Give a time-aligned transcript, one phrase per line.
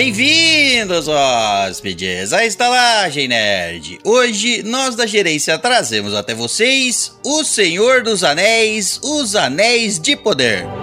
[0.00, 3.98] Bem-vindos, hóspedes, à Estalagem Nerd.
[4.04, 10.77] Hoje, nós da gerência trazemos até vocês o Senhor dos Anéis, os Anéis de Poder.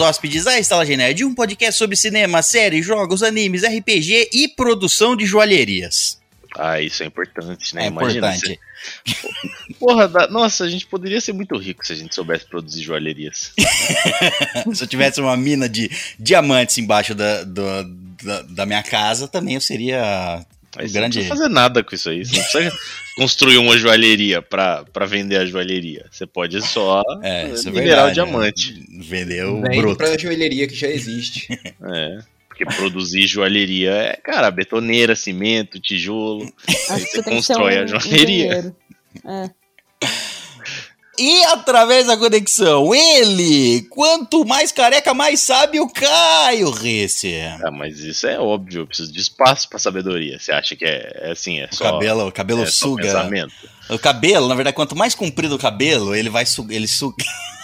[0.00, 5.24] Hóspedes, à Estalagem Nerd, um podcast sobre cinema, séries, jogos, animes, RPG e produção de
[5.26, 6.18] joalherias.
[6.56, 7.84] Ah, isso é importante, né?
[7.84, 8.58] É Imagina importante.
[9.04, 12.82] você- Porra, da- nossa, a gente poderia ser muito rico se a gente soubesse produzir
[12.82, 13.52] joalherias.
[14.74, 17.86] Se eu tivesse uma mina de diamantes embaixo da, da,
[18.48, 20.44] da minha casa, também eu seria
[20.76, 21.18] Mas você grande...
[21.18, 22.24] não precisa fazer nada com isso aí.
[22.24, 22.72] Você não precisa
[23.16, 26.06] construir uma joalheria pra, pra vender a joalheria.
[26.10, 27.72] Você pode só É, é minerar
[28.06, 28.86] verdade, o diamante.
[29.00, 29.96] Vender o Vende bruto.
[29.96, 31.46] pra joelheria que já existe.
[31.82, 32.18] É.
[32.48, 36.44] Porque produzir joalheria é, cara, betoneira, cimento, tijolo.
[36.68, 38.46] Aí Acho você que você constrói um a joalheria.
[38.46, 38.76] engenheiro.
[39.26, 39.50] É.
[41.22, 47.34] E através da conexão, ele, quanto mais careca, mais sabe o Caio Risse.
[47.62, 48.80] Ah, mas isso é óbvio.
[48.80, 50.38] Eu preciso de espaço pra sabedoria.
[50.38, 51.84] Você acha que é, é assim, é O só.
[51.84, 53.02] cabelo, o cabelo é suga.
[53.02, 53.52] pensamento?
[53.90, 56.44] O cabelo, na verdade, quanto mais comprido o cabelo, ele vai.
[56.70, 57.22] Ele suga.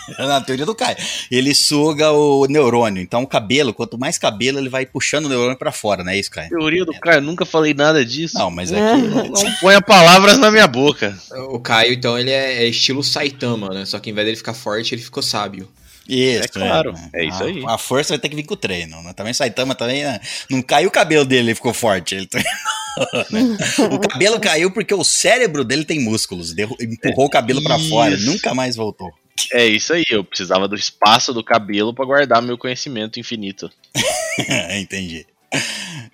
[0.19, 0.97] Na teoria do Caio.
[1.31, 3.03] Ele suga o neurônio.
[3.03, 6.19] Então, o cabelo, quanto mais cabelo, ele vai puxando o neurônio pra fora, não é
[6.19, 6.49] isso, Caio?
[6.49, 8.39] Teoria do eu nunca falei nada disso.
[8.39, 9.03] Não, mas é que.
[9.45, 11.17] Não ponha palavras na minha boca.
[11.51, 13.85] O Caio, então, ele é, é estilo Saitama, né?
[13.85, 15.69] Só que em vez dele ficar forte, ele ficou sábio.
[16.09, 17.65] Isso, É claro, é isso A- aí.
[17.67, 19.03] A, força vai ter que vir com o treino.
[19.03, 19.13] Né?
[19.13, 20.21] Também Saitama também né?
[20.49, 22.15] não caiu o cabelo dele, ele ficou forte.
[22.15, 22.53] Ele treinou,
[23.33, 23.57] né?
[23.93, 26.53] O cabelo caiu porque o cérebro dele tem músculos.
[26.55, 28.25] derru- empurrou o cabelo pra fora, Isso.
[28.25, 29.11] nunca mais voltou.
[29.53, 33.71] É isso aí, eu precisava do espaço do cabelo pra guardar meu conhecimento infinito.
[34.79, 35.27] Entendi.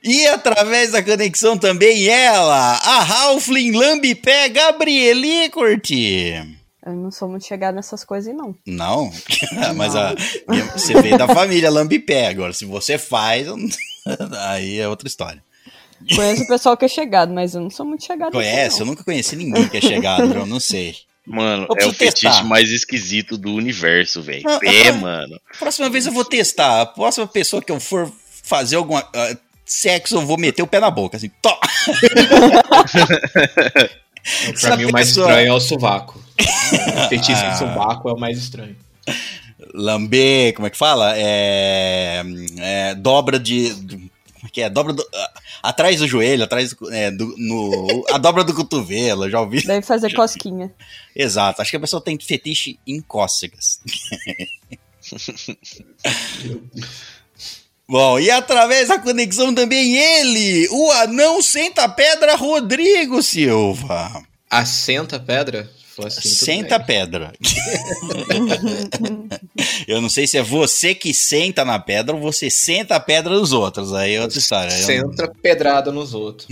[0.03, 6.35] E através da conexão também ela, a Halfling Lambipé Gabrieli Curti.
[6.85, 8.55] Eu não sou muito chegada nessas coisas, não.
[8.67, 9.13] Não,
[9.77, 10.15] mas a,
[10.73, 12.27] você veio da família Lambipé.
[12.27, 13.69] Agora, se você faz, eu não-
[14.51, 15.43] aí é outra história.
[16.17, 18.81] Conheço o pessoal que é chegado, mas eu não sou muito chegada Conhece?
[18.81, 20.97] Eu assim, nunca conheci ninguém que é chegado, eu não sei.
[21.27, 22.31] Mano, é o testar.
[22.33, 24.43] fetiche mais esquisito do universo, velho.
[24.49, 25.41] Ah, Pé, ah, mano.
[25.59, 26.81] Próxima vez eu vou testar.
[26.83, 28.11] A próxima pessoa que eu for
[28.43, 29.07] fazer alguma.
[29.15, 31.31] ah, sexo, eu vou meter o pé na boca, assim.
[31.41, 31.57] Tó!
[34.23, 36.23] Pra Essa mim, o mais pessoa- estranho é o sovaco.
[36.39, 37.51] O fetiche Ah.
[37.51, 38.77] de sovaco é o mais estranho.
[39.75, 41.15] Lamber, como é que fala?
[41.17, 42.23] É,
[42.59, 43.75] é, dobra de.
[44.51, 44.71] Que é?
[44.71, 45.05] Dobra do,
[45.63, 49.63] atrás do joelho, atrás do, é, do- no, a dobra do cotovelo, já ouvi.
[49.65, 50.73] Deve fazer cosquinha.
[51.15, 53.81] Exato, acho que a pessoa tem fetiche em cócegas.
[57.89, 64.23] Bom, e através da conexão também ele, o anão senta pedra Rodrigo Silva.
[64.49, 65.71] Assenta a pedra?
[66.05, 66.87] Assim, senta bem.
[66.87, 67.33] pedra.
[69.87, 73.35] Eu não sei se é você que senta na pedra ou você senta a pedra
[73.35, 73.93] dos outros.
[73.93, 74.71] Aí é outra história.
[74.71, 76.49] Senta pedrada nos outros.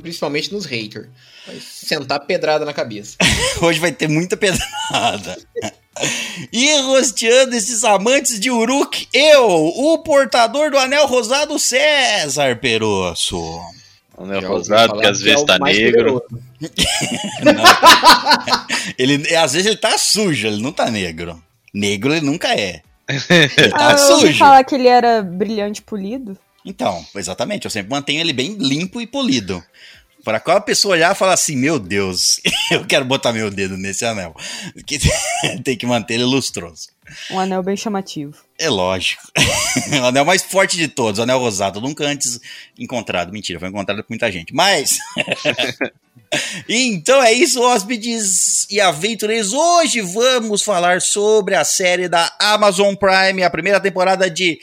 [0.00, 1.08] Principalmente nos haters.
[1.46, 3.16] Vai sentar pedrada na cabeça.
[3.60, 5.36] Hoje vai ter muita pedrada.
[6.50, 13.38] E rosteando esses amantes de Uruk, eu, o portador do anel rosado César Perosso.
[14.16, 16.22] O anel Já rosado, que às vezes é tá negro.
[16.22, 16.42] poderoso.
[18.98, 21.42] Ele, às vezes ele tá sujo, ele não tá negro.
[21.72, 22.82] Negro ele nunca é.
[23.08, 24.38] Ele tá Ah, eu sujo.
[24.38, 26.38] falar que ele era brilhante polido.
[26.64, 29.62] Então, exatamente, eu sempre mantenho ele bem limpo e polido.
[30.24, 34.04] Para qual pessoa olhar e falar assim, meu Deus, eu quero botar meu dedo nesse
[34.04, 34.34] anel.
[35.64, 36.88] Tem que manter ele lustroso.
[37.30, 38.36] Um anel bem chamativo.
[38.62, 39.20] É lógico.
[40.00, 42.38] o anel mais forte de todos, o anel rosado, nunca antes
[42.78, 43.32] encontrado.
[43.32, 44.54] Mentira, foi encontrado por muita gente.
[44.54, 44.98] Mas.
[46.68, 49.52] então é isso, hóspedes e aventureiros.
[49.52, 54.60] Hoje vamos falar sobre a série da Amazon Prime, a primeira temporada de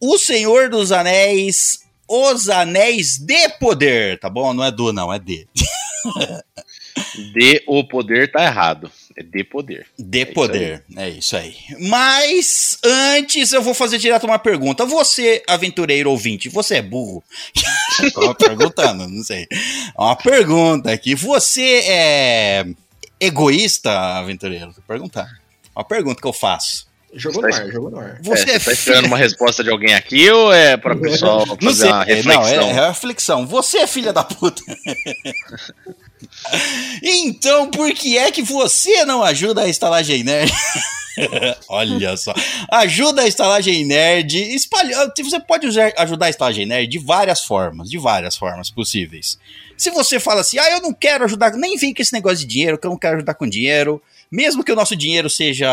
[0.00, 1.82] O Senhor dos Anéis.
[2.06, 4.54] Os Anéis de Poder, tá bom?
[4.54, 5.48] Não é do, não, é de.
[7.32, 8.90] De o poder tá errado.
[9.16, 9.86] É de poder.
[9.98, 10.84] De isso poder.
[10.96, 11.54] É isso aí.
[11.80, 14.84] Mas antes eu vou fazer direto uma pergunta.
[14.84, 17.22] Você, aventureiro ouvinte, você é burro?
[18.12, 19.46] Tô perguntando, não sei.
[19.96, 21.14] Uma pergunta aqui.
[21.14, 22.66] Você é
[23.20, 24.72] egoísta, aventureiro?
[24.72, 25.28] Vou perguntar.
[25.74, 26.86] Uma pergunta que eu faço.
[27.16, 28.18] Jogou no ar, jogou no ar.
[28.22, 31.46] Você é, é, você tá esperando uma resposta de alguém aqui ou é pra pessoal
[31.46, 32.62] Não fazer sei, uma é, não, reflexão?
[32.62, 33.46] é, é reflexão.
[33.46, 34.62] Você é filha da puta.
[37.02, 40.52] então, por que é que você não ajuda a estalagem nerd?
[41.68, 42.34] Olha só.
[42.70, 44.36] Ajuda a estalagem nerd.
[44.54, 45.12] Espalha...
[45.16, 47.88] Você pode usar, ajudar a estalagem nerd de várias formas.
[47.88, 49.38] De várias formas possíveis.
[49.76, 52.46] Se você fala assim, ah, eu não quero ajudar, nem vem com esse negócio de
[52.46, 54.02] dinheiro, que eu não quero ajudar com dinheiro.
[54.30, 55.68] Mesmo que o nosso dinheiro seja.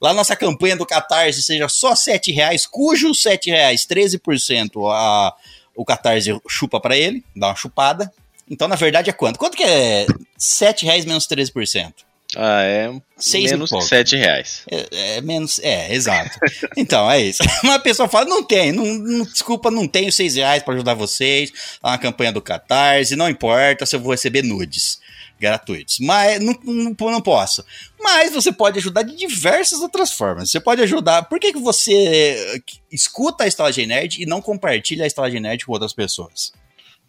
[0.00, 5.34] Lá nossa campanha do Catarse seja só R$ reais, cujo R$ reais, 13% a,
[5.76, 8.10] o Catarse chupa para ele, dá uma chupada.
[8.50, 9.38] Então, na verdade, é quanto?
[9.38, 10.06] Quanto que é
[10.36, 11.92] 7 reais menos 13%?
[12.36, 14.62] Ah, é Seis e menos que 7 reais.
[14.70, 15.58] É, é menos.
[15.60, 16.38] É, exato.
[16.76, 17.42] Então, é isso.
[17.64, 21.52] Uma pessoa fala: não tem, não, não- desculpa, não tenho seis reais pra ajudar vocês.
[21.82, 25.00] Lá na campanha do Catarse, não importa se eu vou receber nudes
[25.40, 25.98] gratuitos.
[25.98, 27.64] Mas não, não, não posso.
[28.00, 30.50] Mas você pode ajudar de diversas outras formas.
[30.50, 31.22] Você pode ajudar.
[31.24, 32.62] Por que, que você
[32.92, 36.52] escuta a Estalagem Nerd e não compartilha a Estalagem Nerd com outras pessoas?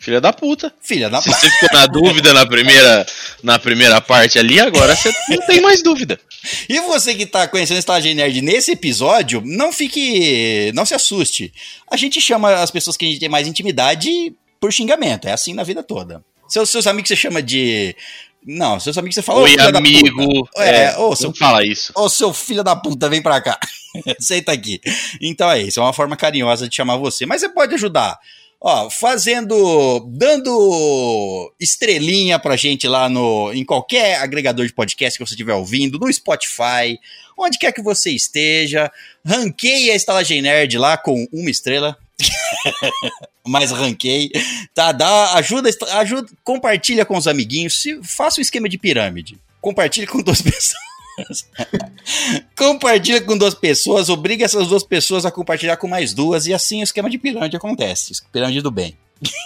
[0.02, 0.74] Filha da puta.
[0.82, 3.06] Filha da Se você ficou na dúvida na primeira,
[3.44, 6.20] na primeira parte ali, agora você não tem mais dúvida.
[6.68, 10.72] E você que tá conhecendo a Estalagem Nerd nesse episódio, não fique.
[10.74, 11.54] Não se assuste.
[11.90, 15.28] A gente chama as pessoas que a gente tem mais intimidade por xingamento.
[15.28, 16.24] É assim na vida toda.
[16.48, 17.96] Seus, seus amigos você chama de.
[18.44, 19.42] Não, seus amigos você fala.
[19.42, 20.16] "Ô, Oi, da amigo.
[20.16, 21.94] puta." É, ô, seu não fala isso.
[21.96, 23.60] Ô, seu filho da puta, vem pra cá.
[24.20, 24.82] Senta aqui.
[25.22, 27.24] Então é isso, é uma forma carinhosa de chamar você.
[27.28, 28.18] Mas você pode ajudar.
[28.64, 30.08] Ó, fazendo.
[30.08, 33.52] dando estrelinha pra gente lá no.
[33.54, 37.00] em qualquer agregador de podcast que você estiver ouvindo, no Spotify,
[37.36, 38.92] onde quer que você esteja.
[39.26, 41.98] Ranqueie a Estalagem Nerd lá com uma estrela.
[43.44, 44.30] Mas ranquei,
[44.76, 44.92] tá?
[44.92, 49.40] Dá, ajuda, ajuda, compartilha com os amiguinhos, se, faça um esquema de pirâmide.
[49.60, 50.91] Compartilha com duas pessoas.
[52.58, 56.82] compartilha com duas pessoas, obriga essas duas pessoas a compartilhar com mais duas, e assim
[56.82, 58.14] o esquema de pirâmide acontece.
[58.32, 58.96] Pirâmide do bem.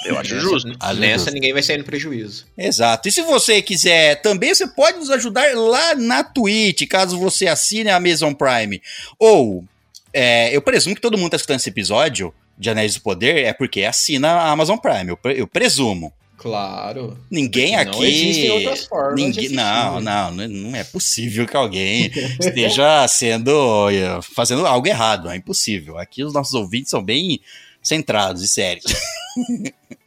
[0.06, 0.72] Eu acho justo.
[0.80, 1.34] Acho Nessa justo.
[1.34, 2.46] ninguém vai sair no prejuízo.
[2.58, 3.10] Exato.
[3.10, 7.90] E se você quiser também, você pode nos ajudar lá na Twitch, caso você assine
[7.90, 8.82] a Amazon Prime.
[9.20, 9.66] Ou,
[10.14, 13.52] é, eu presumo que todo mundo está escutando esse episódio de Anéis do Poder é
[13.52, 16.14] porque assina a Amazon Prime, eu, pre- eu presumo.
[16.46, 17.18] Claro.
[17.32, 18.06] Ninguém Não aqui.
[18.06, 23.90] existem outras formas Ninguém, não, não, não é- não é possível que alguém esteja sendo.
[23.90, 25.28] eh, fazendo algo errado.
[25.28, 25.98] É impossível.
[25.98, 27.40] Aqui os nossos ouvintes são bem
[27.82, 28.86] centrados e sérios.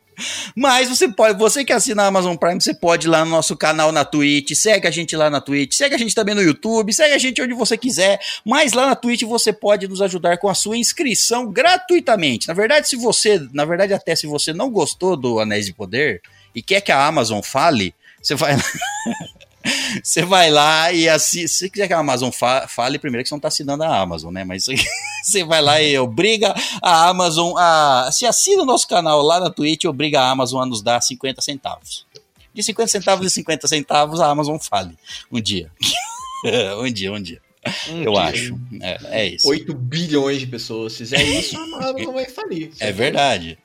[0.55, 3.57] Mas você pode, você que assina a Amazon Prime, você pode ir lá no nosso
[3.57, 6.93] canal na Twitch, segue a gente lá na Twitch, segue a gente também no YouTube,
[6.93, 10.49] segue a gente onde você quiser, mas lá na Twitch você pode nos ajudar com
[10.49, 12.49] a sua inscrição gratuitamente.
[12.49, 16.21] Na verdade, se você, na verdade até se você não gostou do Anéis de Poder
[16.55, 18.57] e quer que a Amazon fale, você vai
[20.03, 23.35] Você vai lá e assim, se quiser que a Amazon fa- fale, primeiro que você
[23.35, 24.45] não está assinando a Amazon, né?
[24.45, 24.67] Mas
[25.23, 28.09] você vai lá e obriga a Amazon a.
[28.13, 31.41] Se assina o nosso canal lá na Twitch, obriga a Amazon a nos dar 50
[31.43, 32.07] centavos.
[32.55, 34.97] De 50 centavos e 50 centavos, a Amazon fale.
[35.31, 35.71] Um dia.
[36.79, 37.41] um dia, um dia.
[37.91, 38.23] Um Eu dia.
[38.23, 38.61] acho.
[38.81, 39.49] É, é isso.
[39.49, 40.93] 8 bilhões de pessoas.
[40.93, 42.71] Se fizer isso, a Amazon vai falir.
[42.81, 43.59] É verdade.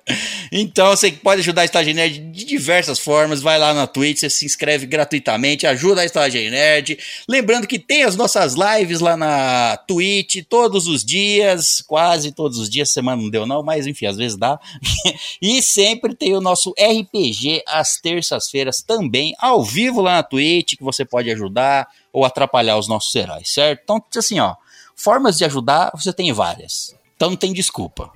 [0.51, 3.41] Então você pode ajudar a Estalagem Nerd de diversas formas.
[3.41, 6.97] Vai lá na Twitch, você se inscreve gratuitamente, ajuda a Estalagem Nerd.
[7.27, 12.69] Lembrando que tem as nossas lives lá na Twitch todos os dias, quase todos os
[12.69, 12.91] dias.
[12.91, 14.59] Semana não deu, não, mas enfim, às vezes dá.
[15.41, 20.83] e sempre tem o nosso RPG às terças-feiras também, ao vivo lá na Twitch, que
[20.83, 23.81] você pode ajudar ou atrapalhar os nossos heróis, certo?
[23.83, 24.55] Então, assim, ó,
[24.95, 26.95] formas de ajudar você tem várias.
[27.15, 28.11] Então não tem desculpa.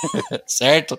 [0.46, 0.98] certo?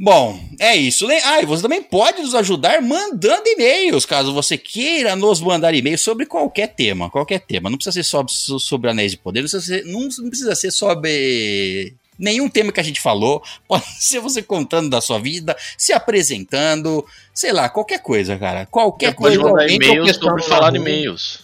[0.00, 1.08] Bom, é isso.
[1.24, 6.00] Ah, e você também pode nos ajudar mandando e-mails, caso você queira nos mandar e-mails
[6.00, 7.68] sobre qualquer tema, qualquer tema.
[7.68, 10.70] Não precisa ser só so- sobre Anéis de Poder, não precisa ser, não precisa ser
[10.70, 13.42] sobre nenhum tema que a gente falou.
[13.68, 18.66] Pode ser você contando da sua vida, se apresentando, sei lá, qualquer coisa, cara.
[18.66, 19.42] Qualquer Você pode coisa.
[19.50, 20.76] mandar alguém e-mails sobre falar rua.
[20.78, 21.40] e-mails.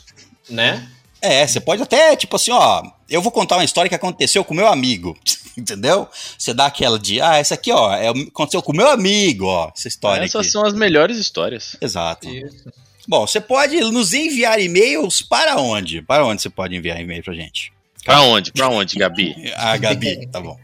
[0.48, 0.88] Né?
[1.22, 4.52] É, você pode até, tipo assim, ó, eu vou contar uma história que aconteceu com
[4.52, 5.16] meu amigo,
[5.56, 6.06] entendeu?
[6.38, 9.88] Você dá aquela de, ah, essa aqui, ó, é, aconteceu com meu amigo, ó, essa
[9.88, 10.50] história Essas aqui.
[10.50, 11.76] são as melhores histórias.
[11.80, 12.28] Exato.
[12.28, 12.70] Isso.
[13.08, 16.02] Bom, você pode nos enviar e-mails para onde?
[16.02, 17.72] Para onde você pode enviar e-mail pra gente?
[18.04, 18.52] Pra onde?
[18.52, 19.52] Pra onde, Gabi?
[19.56, 20.56] Ah, Gabi, tá bom.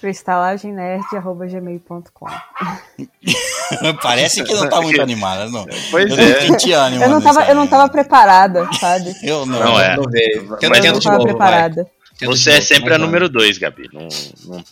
[0.00, 2.26] cristalagemnerd.gmail.com
[4.02, 5.66] Parece que não tá muito animada, não.
[5.90, 6.28] Pois eu é.
[6.28, 9.14] não senti ânimo Eu não, tava, eu não tava preparada, sabe?
[9.22, 9.60] Eu não.
[9.60, 9.96] Não é.
[10.10, 10.46] Ver.
[10.58, 11.84] Tenta, Mas Eu não tava novo, preparada.
[11.84, 11.92] vai.
[12.28, 13.88] Você é sempre a número 2, Gabi.
[13.92, 14.06] Não,
[14.46, 14.62] não-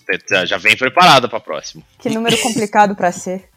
[0.46, 1.82] já vem preparada pra próxima.
[1.98, 3.48] Que número complicado pra ser.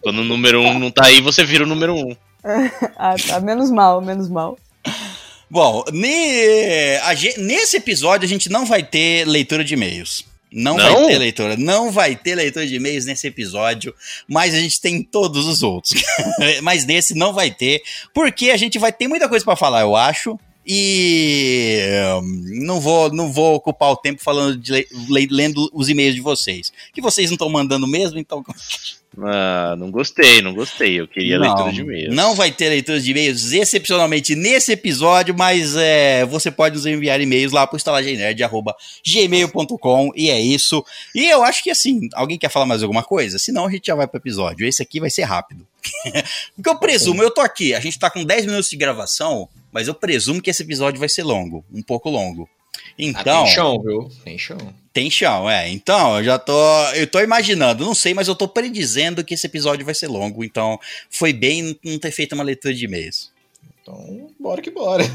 [0.00, 1.98] Quando o número 1 um não tá aí, você vira o número 1.
[1.98, 2.16] Um.
[2.96, 3.40] Ah, tá.
[3.40, 4.56] Menos mal, menos mal.
[5.54, 6.98] Bom, ne-
[7.38, 10.24] nesse episódio a gente não vai ter leitura de e-mails.
[10.50, 11.06] Não, vai Não?
[11.06, 11.56] ter leitura.
[11.56, 13.94] Não vai ter leitura de e-mails nesse episódio,
[14.26, 16.02] mas a gente tem todos os outros.
[16.60, 17.80] mas nesse não vai ter,
[18.12, 20.36] porque a gente vai ter muita coisa pra falar, eu acho.
[20.66, 21.78] E
[22.20, 26.16] hum, não vou, não vou ocupar o tempo falando de le- le- lendo os e-mails
[26.16, 26.72] de vocês.
[26.92, 28.42] Que vocês não estão mandando mesmo, então
[29.22, 31.00] Ah, não gostei, não gostei.
[31.00, 32.12] Eu queria leitura de e-mails.
[32.14, 37.20] Não vai ter leitura de e-mails excepcionalmente nesse episódio, mas é, você pode nos enviar
[37.20, 40.82] e-mails lá pro estalagemnerd.gmail.com e é isso.
[41.14, 43.38] E eu acho que assim, alguém quer falar mais alguma coisa?
[43.38, 44.66] Senão a gente já vai pro episódio.
[44.66, 45.66] Esse aqui vai ser rápido.
[46.56, 49.86] Porque eu presumo, eu tô aqui, a gente tá com 10 minutos de gravação, mas
[49.86, 52.48] eu presumo que esse episódio vai ser longo, um pouco longo.
[52.76, 54.10] Ah, Então, tem chão, viu?
[54.24, 54.58] Tem chão.
[54.92, 55.68] tem chão, é.
[55.68, 56.52] Então, eu já tô.
[56.94, 60.44] Eu tô imaginando, não sei, mas eu tô predizendo que esse episódio vai ser longo.
[60.44, 60.78] Então,
[61.10, 63.30] foi bem não ter feito uma leitura de e-mails.
[63.82, 65.04] Então, bora que bora.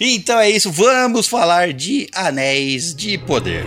[0.00, 3.64] Então é isso, vamos falar de Anéis de Poder.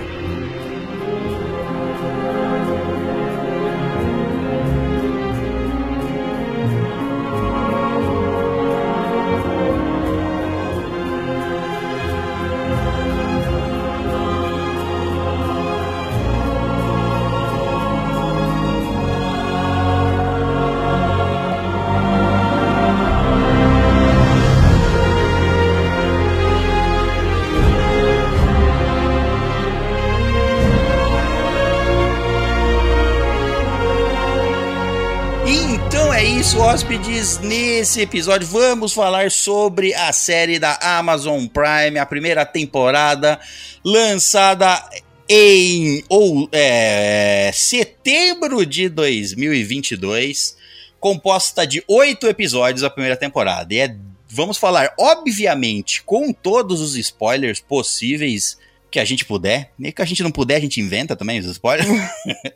[37.88, 43.40] Nesse episódio vamos falar sobre a série da Amazon Prime, a primeira temporada,
[43.82, 44.84] lançada
[45.30, 50.58] em ou, é, setembro de 2022,
[51.00, 53.74] composta de oito episódios a primeira temporada.
[53.74, 53.96] E é,
[54.28, 58.58] vamos falar, obviamente, com todos os spoilers possíveis
[58.98, 59.72] que a gente puder.
[59.78, 61.88] Nem que a gente não puder, a gente inventa também os spoilers.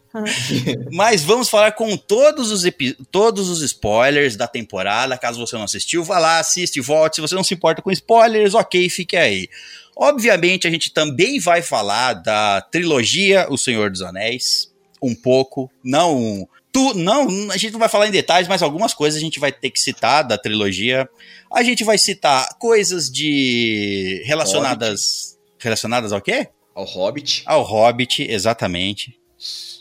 [0.91, 2.63] Mas vamos falar com todos os,
[3.11, 5.15] todos os spoilers da temporada.
[5.19, 7.17] Caso você não assistiu, vá lá, assiste, volte.
[7.17, 9.47] Se você não se importa com spoilers, ok, fique aí.
[9.95, 14.71] Obviamente, a gente também vai falar da trilogia O Senhor dos Anéis.
[14.99, 15.69] Um pouco.
[15.83, 16.49] Não.
[16.71, 19.51] Tu, não, a gente não vai falar em detalhes, mas algumas coisas a gente vai
[19.51, 21.07] ter que citar da trilogia.
[21.53, 24.23] A gente vai citar coisas de.
[24.25, 25.30] relacionadas.
[25.61, 26.49] Relacionadas ao quê?
[26.73, 27.43] Ao Hobbit.
[27.45, 29.19] Ao Hobbit, exatamente.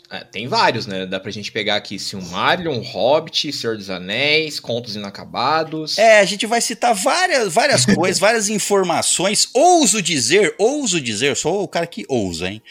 [0.09, 1.05] É, tem vários, né?
[1.05, 5.97] Dá pra gente pegar aqui Silmarillion, Hobbit, Senhor dos Anéis, Contos Inacabados.
[5.97, 9.47] É, a gente vai citar várias, várias coisas, várias informações.
[9.53, 12.61] Ouso dizer, ouso dizer, sou o cara que ousa, hein?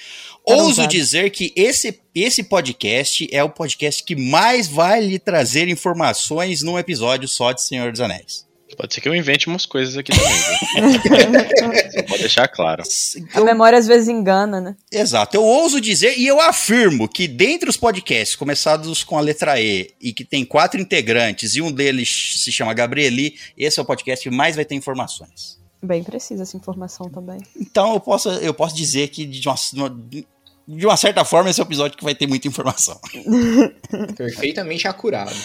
[0.44, 6.62] Ouso dizer que esse, esse podcast é o podcast que mais vai lhe trazer informações
[6.62, 8.49] num episódio só de Senhor dos Anéis.
[8.80, 10.38] Pode ser que eu invente umas coisas aqui também.
[11.90, 12.82] Só pode deixar claro.
[13.34, 14.74] A memória às vezes engana, né?
[14.90, 19.60] Exato, eu ouso dizer e eu afirmo que dentre os podcasts começados com a letra
[19.60, 23.84] E e que tem quatro integrantes e um deles se chama Gabrieli, esse é o
[23.84, 25.60] podcast que mais vai ter informações.
[25.82, 27.38] Bem precisa essa informação também.
[27.54, 29.56] Então eu posso, eu posso dizer que de uma,
[30.66, 32.98] de uma certa forma esse é o episódio que vai ter muita informação.
[34.16, 35.36] Perfeitamente acurado.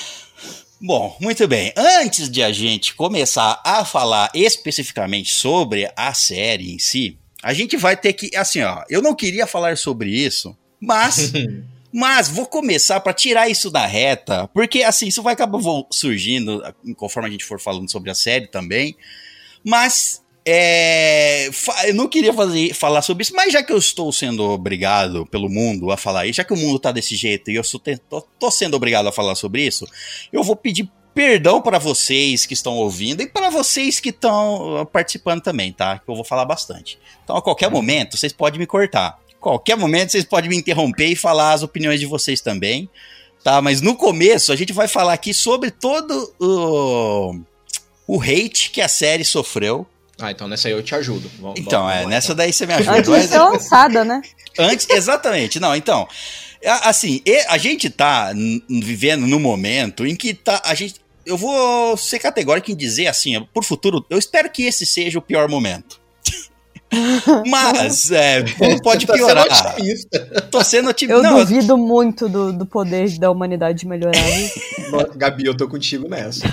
[0.86, 1.74] Bom, muito bem.
[1.76, 7.76] Antes de a gente começar a falar especificamente sobre a série em si, a gente
[7.76, 11.34] vai ter que, assim, ó, eu não queria falar sobre isso, mas
[11.92, 16.62] mas vou começar para tirar isso da reta, porque assim, isso vai acabar surgindo
[16.96, 18.96] conforme a gente for falando sobre a série também.
[19.64, 21.50] Mas é,
[21.86, 25.50] eu não queria fazer, falar sobre isso, mas já que eu estou sendo obrigado pelo
[25.50, 28.22] mundo a falar isso, já que o mundo tá desse jeito e eu sou tô,
[28.22, 29.88] tô sendo obrigado a falar sobre isso,
[30.32, 34.86] eu vou pedir perdão para vocês que estão ouvindo e para vocês que estão uh,
[34.86, 35.98] participando também, tá?
[35.98, 37.00] Que eu vou falar bastante.
[37.24, 39.18] Então, a qualquer momento, vocês podem me cortar.
[39.40, 42.90] Qualquer momento, vocês podem me interromper e falar as opiniões de vocês também,
[43.44, 43.62] tá?
[43.62, 47.40] Mas no começo, a gente vai falar aqui sobre todo o,
[48.06, 49.88] o hate que a série sofreu.
[50.20, 51.30] Ah, então nessa aí eu te ajudo.
[51.40, 52.36] Vamos- Então, vamos é, lá, nessa então.
[52.38, 52.98] daí você me ajuda.
[52.98, 54.22] Antes de ser lançada, né?
[54.58, 55.60] Antes, exatamente.
[55.60, 56.08] Não, então,
[56.66, 58.32] a- assim, a gente tá
[58.70, 60.96] vivendo num momento em que tá, a gente,
[61.26, 65.22] eu vou ser categórico em dizer assim, por futuro, eu espero que esse seja o
[65.22, 66.00] pior momento.
[67.48, 68.44] Mas, é,
[68.84, 69.74] pode Tá sendo piorar.
[69.74, 70.20] otimista.
[70.52, 71.18] Tô sendo otimista.
[71.20, 74.14] Eu Não, eu- duvido muito do, do poder da humanidade melhorar.
[74.92, 76.46] Nossa, Gabi, eu tô contigo nessa.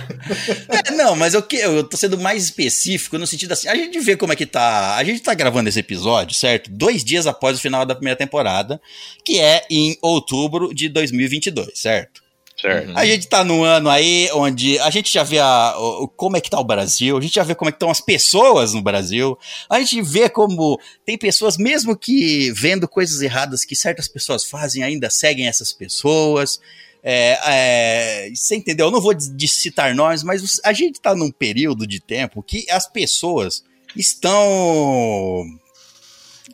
[0.68, 3.99] É, não, mas eu, que- eu tô sendo mais específico no sentido assim, a gente
[4.00, 4.96] vê como é que tá.
[4.96, 6.70] A gente tá gravando esse episódio, certo?
[6.70, 8.80] Dois dias após o final da primeira temporada,
[9.25, 12.22] que é em outubro de 2022, certo?
[12.62, 12.97] Certo.
[12.97, 16.40] A gente tá num ano aí onde a gente já vê a, o- como é
[16.40, 18.81] que tá o Brasil, a gente já vê como é que estão as pessoas no
[18.81, 19.37] Brasil,
[19.69, 24.83] a gente vê como tem pessoas, mesmo que vendo coisas erradas que certas pessoas fazem,
[24.85, 26.61] ainda seguem essas pessoas.
[27.04, 28.87] É, é, você entendeu?
[28.87, 32.45] Eu não vou de, de citar nomes, mas a gente tá num período de tempo
[32.45, 33.64] que as pessoas
[33.97, 35.45] estão.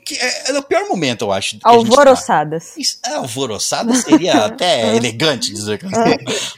[0.05, 1.59] Que é, é o pior momento, eu acho.
[1.59, 1.90] que a gente tá.
[1.90, 2.76] Alvoroçadas.
[2.76, 5.87] Isso- é, Alvoroçadas seria até elegante dizer que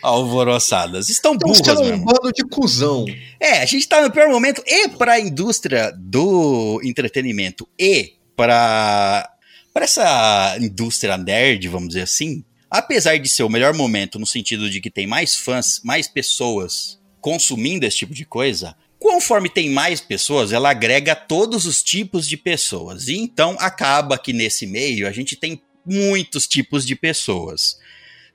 [0.02, 1.08] alvoroçadas.
[1.08, 3.04] Estão Então, burras você é um bando de cuzão.
[3.38, 9.28] É, a gente tá no pior momento e para a indústria do entretenimento e para
[9.72, 14.68] para essa indústria nerd, vamos dizer assim, apesar de ser o melhor momento no sentido
[14.68, 20.00] de que tem mais fãs, mais pessoas consumindo esse tipo de coisa, conforme tem mais
[20.00, 23.08] pessoas, ela agrega todos os tipos de pessoas.
[23.08, 27.78] E então acaba que nesse meio a gente tem muitos tipos de pessoas.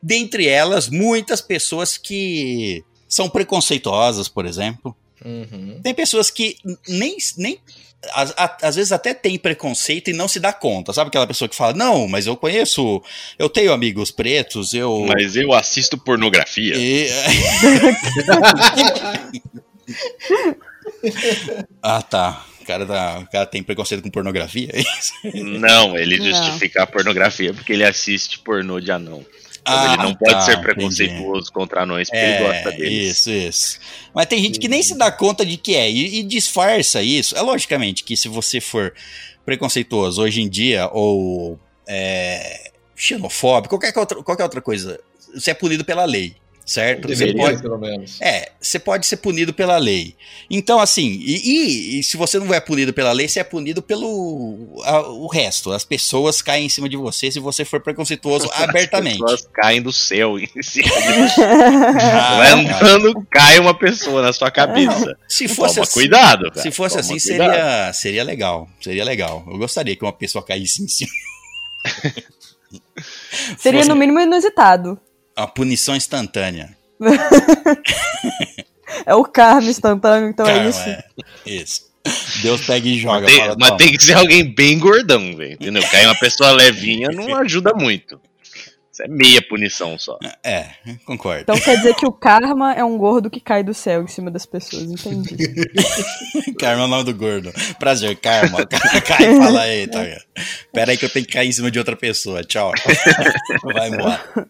[0.01, 4.95] Dentre elas, muitas pessoas que são preconceituosas, por exemplo.
[5.24, 5.79] Uhum.
[5.81, 6.57] Tem pessoas que
[6.88, 7.60] nem, nem
[8.13, 10.93] às, às vezes até tem preconceito e não se dá conta.
[10.93, 13.01] Sabe aquela pessoa que fala: Não, mas eu conheço,
[13.38, 15.05] eu tenho amigos pretos, eu.
[15.07, 16.75] Mas eu assisto pornografia.
[16.75, 17.07] E-
[21.81, 22.45] ah, tá.
[22.61, 25.13] O cara, tá, o cara tem preconceito com pornografia, é isso?
[25.43, 26.25] Não, ele Não.
[26.25, 29.24] justifica a pornografia porque ele assiste pornô de anão.
[29.61, 30.63] Então Ah, ele não pode tá, ser entendi.
[30.63, 33.17] preconceituoso contra anões porque ele gosta deles.
[33.17, 33.79] Isso, isso.
[34.13, 37.35] Mas tem gente que nem se dá conta de que é e, e disfarça isso.
[37.37, 38.93] É logicamente que se você for
[39.45, 45.00] preconceituoso hoje em dia ou é, xenofóbico, qualquer outra, qualquer outra coisa,
[45.33, 47.07] você é punido pela lei, certo?
[47.07, 48.19] Você Deveria, pode, pelo menos.
[48.19, 50.15] é, você pode ser punido pela lei.
[50.49, 51.35] Então, assim, e,
[51.95, 55.27] e- e se você não é punido pela lei, você é punido pelo a- o
[55.27, 55.71] resto.
[55.71, 59.21] As pessoas caem em cima de você se você for preconceituoso abertamente.
[59.23, 64.33] As pessoas caem do céu em cima de Ah, Vai andando, cai uma pessoa na
[64.33, 65.15] sua cabeça.
[65.27, 66.61] se fosse Toma assim, cuidado, cara.
[66.61, 67.51] Se fosse Toma assim, cuidado.
[67.53, 68.67] seria, seria legal.
[68.81, 69.43] Seria legal.
[69.47, 71.11] Eu gostaria que uma pessoa caísse em cima.
[73.57, 74.99] Seria Fosse no mínimo inusitado.
[75.37, 76.75] Uma punição instantânea.
[79.05, 80.79] É o karma instantâneo, então é isso.
[80.79, 81.03] é.
[81.45, 81.81] Isso.
[82.41, 83.21] Deus pega e joga.
[83.21, 85.53] Mas, tem, fala, mas tem que ser alguém bem gordão, velho.
[85.53, 85.83] Entendeu?
[85.89, 88.19] Cair uma pessoa levinha não ajuda muito.
[88.93, 90.17] Isso é meia punição só.
[90.41, 90.67] É,
[91.05, 91.41] concordo.
[91.41, 94.31] Então quer dizer que o karma é um gordo que cai do céu em cima
[94.31, 95.35] das pessoas, entendi.
[96.57, 97.51] Karma é o nome do gordo.
[97.77, 98.61] Prazer, Karma.
[98.61, 100.25] O cara cai e fala, eita,
[100.71, 102.41] pera aí que eu tenho que cair em cima de outra pessoa.
[102.41, 102.71] Tchau.
[103.63, 104.48] Vai embora.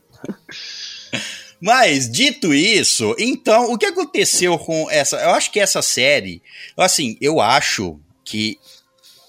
[1.61, 5.17] Mas, dito isso, então, o que aconteceu com essa...
[5.17, 6.41] Eu acho que essa série...
[6.77, 8.59] Assim, eu acho que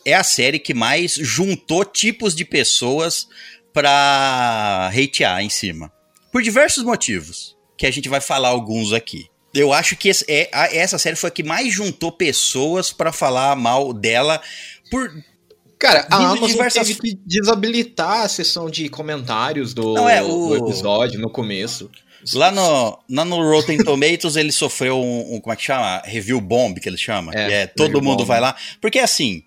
[0.04, 3.28] é a série que mais juntou tipos de pessoas
[3.72, 5.92] pra hatear em cima.
[6.32, 9.26] Por diversos motivos, que a gente vai falar alguns aqui.
[9.54, 13.92] Eu acho que é, essa série foi a que mais juntou pessoas pra falar mal
[13.92, 14.40] dela
[14.90, 15.10] por
[15.78, 20.22] Cara, a de Amazon diversas- teve que desabilitar a sessão de comentários do, Não, é,
[20.22, 21.90] o- do episódio no começo.
[22.34, 26.02] Lá no, lá no Rotten Tomatoes ele sofreu um, um- como é que chama?
[26.04, 27.32] Review bomb, que eles chamam.
[27.34, 28.26] É, é, todo mundo bomb.
[28.26, 28.56] vai lá.
[28.80, 29.42] Porque assim,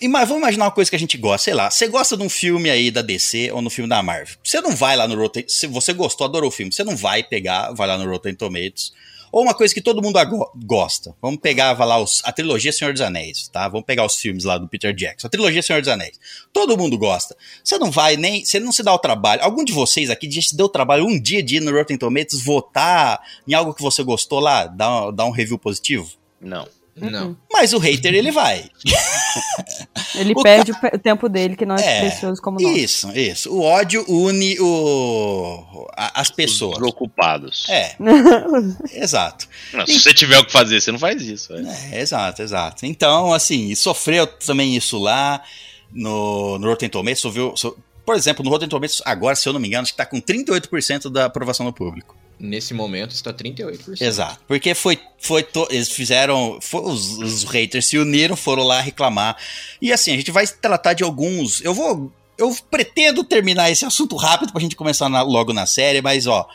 [0.00, 2.28] ima- vamos imaginar uma coisa que a gente gosta, sei lá, você gosta de um
[2.28, 4.34] filme aí da DC ou no filme da Marvel.
[4.42, 7.22] Você não vai lá no Rotten, se você gostou, adorou o filme, você não vai
[7.22, 8.92] pegar, vai lá no Rotten Tomatoes.
[9.32, 10.18] Ou uma coisa que todo mundo
[10.66, 11.16] gosta.
[11.22, 13.66] Vamos pegar, lá, os- a trilogia Senhor dos Anéis, tá?
[13.66, 15.26] Vamos pegar os filmes lá do Peter Jackson.
[15.26, 16.20] A trilogia Senhor dos Anéis.
[16.52, 17.34] Todo mundo gosta.
[17.64, 18.44] Você não vai nem.
[18.44, 19.42] Você não se dá o trabalho.
[19.42, 21.96] Algum de vocês aqui já se deu o trabalho um dia de ir no Rotten
[21.96, 24.66] Tomatoes votar em algo que você gostou lá?
[24.66, 26.10] Dar, dar um review positivo?
[26.40, 26.68] Não.
[26.94, 27.36] Não.
[27.50, 28.68] Mas o hater, ele vai.
[30.14, 32.76] Ele O perde o pe- o tempo dele, que não é, É, precioso como nós.
[32.76, 33.50] Isso, isso.
[33.50, 36.76] O ódio une o, as pessoas.
[36.78, 37.66] Os ocupados.
[37.70, 37.96] É,
[38.92, 39.48] exato.
[39.72, 41.48] Não, se você tiver o que fazer, você não faz isso.
[41.48, 41.66] velho.
[41.92, 42.84] É, exato, exato.
[42.84, 45.42] Então, assim, sofreu também isso lá
[45.90, 47.20] no, no Rotten Tomatoes.
[47.58, 50.04] So- por exemplo, no Rotten Tomatoes, agora, se eu não me engano, acho que tá
[50.04, 52.14] com 38% da aprovação do público.
[52.44, 54.00] Nesse momento está 38%.
[54.02, 54.40] Exato.
[54.48, 54.98] Porque foi.
[55.20, 56.58] foi to- eles fizeram.
[56.60, 59.36] foi- os, os haters se uniram, foram lá reclamar.
[59.80, 61.62] E assim, a gente vai tratar de alguns.
[61.64, 62.12] Eu vou.
[62.36, 66.48] Eu pretendo terminar esse assunto rápido pra gente começar na- logo na série, mas ó.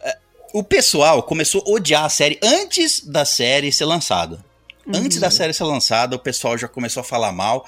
[0.00, 0.16] é,
[0.54, 4.42] O pessoal começou a odiar a série antes da série ser lançada.
[4.90, 7.66] Antes da série ser lançada, o pessoal já começou a falar mal.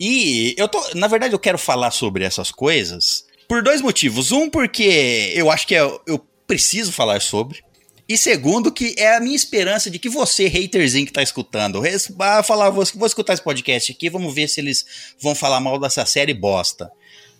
[0.00, 0.82] E eu tô.
[0.94, 4.32] Na verdade, eu quero falar sobre essas coisas por dois motivos.
[4.32, 7.62] Um, porque eu acho que eu, eu preciso falar sobre.
[8.08, 11.82] E segundo, que é a minha esperança de que você, haterzinho que tá escutando,
[12.16, 15.78] vai falar, vou, vou escutar esse podcast aqui, vamos ver se eles vão falar mal
[15.78, 16.90] dessa série bosta.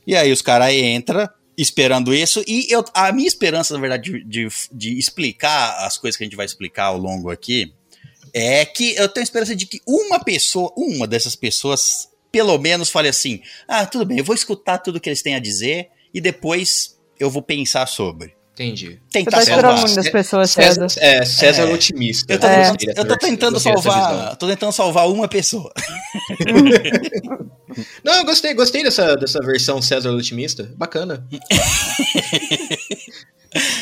[0.06, 4.24] E aí os caras entram esperando isso, e eu, a minha esperança, na verdade, de,
[4.24, 7.72] de, de explicar as coisas que a gente vai explicar ao longo aqui,
[8.32, 13.08] é que eu tenho esperança de que uma pessoa, uma dessas pessoas, pelo menos fale
[13.08, 16.96] assim: ah, tudo bem, eu vou escutar tudo que eles têm a dizer e depois
[17.18, 18.37] eu vou pensar sobre.
[18.58, 18.98] Entendi.
[19.08, 19.80] Você Tentar tá esperando salvar.
[19.82, 21.06] muito das pessoas, César, César.
[21.06, 21.72] é, César É.
[21.72, 22.32] otimista.
[22.32, 22.72] Eu tô, É.
[22.72, 24.36] Dessa eu tô tentando salvar.
[24.36, 25.72] Tô tentando salvar uma pessoa.
[28.02, 30.68] Não, eu gostei, gostei dessa, dessa versão César otimista.
[30.76, 31.24] Bacana.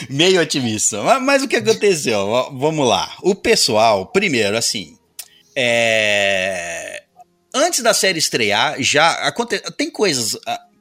[0.08, 1.02] Meio otimista.
[1.02, 2.26] Mas, mas o que aconteceu?
[2.58, 3.10] Vamos lá.
[3.22, 4.96] O pessoal, primeiro, assim.
[5.54, 7.02] é,
[7.54, 9.58] Antes da série estrear, já aconte...
[9.78, 10.36] tem coisas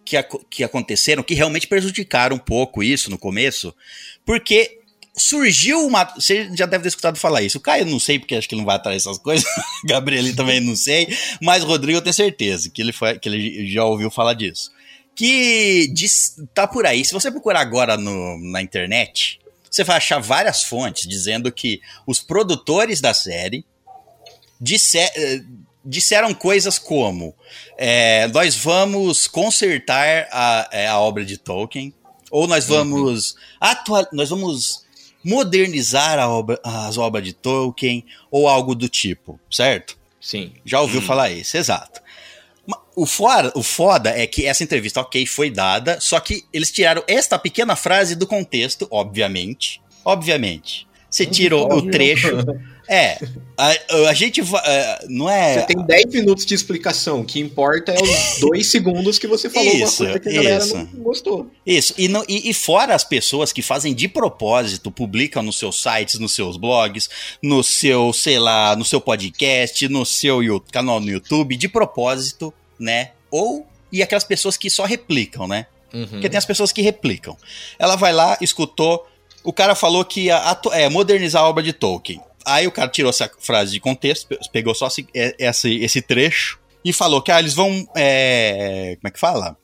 [0.06, 3.74] que, que aconteceram que realmente prejudicaram um pouco isso no começo,
[4.26, 4.80] porque
[5.18, 6.04] surgiu uma.
[6.16, 7.58] Você já deve ter escutado falar isso.
[7.58, 9.46] O Caio não sei, porque acho que ele não vai atrás dessas coisas.
[9.86, 11.08] Gabriel também não sei.
[11.42, 14.72] Mas Rodrigo eu tenho certeza que ele, foi, que ele já ouviu falar disso.
[15.16, 17.06] Que diz, tá por aí.
[17.06, 19.40] Se você procurar agora no, na internet,
[19.72, 23.66] você vai achar várias fontes dizendo que os produtores da série
[24.60, 25.42] disse- eh,
[25.86, 27.34] disseram coisas como:
[27.78, 31.94] é, nós vamos consertar a, é, a obra de Tolkien,
[32.32, 34.84] ou nós vamos atual, nós vamos
[35.24, 39.98] modernizar a obra- as obras de Tolkien, ou algo do tipo, certo?
[40.22, 40.54] Sim.
[40.66, 42.02] Já ouviu falar isso, exato.
[42.96, 47.04] O foda, o foda é que essa entrevista, ok, foi dada, só que eles tiraram
[47.08, 49.82] esta pequena frase do contexto, obviamente.
[50.04, 50.88] Obviamente.
[51.10, 52.28] Você tira o, trecho.
[52.88, 53.18] É.
[53.58, 53.70] A,
[54.10, 54.42] a gente.
[54.42, 55.56] va- é, Não é.
[55.62, 57.22] Você tem 10 minutos de explicação.
[57.22, 60.34] O que importa é os dois segundos que você falou Isso, uma coisa que a
[60.34, 60.76] galera isso.
[60.78, 61.50] não gostou.
[61.66, 65.82] Isso, e, no- e- e fora as pessoas que fazem de propósito, publicam nos seus
[65.82, 67.10] sites, nos seus blogs,
[67.42, 70.40] no seu, sei lá, no seu podcast, no seu
[70.72, 73.12] canal no YouTube, de propósito, né?
[73.32, 75.66] Ou, e aquelas pessoas que só replicam, né?
[75.94, 76.06] Uhum.
[76.08, 77.38] Porque tem as pessoas que replicam.
[77.80, 79.08] Ela vai lá, escutou,
[79.44, 80.42] o cara falou que ia
[80.74, 82.20] é, modernizar a obra de Tolkien.
[82.46, 86.02] Aí o cara tirou essa frase de contexto, pe- pegou só esse, é- esse, esse
[86.02, 87.88] trecho e falou que ah, eles vão.
[87.96, 89.58] é, como é que fala?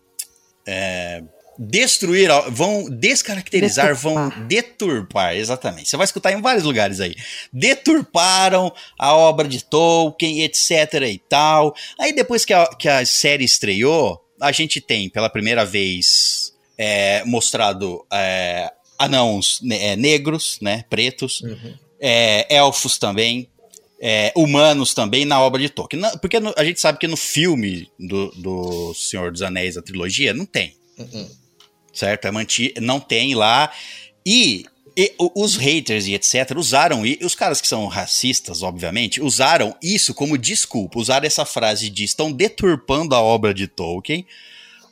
[0.65, 1.21] É,
[1.59, 4.47] destruir, vão descaracterizar, vão Deturpar.
[4.47, 5.89] deturpar, exatamente.
[5.89, 7.15] Você vai escutar em vários lugares aí.
[7.53, 11.73] Deturparam a obra de Tolkien, etc e tal.
[11.99, 17.23] Aí depois que a, que a série estreou, a gente tem pela primeira vez é,
[17.25, 21.73] mostrado é, anãos né, é, negros, né, pretos, Uhum.
[22.01, 23.47] É, elfos também,
[24.01, 26.01] é, humanos também na obra de Tolkien.
[26.01, 29.81] Na- Porque no- a gente sabe que no filme do, do Senhor dos Anéis, a
[29.81, 31.29] trilogia, não tem Uhum.
[31.93, 32.25] certo?
[32.25, 33.71] É manti não tem lá.
[34.25, 34.65] E,
[34.97, 36.51] e os haters e etc.
[36.57, 41.89] usaram, e os caras que são racistas, obviamente, usaram isso como desculpa, usaram essa frase
[41.89, 44.25] de estão deturpando a obra de Tolkien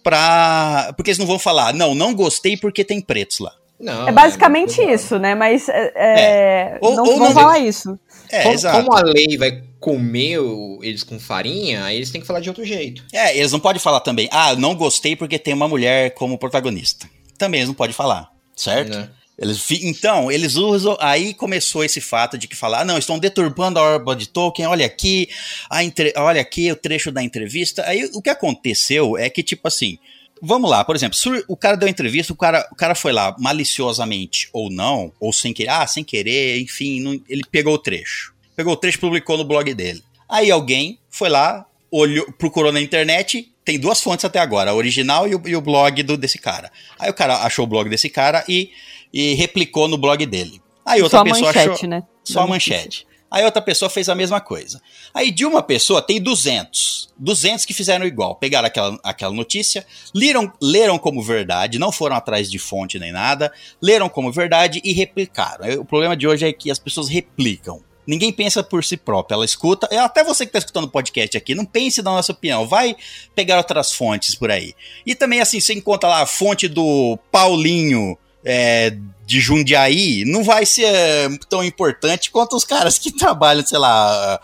[0.03, 0.93] pra.
[0.95, 3.53] Porque eles não vão falar, não, não gostei porque tem pretos lá.
[3.79, 5.35] Não, É basicamente é- isso, né?
[5.35, 7.97] Mas é, é, Ou- não ou vão não- falar isso.
[8.29, 8.77] É, como, exato.
[8.85, 12.49] como a lei vai comer o- eles com farinha, aí eles têm que falar de
[12.49, 13.03] outro jeito.
[13.13, 17.09] É, eles não podem falar também, ah, não gostei porque tem uma mulher como protagonista.
[17.37, 18.97] Também eles não podem falar, certo?
[18.97, 19.09] Né?
[19.41, 20.97] Eles, então, eles usam.
[20.99, 24.67] Aí começou esse fato de que falar, ah, não, estão deturpando a obra de Tolkien,
[24.67, 25.29] olha aqui,
[25.69, 27.85] a entre- olha aqui o trecho da entrevista.
[27.87, 29.97] Aí o que aconteceu é que, tipo assim,
[30.41, 33.35] vamos lá, por exemplo, o cara deu a entrevista, o cara, o cara foi lá
[33.39, 38.33] maliciosamente ou não, ou sem querer, ah, sem querer, enfim, não- ele pegou o trecho.
[38.55, 40.03] Pegou o trecho e publicou no blog dele.
[40.27, 45.27] Aí alguém foi lá, olhou, procurou na internet, tem duas fontes até agora, a original
[45.27, 46.71] e o, e o blog do, desse cara.
[46.97, 48.71] Aí o cara achou o blog desse cara e,
[49.13, 50.61] e replicou no blog dele.
[50.85, 52.03] Aí outra Só a pessoa manchete, achou né?
[52.23, 53.07] só a manchete.
[53.31, 54.81] Aí outra pessoa fez a mesma coisa.
[55.13, 57.09] Aí de uma pessoa tem 200.
[57.17, 58.35] 200 que fizeram igual.
[58.35, 63.51] Pegaram aquela, aquela notícia, leram, leram como verdade, não foram atrás de fonte nem nada,
[63.81, 65.79] leram como verdade e replicaram.
[65.79, 67.83] O problema de hoje é que as pessoas replicam.
[68.07, 69.87] Ninguém pensa por si próprio, ela escuta.
[69.91, 72.95] é, Até você que está escutando o podcast aqui, não pense na nossa opinião, vai
[73.35, 74.73] pegar outras fontes por aí.
[75.05, 80.65] E também, assim, você encontra lá a fonte do Paulinho é, de Jundiaí, não vai
[80.65, 84.39] ser é, tão importante quanto os caras que trabalham, sei lá,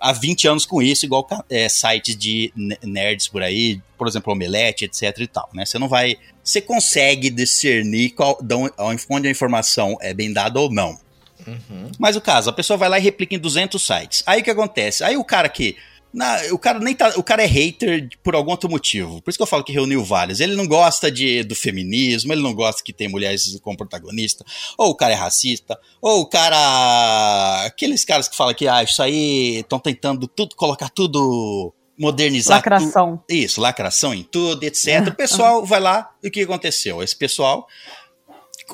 [0.00, 4.32] há 20 anos com isso, igual é, sites de ne- nerds por aí, por exemplo,
[4.32, 5.64] Omelete, etc e tal, né?
[5.64, 6.16] Você não vai...
[6.42, 8.74] Você consegue discernir qual, de onde-
[9.08, 10.98] onde a informação é bem dada ou não.
[11.46, 11.90] Uhum.
[11.98, 14.22] Mas o caso, a pessoa vai lá e replica em 200 sites.
[14.26, 15.04] Aí o que acontece?
[15.04, 15.76] Aí o cara que
[16.12, 17.12] na- o cara nem tá.
[17.16, 19.20] O cara é hater por algum outro motivo.
[19.22, 20.40] Por isso que eu falo que reuniu vários.
[20.40, 24.44] Ele não gosta de, do feminismo, ele não gosta que tem mulheres como protagonista,
[24.76, 27.64] ou o cara é racista, ou o cara.
[27.64, 31.72] Aqueles caras que falam que ah, isso aí estão tentando tudo, colocar tudo.
[31.98, 32.56] Modernizar.
[32.56, 33.22] Lacração.
[33.28, 35.08] Isso, lacração em tudo, etc.
[35.08, 37.02] O pessoal vai lá e o que aconteceu?
[37.02, 37.68] Esse pessoal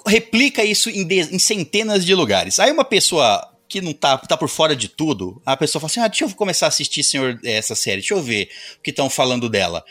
[0.07, 2.59] replica isso em, de- em centenas de lugares.
[2.61, 6.01] Aí uma pessoa que não tá, tá por fora de tudo, a pessoa fala assim:
[6.01, 9.11] ah, deixa eu começar a assistir senhor, essa série, deixa eu ver o que estão
[9.11, 9.85] falando dela.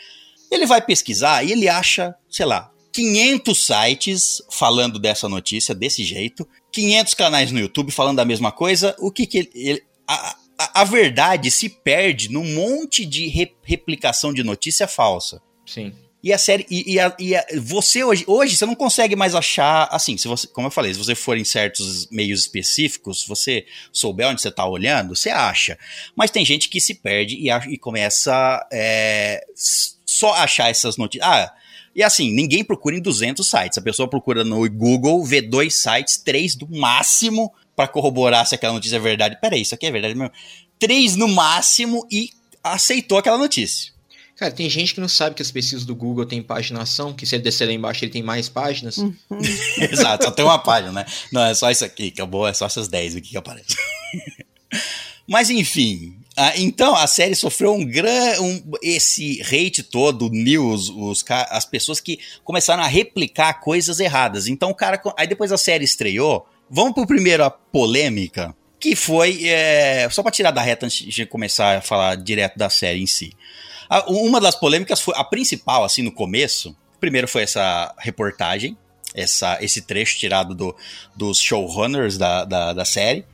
[0.50, 6.48] Ele vai pesquisar e ele acha, sei lá, 500 sites falando dessa notícia desse jeito,
[6.72, 8.96] 500 canais no YouTube falando da mesma coisa.
[8.98, 9.50] O que que ele.
[9.54, 15.40] ele- a, a, a verdade se perde num monte de re- replicação de notícia falsa.
[15.66, 15.92] Sim.
[16.22, 16.66] E a série.
[16.68, 19.86] E, e a- e a- você hoje, hoje você não consegue mais achar.
[19.90, 24.26] Assim, se você, como eu falei, se você for em certos meios específicos, você souber
[24.28, 25.78] onde você tá olhando, você acha.
[26.16, 29.44] Mas tem gente que se perde e, acha- e começa é,
[30.04, 31.28] só achar essas notícias.
[31.30, 31.52] Ah,
[31.94, 33.78] e assim, ninguém procura em 200 sites.
[33.78, 38.72] A pessoa procura no Google, vê dois sites, três do máximo, pra corroborar se aquela
[38.72, 39.38] notícia é verdade.
[39.40, 40.32] Peraí, isso aqui é verdade mesmo?
[40.80, 42.30] Três no máximo e
[42.62, 43.92] aceitou aquela notícia.
[44.38, 47.34] Cara, tem gente que não sabe que as pesquisas do Google têm paginação, que se
[47.34, 48.96] ele descer lá embaixo ele tem mais páginas.
[49.90, 51.06] Exato, só tem uma página, né?
[51.32, 53.76] Não, é só isso aqui, que é é só essas 10 aqui que aparecem.
[55.26, 61.24] Mas enfim, ah, então a série sofreu um gran, um, esse hate todo, news, os,
[61.28, 64.46] as pessoas que começaram a replicar coisas erradas.
[64.46, 69.48] Então o cara, aí depois a série estreou, vamos pro primeiro a polêmica, que foi,
[69.48, 73.06] é, só pra tirar da reta antes de começar a falar direto da série em
[73.06, 73.32] si.
[74.06, 78.76] Uma das polêmicas foi, a principal, assim, no começo, primeiro foi essa reportagem,
[79.14, 80.76] essa, esse trecho tirado do,
[81.16, 83.24] dos showrunners da, da, da série.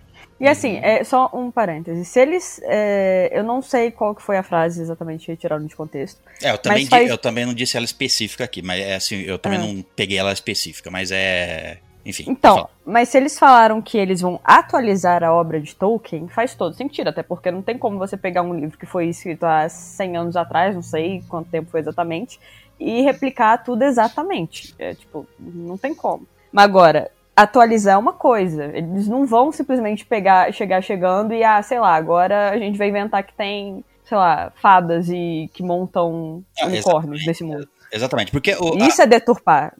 [0.40, 2.04] E assim, é só um parêntese.
[2.04, 2.60] Se eles.
[2.64, 6.20] é, eu não sei qual que foi a frase exatamente retiraram de contexto.
[6.42, 9.38] É, eu também, faz- eu também não disse ela específica aqui, mas é assim, eu
[9.38, 9.62] também Ah.
[9.62, 11.78] não peguei ela específica, mas é.
[12.04, 12.24] Enfim.
[12.28, 16.74] Então, mas se eles falaram que eles vão atualizar a obra de Tolkien, faz todo
[16.74, 20.16] sentido, até porque não tem como você pegar um livro que foi escrito há 100
[20.16, 22.38] anos atrás, não sei quanto tempo foi exatamente,
[22.78, 24.74] e replicar tudo exatamente.
[24.78, 26.26] É, tipo, não tem como.
[26.52, 28.64] Mas agora, atualizar é uma coisa.
[28.76, 32.88] Eles não vão simplesmente pegar, chegar chegando e, ah, sei lá, agora a gente vai
[32.88, 37.68] inventar que tem, sei lá, fadas e que montam Ah, unicórnios desse mundo.
[37.94, 39.72] Exatamente, porque o, a, Isso é deturpar.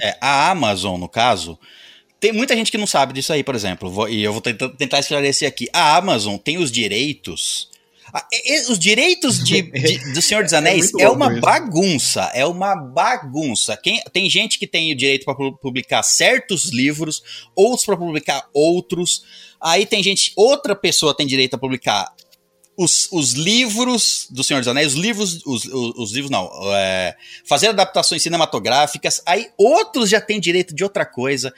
[0.00, 1.58] é, a Amazon, no caso,
[2.20, 4.68] tem muita gente que não sabe disso aí, por exemplo, vou- e eu vou tentar,
[4.70, 5.68] tentar esclarecer aqui.
[5.72, 7.68] A Amazon tem os direitos.
[8.14, 11.32] a- e- e- os direitos de, de- do Senhor dos Anéis muito é, louco uma
[11.32, 11.40] isso.
[11.40, 13.76] bagunça, é uma bagunça.
[13.76, 17.22] Quem, tem gente que tem o direito para publicar certos livros,
[17.56, 19.24] outros para publicar outros.
[19.60, 22.12] Aí tem gente, outra pessoa tem direito a publicar
[22.82, 27.16] os, os livros do Senhor dos Anéis, os livros, os, os, os livros não, é,
[27.44, 31.52] fazer adaptações cinematográficas, aí outros já têm direito de outra coisa.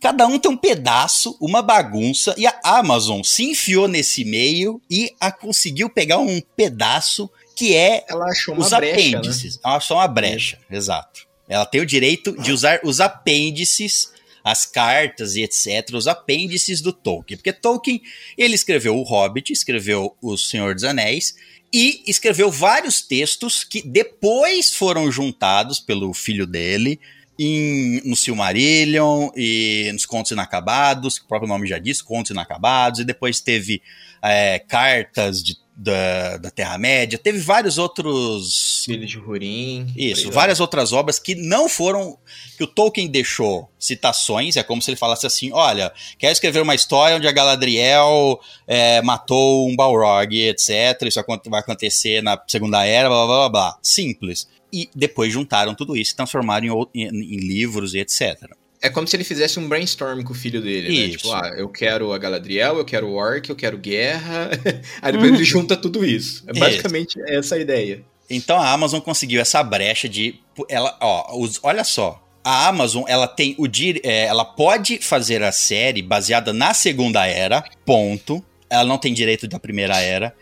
[0.00, 5.14] Cada um tem um pedaço, uma bagunça, e a Amazon se enfiou nesse meio e
[5.20, 9.16] a conseguiu pegar um pedaço que é Ela achou uma os brecha, né?
[9.16, 9.58] apêndices.
[9.64, 11.26] Ela achou uma brecha, exato.
[11.48, 14.12] Ela tem o direito de usar os apêndices,
[14.46, 17.36] as cartas e etc., os apêndices do Tolkien.
[17.36, 18.00] Porque Tolkien,
[18.38, 21.34] ele escreveu O Hobbit, escreveu O Senhor dos Anéis,
[21.74, 27.00] e escreveu vários textos que depois foram juntados pelo filho dele
[27.36, 33.00] em, no Silmarillion e nos Contos Inacabados, que o próprio nome já diz, Contos Inacabados,
[33.00, 33.82] e depois teve
[34.22, 39.92] é, cartas de- da, da Terra-média, teve vários outros Filho de Hurin.
[39.96, 42.16] isso, várias outras obras que não foram.
[42.56, 46.74] que o Tolkien deixou citações, é como se ele falasse assim: olha, quero escrever uma
[46.74, 50.70] história onde a Galadriel é, matou um Balrog, etc.
[51.02, 53.78] Isso vai acontecer na Segunda Era, blá blá blá blá.
[53.82, 54.48] Simples.
[54.72, 58.38] E depois juntaram tudo isso e transformaram em, em- em livros e etc.
[58.82, 60.94] É como se ele fizesse um brainstorm com o filho dele, né?
[61.06, 61.18] Isso.
[61.18, 64.50] Tipo, ah, eu quero a Galadriel, eu quero o Orc, eu quero guerra.
[65.02, 66.44] Aí depois ele junta tudo isso.
[66.46, 66.60] É Isso.
[66.60, 68.02] basicamente essa a ideia.
[68.28, 70.40] Então a Amazon conseguiu essa brecha de.
[70.68, 72.22] Ela, ó, os- olha só.
[72.44, 73.66] A Amazon, ela tem o
[74.04, 78.44] é, ela pode fazer a série baseada na Segunda Era, ponto.
[78.70, 80.32] Ela não tem direito da Primeira Era.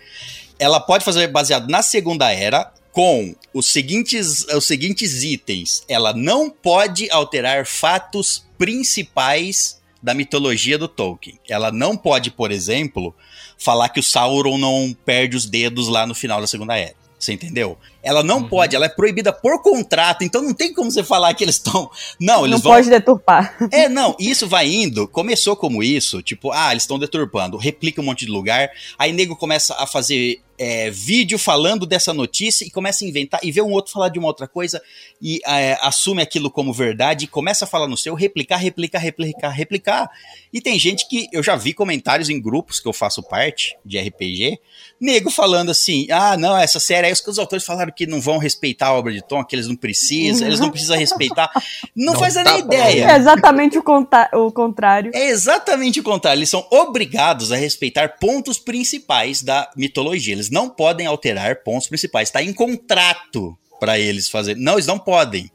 [0.59, 5.83] Ela pode fazer baseado na Segunda Era com os seguintes, os seguintes itens.
[5.89, 11.37] Ela não pode alterar fatos principais da mitologia do Tolkien.
[11.49, 13.13] Ela não pode, por exemplo,
[13.59, 16.95] falar que o Sauron não perde os dedos lá no final da Segunda Era.
[17.19, 17.77] Você entendeu?
[18.05, 18.49] Ela não Uhum.
[18.49, 21.91] pode, ela é proibida por contrato, então não tem como você falar que eles estão.
[22.21, 22.73] Não, eles Não vão.
[22.73, 23.57] pode deturpar.
[23.73, 28.05] É, não, isso vai indo, começou como isso, tipo, ah, eles estão deturpando, replica um
[28.05, 33.05] monte de lugar, aí nego começa a fazer é, vídeo falando dessa notícia e começa
[33.05, 34.81] a inventar, e vê um outro falar de uma outra coisa,
[35.21, 39.49] e é, assume aquilo como verdade, e começa a falar no seu, replicar, replicar, replicar,
[39.51, 40.11] replicar.
[40.53, 43.99] E tem gente que, eu já vi comentários em grupos que eu faço parte, de
[43.99, 44.59] RPG,
[45.01, 48.39] nego falando assim, ah, não, essa série aí, os, os autores falaram que não vão
[48.39, 51.51] respeitar a obra de Tom, que eles não precisam, eles não precisam respeitar.
[51.95, 53.11] Não, Não faz a tá nem ideia.
[53.13, 55.11] É exatamente o, conta- o contrário.
[55.15, 56.39] É exatamente o contrário.
[56.41, 60.35] Eles são obrigados a respeitar pontos principais da mitologia.
[60.35, 62.29] Eles não podem alterar pontos principais.
[62.29, 64.57] Está em contrato para eles fazer.
[64.57, 65.51] Não, eles não podem.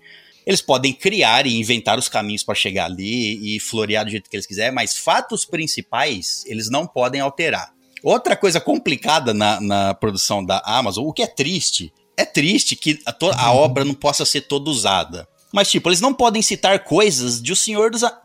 [0.46, 4.36] Eles podem criar e inventar os caminhos para chegar ali e florear do jeito que
[4.36, 7.72] eles quiserem, mas fatos principais eles não podem alterar.
[8.02, 13.00] Outra coisa complicada na, na produção da Amazon, o que é triste, é triste que
[13.06, 15.28] a, a obra não possa ser toda usada.
[15.52, 18.04] Mas, tipo, eles não podem citar coisas de O Senhor dos.
[18.04, 18.20] A-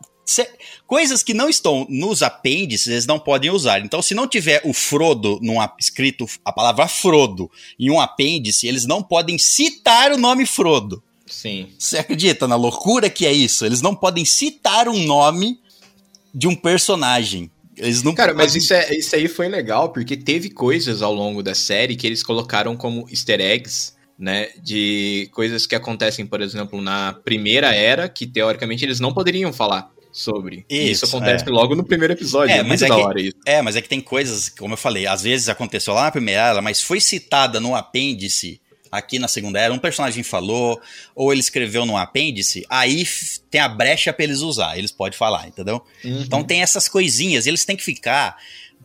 [0.87, 3.79] coisas que não estão nos apêndices, eles não podem usar.
[3.83, 8.85] Então, se não tiver o Frodo num escrito a palavra Frodo em um apêndice, eles
[8.85, 11.03] não podem citar o nome Frodo.
[11.27, 11.69] Sim.
[11.77, 13.65] Você acredita na loucura que é isso?
[13.65, 15.59] Eles não podem citar um nome
[16.33, 17.49] de um personagem.
[17.77, 21.43] Eles não Cara, mas isso, é, isso aí foi legal, porque teve coisas ao longo
[21.43, 24.49] da série que eles colocaram como easter eggs, né?
[24.61, 29.91] De coisas que acontecem, por exemplo, na primeira era, que teoricamente eles não poderiam falar
[30.11, 30.65] sobre.
[30.69, 31.49] E isso Isso, acontece é.
[31.51, 32.53] logo no primeiro episódio.
[32.53, 33.35] É, É, mas muito é da que- hora isso.
[33.45, 36.41] É, mas é que tem coisas, como eu falei, às vezes aconteceu lá na primeira
[36.41, 38.61] era, mas foi citada no apêndice
[38.97, 40.81] aqui na segunda era, um personagem falou,
[41.15, 43.05] ou ele escreveu no apêndice, aí
[43.51, 45.83] tem a brecha pra eles usar, eles podem falar, entendeu?
[46.03, 46.21] Uhum.
[46.21, 48.35] Então tem essas coisinhas, e eles têm que ficar.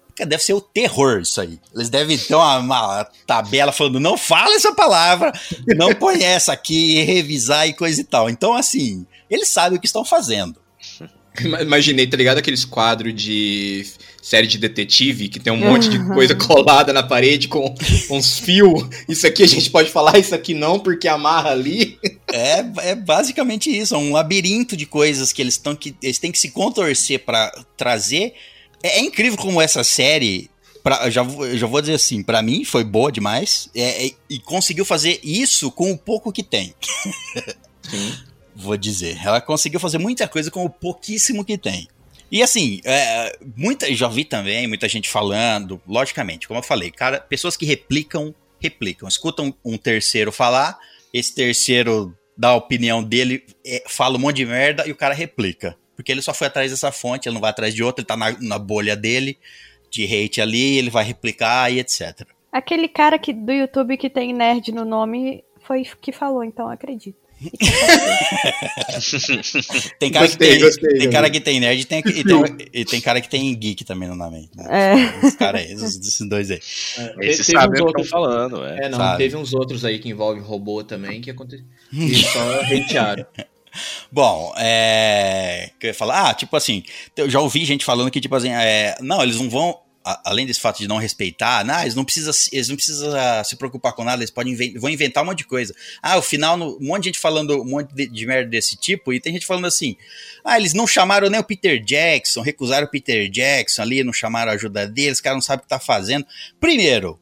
[0.06, 1.58] porque Deve ser o terror isso aí.
[1.74, 5.32] Eles devem ter uma, uma tabela falando: não fala essa palavra,
[5.76, 8.28] não põe essa aqui, revisar e coisa e tal.
[8.28, 10.56] Então, assim, eles sabem o que estão fazendo.
[11.40, 12.38] Ima- Imaginei, tá ligado?
[12.38, 13.86] Aqueles quadros de
[14.30, 17.74] série de detetive que tem um monte de coisa colada na parede com
[18.08, 18.86] uns fios.
[19.08, 21.98] Isso aqui a gente pode falar, isso aqui não, porque amarra ali.
[22.32, 26.30] É, é basicamente isso, é um labirinto de coisas que eles, tão que eles têm
[26.30, 28.34] que se contorcer pra trazer.
[28.80, 30.48] É, é incrível como essa série,
[30.80, 34.38] pra, eu já, já vou dizer assim, pra mim foi boa demais é, é, e
[34.38, 36.72] conseguiu fazer isso com o pouco que tem.
[37.82, 38.14] Sim.
[38.54, 41.88] Vou dizer, ela conseguiu fazer muita coisa com o pouquíssimo que tem.
[42.30, 47.20] E assim, é, muita, já vi também muita gente falando, logicamente, como eu falei, cara,
[47.20, 50.78] pessoas que replicam, replicam, escutam um terceiro falar,
[51.12, 55.12] esse terceiro dá a opinião dele, é, fala um monte de merda e o cara
[55.12, 55.76] replica.
[55.96, 58.16] Porque ele só foi atrás dessa fonte, ele não vai atrás de outra, ele tá
[58.16, 59.36] na, na bolha dele,
[59.90, 62.26] de hate ali, ele vai replicar e etc.
[62.50, 67.19] Aquele cara que, do YouTube que tem nerd no nome foi que falou, então acredito.
[69.98, 72.44] Tem cara, Gostei, que, tem, gostei, tem cara que tem nerd e tem, e tem,
[72.72, 74.48] e tem cara que tem geek também no nome.
[74.54, 74.66] Né?
[75.22, 75.26] É.
[75.26, 76.58] Os caras aí, esses, esses dois aí.
[77.20, 78.86] Esses Teve sabem uns o que estão outros- falando, é.
[78.86, 79.18] É, não, Sabe.
[79.18, 81.64] teve uns outros aí que envolvem robô também que aconteceu.
[81.92, 83.26] E só hatearam.
[84.10, 85.70] Bom, é.
[85.78, 86.82] Que eu ia falar, ah, tipo assim,
[87.16, 89.78] eu já ouvi gente falando que, tipo assim, é, não, eles não vão.
[90.24, 93.54] Além desse fato de não respeitar, não, eles não precisam, eles não precisam ah, se
[93.56, 95.74] preocupar com nada, eles podem inven- vão inventar um monte de coisa.
[96.02, 98.76] Ah, o final, no- um monte de gente falando um monte de, de merda desse
[98.76, 99.96] tipo, e tem gente falando assim:
[100.42, 104.50] ah, eles não chamaram nem o Peter Jackson, recusaram o Peter Jackson ali, não chamaram
[104.50, 106.24] a ajuda deles, o cara não sabe o que tá fazendo.
[106.58, 107.20] Primeiro,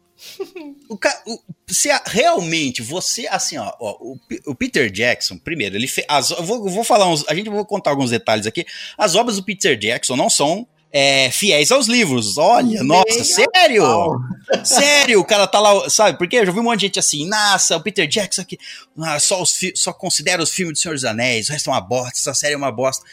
[0.88, 0.94] o,
[1.26, 6.06] o- se a- realmente você, assim, ó, ó, o, o Peter Jackson, primeiro, ele fez.
[6.08, 7.24] As, eu vou, eu vou falar uns.
[7.28, 8.64] A gente vai contar alguns detalhes aqui.
[8.96, 10.66] As obras do Peter Jackson não são.
[10.92, 13.84] É, fiéis aos livros, olha, nossa, sério?
[14.64, 16.16] Sério, o cara tá lá, sabe?
[16.16, 18.58] Porque eu já vi um monte de gente assim, nossa, o Peter Jackson aqui,
[18.98, 21.80] ah, só, os só considera os filmes do Senhor dos Anéis, o resto é uma
[21.82, 23.04] bosta, essa série é uma bosta.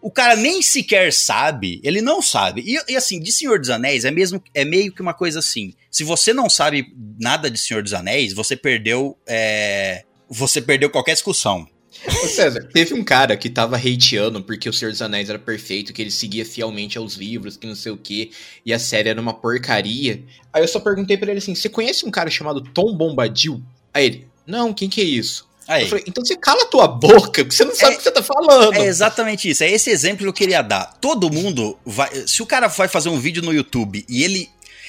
[0.00, 2.62] O cara nem sequer sabe, ele não sabe.
[2.62, 5.74] E, e, assim, de Senhor dos Anéis é mesmo é meio que uma coisa assim.
[5.90, 6.86] Se você não sabe
[7.18, 11.68] nada de Senhor dos Anéis, você perdeu é, você perdeu qualquer discussão.
[12.06, 15.92] Ô César, teve um cara que tava hateando porque o Senhor dos Anéis era perfeito,
[15.92, 18.30] que ele seguia fielmente aos livros, que não sei o que,
[18.64, 20.22] e a série era uma porcaria.
[20.52, 23.62] Aí eu só perguntei pra ele assim: você conhece um cara chamado Tom Bombadil?
[23.92, 25.48] Aí ele, não, quem que é isso?
[25.68, 27.98] Aí, Eu falei, então você cala a tua boca, porque você não sabe É- o
[27.98, 28.74] que você tá falando.
[28.74, 29.62] É exatamente isso.
[29.62, 30.96] É esse exemplo que eu queria dar.
[31.00, 32.08] Todo mundo vai.
[32.26, 34.48] Se o cara vai fazer um vídeo no YouTube e ele.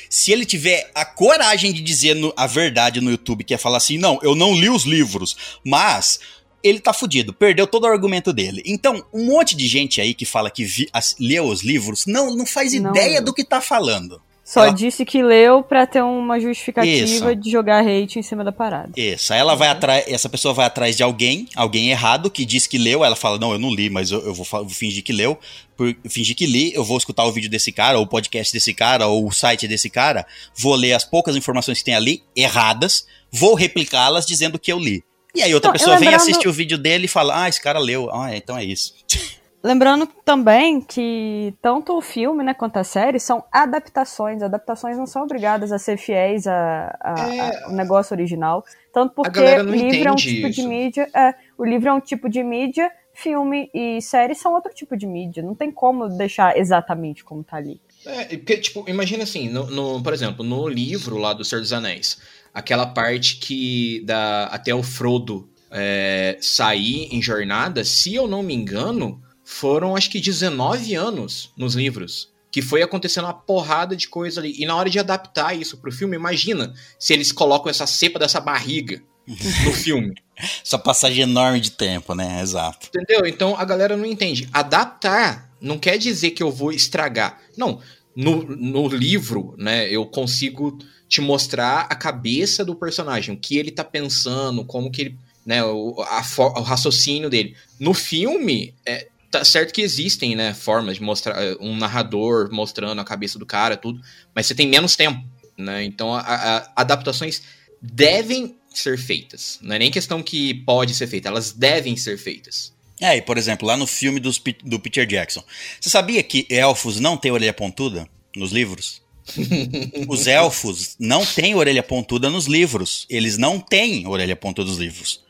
[0.09, 3.77] Se ele tiver a coragem de dizer no- a verdade no YouTube, que é falar
[3.77, 6.19] assim, não, eu não li os livros, mas
[6.63, 8.61] ele tá fudido, perdeu todo o argumento dele.
[8.65, 12.35] Então, um monte de gente aí que fala que vi, as- leu os livros, não,
[12.35, 14.21] não faz Não ideia do que tá falando.
[14.43, 17.35] Só Ela- disse que leu pra ter uma justificativa Isso.
[17.37, 18.91] de jogar hate em cima da parada.
[18.97, 22.67] Isso, aí ela vai atrás, essa pessoa vai atrás de alguém, alguém errado, que diz
[22.67, 25.13] que leu, ela fala, não, eu não li, mas eu, eu vou, vou fingir que
[25.13, 25.39] leu,
[25.77, 28.73] por, fingir que li, eu vou escutar o vídeo desse cara, ou o podcast desse
[28.73, 30.25] cara, ou o site desse cara,
[30.57, 35.01] vou ler as poucas informações que tem ali, erradas, vou replicá-las dizendo que eu li.
[35.33, 37.61] E aí outra Não, pessoa vem lembrando- assistir o vídeo dele e fala, ah, esse
[37.61, 38.93] cara leu, ah, então é isso.
[39.63, 44.41] Lembrando também que tanto o filme né, quanto a série são adaptações.
[44.41, 47.63] Adaptações não são obrigadas a ser fiéis a- a- É.
[47.65, 48.65] ao negócio original.
[48.91, 50.67] Tanto porque o livro é um tipo de isso.
[50.67, 51.07] mídia.
[51.15, 55.05] É, o livro é um tipo de mídia, filme e série são outro tipo de
[55.05, 55.43] mídia.
[55.43, 57.79] Não tem como deixar exatamente como tá ali.
[58.03, 61.71] É, porque, tipo, imagina assim, no, no- por exemplo, no livro lá do Senhor dos
[61.71, 62.19] Anéis,
[62.53, 68.53] aquela parte que dá até o Frodo é, sair em jornada, se eu não me
[68.53, 72.29] engano, foram acho que 19 anos nos livros.
[72.51, 74.53] Que foi acontecendo uma porrada de coisa ali.
[74.57, 78.41] E na hora de adaptar isso pro filme, imagina se eles colocam essa cepa dessa
[78.41, 79.01] barriga
[79.63, 80.13] no filme.
[80.61, 82.41] Essa passagem enorme de tempo, né?
[82.41, 82.87] Exato.
[82.87, 83.25] Entendeu?
[83.25, 84.49] Então a galera não entende.
[84.51, 87.39] Adaptar não quer dizer que eu vou estragar.
[87.55, 87.79] Não.
[88.15, 93.71] No, no livro, né, eu consigo te mostrar a cabeça do personagem, o que ele
[93.71, 95.17] tá pensando, como que ele.
[95.45, 96.23] Né, o, a
[96.59, 97.55] o raciocínio dele.
[97.79, 102.99] No filme, é, tá certo que existem né, formas de mostrar é, um narrador mostrando
[103.01, 103.99] a cabeça do cara, tudo,
[104.35, 105.23] mas você tem menos tempo.
[105.57, 105.83] Né?
[105.83, 107.41] Então, a- a- adaptações
[107.81, 109.57] devem ser feitas.
[109.61, 112.71] Não é nem questão que pode ser feita, elas devem ser feitas.
[113.01, 115.43] É, e por exemplo, lá no filme dos, do Peter Jackson,
[115.79, 119.01] você sabia que elfos não têm orelha pontuda nos livros?
[120.07, 123.05] Os elfos não têm orelha pontuda nos livros.
[123.09, 125.23] Eles não têm orelha pontuda nos livros.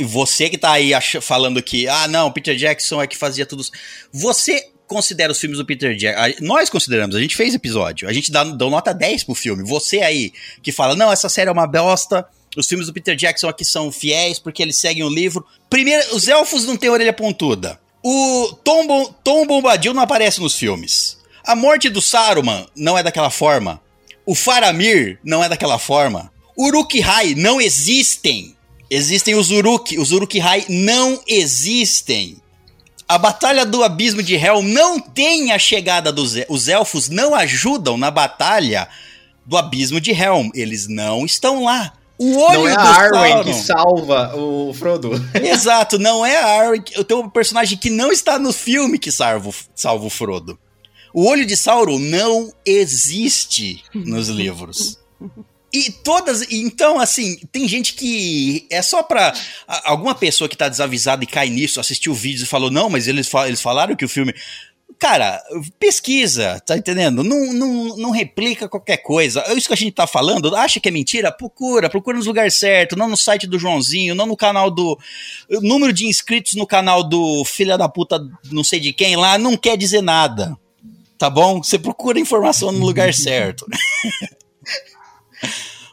[0.00, 3.64] Você que tá aí falando que, ah, não, Peter Jackson é que fazia tudo.
[4.12, 6.44] Você considera os filmes do Peter Jackson.
[6.44, 8.08] Nós consideramos, a gente fez episódio.
[8.08, 9.64] A gente dá, dá nota 10 pro filme.
[9.64, 12.26] Você aí que fala, não, essa série é uma bosta.
[12.56, 15.44] Os filmes do Peter Jackson aqui são fiéis porque eles seguem o livro.
[15.68, 17.80] Primeiro, os elfos não têm orelha pontuda.
[18.02, 21.18] O Tom, Bom- Tom Bombadil não aparece nos filmes.
[21.44, 23.80] A morte do Saruman não é daquela forma.
[24.26, 26.32] O Faramir não é daquela forma.
[26.56, 28.54] Uruk-hai não existem.
[28.90, 29.98] Existem os Uruk.
[29.98, 32.36] Os Uruk-hai não existem.
[33.08, 37.98] A Batalha do Abismo de Hel não tem a chegada dos Os elfos não ajudam
[37.98, 38.88] na Batalha
[39.44, 40.48] do Abismo de Helm.
[40.54, 41.92] Eles não estão lá.
[42.18, 45.10] O olho Não é do a Arwen Sauron- que salva o Frodo.
[45.34, 46.80] Exato, não é a Arwen.
[46.82, 50.10] que- Eu tenho um personagem que não está no filme que salva, o- salva o
[50.10, 50.58] Frodo.
[51.12, 54.98] O olho de Sauron não existe nos livros.
[55.72, 56.46] E todas.
[56.52, 58.64] Então, assim, tem gente que.
[58.70, 59.32] É só pra.
[59.84, 63.28] Alguma pessoa que tá desavisada e cai nisso, assistiu vídeos e falou: não, mas eles,
[63.46, 64.32] eles falaram que o filme.
[64.98, 65.42] Cara,
[65.78, 67.22] pesquisa, tá entendendo?
[67.22, 69.40] Não, não, não replica qualquer coisa.
[69.46, 71.32] É Isso que a gente tá falando, acha que é mentira?
[71.32, 74.98] Procura, procura nos lugares certos, não no site do Joãozinho, não no canal do.
[75.50, 78.18] O número de inscritos no canal do filha da puta,
[78.50, 80.56] não sei de quem lá, não quer dizer nada.
[81.18, 81.62] Tá bom?
[81.62, 83.66] Você procura informação no lugar certo.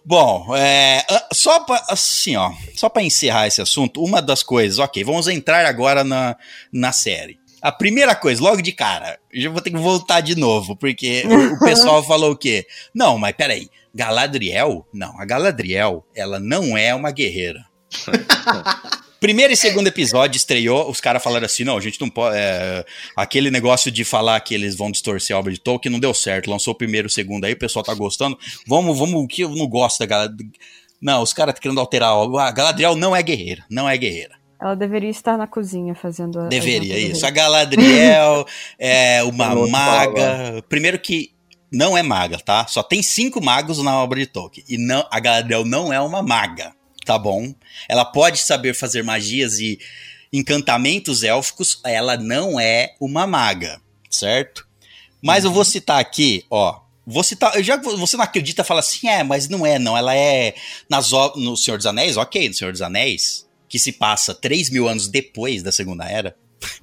[0.04, 4.80] Bom, é, ah, só pra, assim, ó, só para encerrar esse assunto, uma das coisas,
[4.80, 6.36] ok, vamos entrar agora na,
[6.74, 7.41] na série.
[7.62, 11.24] A primeira coisa, logo de cara, eu já vou ter que voltar de novo, porque
[11.26, 12.66] o, pessoal falou o quê?
[12.94, 14.86] Não, mas peraí, Galadriel?
[14.92, 17.66] Não, a Galadriel, ela não é uma guerreira.
[19.22, 22.36] Primeiro e segundo episódio estreou, os caras falaram assim: não, a gente não pode.
[22.36, 22.84] é,
[23.16, 26.50] aquele negócio de falar que eles vão distorcer a obra de Tolkien não deu certo.
[26.50, 28.36] Lançou o primeiro e o segundo aí, o pessoal tá gostando.
[28.66, 30.52] Vamos, vamos, o que eu não gosto da Galadriel.
[31.00, 32.46] Não, os caras tá querendo alterar a obra.
[32.46, 34.41] A Galadriel não é guerreira, não é guerreira.
[34.62, 36.46] Ela deveria estar na cozinha fazendo a.
[36.46, 37.26] a Deveria, do isso.
[37.26, 37.32] A.
[37.32, 38.46] Galadriel
[38.78, 40.64] é uma maga.
[40.70, 41.34] Primeiro que
[41.72, 42.68] não é maga, tá?
[42.68, 44.64] Só tem cinco magos na obra de Tolkien.
[44.70, 47.56] E não, a Galadriel não é uma maga, tá bom?
[47.90, 49.80] Ela pode saber fazer magias e
[50.32, 54.68] encantamentos élficos, ela não é uma maga, certo?
[55.22, 56.82] Mas eu vou citar aqui, ó.
[57.06, 59.98] Vou citar, eu já você não acredita, fala assim, é, mas não é, não.
[59.98, 60.54] Ela é
[60.88, 64.86] nas, no Senhor dos Anéis, ok, no Senhor dos Anéis, que se passa 3 mil
[64.90, 66.36] anos depois da Segunda Era.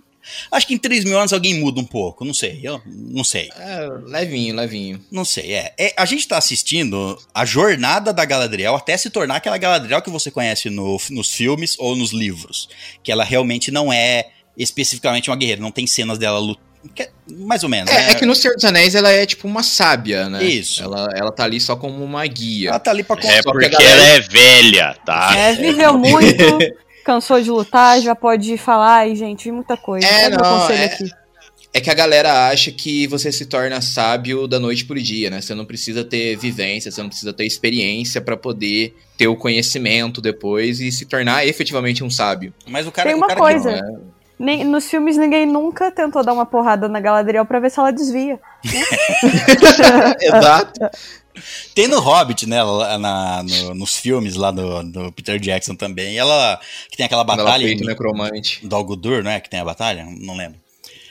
[0.50, 3.50] Acho que em 3 mil anos alguém muda um pouco, não sei, eu não sei.
[3.56, 5.04] É, levinho, levinho.
[5.10, 5.74] Não sei, é.
[5.78, 10.08] É, a gente tá assistindo a jornada da Galadriel até se tornar aquela Galadriel que
[10.10, 12.68] você conhece no- nos filmes ou nos livros.
[13.02, 16.67] Que ela realmente não é especificamente uma guerreira, não tem cenas dela lutando.
[17.30, 17.90] Mais ou menos.
[17.90, 18.10] É, né?
[18.10, 20.42] é que no Senhor dos Anéis ela é tipo uma sábia, né?
[20.44, 20.82] Isso.
[20.82, 22.70] Ela, ela tá ali só como uma guia.
[22.70, 25.36] Ela tá ali pra É que porque galera- ela é velha, tá?
[25.36, 26.58] É, viveu muito,
[27.04, 30.06] cansou de lutar, já pode falar, ai, gente, vi muita coisa.
[30.06, 31.10] É, É, meu não, conselho é- aqui.
[31.74, 35.40] É que a galera acha que você se torna sábio da noite pro dia, né?
[35.42, 40.22] Você não precisa ter vivência, você não precisa ter experiência para poder ter o conhecimento
[40.22, 42.54] depois e se tornar efetivamente um sábio.
[42.66, 43.70] Mas o cara, Tem o uma cara coisa.
[43.82, 44.00] Não, é-
[44.38, 47.90] Nem- nos filmes ninguém nunca tentou dar uma porrada na Galadriel pra ver se ela
[47.90, 48.38] desvia.
[50.20, 50.80] Exato.
[51.74, 52.58] Tem no Hobbit, né?
[52.98, 56.16] na- no- nos filmes lá do, do Peter Jackson também.
[56.18, 56.58] Ela.
[56.90, 58.66] Que tem aquela Quando ela batalha peita o necromante.
[58.66, 59.40] do Algodur, não é?
[59.40, 60.06] Que tem a batalha?
[60.20, 60.58] Não lembro.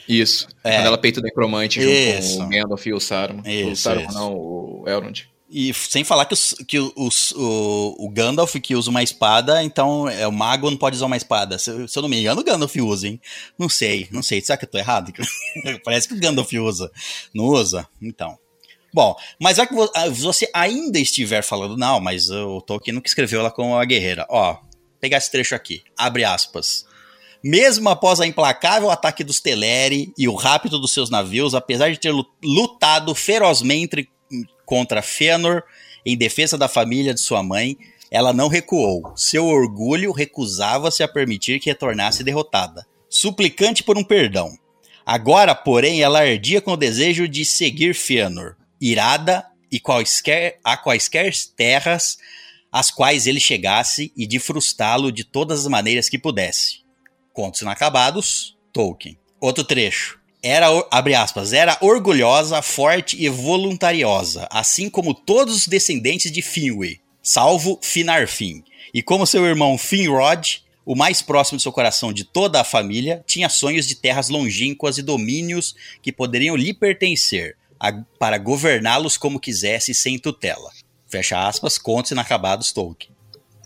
[0.08, 0.48] Isso.
[0.64, 0.76] É.
[0.76, 2.38] Quando ela peita o necromante junto Isso.
[2.38, 3.42] com o Gandalf e o Saruman.
[3.44, 4.18] o Isso, Saruman isso.
[4.18, 5.28] não, o Elrond.
[5.50, 10.06] E sem falar que, os- que os- o, o Gandalf que usa uma espada, então
[10.08, 11.58] é, o mago não pode usar uma espada.
[11.58, 13.20] Se, se eu não me engano, o Gandalf usa, hein?
[13.58, 14.40] Não sei, não sei.
[14.42, 15.10] Será que eu tô errado?
[15.84, 16.90] Parece que o Gandalf usa.
[17.34, 17.88] Não usa?
[18.02, 18.38] Então.
[18.92, 23.40] Bom, mas já que ah, você ainda estiver falando, não, mas o Tolkien nunca escreveu
[23.40, 24.26] ela como uma guerreira.
[24.30, 24.56] Ó,
[25.00, 26.86] pegar esse trecho aqui, abre aspas.
[27.44, 31.98] Mesmo após a implacável ataque dos Teleri e o rapto dos seus navios, apesar de
[32.00, 34.08] ter lu- lutado ferozmente
[34.68, 35.62] contra Fëanor
[36.04, 37.78] em defesa da família de sua mãe,
[38.10, 39.14] ela não recuou.
[39.16, 44.52] Seu orgulho recusava-se a permitir que retornasse derrotada, suplicante por um perdão.
[45.06, 51.32] Agora, porém, ela ardia com o desejo de seguir Fëanor, irada e quaisquer, a quaisquer
[51.56, 52.18] terras
[52.70, 56.80] às quais ele chegasse e de frustrá-lo de todas as maneiras que pudesse.
[57.32, 59.18] Contos inacabados, Tolkien.
[59.40, 60.20] Outro trecho.
[60.42, 67.00] Era, abre aspas, era orgulhosa, forte e voluntariosa, assim como todos os descendentes de Finwë,
[67.22, 68.62] salvo Finarfin.
[68.94, 73.22] E como seu irmão Finrod, o mais próximo de seu coração de toda a família,
[73.26, 79.40] tinha sonhos de terras longínquas e domínios que poderiam lhe pertencer, a- para governá-los como
[79.40, 80.70] quisesse sem tutela.
[81.08, 83.10] Fecha aspas, contos inacabados Tolkien.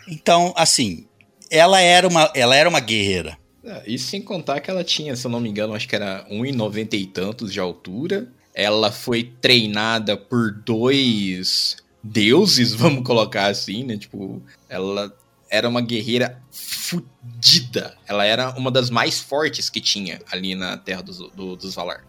[0.09, 1.07] Então, assim,
[1.51, 3.39] ela era uma, ela era uma guerreira.
[3.87, 6.95] Isso sem contar que ela tinha, se eu não me engano, acho que era 1,90
[6.95, 8.29] e tantos de altura.
[8.55, 13.97] Ela foi treinada por dois deuses, vamos colocar assim, né?
[13.97, 15.15] Tipo, ela
[15.51, 17.97] era uma guerreira fudida.
[18.07, 22.05] Ela era uma das mais fortes que tinha ali na Terra dos, do- dos Valar.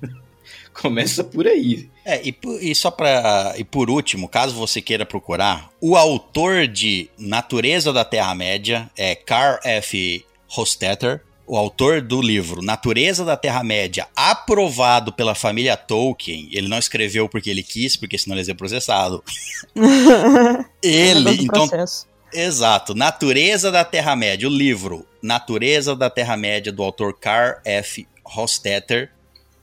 [0.72, 1.90] Começa por aí.
[2.04, 7.10] É, e, e só para e por último, caso você queira procurar, o autor de
[7.18, 10.24] Natureza da Terra-média é Carl F.
[10.56, 16.48] Hostetter, o autor do livro Natureza da Terra-média, aprovado pela família Tolkien.
[16.52, 19.24] Ele não escreveu porque ele quis, porque senão ele ia ser processado.
[20.82, 22.06] ele, então, processo.
[22.32, 22.94] Exato.
[22.94, 24.46] Natureza da Terra-média.
[24.46, 28.06] O livro Natureza da Terra-média, do autor Carl F.
[28.24, 29.10] Hostetter.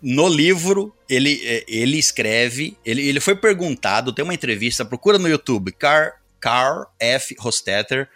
[0.01, 2.77] No livro, ele, eh, ele escreve.
[2.83, 7.35] Ele, ele foi perguntado, tem uma entrevista, procura no YouTube, Carl, Carl F.
[7.39, 8.09] Hostetter,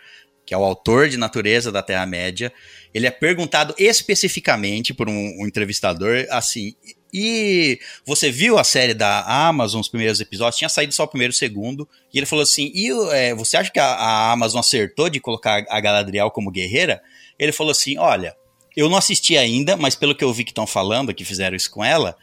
[0.49, 2.51] que é o autor de Natureza da Terra-média.
[2.91, 6.73] Ele é perguntado especificamente por um, um entrevistador, assim.
[7.13, 10.57] E você viu a série da Amazon, os primeiros episódios?
[10.57, 11.87] Tinha saído só o primeiro e o segundo.
[12.11, 15.63] E ele falou assim: e é, você acha que a, a Amazon acertou de colocar
[15.69, 16.99] a Galadriel como guerreira?
[17.37, 18.35] Ele falou assim: olha,
[18.75, 21.69] eu não assisti ainda, mas pelo que eu vi que estão falando, que fizeram isso
[21.69, 22.17] com ela,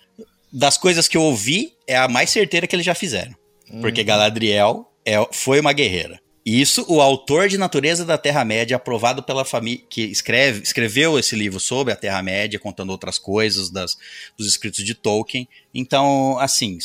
[0.53, 3.37] das coisas que eu ouvi, é a mais certeira que eles já fizeram.
[3.81, 6.21] Porque Galadriel é, foi uma guerreira.
[6.47, 11.59] Isso, o autor de Natureza da Terra-média, aprovado pela família, que escreve, escreveu esse livro
[11.59, 13.99] sobre a Terra-média, contando outras coisas das,
[14.39, 15.49] dos escritos de Tolkien.
[15.75, 16.79] Então, assim,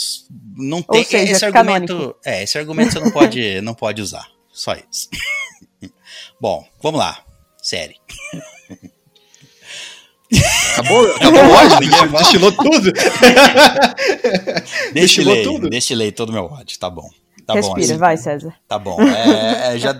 [0.57, 1.93] não tem seja, esse canônico.
[1.93, 2.16] argumento.
[2.26, 4.28] É, esse argumento você não pode, não pode usar.
[4.51, 5.07] Só isso.
[6.41, 7.24] Bom, vamos lá.
[7.62, 7.97] Série.
[10.74, 12.91] Acabou, acabou o ódio, ninguém destilou tudo.
[14.91, 15.70] Destilou Destilei, tudo?
[15.70, 17.07] destilei todo o meu ódio, tá bom.
[17.46, 17.98] Tá bom, Respira, assim.
[17.98, 18.54] vai, César.
[18.68, 18.98] Tá bom.
[19.02, 19.92] É, é, já,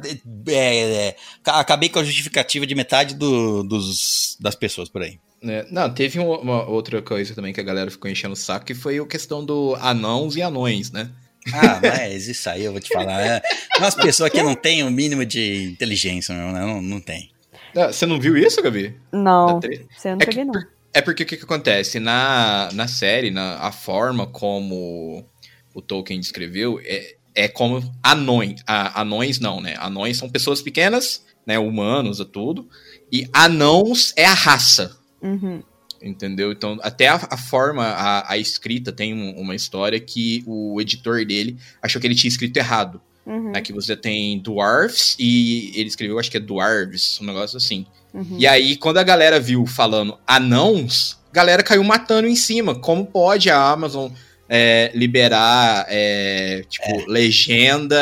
[0.48, 5.20] é, é, ca- acabei com a justificativa de metade do- dos, das pessoas por aí.
[5.44, 8.66] É, não, teve uma, uma outra coisa também que a galera ficou enchendo o saco,
[8.66, 11.10] que foi a questão do anãos e anões, né?
[11.54, 13.20] Ah, mas isso aí eu vou te falar.
[13.26, 13.42] É,
[13.80, 16.60] umas pessoas que não têm o mínimo de inteligência, meu, né?
[16.62, 17.32] não, não tem.
[17.76, 18.96] Ah, Você não viu isso, Gabi?
[19.12, 19.60] Não,
[19.98, 20.62] você não É peguei, não.
[20.94, 22.00] É porque o que, que acontece?
[22.00, 25.26] Na, na série, na, a forma como
[25.74, 28.62] o Tolkien descreveu é, é como anões.
[28.66, 29.76] Anões não, né?
[29.80, 31.58] Anões são pessoas pequenas, né?
[31.58, 32.68] Humanos e tudo.
[33.12, 34.98] E anãos é a raça.
[35.22, 35.62] Uhum.
[36.02, 36.52] Entendeu?
[36.52, 41.24] Então, até a, a forma, a, a escrita tem um- uma história que o editor
[41.26, 43.00] dele achou que ele tinha escrito errado.
[43.26, 43.52] Uhum.
[43.52, 43.62] Né?
[43.62, 47.86] Que você tem dwarfs e ele escreveu, acho que é dwarves, um negócio assim.
[48.14, 48.36] Uhum.
[48.40, 52.74] E aí, quando a galera viu falando anãos, a galera caiu matando em cima.
[52.74, 54.10] Como pode a Amazon
[54.54, 57.95] é, liberar, é, tipo, legenda,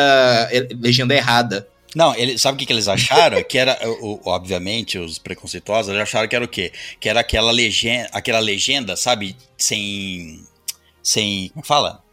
[0.52, 1.68] é, legenda errada?
[1.96, 3.44] Não, ele, sabe o que, que eles acharam?
[3.44, 6.72] que era, o, o- obviamente, os preconceituosos eles acharam que era o quê?
[7.00, 9.36] Que era aquela legenda, aquela legenda, sabe?
[9.58, 10.42] Sem.
[11.04, 11.50] Sem.
[11.50, 12.04] Como fala?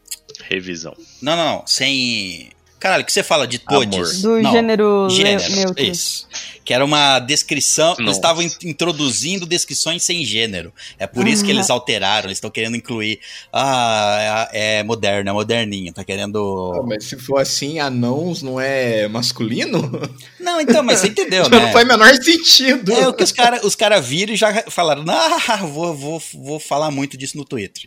[0.48, 0.94] Revisão.
[1.22, 1.66] Não, não, não.
[1.66, 2.50] Sem.
[2.86, 4.22] Caralho, o que você fala de todes?
[4.22, 5.84] Do Não, gênero, Gênero, ne- neutro.
[5.84, 6.28] isso.
[6.64, 7.94] Que era uma descrição.
[7.94, 8.18] Eles Nossa.
[8.18, 10.72] estavam in- introduzindo descrições sem gênero.
[10.98, 12.28] É por isso que eles alteraram.
[12.28, 13.18] Eles estão querendo incluir.
[13.52, 15.92] Ah, é, é moderno, é moderninho.
[15.92, 16.84] Tá Ah, querendo.
[16.86, 19.80] mas se for assim, anãos não é masculino?
[20.38, 21.58] Não, então, mas você entendeu, né?
[21.58, 22.92] não faz o menor sentido.
[22.92, 25.04] É o que os caras os cara viram e já falaram.
[25.08, 27.82] Ah, vou, vou, vou falar muito disso no Twitter.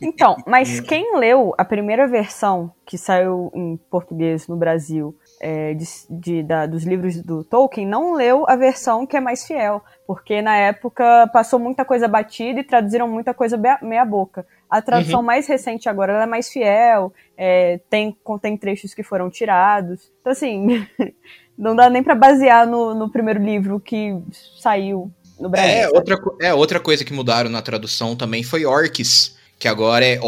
[0.00, 5.84] Então, mas quem leu a primeira versão que saiu em português no Brasil é, de,
[6.10, 10.40] de- da- dos livros do Tolkien não leu a versão que é mais fiel, porque
[10.42, 14.46] na época passou muita coisa batida e traduziram muita coisa bea- meia boca.
[14.68, 19.30] A tradução mais recente agora ela é mais fiel, é, tem, contém trechos que foram
[19.30, 20.10] tirados.
[20.20, 20.86] Então, assim,
[21.56, 24.16] não dá nem pra basear no, no primeiro livro que
[24.60, 25.70] saiu no Brasil.
[25.70, 30.20] É, outra, é, outra coisa que mudaram na tradução também foi orcs, que agora é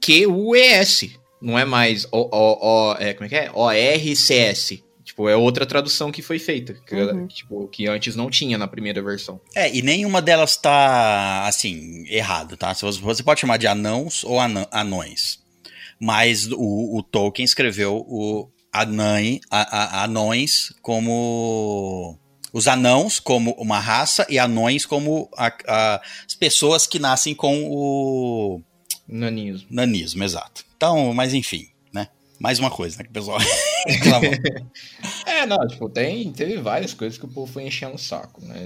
[0.00, 1.18] O-R-Q-U-E-S.
[1.40, 3.50] Não é mais O, o, o, é, como é que é?
[3.52, 4.82] O-R-C-S.
[5.04, 6.74] Tipo, é outra tradução que foi feita.
[6.86, 7.26] Que, Uhum.
[7.28, 9.40] tipo, que antes não tinha na primeira versão.
[9.54, 12.74] É, e nenhuma delas tá, assim, errado, tá?
[12.74, 15.38] Se Você você pode chamar de anãos ou anã- anões.
[16.00, 22.18] Mas o, o Tolkien escreveu o anãe, a- a- anões como.
[22.56, 27.64] Os anãos como uma raça e anões como a- a- as pessoas que nascem com
[27.70, 28.62] o
[29.06, 29.68] Nanismo.
[29.70, 30.64] nanismo, exato.
[30.74, 32.08] Então, mas enfim, né?
[32.40, 33.36] Mais uma coisa, né, que o pessoal
[33.86, 34.30] reclamou.
[35.26, 38.56] É, não, tipo, tem, teve várias coisas que o povo foi enchendo o saco, né?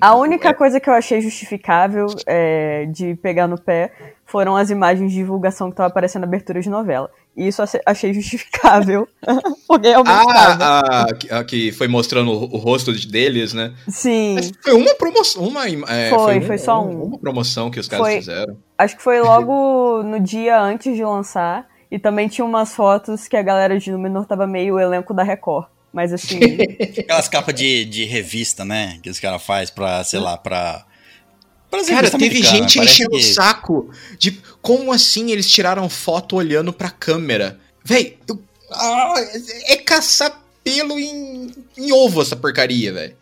[0.00, 3.92] A única coisa que eu achei justificável é, de pegar no pé
[4.32, 7.10] foram as imagens de divulgação que estavam aparecendo na abertura de novela.
[7.36, 9.06] E isso achei justificável.
[9.68, 10.10] Porque tava.
[10.10, 13.72] Ah, a, que- a que foi mostrando o, o rosto deles, né?
[13.88, 14.34] Sim.
[14.36, 17.02] Mas foi uma promoção, uma, é, Foi, um- foi só um.
[17.04, 18.16] uma promoção que os caras Foi.
[18.16, 18.56] fizeram.
[18.78, 21.66] Acho que foi logo no dia antes de lançar.
[21.90, 25.22] E também tinha umas fotos que a galera de Númenor tava meio o elenco da
[25.22, 25.66] Record.
[25.92, 26.38] Mas assim,
[26.98, 28.98] Aquelas capas de, de revista, né?
[29.02, 30.86] Que os caras fazem pra, sei lá, pra.
[31.94, 37.58] Cara, teve gente enchendo o saco de como assim eles tiraram foto olhando pra câmera.
[37.84, 39.14] Véi, eu- ah,
[39.66, 43.14] é caçar pelo em, em ovo essa porcaria, velho.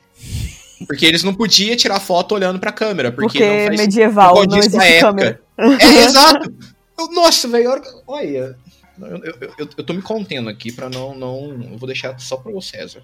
[0.86, 4.44] Porque eles não podiam tirar foto olhando pra câmera, porque, porque não faz medieval não
[4.46, 5.06] não existe época.
[5.06, 5.40] câmera.
[5.78, 6.54] É, exato.
[6.98, 7.70] Eu- nossa, velho,
[8.06, 8.56] olha.
[9.02, 11.52] Eu, eu, eu, eu tô me contendo aqui pra não, não.
[11.70, 13.02] Eu vou deixar só pro César.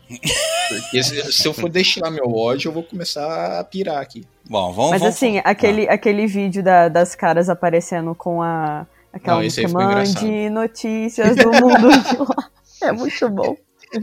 [0.68, 4.24] Porque se, se eu for destilar meu ódio, eu vou começar a pirar aqui.
[4.49, 4.90] Bom, vamos.
[4.92, 9.68] Mas vamos- assim, aquele, aquele vídeo da- das caras aparecendo com a aquela Não, música.
[9.68, 12.51] Mande notícias do mundo de lá.
[12.82, 13.57] É muito bom.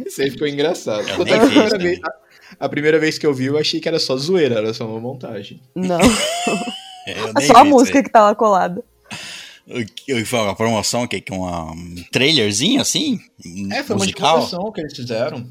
[0.06, 1.08] Isso aí ficou engraçado.
[1.08, 3.58] Eu nem a, vi primeira isso vez, a, a primeira vez que eu vi, eu
[3.58, 5.62] achei que era só zoeira, era só uma montagem.
[5.76, 6.00] Não.
[7.06, 8.82] É só a música que tá lá colada.
[10.45, 13.20] Uma promoção que com uma- um trailerzinho assim?
[13.72, 14.39] É, foi uma musical.
[14.41, 15.45] divulgação que eles fizeram.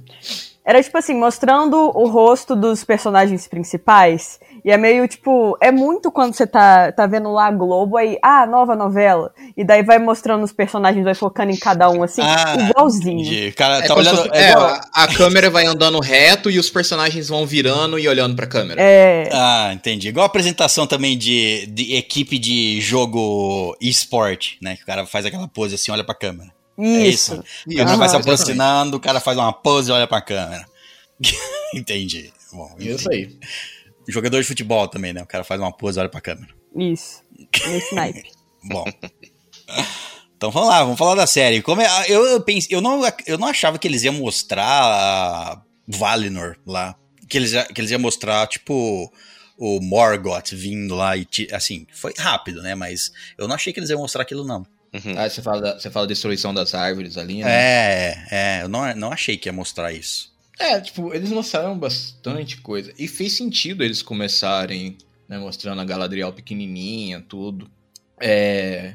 [0.65, 4.39] Era tipo assim, mostrando o rosto dos personagens principais.
[4.65, 8.17] E é meio tipo, é muito quando você tá, tá vendo lá a Globo aí,
[8.23, 9.33] ah, nova novela.
[9.57, 13.53] E daí vai mostrando os personagens, vai focando em cada um assim, Ah, igualzinho.
[13.55, 14.17] cara É, tá olhando.
[14.19, 17.99] fosse- é é, igual- a, a câmera vai andando reto e os personagens vão virando
[17.99, 18.81] e olhando pra câmera.
[18.81, 20.09] É, Ah, entendi.
[20.09, 24.77] Igual a apresentação também de, de equipe de jogo esporte, né?
[24.77, 26.51] Que o cara faz aquela pose assim, olha pra câmera.
[26.79, 27.33] É isso.
[27.35, 27.43] isso.
[27.67, 30.65] O Isso, cara vai se aproximando, o cara faz uma pose e olha pra câmera.
[31.75, 32.33] entendi.
[32.53, 33.25] Bom, Isso entendi.
[33.25, 33.39] aí.
[34.09, 35.23] Jogador de futebol também, né?
[35.23, 36.53] O cara faz uma pose e olha pra câmera.
[36.77, 37.23] Isso.
[37.67, 38.31] Nesse naipe.
[38.65, 38.85] Bom.
[40.37, 41.63] Então vamos lá, vamos falar da série.
[41.63, 46.57] Como é- eu, eu, pense, eu, não, eu não achava que eles iam mostrar Valinor
[46.67, 46.97] lá.
[47.29, 49.11] Que eles, que eles iam mostrar, tipo,
[49.57, 51.27] o Morgoth vindo lá e.
[51.53, 52.75] Assim, foi rápido, né?
[52.75, 54.67] Mas eu não achei que eles iam mostrar aquilo, não.
[54.93, 55.15] Uhum.
[55.17, 57.51] Ah, você fala, da, você fala destruição das árvores ali, né?
[57.51, 60.32] É, é, eu não, não achei que ia mostrar isso.
[60.63, 62.93] É, tipo, eles mostraram bastante coisa.
[62.97, 64.97] E fez sentido eles começarem,
[65.29, 67.69] né, mostrando a Galadriel pequenininha, tudo.
[68.21, 68.95] É.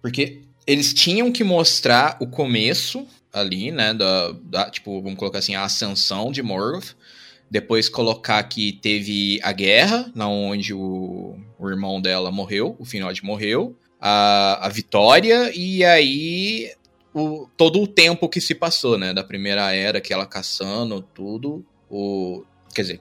[0.00, 5.54] Porque eles tinham que mostrar o começo ali, né, da, da- tipo, vamos colocar assim,
[5.54, 6.96] a ascensão de Morgoth.
[7.50, 13.22] Depois colocar que teve a guerra, na onde o, o irmão dela morreu, o Finrod
[13.22, 13.76] morreu.
[14.00, 16.72] A, a vitória, e aí
[17.14, 19.12] o, todo o tempo que se passou, né?
[19.12, 21.64] Da primeira era, que ela caçando tudo.
[21.90, 22.44] O,
[22.74, 23.00] quer dizer,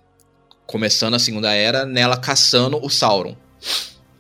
[0.66, 3.36] começando a segunda era, nela caçando o Sauron.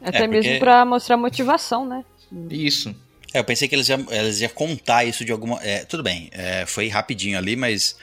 [0.02, 2.04] Até É, mesmo porque- pra mostrar motivação, né?
[2.50, 2.96] Isso.
[3.34, 5.60] É, eu pensei que eles iam, eles iam contar isso de alguma.
[5.62, 7.96] É, tudo bem, é, foi rapidinho ali, mas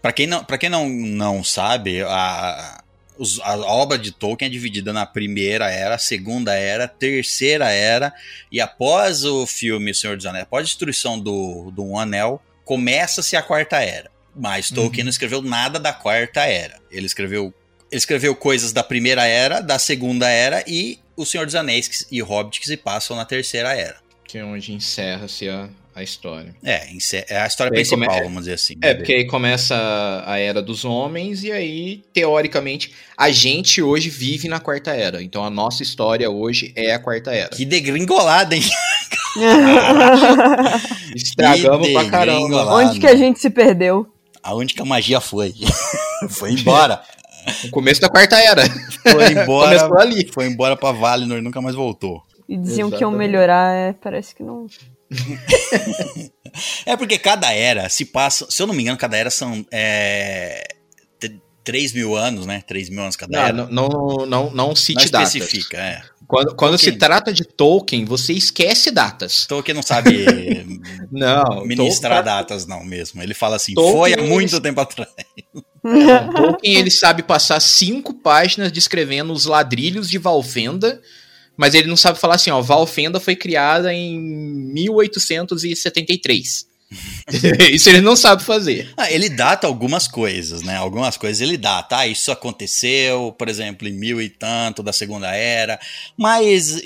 [0.00, 2.82] para quem não, pra quem não, não sabe, a,
[3.20, 8.14] os, a obra de Tolkien é dividida na primeira era, segunda era, terceira era,
[8.50, 13.36] e após o filme Senhor dos Anéis, após a destruição do, do Um Anel, começa-se
[13.36, 14.10] a quarta era.
[14.34, 15.04] Mas Tolkien uhum.
[15.04, 16.80] não escreveu nada da quarta era.
[16.90, 17.52] Ele escreveu,
[17.90, 22.22] ele escreveu coisas da primeira era, da segunda era e o Senhor dos Anéis e
[22.22, 23.98] Hobbit que se passam na terceira era.
[24.24, 26.54] Que é onde encerra-se a, a história.
[26.62, 26.88] É,
[27.28, 28.22] é a história principal, come...
[28.22, 28.74] vamos dizer assim.
[28.80, 29.74] É, porque aí começa
[30.26, 35.22] a era dos homens e aí, teoricamente, a gente hoje vive na quarta era.
[35.22, 37.50] Então a nossa história hoje é a quarta era.
[37.50, 38.62] Que degringolada, hein?
[41.14, 42.74] Estragamos que pra caramba.
[42.74, 44.06] Onde que a gente se perdeu?
[44.42, 45.54] Aonde que a magia foi?
[46.30, 47.02] foi embora.
[47.64, 48.62] O começo da quarta era.
[49.02, 49.78] Foi embora.
[49.78, 50.30] Começou ali.
[50.32, 52.22] Foi embora pra Valinor e nunca mais voltou.
[52.48, 52.98] E diziam Exatamente.
[52.98, 54.66] que iam melhorar, é, parece que não.
[56.86, 60.62] É porque cada era se passa, se eu não me engano, cada era são é,
[61.64, 62.62] 3 mil anos, né?
[62.66, 63.52] 3 mil anos cada não, era.
[63.52, 65.34] Não, não, não, não cite não datas.
[65.34, 66.02] especifica, é.
[66.26, 69.46] Quando, quando se trata de Tolkien, você esquece datas.
[69.46, 70.26] Tolkien não sabe
[71.10, 72.36] não, ministrar Tolkien...
[72.36, 73.20] datas, não mesmo.
[73.20, 74.62] Ele fala assim, Tolkien, foi há muito ele...
[74.62, 75.10] tempo atrás.
[75.82, 81.00] Tolkien ele sabe passar cinco páginas descrevendo os ladrilhos de Valfenda
[81.60, 86.66] mas ele não sabe falar assim, ó, Valfenda foi criada em 1873.
[87.70, 88.90] isso ele não sabe fazer.
[88.96, 90.76] Ah, ele data algumas coisas, né?
[90.76, 91.98] Algumas coisas ele data.
[91.98, 95.78] Ah, isso aconteceu, por exemplo, em mil e tanto da Segunda Era.
[96.16, 96.80] Mas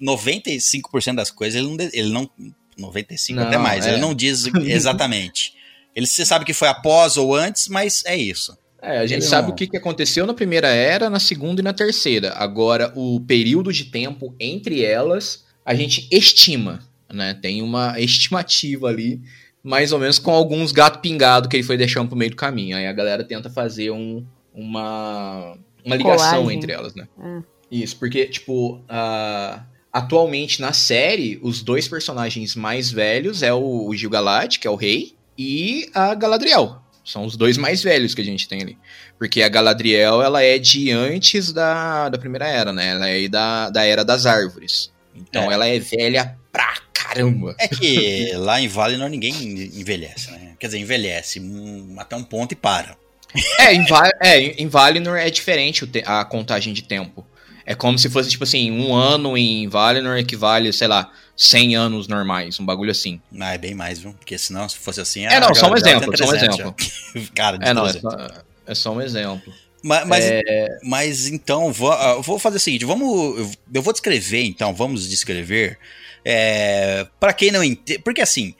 [0.00, 1.76] 95% das coisas ele não.
[1.92, 2.30] Ele não
[2.78, 3.84] 95 não, até mais.
[3.84, 3.90] É.
[3.90, 5.52] Ele não diz exatamente.
[5.96, 8.56] ele você sabe que foi após ou antes, mas é isso.
[8.82, 11.72] É, a gente sabe o que, que aconteceu na primeira era, na segunda e na
[11.72, 12.32] terceira.
[12.36, 16.80] Agora, o período de tempo entre elas, a gente estima,
[17.12, 17.34] né?
[17.34, 19.20] Tem uma estimativa ali,
[19.62, 22.76] mais ou menos com alguns gato pingado que ele foi deixando pro meio do caminho.
[22.76, 24.24] Aí a galera tenta fazer um,
[24.54, 26.56] uma, uma ligação Colagem.
[26.56, 27.06] entre elas, né?
[27.22, 27.42] É.
[27.70, 29.62] Isso, porque, tipo, uh,
[29.92, 35.14] atualmente na série, os dois personagens mais velhos é o Gil-galad, que é o rei,
[35.38, 38.78] e a Galadriel, são os dois mais velhos que a gente tem ali.
[39.18, 42.90] Porque a Galadriel, ela é de antes da, da Primeira Era, né?
[42.90, 44.92] Ela é da, da Era das Árvores.
[45.14, 45.54] Então é.
[45.54, 47.54] ela é velha pra caramba.
[47.58, 50.54] É que lá em Valinor ninguém envelhece, né?
[50.58, 51.40] Quer dizer, envelhece
[51.98, 52.96] até um ponto e para.
[53.58, 57.24] É, em, Val é, em Valinor é diferente a contagem de tempo.
[57.70, 62.08] É como se fosse, tipo assim, um ano em Valinor equivale, sei lá, 100 anos
[62.08, 63.20] normais, um bagulho assim.
[63.38, 64.12] Ah, é bem mais, viu?
[64.12, 65.24] Porque senão, se fosse assim...
[65.24, 66.74] É, não, só um exemplo, só um exemplo.
[67.32, 68.08] Cara, é, não, é só,
[68.66, 69.54] é só, um exemplo.
[69.84, 70.78] Mas, mas, é...
[70.82, 73.56] mas então, vou, ah, vou fazer o seguinte, vamos...
[73.72, 75.78] Eu vou descrever, então, vamos descrever...
[76.24, 78.00] É, para quem não entende...
[78.00, 78.52] Porque, assim,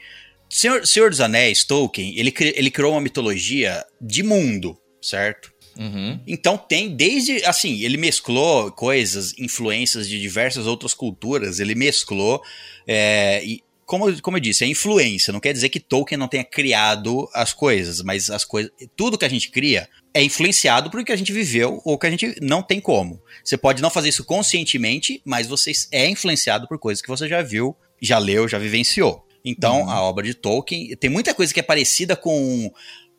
[0.48, 5.49] Senhor, Senhor dos Anéis, Tolkien, ele, ele criou uma mitologia de mundo, certo?
[5.80, 6.20] Uhum.
[6.26, 12.42] Então tem desde, assim, ele mesclou coisas, influências de diversas outras culturas, ele mesclou,
[12.86, 16.44] é, e como, como eu disse, é influência, não quer dizer que Tolkien não tenha
[16.44, 21.12] criado as coisas, mas as coisas, tudo que a gente cria é influenciado por que
[21.12, 23.20] a gente viveu ou que a gente não tem como.
[23.42, 27.40] Você pode não fazer isso conscientemente, mas você é influenciado por coisas que você já
[27.40, 29.26] viu, já leu, já vivenciou.
[29.42, 29.90] Então, uhum.
[29.90, 32.70] a obra de Tolkien tem muita coisa que é parecida com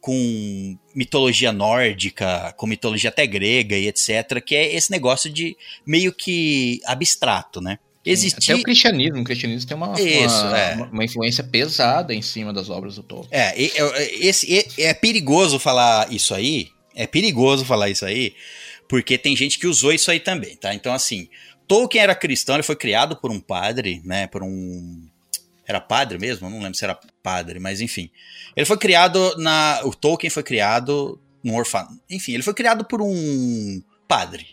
[0.02, 6.12] com mitologia nórdica, com mitologia até grega e etc, que é esse negócio de meio
[6.12, 7.78] que abstrato, né?
[8.04, 8.52] Existir...
[8.52, 10.76] Até o cristianismo, o cristianismo tem uma, Isso, uma, é.
[10.92, 13.30] uma, influência pesada em cima das obras do Tolkien.
[13.32, 18.34] É, esse, é, é perigoso falar isso aí, é perigoso falar isso aí,
[18.90, 20.74] porque tem gente que usou isso aí também, tá?
[20.74, 21.30] Então, assim,
[21.68, 25.08] Tolkien era cristão, ele foi criado por um padre, né, por um
[25.72, 26.50] era padre mesmo?
[26.50, 28.10] Não lembro se era padre, mas enfim.
[28.56, 29.82] Ele foi criado na.
[29.84, 32.00] O Tolkien foi criado num orfanato.
[32.10, 34.48] Enfim, ele foi criado por um padre.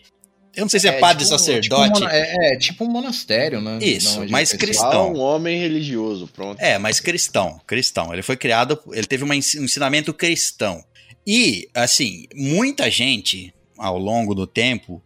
[0.55, 1.93] Eu não sei se é, é padre tipo, sacerdote.
[1.93, 3.79] Tipo um, é, é, tipo um monastério, né?
[3.81, 5.13] Isso, mas cristão.
[5.13, 6.59] Um homem religioso, pronto.
[6.59, 8.11] É, mas cristão, cristão.
[8.11, 10.83] Ele foi criado, ele teve um ensinamento cristão.
[11.25, 15.03] E, assim, muita gente, ao longo do tempo,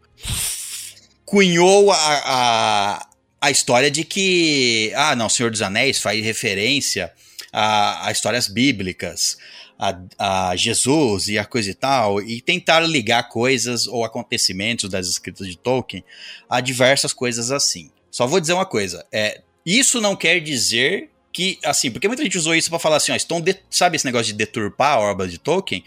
[1.25, 3.07] cunhou a, a,
[3.43, 7.11] a história de que, ah, não, Senhor dos Anéis faz referência
[7.51, 9.37] a, a histórias bíblicas,
[9.77, 15.09] a, a, Jesus e a coisa e tal, e tentaram ligar coisas ou acontecimentos das
[15.09, 16.05] escritas de Tolkien
[16.49, 17.91] a diversas coisas assim.
[18.09, 22.37] Só vou dizer uma coisa, é, isso não quer dizer que, assim, porque muita gente
[22.37, 25.27] usou isso para falar assim, ó, estão de, sabe esse negócio de deturpar a obra
[25.27, 25.83] de Tolkien?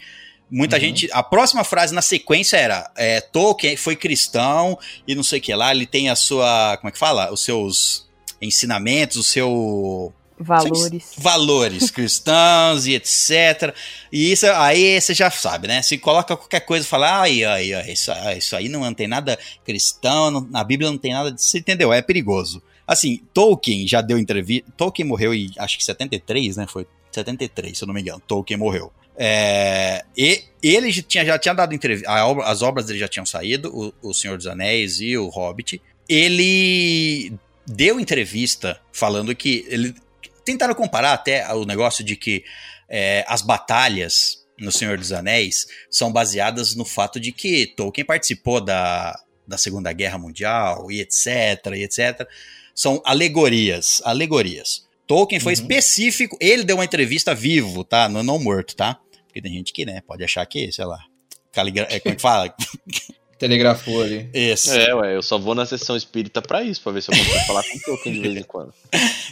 [0.49, 0.81] Muita uhum.
[0.81, 1.09] gente.
[1.11, 4.77] A próxima frase na sequência era: é, Tolkien foi cristão
[5.07, 6.77] e não sei o que lá, ele tem a sua.
[6.77, 7.31] Como é que fala?
[7.31, 8.07] Os seus.
[8.41, 11.13] ensinamentos, o seu Valores.
[11.17, 13.73] valores cristãos e etc.
[14.11, 15.81] E isso aí você já sabe, né?
[15.81, 19.07] Se coloca qualquer coisa e fala, ai, ai, ai, isso, ai, isso aí não tem
[19.07, 21.91] nada cristão, não- na Bíblia não tem nada disso, entendeu?
[21.91, 22.61] É perigoso.
[22.85, 24.71] Assim, Tolkien já deu entrevista.
[24.77, 26.67] Tolkien morreu em acho que 73, né?
[26.67, 28.21] Foi 73, se eu não me engano.
[28.25, 28.93] Tolkien morreu.
[29.17, 32.11] É, e ele já tinha, já tinha dado entrevista.
[32.45, 35.81] As obras dele já tinham saído, o, o Senhor dos Anéis e o Hobbit.
[36.07, 37.33] Ele
[37.65, 39.93] deu entrevista falando que ele
[40.45, 42.43] tentaram comparar até o negócio de que
[42.87, 48.61] é, as batalhas no Senhor dos Anéis são baseadas no fato de que Tolkien participou
[48.61, 51.27] da, da Segunda Guerra Mundial e etc,
[51.75, 52.27] e etc.
[52.73, 54.87] São alegorias, alegorias.
[55.05, 55.61] Tolkien foi Uhum.
[55.61, 58.07] específico, ele deu uma entrevista vivo, tá?
[58.09, 58.99] Não, não morto, tá?
[59.37, 60.97] Porque tem gente que, né, pode achar que, sei lá,
[61.51, 61.87] caligra...
[61.91, 62.53] é, como é que fala?
[63.37, 64.27] Telegrafou ali.
[64.33, 64.73] Isso.
[64.73, 67.39] É, ué, eu só vou na sessão espírita pra isso, pra ver se eu consigo
[67.45, 68.73] falar com o Tolkien de vez em quando.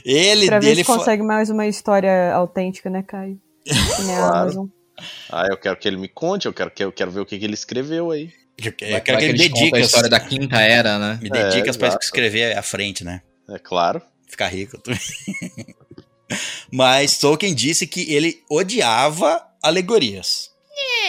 [0.06, 3.41] Ele, Pra ver ele se fa- consegue mais uma história autêntica, né, Caio?
[3.66, 4.36] Que nem a Claro.
[4.38, 4.68] Amazon.
[5.32, 7.39] Ah, eu quero que ele me conte, eu quero, que, eu quero ver o que,
[7.39, 8.32] que ele escreveu aí.
[8.64, 9.86] Eu quero Vai- que vai ele ele dê conta a dicas.
[9.88, 11.20] história da quinta era, né?
[11.20, 12.03] Me dê É, dicas pra exato.
[12.06, 13.22] escrever à frente, né?
[13.49, 13.99] É claro.
[14.28, 14.80] Ficar rico.
[16.72, 20.53] Mas Tolkien disse que ele odiava alegorias.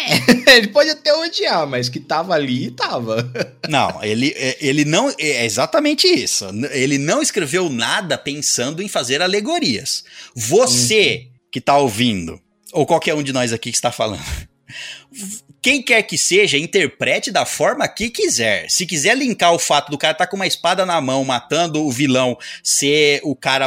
[0.46, 3.28] ele pode até odiar, mas que tava ali, tava.
[3.68, 5.12] Não, ele, é- ele não.
[5.18, 6.46] É exatamente isso.
[6.70, 10.04] Ele não escreveu nada pensando em fazer alegorias.
[10.36, 12.40] Você que tá ouvindo,
[12.72, 14.22] ou qualquer um de nós aqui que está falando,
[15.60, 18.70] quem quer que seja, interprete da forma que quiser.
[18.70, 21.90] Se quiser linkar o fato do cara estar com uma espada na mão, matando o
[21.90, 23.66] vilão, ser o cara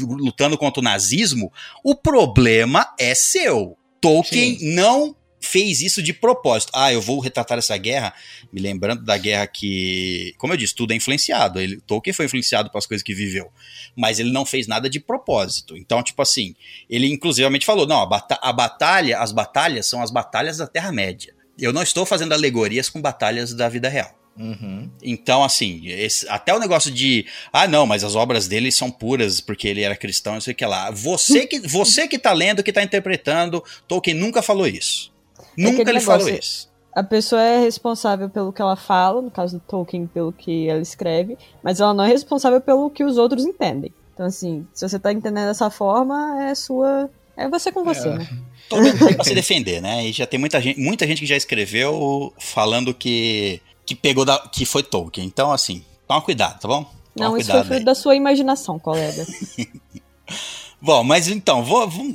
[0.00, 1.52] lutando contra o nazismo,
[1.84, 3.77] o problema é seu.
[4.00, 6.72] Tolkien não fez isso de propósito.
[6.74, 8.12] Ah, eu vou retratar essa guerra,
[8.52, 11.60] me lembrando da guerra que, como eu disse, tudo é influenciado.
[11.60, 13.48] Ele, Tolkien foi influenciado pelas coisas que viveu,
[13.96, 15.76] mas ele não fez nada de propósito.
[15.76, 16.54] Então, tipo assim,
[16.90, 20.90] ele inclusivamente falou: não, a, bata- a batalha, as batalhas são as batalhas da Terra
[20.92, 21.34] Média.
[21.58, 24.16] Eu não estou fazendo alegorias com batalhas da vida real.
[24.38, 24.88] Uhum.
[25.02, 27.26] Então, assim, esse- até o negócio de.
[27.52, 30.56] Ah, não, mas as obras dele são puras porque ele era cristão, não sei o
[30.56, 30.90] que lá.
[30.90, 35.12] Você que, você que tá lendo, que tá interpretando, Tolkien nunca falou isso.
[35.56, 36.68] Nunca aquele ele falou negócio, isso.
[36.94, 40.80] A pessoa é responsável pelo que ela fala, no caso do Tolkien, pelo que ela
[40.80, 43.92] escreve, mas ela não é responsável pelo que os outros entendem.
[44.14, 47.08] Então, assim, se você tá entendendo dessa forma, é sua.
[47.36, 48.14] É você com você, É.
[48.18, 48.28] né?
[48.68, 50.06] Todo mundo tem pra se defender, né?
[50.06, 54.38] E já tem muita gente, muita gente que já escreveu falando que, que pegou da,
[54.38, 55.26] que foi Tolkien.
[55.26, 56.84] Então, assim, toma cuidado, tá bom?
[57.16, 59.26] Toma Não, isso foi fruto da sua imaginação, colega.
[60.80, 62.06] Bom, mas então, vou, vou,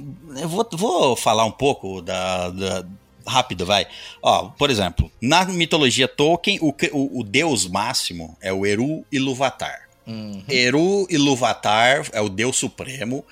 [0.48, 2.86] vou, vou falar um pouco da, da-
[3.26, 3.88] Rápido, vai.
[4.22, 9.90] Ó, por exemplo, na mitologia Tolkien, o, o, o deus máximo é o Eru Ilúvatar.
[10.06, 10.44] Uhum.
[10.48, 13.26] Eru Ilúvatar é o deus supremo.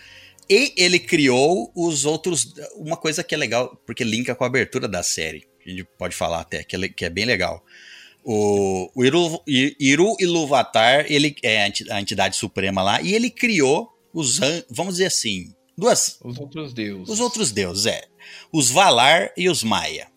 [0.50, 2.54] E ele criou os outros.
[2.76, 5.46] Uma coisa que é legal, porque linka com a abertura da série.
[5.66, 7.64] A gente pode falar até, que é, que é bem legal.
[8.24, 13.30] O, o Iru, Iru Ilúvatar, ele é a enti- a entidade suprema lá, e ele
[13.30, 14.40] criou os.
[14.70, 15.54] Vamos dizer assim.
[15.78, 17.10] Duas, Os outros deuses.
[17.10, 18.04] os outros deuses, é.
[18.54, 20.08] Os Valar e os Maia.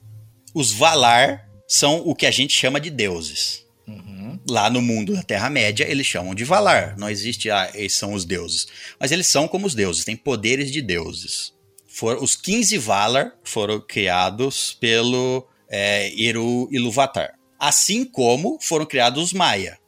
[0.53, 3.65] Os Valar são o que a gente chama de deuses.
[3.87, 4.39] Uhum.
[4.51, 6.97] Lá no mundo da Terra-média, eles chamam de Valar.
[6.99, 8.67] Não existe, ah, eles são os deuses.
[9.01, 11.55] Mas eles são como os deuses, têm poderes de deuses.
[11.87, 17.39] For, os 15 Valar foram criados pelo é, Eru Ilúvatar.
[17.67, 19.79] Assim como foram criados os Maia,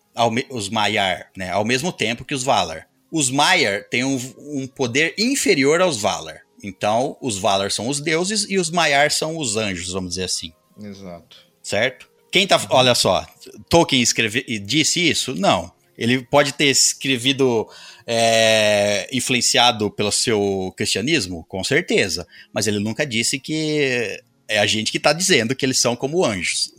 [0.49, 2.89] os Maiar, né, ao mesmo tempo que os Valar.
[3.13, 6.41] Os Maiar têm um, um poder inferior aos Valar.
[6.63, 10.55] Então, os Valar são os deuses e os Maiar são os anjos, vamos dizer assim
[10.81, 11.37] Exato.
[11.63, 12.09] certo?
[12.33, 12.59] Quem tá.
[12.71, 13.27] Olha só,
[13.69, 15.35] Tolkien escreve, disse isso?
[15.35, 15.71] Não.
[15.99, 17.69] Ele pode ter escrevido
[18.07, 21.45] é, influenciado pelo seu cristianismo?
[21.47, 22.27] Com certeza.
[22.53, 24.19] Mas ele nunca disse que
[24.49, 26.73] é a gente que tá dizendo que eles são como anjos.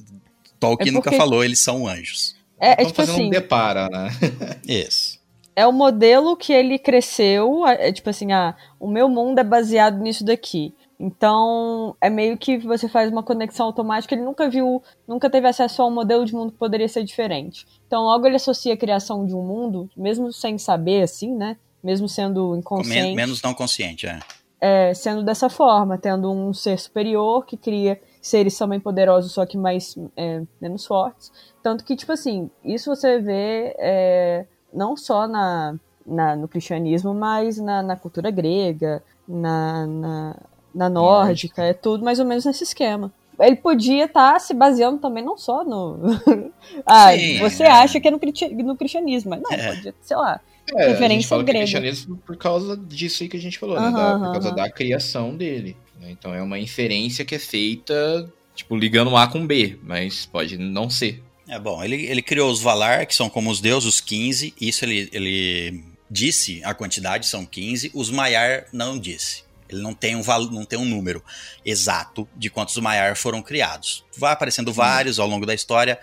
[0.59, 2.35] Tolkien É nunca porque- falou eles são anjos.
[2.59, 4.09] É, é Estão tipo fazendo assim, um depara, né?
[4.67, 5.19] Isso.
[5.55, 9.99] é o modelo que ele cresceu, é tipo assim, ah, o meu mundo é baseado
[9.99, 10.73] nisso daqui.
[10.99, 15.81] Então, é meio que você faz uma conexão automática, ele nunca viu, nunca teve acesso
[15.81, 17.65] a um modelo de mundo que poderia ser diferente.
[17.85, 21.55] Então, logo ele associa a criação de um mundo, mesmo sem saber, assim, né?
[21.83, 24.19] Mesmo sendo Men- inconsciente, menos não consciente, é.
[24.59, 29.57] é, sendo dessa forma, tendo um ser superior que cria seres também poderosos, só que
[29.57, 31.31] mais é, menos fortes.
[31.63, 35.75] Tanto que, tipo assim, isso você vê é, não só na,
[36.05, 40.35] na- no cristianismo, mas na, na cultura grega, na, na,
[40.73, 43.11] na nórdica, é tudo mais ou menos nesse esquema.
[43.39, 45.99] ele podia estar se baseando também não só no.
[46.85, 47.71] ah, Sim, você é.
[47.71, 48.19] acha que é no,
[48.63, 49.75] no cristianismo, mas não, É.
[49.75, 50.39] podia, sei lá.
[50.75, 51.59] É, a gente Referência fala grega.
[51.59, 53.87] cristianismo por causa disso aí que a gente falou, né?
[53.87, 54.55] Aham, Da- por causa aham.
[54.55, 55.77] da criação dele.
[55.99, 56.11] Né?
[56.11, 60.89] Então é uma inferência que é feita, tipo, ligando A com B, mas pode não
[60.89, 61.23] ser.
[61.47, 64.53] É bom, ele, ele criou os Valar, que são como os deuses, os 15.
[64.59, 67.91] Isso ele, ele disse a quantidade, são 15.
[67.93, 69.43] Os Maiar não disse.
[69.69, 71.21] Ele não tem um, val- não tem um número
[71.65, 74.03] exato de quantos Maiar foram criados.
[74.17, 75.99] Vai aparecendo vários ao longo da história,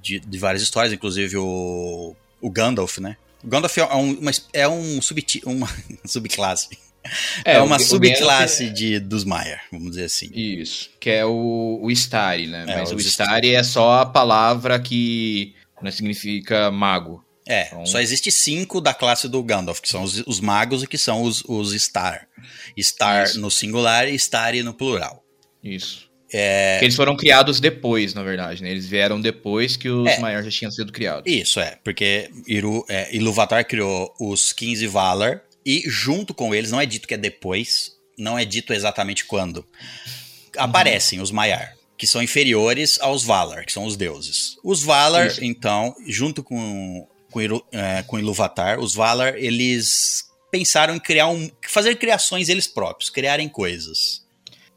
[0.00, 3.16] de, de várias histórias, inclusive o, o Gandalf, né?
[3.42, 5.68] O Gandalf é um, uma, é um subti- uma
[6.06, 6.68] subclasse.
[7.44, 10.30] É, o- uma subclasse Gandalf de, dos Maiar, vamos dizer assim.
[10.34, 12.64] é- Isso, que é o, o Istari, né?
[12.68, 17.24] É, mas o Istari é só a palavra que né, significa mago.
[17.48, 20.86] É, Então- só existe cinco da classe do Gandalf, que são os, os magos e
[20.86, 22.28] que são os, os Star.
[22.80, 23.40] Star Isso.
[23.40, 25.24] no singular e Stari no plural.
[25.62, 26.08] Isso.
[26.34, 28.70] É, Eles foram criados depois, na verdade, né?
[28.70, 30.18] Eles vieram depois que os É.
[30.20, 31.30] maiores já tinham sido criados.
[31.30, 36.80] isso, é, porque Iru, é, Ilúvatar criou os 15 Valar e junto com eles, não
[36.80, 39.64] é dito que é depois, não é dito exatamente quando,
[40.56, 44.56] aparecem os Maiar, que são inferiores aos Valar, que são os deuses.
[44.62, 45.44] Os Valar, Isso.
[45.44, 51.50] então, junto com, com, Iru, é, com Ilúvatar, os Valar, eles pensaram em criar um,
[51.66, 54.22] fazer criações eles próprios, criarem coisas.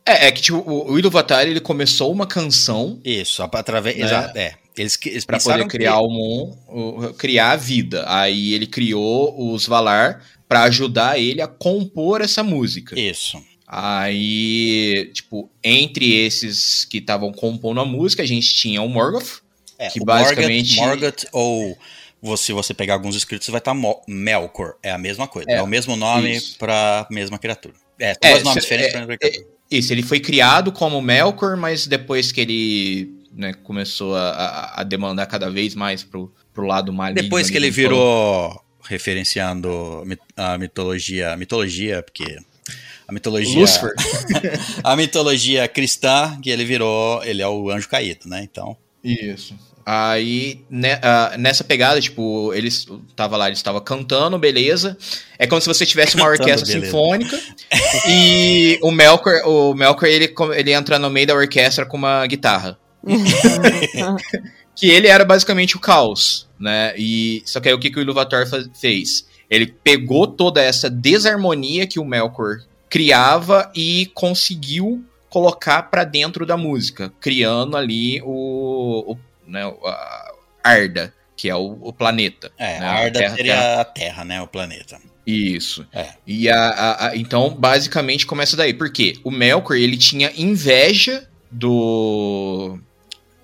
[0.05, 3.97] É, é que tipo, o, o Iluvatar, ele começou uma canção Isso, através.
[3.97, 4.31] Né?
[4.35, 4.64] É.
[4.77, 8.03] Eles, que- eles pensaram poder criar o mundo, criar a vida.
[8.07, 12.93] Aí ele criou os Valar pra ajudar ele a compor essa música.
[12.95, 13.41] que- Isso.
[13.67, 19.41] Aí, tipo, entre esses que estavam compondo a música, a gente tinha o Morgoth.
[19.77, 21.77] É, Que o basicamente- Morgoth, Morgoth ou
[22.21, 23.75] você, você pegar alguns escritos, vai estar
[24.07, 24.75] Melkor.
[24.83, 25.49] É a mesma coisa.
[25.49, 27.73] É, É, o mesmo nome pra mesma criatura.
[27.99, 29.45] É, todos É, nomes cê- diferentes é, pra mesma criatura.
[29.71, 35.25] Isso, ele foi criado como Melkor, mas depois que ele né, começou a, a- demandar
[35.25, 37.21] cada vez mais pro, pro lado maligno.
[37.21, 42.37] Depois que ele virou, referenciando mit- a mitologia, a mitologia, porque
[43.07, 43.91] a mitologia, Lúcifer.
[44.83, 48.41] a mitologia cristã, que ele virou, ele é o anjo caído, né?
[48.43, 49.55] Então, Isso.
[49.87, 54.97] Aí, né, ah, nessa pegada, tipo, eles tava lá, eles estavam cantando, beleza.
[55.37, 56.85] É como se você tivesse uma Cantando, orquestra beleza.
[56.87, 57.39] sinfônica
[58.09, 62.79] e o Melkor, o Melkor ele, ele entra no meio da orquestra com uma guitarra.
[64.75, 66.93] Que ele era basicamente o caos, né?
[66.97, 69.25] E só que aí o que, que o Iluvatar fez?
[69.49, 72.57] Ele pegou toda essa desarmonia que o Melkor
[72.89, 81.13] criava e conseguiu colocar pra dentro da música, criando ali o, o né, a Arda,
[81.37, 82.51] que é o, o planeta.
[82.57, 82.85] é, né?
[82.85, 84.41] a Arda Terra- seria Terra- a Terra, né?
[84.41, 84.99] O planeta.
[85.25, 85.87] Isso.
[85.93, 86.09] É.
[86.27, 88.73] E a, a- a- então, basicamente, começa daí.
[88.73, 89.13] Por quê?
[89.23, 92.77] O Melkor, ele tinha inveja do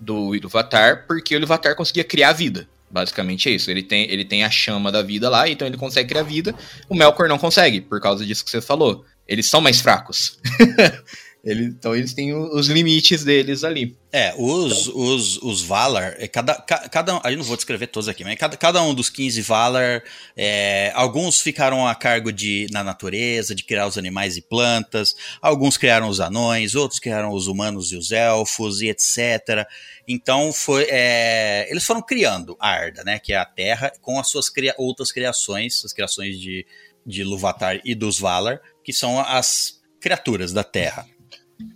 [0.02, 2.68] do Iluvatar, porque o Iluvatar conseguia criar vida.
[2.90, 3.72] Basicamente é isso.
[3.72, 6.54] Ele tem, ele tem a chama da vida lá, então ele consegue criar vida.
[6.90, 9.06] O Melkor não consegue, por causa disso que você falou.
[9.28, 10.38] Eles são mais fracos.
[11.44, 13.98] Ele- então eles têm os limites deles ali.
[14.12, 18.08] É, os, os, os Valar, é cada, ca- cada um, eu não vou descrever todos
[18.08, 20.04] aqui, mas cada, cada um dos 15 Valar,
[20.38, 25.78] é, alguns ficaram a cargo de, na natureza, de criar os animais e plantas, alguns
[25.78, 29.66] criaram os anões, outros criaram os humanos e os elfos e etc.
[30.08, 34.30] Então foi, é, eles foram criando a Arda, né, que é a Terra, com as
[34.30, 36.68] suas cria- outras criações, as criações de,
[37.04, 41.08] de Luvatar e dos Valar, que são as criaturas da Terra.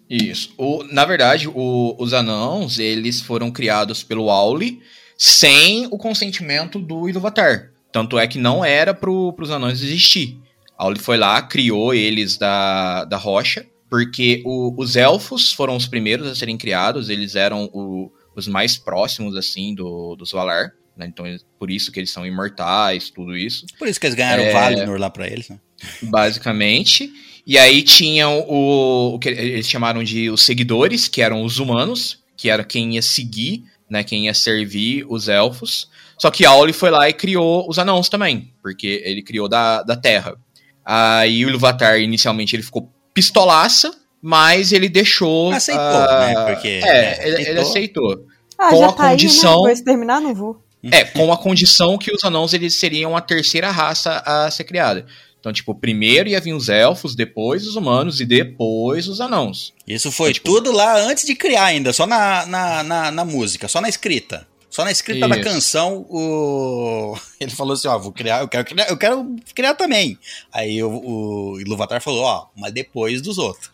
[0.10, 0.54] Isso.
[0.58, 4.80] O, na verdade, o- os anãos, eles foram criados pelo Auli
[5.18, 7.72] sem o consentimento do Iluvatar.
[7.92, 10.38] Tanto é que não era pro, pros anões existir.
[10.78, 16.28] Auli foi lá, criou eles da, da rocha, porque o- os elfos foram os primeiros
[16.28, 20.72] a serem criados, eles eram o- os mais próximos, assim, do, dos Valar.
[20.98, 21.06] né?
[21.08, 21.26] Então,
[21.60, 24.52] por isso que eles são imortais, tudo isso Por isso que eles ganharam É.
[24.54, 25.60] Valinor lá pra eles, né?
[26.04, 27.12] basicamente.
[27.46, 32.20] E aí tinham o, o que eles chamaram de os seguidores, que eram os humanos,
[32.36, 35.88] que era quem ia seguir, né, quem ia servir os elfos.
[36.18, 39.96] Só que Auli foi lá e criou os anãos também, porque ele criou da, da
[39.96, 40.36] Terra.
[40.84, 45.52] Aí o Ilúvatar, inicialmente, ele ficou pistolaça, mas ele deixou...
[45.52, 48.26] Aceitou, ah, né, porque, É, né, ele, ele aceitou.
[48.58, 49.62] Ah, Com já a tá condição- aí, né?
[49.62, 50.64] Vou exterminar, não vou.
[50.92, 55.06] É, com a condição que os anãos eles seriam a terceira raça a ser criada.
[55.46, 59.76] Então, tipo, primeiro ia vir os elfos, depois os humanos e depois os anãos.
[59.88, 63.68] Isso foi Tipo- tudo lá antes de criar ainda, só na, na, na, na música,
[63.68, 64.48] só na escrita.
[64.72, 65.44] Só na escrita da Isso.
[65.48, 67.16] canção, o...
[67.40, 70.18] ele falou assim, ó, vou criar, eu quero criar, eu quero criar também.
[70.52, 73.70] Aí o, o Iluvatar falou, ó, mas depois dos outros.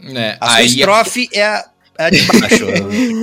[0.00, 0.38] Né?
[0.40, 1.68] A sua Aí estrofe é a,
[1.98, 2.66] é a de baixo.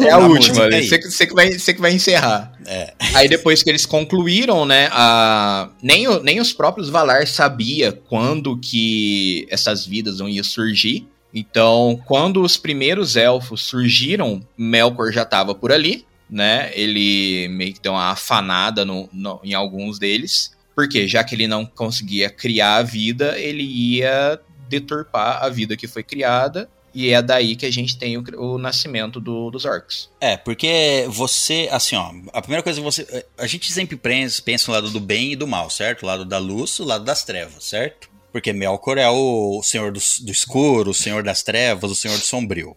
[0.05, 2.51] É a última, você, que- você que vai, você que vai encerrar.
[2.65, 2.93] É.
[3.13, 5.69] Aí depois que eles concluíram, né, a...
[5.81, 11.07] nem, o- nem os próprios Valar sabia quando que essas vidas iam surgir.
[11.33, 16.71] Então, quando os primeiros elfos surgiram, Melkor já estava por ali, né?
[16.75, 20.51] Ele meio que deu uma afanada no, no- em alguns deles.
[20.75, 25.87] Porque já que ele não conseguia criar a vida, ele ia deturpar a vida que
[25.87, 26.67] foi criada.
[26.93, 30.09] E é daí que a gente tem o, o nascimento do- dos orcs.
[30.21, 33.25] É, porque você, assim, ó, a primeira coisa que você.
[33.37, 36.03] A gente sempre pensa, pensa no lado do bem e do mal, certo?
[36.03, 38.09] O lado da luz, o lado das trevas, certo?
[38.31, 42.25] Porque Melkor é o senhor do, do escuro, o senhor das trevas, o senhor do
[42.25, 42.75] sombrio.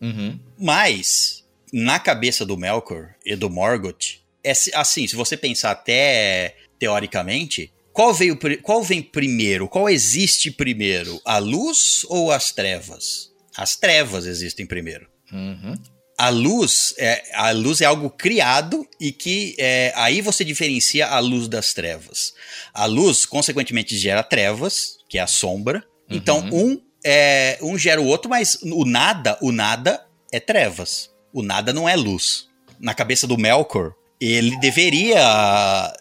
[0.00, 0.38] Uhum.
[0.58, 7.72] Mas, na cabeça do Melkor e do Morgoth, é assim, se você pensar até teoricamente,
[7.92, 9.68] qual, veio, qual vem primeiro?
[9.68, 11.20] Qual existe primeiro?
[11.24, 13.31] A luz ou as trevas?
[13.56, 15.06] As trevas existem primeiro.
[15.32, 15.74] Uhum.
[16.18, 21.18] A luz, é, a luz é algo criado e que é, aí você diferencia a
[21.18, 22.32] luz das trevas.
[22.72, 25.84] A luz, consequentemente, gera trevas, que é a sombra.
[26.08, 31.10] Então, um, é, um gera o outro, mas o nada, o nada é trevas.
[31.32, 32.48] O nada não é luz.
[32.78, 35.92] Na cabeça do Melkor, ele deveria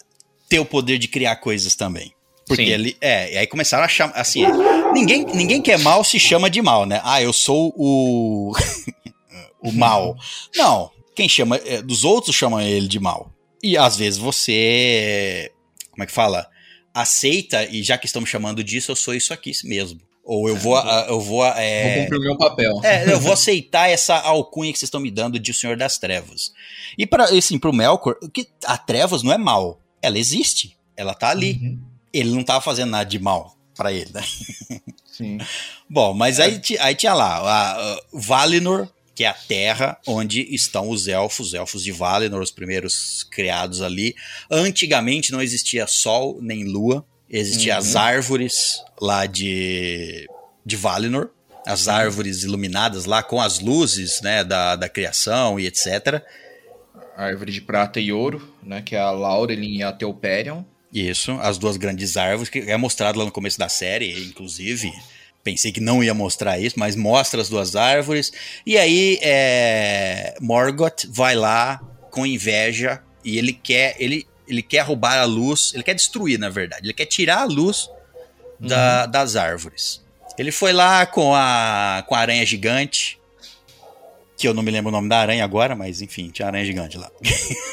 [0.49, 2.13] ter o poder de criar coisas também.
[2.55, 2.71] Porque Sim.
[2.71, 2.97] ele.
[2.99, 4.13] É, e aí começaram a chamar.
[4.13, 4.43] Assim,
[4.93, 7.01] ninguém, ninguém que é mal se chama de mal, né?
[7.03, 8.51] Ah, eu sou o.
[9.61, 10.15] o mal.
[10.55, 10.91] Não.
[11.15, 11.57] Quem chama.
[11.65, 13.31] é, Dos outros chamam ele de mal.
[13.63, 15.51] E às vezes você.
[15.91, 16.47] Como é que fala?
[16.93, 19.99] Aceita, e já que estamos chamando disso, eu sou isso aqui mesmo.
[20.23, 20.77] Ou eu vou.
[20.77, 21.39] Eu vou.
[21.39, 22.79] Vou É, cumprir o meu papel.
[22.83, 25.97] é, eu vou aceitar essa alcunha que vocês estão me dando de o Senhor das
[25.97, 26.51] Trevas.
[26.97, 29.79] E para assim, pro Melkor, que a Trevas não é mal.
[30.01, 30.77] Ela existe.
[30.97, 31.59] Ela tá ali.
[31.61, 31.79] Uhum.
[32.13, 34.23] Ele não tava fazendo nada de mal pra ele, né?
[35.11, 35.37] Sim.
[35.89, 40.41] Bom, mas aí, ti- aí tinha lá a, a Valinor, que é a terra onde
[40.53, 44.15] estão os elfos, os elfos de Valinor, os primeiros criados ali.
[44.49, 50.27] Antigamente não existia sol nem lua, existiam as árvores lá de,
[50.65, 51.29] de Valinor,
[51.67, 56.23] as árvores iluminadas lá com as luzes né, da, da criação e etc.
[57.15, 58.81] Árvore de prata e ouro, né?
[58.81, 60.63] Que é a Laurelin e a Teuperion.
[60.93, 64.91] Isso, as duas grandes árvores, que é mostrado lá no começo da série, inclusive.
[65.43, 68.31] Pensei que não ia mostrar isso, mas mostra as duas árvores.
[68.65, 71.81] E aí, é, Morgoth vai lá
[72.11, 76.49] com inveja e ele quer, ele, ele quer roubar a luz, ele quer destruir, na
[76.49, 76.85] verdade.
[76.85, 77.89] Ele quer tirar a luz
[78.59, 80.01] da- das árvores.
[80.37, 83.17] Ele foi lá com a, com a aranha gigante,
[84.37, 86.97] que eu não me lembro o nome da aranha agora, mas enfim, tinha aranha gigante
[86.97, 87.09] lá.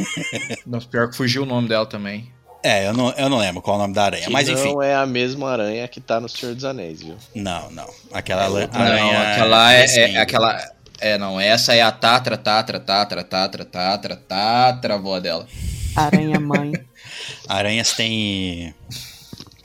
[0.67, 2.33] Nossa, pior que fugiu o nome dela também.
[2.63, 4.73] É, eu não, eu não lembro qual é o nome da aranha, Que mas enfim.
[4.73, 7.17] não é a mesma aranha que tá no Senhor dos Anéis, viu?
[7.35, 7.89] Não, não.
[8.13, 9.13] Aquela É aranha.
[9.13, 10.19] não, aquela é, fresquinha.
[10.19, 10.73] é aquela.
[11.01, 15.47] É, não, essa é a Tatra, Tatra, Tatra, Tatra, Tatra, Tatra, avó dela.
[15.95, 16.73] Aranha mãe.
[17.49, 18.75] Aranhas têm.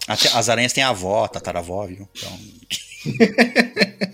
[0.08, 2.08] As aranhas têm avó, tataravó, viu?
[2.16, 2.40] Então.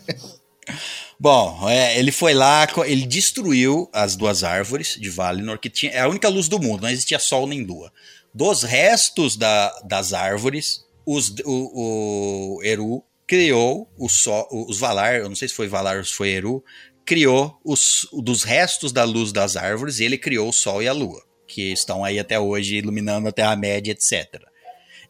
[1.20, 6.00] Bom, é, ele foi lá, ele destruiu as duas árvores de Valinor, que tinha, é
[6.00, 7.92] a única luz do mundo, não existia sol nem lua.
[8.34, 15.30] Dos restos da- das árvores, os, o, o Eru criou o sol, os Valar, eu
[15.30, 16.64] não sei se foi Valar ou se foi Eru,
[17.06, 21.24] criou os, dos restos da luz das árvores, ele criou o sol e a lua,
[21.48, 24.44] que estão aí até hoje iluminando a Terra-média, etc.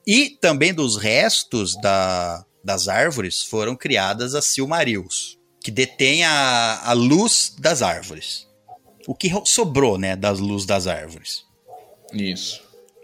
[0.08, 6.94] E também dos restos da, das árvores foram criadas as Silmarils, que detêm a, a
[6.94, 8.48] luz das árvores.
[9.06, 11.44] O que ro- sobrou, né, das luzes das árvores.
[12.14, 12.62] Isso.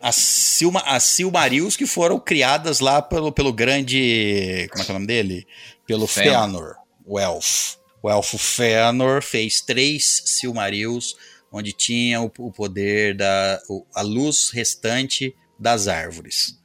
[0.07, 4.67] As, Silma, as Silmarils que foram criadas lá pelo, pelo grande.
[4.69, 5.47] Como é que é o nome dele?
[5.87, 6.75] Pelo Fëanor.
[7.03, 7.77] O elfo.
[8.03, 11.15] O elfo Fëanor fez três Silmarils,
[11.51, 13.59] onde tinha o, o poder da.
[13.67, 16.55] o- a luz restante das árvores.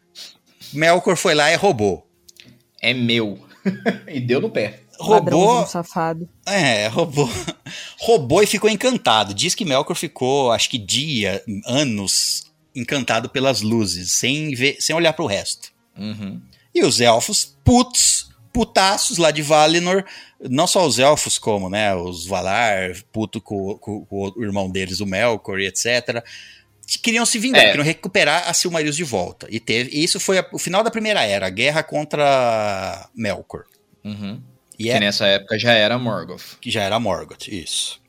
[0.73, 2.07] Melkor foi lá e roubou.
[2.83, 3.39] É meu.
[4.07, 4.81] e deu no pé.
[4.99, 5.67] Roubou.
[5.67, 6.29] Safado.
[6.45, 7.29] É, roubou.
[8.01, 9.33] Roubou e ficou encantado.
[9.33, 15.13] Diz que Melkor ficou, acho que dia, anos, encantado pelas luzes, sem, ver, sem olhar
[15.13, 15.71] pro resto.
[15.97, 16.41] Uhum.
[16.75, 20.05] E os elfos, putos, putaços lá de Valinor,
[20.49, 25.01] não só os elfos, como né, os Valar, puto com, com- com o irmão deles,
[25.01, 26.25] o Melkor e etc.,
[27.03, 27.67] queriam se vingar, É.
[27.69, 29.47] queriam recuperar a Silmarils de volta.
[29.51, 33.65] E teve, e isso foi a- o final da Primeira Era, a guerra contra Melkor.
[34.05, 34.41] Uhum.
[34.79, 36.57] E Que é, nessa época já era Morgoth.
[36.61, 38.00] que já era Morgoth, isso.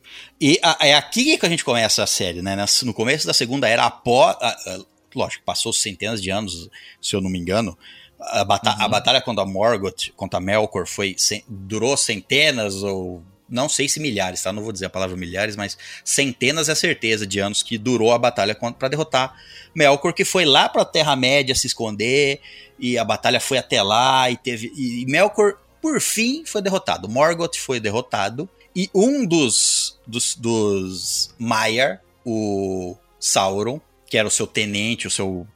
[0.42, 2.58] E a- é aqui que a gente começa a série, né?
[2.84, 4.36] No começo da Segunda Era, após.
[4.42, 4.80] a- a-
[5.14, 6.68] Lógico, passou centenas de anos,
[7.02, 7.78] se eu não me engano.
[8.20, 11.16] A, bata- a batalha contra Morgoth, contra Melkor, foi,
[11.48, 14.54] durou centenas ou não sei se milhares, tá?
[14.54, 18.18] Não vou dizer a palavra milhares, mas centenas é certeza de anos que durou a
[18.18, 19.36] batalha para derrotar
[19.76, 22.40] Melkor, que foi lá pra Terra-média se esconder,
[22.80, 24.72] e a batalha foi até lá, e teve.
[24.76, 27.10] E Melkor, por fim, foi derrotado.
[27.10, 34.48] Morgoth foi derrotado, e um dos, dos, dos Maiar, o Sauron, que era o seu
[34.48, 35.48] tenente, o seu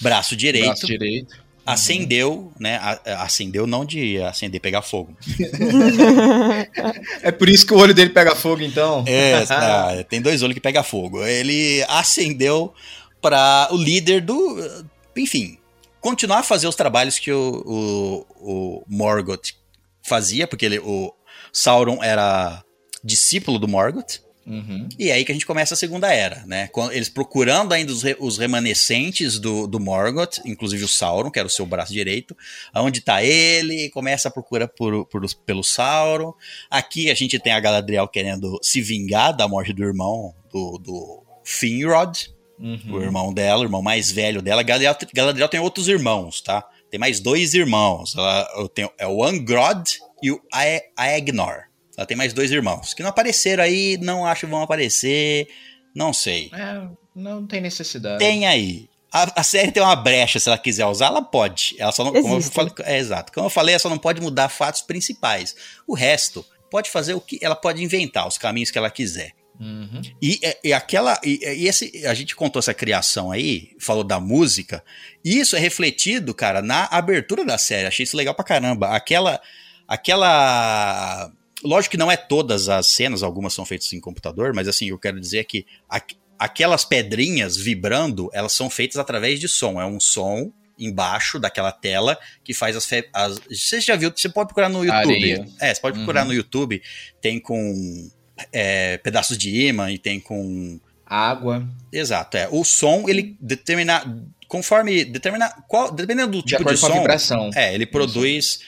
[0.00, 1.36] braço direito, Braço direito.
[1.64, 2.78] acendeu, né?
[3.18, 5.16] Acendeu não de acender, pegar fogo.
[7.22, 9.04] É por isso que o olho dele pega fogo, então.
[9.06, 11.24] É, ah, tem dois olhos que pega fogo.
[11.24, 12.74] Ele acendeu
[13.20, 14.84] para o líder do.
[15.16, 15.58] Enfim,
[16.00, 19.54] continuar a fazer os trabalhos que o, o, o Morgoth
[20.02, 21.14] fazia, porque ele, o
[21.54, 22.62] Sauron era
[23.02, 24.22] discípulo do Morgoth.
[24.46, 24.86] Uhum.
[24.98, 26.68] E é aí que a gente começa a Segunda Era, né?
[26.92, 31.48] Eles procurando ainda os, re- os remanescentes do, do Morgoth, inclusive o Sauron, que era
[31.48, 32.36] o seu braço direito.
[32.74, 36.34] Onde tá ele, começa a procura por, por, pelo Sauron.
[36.68, 41.22] Aqui a gente tem a Galadriel querendo se vingar da morte do irmão, do, do
[41.42, 42.80] Finrod, Uhum.
[42.92, 44.62] o irmão dela, o irmão mais velho dela.
[44.62, 46.64] Galadriel, Galadriel tem outros irmãos, tá?
[46.88, 48.14] Tem mais dois irmãos.
[48.14, 49.82] Ela, tenho, é o Angrod
[50.24, 51.64] e o Ae- Aegnor.
[51.96, 52.94] Ela tem mais dois irmãos.
[52.94, 55.46] Que não apareceram aí, não acho que vão aparecer.
[55.94, 56.50] Não sei.
[56.52, 58.18] É, não tem necessidade.
[58.18, 58.88] Tem aí.
[59.12, 61.76] A, a série tem uma brecha, se ela quiser usar, ela pode.
[61.78, 62.12] Ela só não.
[62.12, 63.32] Como eu falei, é exato.
[63.32, 65.54] Como eu falei, ela só não pode mudar fatos principais.
[65.86, 67.38] O resto, pode fazer o que.
[67.40, 69.30] Ela pode inventar os caminhos que ela quiser.
[69.60, 70.02] Uhum.
[70.20, 71.16] E, e aquela.
[71.22, 74.82] E, e esse, a gente contou essa criação aí, falou da música.
[75.24, 77.86] E isso é refletido, cara, na abertura da série.
[77.86, 78.88] Achei isso legal pra caramba.
[78.88, 79.40] Aquela.
[79.88, 81.30] Aquela.
[81.62, 84.98] Lógico que não é todas as cenas, algumas são feitas em computador, mas assim, eu
[84.98, 89.80] quero dizer que aqu- aquelas pedrinhas vibrando, elas são feitas através de som.
[89.80, 94.28] É um som embaixo daquela tela que faz as, fe- as você já viu você
[94.28, 95.46] pode procurar no YouTube Areia.
[95.60, 96.28] é você pode procurar Uhum.
[96.28, 96.82] no YouTube
[97.22, 98.10] tem com
[98.52, 101.66] é, pedaços de imã e tem com Água.
[101.92, 102.48] Exato, é.
[102.50, 104.02] O som, ele determina.
[104.48, 105.04] Conforme.
[105.04, 105.48] Determina.
[105.68, 106.92] Qual, dependendo do De tipo de, som.
[106.92, 107.50] vibração.
[107.54, 108.60] É, ele produz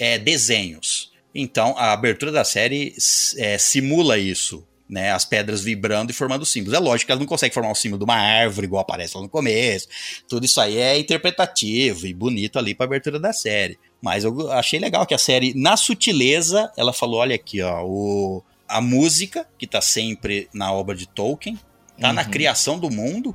[0.00, 1.12] é, desenhos.
[1.32, 2.94] Então, a abertura da série
[3.36, 4.66] é, simula isso.
[4.88, 6.76] Né, as pedras vibrando e formando símbolos.
[6.76, 9.22] É lógico que elas não conseguem formar o símbolo de uma árvore, igual aparece lá
[9.22, 9.86] no começo.
[10.28, 13.78] Tudo isso aí é interpretativo e bonito ali para abertura da série.
[14.02, 18.42] Mas eu achei legal que a série, na sutileza, ela falou: olha aqui, ó, o,
[18.66, 21.56] a música, que tá sempre na obra de Tolkien,
[22.00, 22.30] tá na Uhum.
[22.30, 23.32] criação do mundo.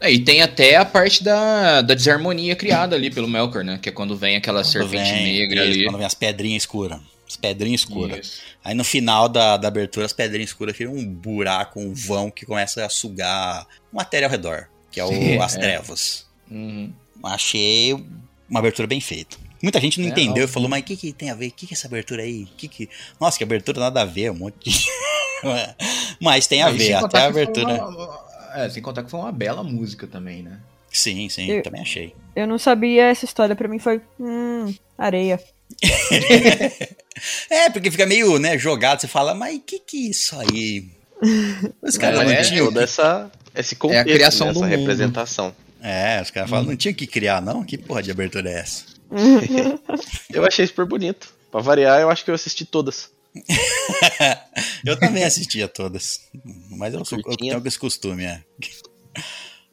[0.00, 3.78] É, e tem até a parte da, da desarmonia criada ali pelo Melkor, né?
[3.80, 5.84] Que é quando vem aquela Quando serpente vem- negra isso, ali.
[5.84, 7.00] Quando vem as pedrinhas escuras.
[7.28, 8.26] As pedrinhas escuras.
[8.26, 8.42] Isso.
[8.62, 12.44] Aí no final da, da abertura, as pedrinhas escuras criam um buraco, um vão que
[12.44, 15.60] começa a sugar matéria ao redor, que é o, Sim, as é.
[15.60, 16.26] trevas.
[16.50, 16.92] Uhum.
[17.24, 17.94] Achei
[18.48, 19.36] uma abertura bem feita.
[19.62, 21.46] Muita gente não É, entendeu e falou, mas o que, que tem a ver?
[21.48, 22.46] O que, que é essa abertura aí?
[22.56, 22.88] Que que...
[23.18, 24.86] Nossa, que abertura nada a ver, um monte de.
[26.20, 27.74] mas tem a Aí, ver, até a abertura.
[27.86, 28.25] uma-
[28.56, 30.58] É, sem contar que foi uma bela música também, né?
[30.90, 32.14] Sim, sim, Eu- também achei.
[32.34, 34.00] Eu não sabia essa história, pra mim foi.
[34.18, 35.38] Hum, areia.
[37.50, 40.84] É, porque fica meio, né, jogado, você fala, mas que que é isso aí?
[41.82, 44.78] Os caras não é- tinham toda essa, esse contexto, criação né, do essa mundo.
[44.78, 45.56] representação.
[45.82, 47.64] É, os caras falam, não tinha que criar, não?
[47.64, 48.84] Que porra de abertura é essa?
[50.32, 51.32] Eu achei super bonito.
[51.50, 53.08] Pra variar, eu acho que eu assisti todas.
[54.84, 56.20] eu também assistia todas.
[56.70, 58.42] Mas eu, sou, eu tenho esse costume, é.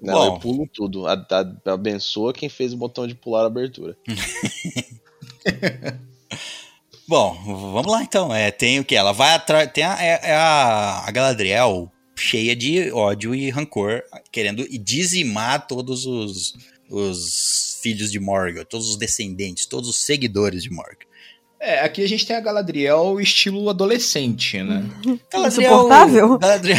[0.02, 0.26] Não, Bom.
[0.26, 1.08] eu pulo tudo.
[1.08, 3.98] A, a- abençoa quem fez o botão de pular a abertura.
[7.08, 7.34] Bom,
[7.74, 8.34] vamos lá então.
[8.34, 8.96] É, tem o que?
[8.96, 9.70] Ela vai atrás.
[9.72, 16.06] Tem a, é, é a, a Galadriel cheia de ódio e rancor, querendo dizimar todos
[16.06, 16.54] os,
[16.90, 21.08] os filhos de Morgoth, todos os descendentes, todos os seguidores de Morgoth.
[21.66, 24.84] É, aqui a gente tem a Galadriel estilo adolescente, né?
[25.34, 26.38] Insuportável?
[26.38, 26.78] Galadriel.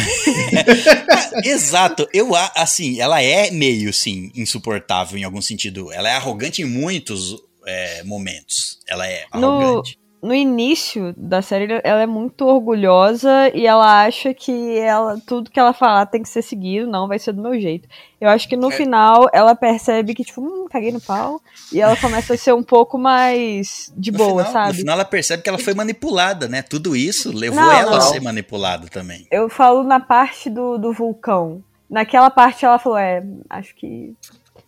[1.43, 2.07] Exato.
[2.13, 5.91] Eu, a- assim, ela é meio, sim, insuportável em algum sentido.
[5.91, 7.35] Ela é arrogante em muitos
[7.65, 8.77] é, momentos.
[8.87, 9.97] Ela é arrogante.
[9.97, 15.59] No início da série, ela é muito orgulhosa e ela acha que ela, tudo que
[15.59, 17.87] ela falar tem que ser seguido, não vai ser do meu jeito.
[18.19, 18.75] Eu acho que no É.
[18.75, 21.39] final ela percebe que, tipo, hum, caguei no pau.
[21.71, 24.67] E ela começa a ser um pouco mais de No boa, final, sabe?
[24.69, 26.61] No final ela percebe que ela foi manipulada, né?
[26.61, 28.01] Tudo isso levou Não, ela a não.
[28.01, 29.27] ser manipulada também.
[29.29, 31.61] Eu falo na parte do, do vulcão.
[31.89, 34.13] Naquela parte ela falou, é, acho que.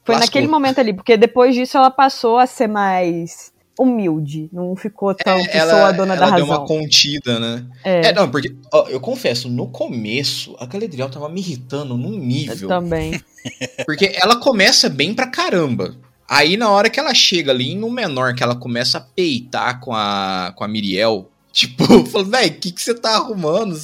[0.05, 0.19] Foi Lascou.
[0.27, 4.49] naquele momento ali, porque depois disso ela passou a ser mais humilde.
[4.51, 6.47] Não ficou tão que sou a dona É, ela da deu razão.
[6.61, 7.65] uma contida, né?
[7.83, 12.13] É, É, não, porque, ó, eu confesso, no começo, a Galadriel tava me irritando num
[12.13, 12.67] eu nível.
[12.67, 13.21] também.
[13.85, 15.95] Porque ela começa bem pra caramba.
[16.29, 19.93] Aí, na hora que ela chega ali no menor, que ela começa a peitar com
[19.93, 23.75] a, com a Miriel, Tipo, falando, velho, o que, que você tá arrumando?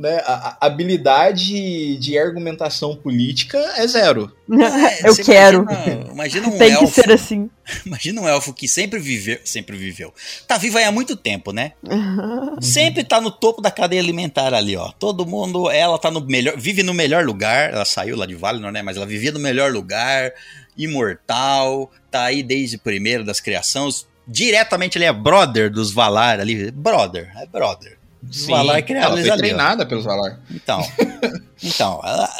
[0.00, 0.16] Né?
[0.24, 4.32] A, a habilidade de argumentação política é zero.
[4.50, 5.62] É, Eu quero.
[5.62, 6.86] Imagina, imagina um Tem elfo.
[6.86, 7.48] que ser assim.
[7.86, 10.12] Imagina um elfo que sempre viveu, sempre viveu.
[10.48, 11.72] Tá vivo aí há muito tempo, né?
[12.60, 14.90] Sempre tá no topo da cadeia alimentar ali, ó.
[14.98, 17.72] Todo mundo, ela tá no melhor, vive no melhor lugar.
[17.72, 18.82] Ela saiu lá de Valinor, né?
[18.82, 20.32] Mas ela vivia no melhor lugar,
[20.76, 24.06] imortal, tá aí desde o primeiro das criações.
[24.26, 27.99] Diretamente ele é brother dos Valar ali, brother, é brother.
[28.28, 30.40] Os Valar criaram ela eles foi treinada pelos Valar.
[30.50, 30.80] Então,
[31.62, 32.30] então, ela-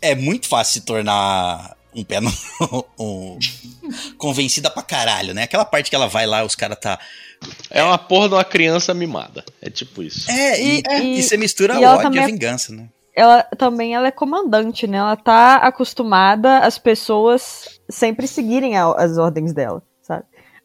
[0.00, 2.30] é muito fácil se tornar um pé no.
[2.98, 3.38] um-
[4.18, 5.44] convencida pra caralho, né?
[5.44, 6.98] Aquela parte que ela vai lá, os caras tá.
[7.70, 9.44] É uma porra de uma criança mimada.
[9.60, 10.30] É tipo isso.
[10.30, 12.88] É, e, E- e você mistura e ela ódio e a é- vingança, né?
[13.14, 14.96] Ela também ela é comandante, né?
[14.98, 19.82] Ela tá acostumada as pessoas sempre seguirem a- as ordens dela?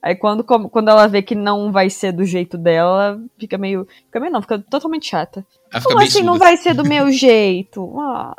[0.02, 3.88] Aí quando, quando ela vê que não vai ser do jeito dela, fica meio.
[4.06, 5.46] Fica meio não, fica totalmente chata.
[5.72, 8.00] Ela fica Como assim não vai ser do meu jeito?
[8.00, 8.36] Ah.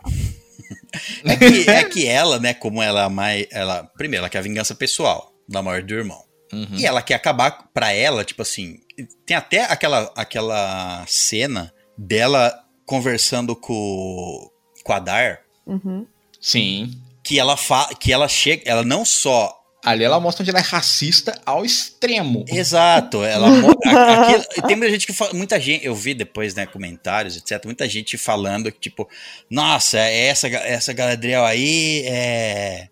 [1.25, 3.47] É que, é que ela, né, como ela é mais.
[3.51, 6.23] Ela, primeiro, ela quer a vingança pessoal da morte do irmão.
[6.53, 6.77] Uhum.
[6.77, 8.79] E ela quer acabar pra ela, tipo assim.
[9.27, 14.51] Tem até aquela, aquela cena dela conversando com,
[14.83, 15.41] com a Dar.
[15.67, 16.07] Uhum.
[16.41, 16.91] Sim.
[17.23, 18.63] Que ela, fa que ela chega.
[18.65, 22.45] Ela não só Ali ela mostra onde ela é racista ao extremo.
[22.49, 26.55] Exato, ela mo- a- aquilo- tem muita gente que fala, muita gente, eu vi depois,
[26.55, 29.09] né, comentários, etc, muita gente falando que tipo,
[29.49, 32.89] nossa, essa essa Galadriel aí é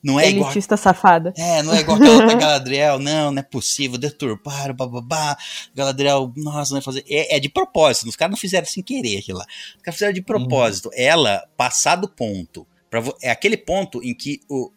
[0.00, 1.34] não é igual Elitista safada.
[1.36, 5.36] é, não é igual aquela outra Galadriel, não, não é possível, deturparam, bababá,
[5.74, 9.18] Galadriel, nossa, não vai fazer, é, é de propósito, os caras não fizeram sem querer
[9.18, 9.44] aquilo lá,
[9.76, 14.40] os caras fizeram de propósito, ela, passar do ponto, pra, é aquele ponto em que
[14.48, 14.70] o,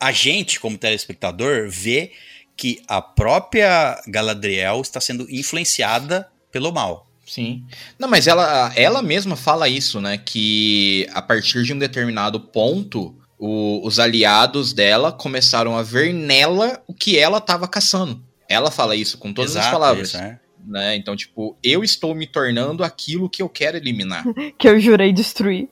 [0.00, 2.12] a gente, como telespectador, vê
[2.56, 7.06] que a própria Galadriel está sendo influenciada pelo mal.
[7.26, 7.64] Sim.
[7.98, 10.16] Não, mas ela, ela mesma fala isso, né?
[10.16, 16.80] Que a partir de um determinado ponto, o- os aliados dela começaram a ver nela
[16.86, 18.22] o que ela estava caçando.
[18.48, 20.08] Ela fala isso com todas as Exato, palavras.
[20.08, 20.38] isso, né?
[20.64, 20.96] né?
[20.96, 24.24] Então, tipo, eu estou me tornando aquilo que eu quero eliminar.
[24.56, 25.68] Que eu jurei destruir.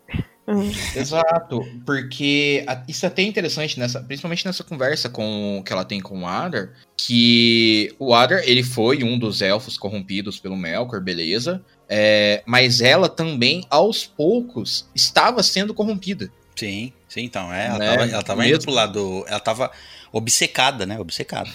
[0.95, 6.23] Exato, porque isso é até interessante nessa, principalmente nessa conversa com que ela tem com
[6.23, 11.63] o Adar, que o Adar ele foi um dos elfos corrompidos pelo Melkor, beleza?
[11.89, 16.31] É, mas ela também aos poucos estava sendo corrompida.
[16.57, 17.87] Sim, sim, então, é, ela Né?
[17.91, 19.71] tava, ela tava indo pro lado, ela tava
[20.13, 21.51] obcecada, né, obcecada.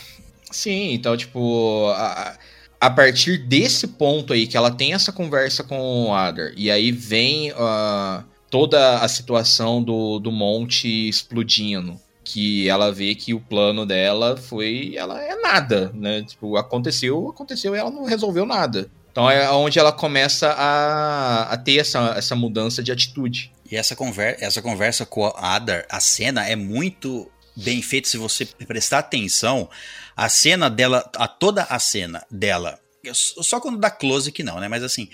[0.52, 2.38] Sim, então tipo a,
[2.82, 6.92] a partir desse ponto aí que ela tem essa conversa com o Adar e aí
[6.92, 12.00] vem ah, toda a situação do, do monte explodindo.
[12.24, 14.94] Que ela vê que o plano dela foi.
[14.96, 16.22] Ela é nada, né?
[16.22, 18.90] Tipo, aconteceu, aconteceu e ela não resolveu nada.
[19.12, 23.52] Então é onde ela começa a, a ter essa, essa mudança de atitude.
[23.72, 28.18] E essa conversa, essa conversa com a Adar, a cena é muito bem feita se
[28.18, 29.70] você prestar atenção.
[30.16, 32.80] A cena dela, a toda a cena dela,
[33.14, 34.68] só quando dá close que não, né?
[34.68, 35.10] Mas assim,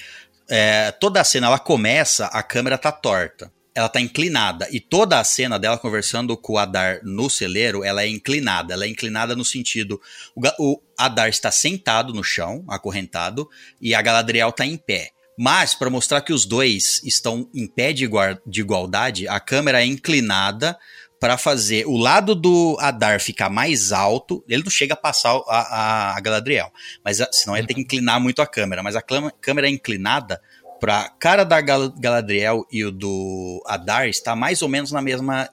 [0.50, 3.52] é, toda a cena ela começa, a câmera tá torta.
[3.74, 4.68] Ela tá inclinada.
[4.72, 8.74] E toda a cena dela conversando com o Adar no celeiro, ela é inclinada.
[8.74, 10.00] Ela é inclinada no sentido.
[10.34, 13.50] O, o Adar está sentado no chão, acorrentado,
[13.82, 15.12] e a Galadriel tá em pé.
[15.38, 18.08] Mas, para mostrar que os dois estão em pé de,
[18.48, 20.78] de igualdade, a câmera é inclinada
[21.26, 24.44] para fazer o lado do Adar ficar mais alto.
[24.48, 26.72] Ele não chega a passar a, a, a Galadriel,
[27.04, 28.84] mas a- senão ia ter que inclinar muito a câmera.
[28.84, 30.40] Mas a clama- câmera é inclinada
[30.80, 35.50] para cara da Gal- Galadriel e o do Adar estar mais ou menos na mesma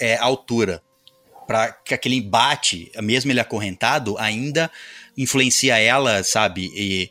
[0.00, 0.80] é, altura.
[1.44, 4.70] Para que aquele embate, mesmo ele acorrentado, ainda
[5.18, 6.70] influencia ela, sabe?
[6.72, 7.10] E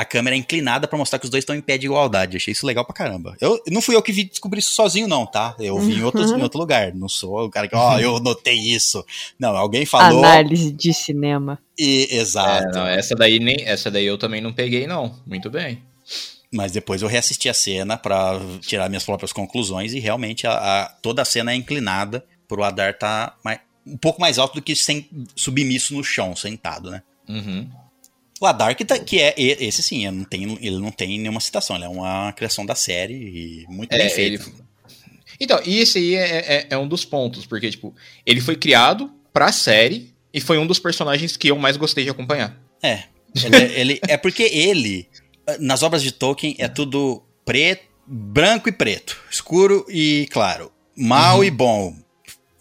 [0.00, 2.36] a câmera é inclinada pra mostrar que os dois estão em pé de igualdade.
[2.36, 3.36] Achei isso legal pra caramba.
[3.40, 5.54] Eu, não fui eu que vi descobrir isso sozinho, não, tá?
[5.58, 6.94] Eu vi em, outros, em outro lugar.
[6.94, 9.04] Não sou o cara que, ó, eu notei isso.
[9.38, 10.24] Não, alguém falou.
[10.24, 11.58] Análise de cinema.
[11.78, 12.68] E, exato.
[12.68, 13.62] É, não, essa daí nem.
[13.64, 15.14] Essa daí eu também não peguei, não.
[15.26, 15.82] Muito bem.
[16.52, 20.88] Mas depois eu reassisti a cena pra tirar minhas próprias conclusões e realmente a, a-
[21.00, 24.74] toda a cena é inclinada pro Adar tá mais- um pouco mais alto do que
[24.74, 27.02] sem, submisso no chão, sentado, né?
[27.28, 27.68] Uhum.
[28.40, 31.76] O Adar que, tá- é esse sim, ele não, tem, ele não tem nenhuma citação,
[31.76, 34.42] ele é uma criação da série e muito bem É, feito.
[34.48, 34.54] ele-
[35.38, 37.94] Então, e esse aí é, é- é um dos pontos, porque, tipo,
[38.24, 42.10] ele foi criado pra série e foi um dos personagens que eu mais gostei de
[42.10, 42.58] acompanhar.
[42.82, 43.04] É.
[43.44, 45.06] Ele, é- ele- é porque ele,
[45.58, 51.44] nas obras de Tolkien, é tudo preto, branco e preto, escuro e claro, mal Uhum.
[51.44, 51.94] e bom.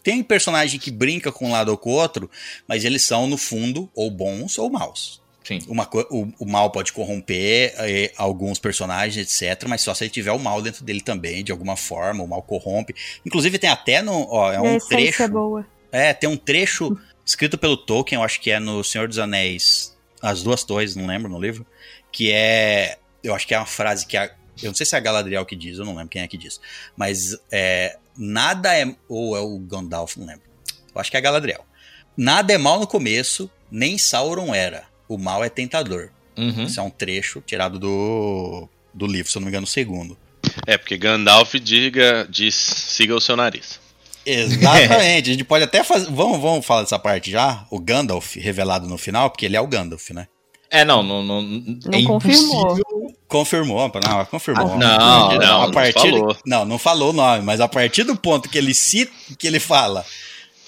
[0.04, 2.30] Tem personagem que brinca com um lado ou com o outro,
[2.68, 5.19] mas eles são, no fundo, ou bons ou maus.
[5.50, 5.64] Sim.
[5.68, 9.68] Uma, o, o mal pode corromper eh, alguns personagens, etc.
[9.68, 12.44] Mas só se ele tiver o mal dentro dele também, de alguma forma, o mal
[12.44, 12.94] corrompe.
[13.26, 14.28] Inclusive tem até no.
[14.30, 15.24] Ó, é a um essência trecho.
[15.24, 15.68] é boa.
[15.92, 16.96] É, tem um trecho
[17.26, 21.08] escrito pelo Tolkien, eu acho que é no Senhor dos Anéis, As Duas Torres, não
[21.08, 21.66] lembro no livro,
[22.12, 24.32] que é, eu acho que é uma frase que a,
[24.62, 26.38] eu não sei se é a Galadriel que diz, eu não lembro quem é que
[26.38, 26.62] diz,
[26.96, 30.44] mas é, nada é, ou é o Gandalf, não lembro,
[30.94, 31.66] eu acho que é a Galadriel.
[32.16, 36.10] Nada é mal no começo, nem Sauron era, o mal é tentador.
[36.38, 36.64] Uhum.
[36.64, 40.18] Isso é um trecho tirado do, do livro, se eu não me engano, o segundo.
[40.65, 43.80] É, porque Gandalf diga, diz, siga o seu nariz.
[44.26, 45.30] Exatamente.
[45.30, 46.10] A gente pode até fazer.
[46.11, 47.65] Vamos, vamos falar dessa parte já?
[47.69, 50.27] O Gandalf revelado no final, porque ele é o Gandalf, né?
[50.72, 52.61] É, não, não, não, Não é confirmou.
[52.61, 53.15] impossível.
[53.27, 54.73] Confirmou, não, confirmou.
[54.73, 56.38] Ah, não, não, a não partir, falou.
[56.45, 59.60] Não, não falou o nome, mas a partir do ponto que ele cita, que ele
[59.60, 60.06] fala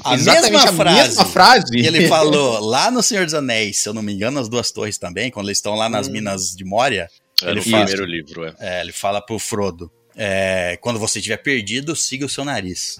[0.03, 0.97] a Exatamente mesma a frase.
[1.07, 1.71] mesma frase.
[1.71, 4.71] que ele falou lá no Senhor dos Anéis, se eu não me engano, as duas
[4.71, 6.11] torres também, quando eles estão lá nas Hum.
[6.11, 7.07] minas de Moria,
[7.41, 7.85] É Ele no faz.
[7.91, 8.53] primeiro livro, é.
[8.59, 12.97] é, ele fala pro Frodo: é, quando você estiver perdido, siga o seu nariz.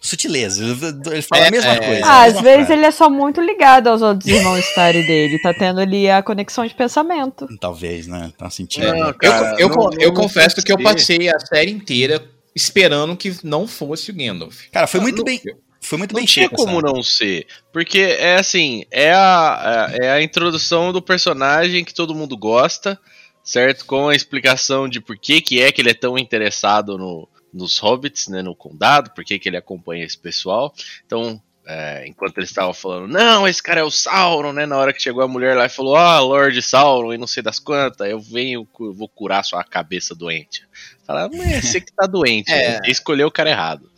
[0.00, 1.78] Sutileza, ele, fala É, a mesma é.
[1.80, 2.04] coisa.
[2.04, 2.72] a Ah, às vezes frase.
[2.74, 5.38] ele é só muito ligado aos outros irmãos Starry dele.
[5.40, 7.46] Tá tendo ali a conexão de pensamento.
[7.58, 8.30] Talvez, né?
[8.36, 8.86] Tá sentindo.
[8.86, 12.22] Não, Eu, Cara, eu, não- con- eu não confesso que eu passei a série inteira
[12.54, 14.64] esperando que não fosse o Gandalf.
[14.70, 15.40] Cara, foi muito Não- bem.
[15.84, 16.56] Foi muito Não bem tinha feito.
[16.62, 17.46] como essa- não ser.
[17.72, 22.98] Porque é assim, é a, é a introdução do personagem que todo mundo gosta,
[23.42, 23.84] certo?
[23.84, 27.78] Com a explicação de por que, que é que ele é tão interessado no, nos
[27.78, 28.42] hobbits, né?
[28.42, 30.72] No condado, por que, que ele acompanha esse pessoal.
[31.06, 34.66] Então, é, enquanto eles estavam falando, não, esse cara é o Sauron, né?
[34.66, 37.42] Na hora que chegou a mulher lá e falou, ah, Lord Sauron, e não sei
[37.42, 40.62] das quantas, eu venho, eu vou curar sua cabeça doente.
[41.06, 42.80] Fala, é você que tá doente, É.
[42.86, 43.90] escolheu o cara errado.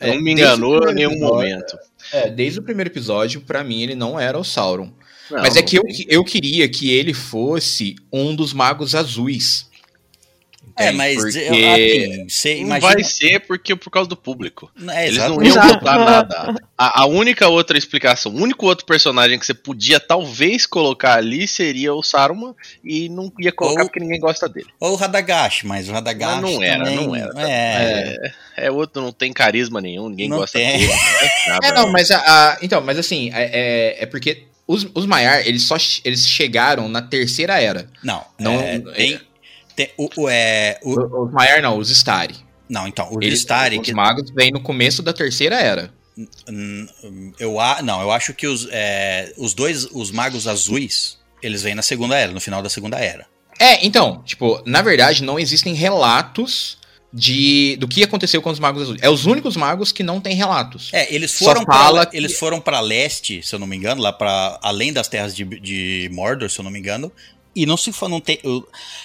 [0.00, 1.78] É, Não me enganou em nenhum episódio- momento.
[2.12, 4.90] É, desde o primeiro episódio, pra mim, ele não era o Sauron.
[5.30, 9.67] Não, Mas é que eu, eu queria que ele fosse um dos magos azuis.
[10.78, 10.96] É, Entende?
[10.96, 12.92] mas Porque- assim, Não imagina.
[12.92, 14.70] vai ser porque por causa do público.
[14.90, 16.54] É, Eles não iam botar nada.
[16.76, 21.48] A, a única outra explicação, o único outro personagem que você podia talvez colocar ali
[21.48, 24.68] seria o Saruman e não ia colocar Ou- porque ninguém gosta dele.
[24.78, 26.40] Ou o Radagash, mas o Radagash.
[26.40, 27.32] Mas não era, também- não era.
[27.38, 30.78] É, É outro, não tem carisma nenhum, ninguém Não gosta tem.
[30.78, 30.92] dele.
[31.48, 33.42] não é É, não, mas a, a- então, mas assim, é,
[33.98, 37.88] é, é porque os, os Maiar, eles só eles chegaram na terceira era.
[38.04, 39.20] Não, Não- é, tem,
[39.78, 42.34] tem o, o, é, o- Os Maiar não, os Stari.
[42.68, 45.92] não, então, o Eles, Istari, os que, magos vêm no começo da terceira era.
[47.38, 51.74] eu, a- não, eu acho que os, é, os dois, os magos azuis, eles vêm
[51.74, 53.26] na segunda era, no final da segunda era.
[53.58, 56.76] É, então, tipo, na verdade não existem relatos
[57.12, 59.00] de do que aconteceu com os magos azuis.
[59.02, 60.90] É os únicos magos que não têm relatos.
[60.92, 64.58] É, eles foram para eles foram para leste, se eu não me engano, lá para
[64.62, 67.10] além das terras de, de Mordor, se eu não me engano.
[67.62, 68.40] E não se não tem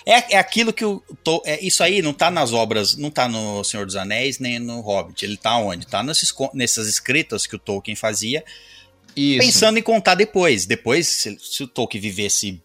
[0.06, 1.02] é, é aquilo que o
[1.46, 4.80] é, isso aí não tá nas obras, não tá no Senhor dos Anéis nem no
[4.82, 5.26] Hobbit.
[5.26, 5.88] Ele tá onde?
[5.88, 8.44] Tá nesses, nessas escritas que o Tolkien fazia,
[9.16, 9.40] Isso.
[9.46, 10.66] pensando em contar depois.
[10.66, 12.62] Depois, se, se o Tolkien vivesse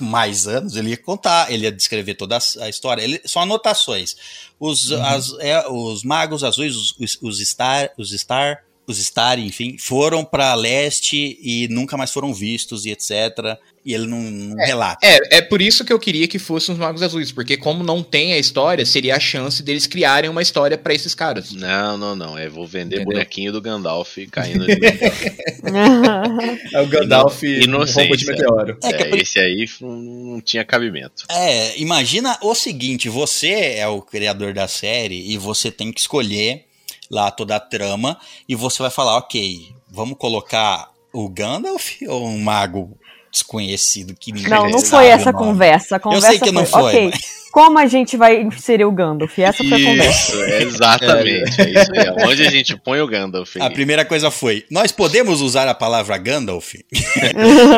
[0.00, 3.02] mais anos, ele ia contar, ele ia descrever toda a, a história.
[3.02, 4.14] Ele, são anotações.
[4.58, 5.02] Os, Uhum.
[5.04, 10.24] as- é, os magos azuis, os, os, os Star, os Star, os Star, enfim, foram
[10.24, 13.56] para leste e nunca mais foram vistos e etc.
[13.84, 15.04] E ele não, não relata.
[15.04, 18.02] É, é por isso que eu queria que fossem os magos azuis, porque como não
[18.02, 21.52] tem a história, seria a chance deles criarem uma história pra esses caras.
[21.52, 22.38] Não, não, não.
[22.38, 23.14] É, vou vender Entendeu?
[23.14, 24.72] bonequinho do Gandalf caindo de
[26.72, 28.32] É o Gandalf Inocência.
[28.32, 28.78] meteoro.
[28.82, 31.24] É que é É, Esse aí não, não tinha cabimento.
[31.28, 36.66] É, imagina o seguinte: você é o criador da série e você tem que escolher
[37.12, 38.18] lá toda a trama
[38.48, 42.96] e você vai falar, ok, vamos colocar o Gandalf ou um mago
[43.30, 45.96] desconhecido que ninguém Não, não foi essa conversa.
[45.96, 49.38] A conversa sei que não foi, Ok, mas- como a gente vai inserir o Gandalf?
[49.38, 50.32] Essa foi a conversa.
[50.32, 51.60] Isso, é exatamente.
[51.60, 52.26] É isso aí.
[52.26, 53.56] Onde a gente põe o Gandalf?
[53.60, 56.74] A primeira coisa foi: nós podemos usar a palavra Gandalf?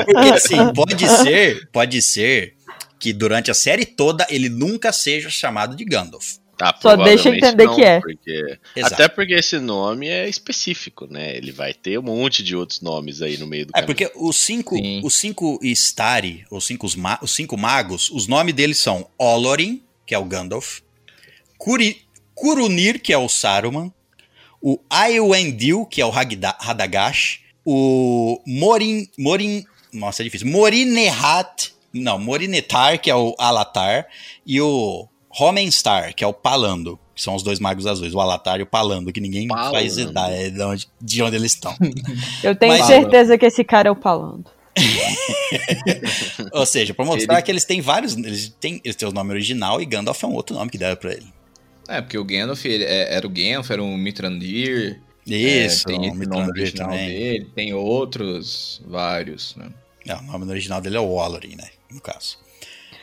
[0.07, 2.55] Porque assim, pode ser, pode ser
[3.01, 6.37] que durante a série toda ele nunca seja chamado de Gandalf.
[6.57, 8.01] Tá, Só deixa entender não, que é.
[8.01, 8.59] porque-.
[8.83, 11.37] Até porque esse nome é específico, né?
[11.37, 13.87] Ele vai ter um monte de outros nomes aí no meio do É caminho.
[13.87, 15.01] porque os cinco, Sim.
[15.05, 19.83] os cinco Stari, os cinco, os, ma- os cinco magos, os nomes deles são Olorin,
[20.07, 20.79] que é o Gandalf,
[21.59, 22.03] Kuri,
[22.35, 23.93] Kurunir, que é o Saruman,
[24.61, 32.19] o Aelendil, que é o Hagda- Radagash, o Morin, Morin, nossa, é difícil, Morinehat, não,
[32.19, 34.07] Morinetar, que é o Alatar,
[34.47, 35.09] e o
[35.39, 38.67] Homenstar, que é o Palando, que são os dois magos azuis, o Alatar e o
[38.67, 40.11] Palando, que ninguém faz Palando.
[40.11, 41.75] ideia de onde, de onde eles estão.
[42.43, 44.45] Eu tenho Mas- certeza que esse cara é o Palando.
[46.53, 47.43] Ou seja, pra mostrar ele...
[47.43, 48.17] que eles têm vários.
[48.17, 50.97] Eles têm, eles têm o nome original e Gandalf é um outro nome que deram
[50.97, 51.27] pra ele.
[51.89, 55.01] É, porque o Gandalf ele, é, era o Gandalf, era o Mitrandir.
[55.27, 57.09] Isso, é, tem esse nome original também.
[57.09, 59.69] dele, tem outros, vários, né?
[60.07, 61.69] É, o nome original dele é o Wallery, né?
[61.91, 62.39] No caso.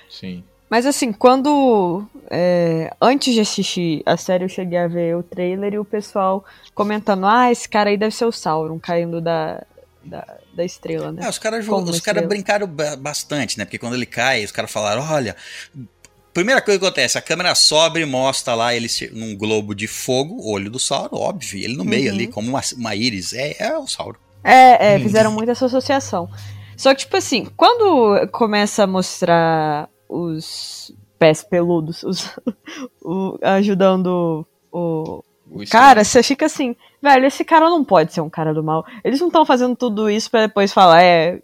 [0.09, 0.43] Sim.
[0.71, 2.05] Mas assim, quando.
[2.29, 6.45] É, antes de assistir a série, eu cheguei a ver o trailer e o pessoal
[6.73, 9.65] comentando: ah, esse cara aí deve ser o Sauron caindo da,
[10.01, 10.25] da,
[10.55, 11.25] da estrela, né?
[11.25, 11.67] É, os caras
[12.01, 12.69] cara brincaram
[12.99, 13.65] bastante, né?
[13.65, 15.35] Porque quando ele cai, os caras falaram: olha.
[16.33, 20.49] Primeira coisa que acontece, a câmera sobe e mostra lá ele num globo de fogo,
[20.49, 22.15] olho do Sauron, óbvio, ele no meio uhum.
[22.15, 24.17] ali, como uma, uma íris, é, é o Sauron.
[24.41, 26.29] É, é, fizeram muito essa associação.
[26.77, 32.37] Só que, tipo assim, quando começa a mostrar os pés peludos os,
[33.01, 38.29] o, ajudando o, o cara, você fica assim, velho, esse cara não pode ser um
[38.29, 38.85] cara do mal.
[39.03, 41.41] Eles não estão fazendo tudo isso para depois falar, é,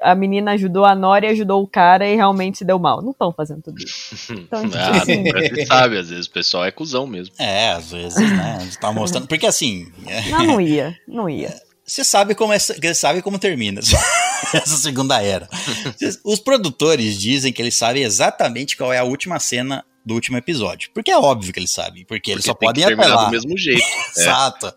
[0.00, 3.02] a menina ajudou a Nori, ajudou o cara e realmente se deu mal.
[3.02, 4.34] Não estão fazendo tudo isso.
[4.46, 5.24] Então, ah, assim...
[5.24, 7.34] Você sabe, às vezes o pessoal é cuzão mesmo.
[7.38, 8.58] É, às vezes, né?
[8.80, 9.26] Tá mostrando.
[9.26, 9.90] Porque assim.
[10.30, 11.54] Não, não ia, não ia.
[11.86, 13.80] Você sabe como é, sabe como termina
[14.52, 15.48] essa segunda era.
[16.24, 20.90] Os produtores dizem que eles sabem exatamente qual é a última cena do último episódio.
[20.92, 23.26] Porque é óbvio que eles sabem, porque, porque eles só podem apelar.
[23.26, 23.82] do mesmo jeito.
[24.16, 24.22] É.
[24.22, 24.72] Exato.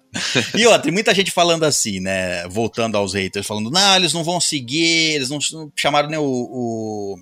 [0.54, 2.46] E outra, muita gente falando assim, né?
[2.50, 5.40] Voltando aos haters, falando, não, eles não vão seguir, eles não,
[5.76, 7.16] chamaram nem o, o,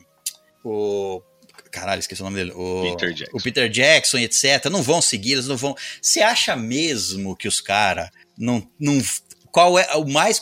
[0.63, 1.21] o
[1.69, 2.53] caralho, esqueci o nome dele.
[2.55, 3.37] O Peter Jackson.
[3.37, 4.65] O Peter Jackson, etc.
[4.71, 5.75] Não vão seguir, eles não vão.
[6.01, 8.99] Você acha mesmo que os caras não, não
[9.57, 10.39] qual é o mais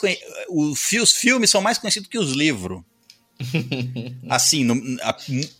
[0.49, 2.81] os filmes são mais conhecidos que os livros.
[4.29, 5.17] assim, no, a,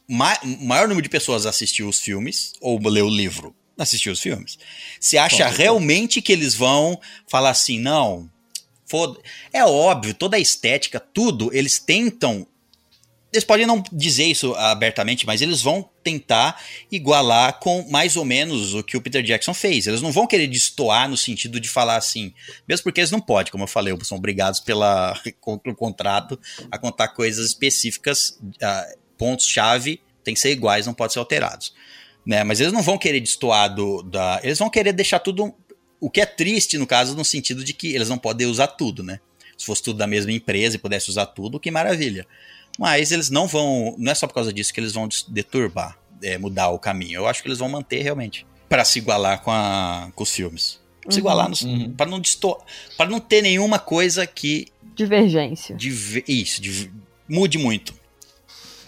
[0.09, 4.59] ma, maior número de pessoas assistiu os filmes ou leu o livro, assistiu os filmes.
[4.99, 6.99] Você acha realmente que eles vão
[7.29, 8.29] falar assim, não?
[8.85, 9.21] Foda
[9.53, 12.45] é óbvio, toda a estética, tudo, eles tentam
[13.31, 16.61] eles podem não dizer isso abertamente, mas eles vão tentar
[16.91, 19.87] igualar com mais ou menos o que o Peter Jackson fez.
[19.87, 22.31] Eles não vão querer destoar no sentido de falar assim,
[22.67, 25.19] mesmo porque eles não podem, como eu falei, são obrigados pela,
[25.63, 26.39] pelo contrato
[26.71, 31.73] a contar coisas específicas, uh, pontos-chave tem que ser iguais, não podem ser alterados.
[32.25, 32.43] Né?
[32.43, 34.39] Mas eles não vão querer destoar do, da.
[34.43, 35.53] Eles vão querer deixar tudo.
[35.99, 39.01] O que é triste, no caso, no sentido de que eles não podem usar tudo,
[39.03, 39.19] né?
[39.57, 42.27] Se fosse tudo da mesma empresa e pudesse usar tudo, que maravilha.
[42.77, 43.95] Mas eles não vão.
[43.97, 47.19] Não é só por causa disso que eles vão deturbar, é, mudar o caminho.
[47.19, 48.45] Eu acho que eles vão manter realmente.
[48.67, 50.79] para se igualar com, a, com os filmes.
[51.01, 51.93] Pra se uhum, igualar, uhum.
[51.93, 52.63] para não distor
[52.97, 54.67] para não ter nenhuma coisa que.
[54.95, 55.75] Divergência.
[55.75, 56.89] Div isso, div
[57.27, 57.93] mude muito.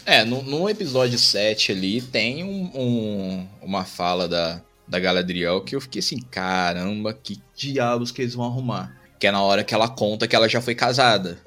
[0.06, 5.76] É, no, no, episódio 7 ali tem um, um, uma fala da, da Galadriel que
[5.76, 8.96] eu fiquei assim, caramba, que diabos que eles vão arrumar.
[9.20, 11.38] Que é na hora que ela conta que ela já foi casada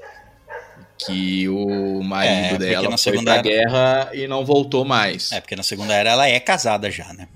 [1.06, 3.42] que o marido é, dela foi pra era...
[3.42, 5.32] guerra e não voltou mais.
[5.32, 7.28] É, porque na segunda era ela é casada já, né?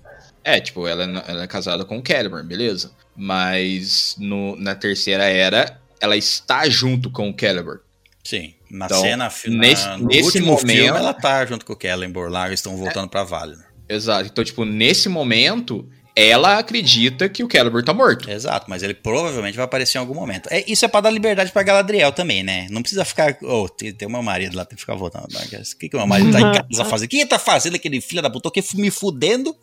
[0.42, 2.92] É, tipo, ela, ela é casada com o Celeborn, beleza.
[3.16, 7.80] Mas no, na terceira era, ela está junto com o Celeborn.
[8.22, 11.78] Sim, na então, cena, nesse, no nesse último momento, filme, ela tá junto com o
[11.80, 13.56] Celeborn lá, eles estão voltando é, pra Vale.
[13.56, 13.64] Né?
[13.88, 18.30] Exato, então, tipo, nesse momento, ela acredita que o Celeborn tá morto.
[18.30, 20.48] Exato, mas ele provavelmente vai aparecer em algum momento.
[20.50, 22.68] É, isso é pra dar liberdade pra Galadriel também, né?
[22.70, 23.36] Não precisa ficar.
[23.42, 25.24] Oh, tem, tem o meu marido lá, tem que ficar voltando.
[25.24, 27.06] O que, que o meu marido tá em casa fazendo?
[27.06, 28.50] O que, que tá fazendo aquele filho da puta?
[28.50, 29.56] Que me fudendo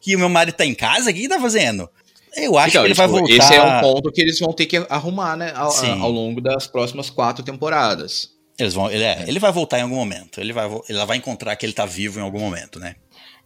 [0.00, 1.10] que o meu marido tá em casa?
[1.10, 1.88] O que, que tá fazendo?
[2.36, 3.34] Eu acho então, que ele tipo, vai voltar.
[3.34, 5.52] Esse é um ponto que eles vão ter que arrumar, né?
[5.54, 8.30] Ao, ao longo das próximas quatro temporadas.
[8.58, 10.40] Eles vão, ele, é, ele vai voltar em algum momento.
[10.40, 12.96] Ele vai, ela vai encontrar que ele tá vivo em algum momento, né?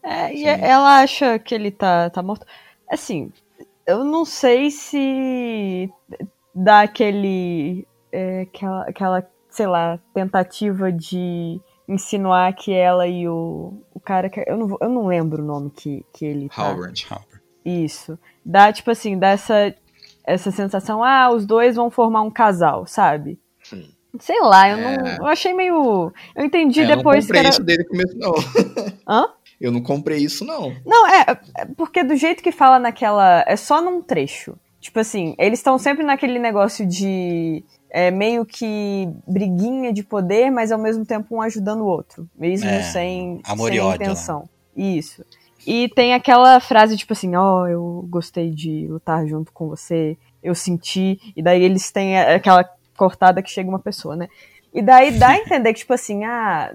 [0.02, 2.44] É, e ela acha que ele tá, tá morto.
[2.90, 3.32] Assim,
[3.86, 5.90] eu não sei se
[6.54, 7.86] dá aquele.
[8.10, 14.28] É, aquela, aquela, sei lá, tentativa de insinuar que ela e o, o cara.
[14.28, 16.48] Que, eu, não, eu não lembro o nome que, que ele.
[16.48, 16.70] Tá.
[16.70, 17.06] Howard.
[17.64, 18.18] Isso.
[18.44, 19.74] Dá, tipo assim, dá essa,
[20.24, 23.38] essa sensação, ah, os dois vão formar um casal, sabe?
[23.62, 23.88] Sim.
[24.20, 24.96] Sei lá, eu é...
[24.96, 25.16] não.
[25.18, 26.12] Eu achei meio.
[26.34, 27.48] Eu entendi é, depois eu não que era.
[27.48, 28.34] isso dele começo, não.
[29.08, 29.28] Hã?
[29.62, 30.74] Eu não comprei isso, não.
[30.84, 31.24] Não, é,
[31.56, 33.44] é porque do jeito que fala naquela.
[33.46, 34.56] É só num trecho.
[34.80, 37.64] Tipo assim, eles estão sempre naquele negócio de.
[37.88, 42.28] É meio que briguinha de poder, mas ao mesmo tempo um ajudando o outro.
[42.36, 44.48] Mesmo é, sem, amor sem e ódio, intenção.
[44.74, 44.96] Né?
[44.96, 45.24] Isso.
[45.64, 50.18] E tem aquela frase, tipo assim, ó, oh, eu gostei de lutar junto com você,
[50.42, 54.28] eu senti, e daí eles têm aquela cortada que chega uma pessoa, né?
[54.74, 56.74] E daí dá a entender que, tipo assim, ah,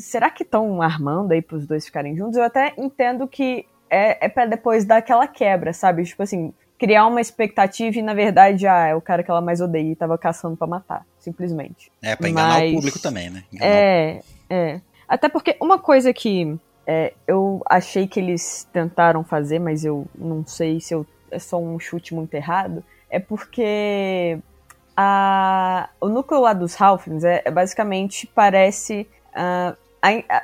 [0.00, 2.36] será que estão armando aí pros dois ficarem juntos?
[2.36, 6.04] Eu até entendo que é, é para depois dar aquela quebra, sabe?
[6.04, 9.60] Tipo assim, criar uma expectativa e, na verdade, ah, é o cara que ela mais
[9.60, 11.90] odeia e tava caçando pra matar, simplesmente.
[12.02, 13.44] É, pra enganar Mas- o público também, né?
[13.52, 14.80] Enganar É, é.
[15.08, 20.44] Até porque uma coisa que é, eu achei que eles tentaram fazer, mas eu não
[20.46, 24.38] sei se eu, é só um chute muito errado, é porque
[24.96, 29.74] a, o núcleo lá dos Halflings é, é basicamente parece a-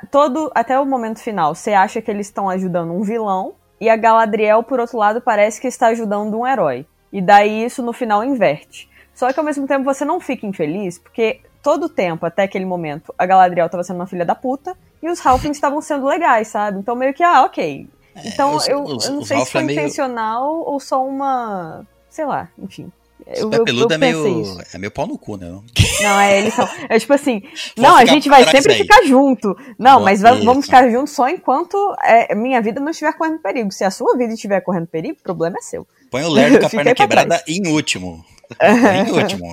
[0.09, 1.53] todo até o momento final.
[1.55, 5.59] Você acha que eles estão ajudando um vilão e a Galadriel, por outro lado, parece
[5.61, 6.85] que está ajudando um herói.
[7.11, 8.89] E daí isso no final inverte.
[9.13, 12.65] Só que ao mesmo tempo você não fica infeliz, porque todo o tempo, até aquele
[12.65, 16.47] momento, a Galadriel estava sendo uma filha da puta e os Halflings estavam sendo legais,
[16.47, 16.79] sabe?
[16.79, 17.87] Então meio que, ah, ok.
[18.25, 21.85] Então os- eu, os- eu não sei se foi é meio- intencional ou só uma.
[22.09, 22.91] Sei lá, enfim.
[23.35, 24.41] Eu, eu, eu peludo é pensei meio.
[24.41, 24.57] isso.
[24.73, 25.47] É meio pau no cu, né?
[26.01, 26.67] Não, é, eles são.
[26.89, 27.41] É tipo assim,
[27.77, 29.55] não, a gente vai sempre ficar junto.
[29.77, 30.45] Não, Bom, mas va- isso.
[30.45, 33.71] vamos ficar juntos só enquanto é, minha vida não estiver correndo perigo.
[33.71, 35.87] Se a sua vida estiver correndo perigo, o problema é seu.
[36.09, 38.23] Põe o lerdo com a perna quebrada em último.
[38.61, 39.45] em último.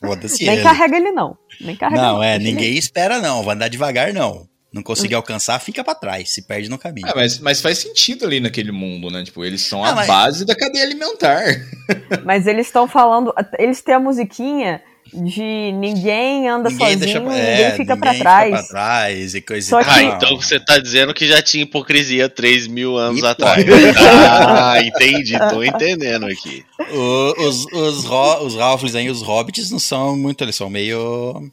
[0.00, 0.62] Foda-se Nem ele.
[0.62, 1.36] carrega ele, não.
[1.60, 4.48] Nem carrega Não, é, ele- ninguém espera não, vai andar devagar não.
[4.70, 7.08] Não conseguir alcançar, fica pra trás, se perde no caminho.
[7.08, 9.24] Ah, mas, mas faz sentido ali naquele mundo, né?
[9.24, 11.42] Tipo, eles são Ah, a mas- base da cadeia alimentar.
[12.24, 13.32] Mas eles estão falando.
[13.58, 18.44] Eles têm a musiquinha de ninguém anda sozinho, ninguém fica pra ninguém trás.
[18.50, 21.40] Fica pra trás e coisa Só e que- Ah, então você tá dizendo que já
[21.40, 23.30] tinha hipocrisia 3 mil anos Então.
[23.30, 23.64] atrás.
[23.96, 26.62] Ah, entendi, tô entendendo aqui.
[26.92, 31.50] O- os, os, ro- os Halflings aí, os Hobbits, não são muito, eles são meio.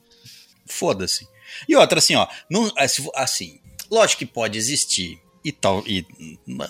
[0.67, 1.25] Foda-se.
[1.67, 3.59] E outra, assim, ó, não, assim, assim,
[3.89, 5.19] lógico que pode existir.
[5.43, 6.03] E tal, e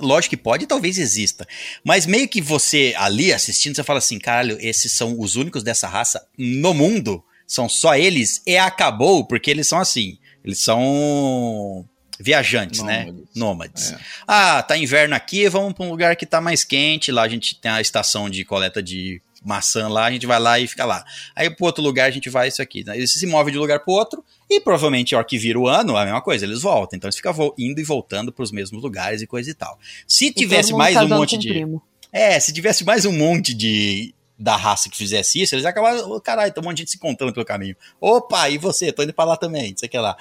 [0.02, 1.48] lógico que pode talvez exista.
[1.82, 5.88] Mas meio que você ali assistindo, você fala assim: caralho, esses são os únicos dessa
[5.88, 7.24] raça no mundo.
[7.48, 10.18] São só eles e acabou, porque eles são assim.
[10.44, 11.88] Eles são
[12.20, 13.06] viajantes, né?
[13.06, 13.30] Nômades.
[13.36, 13.92] Nômades.
[13.94, 14.00] É.
[14.28, 17.12] Ah, tá inverno aqui, vamos pra um lugar que tá mais quente.
[17.12, 20.60] Lá a gente tem a estação de coleta de maçã lá, a gente vai lá
[20.60, 21.06] e fica lá.
[21.36, 22.84] Aí pro outro lugar a gente vai isso aqui.
[22.84, 22.98] Né?
[22.98, 25.68] Eles se movem de um lugar pro outro e provavelmente a hora que vira o
[25.68, 26.98] ano, a mesma coisa, eles voltam.
[26.98, 29.80] Então eles ficam indo e voltando pros mesmos lugares e coisa e tal.
[30.08, 31.50] Se tivesse mais um monte de.
[31.50, 31.82] primo.
[32.12, 36.20] É, se tivesse mais um monte de da raça que fizesse isso, eles acabaram, oh,
[36.20, 37.76] caralho, tem um monte de gente se contando pelo caminho.
[38.02, 38.92] Opa, e você?
[38.92, 40.18] Tô indo pra lá também, não sei o que lá.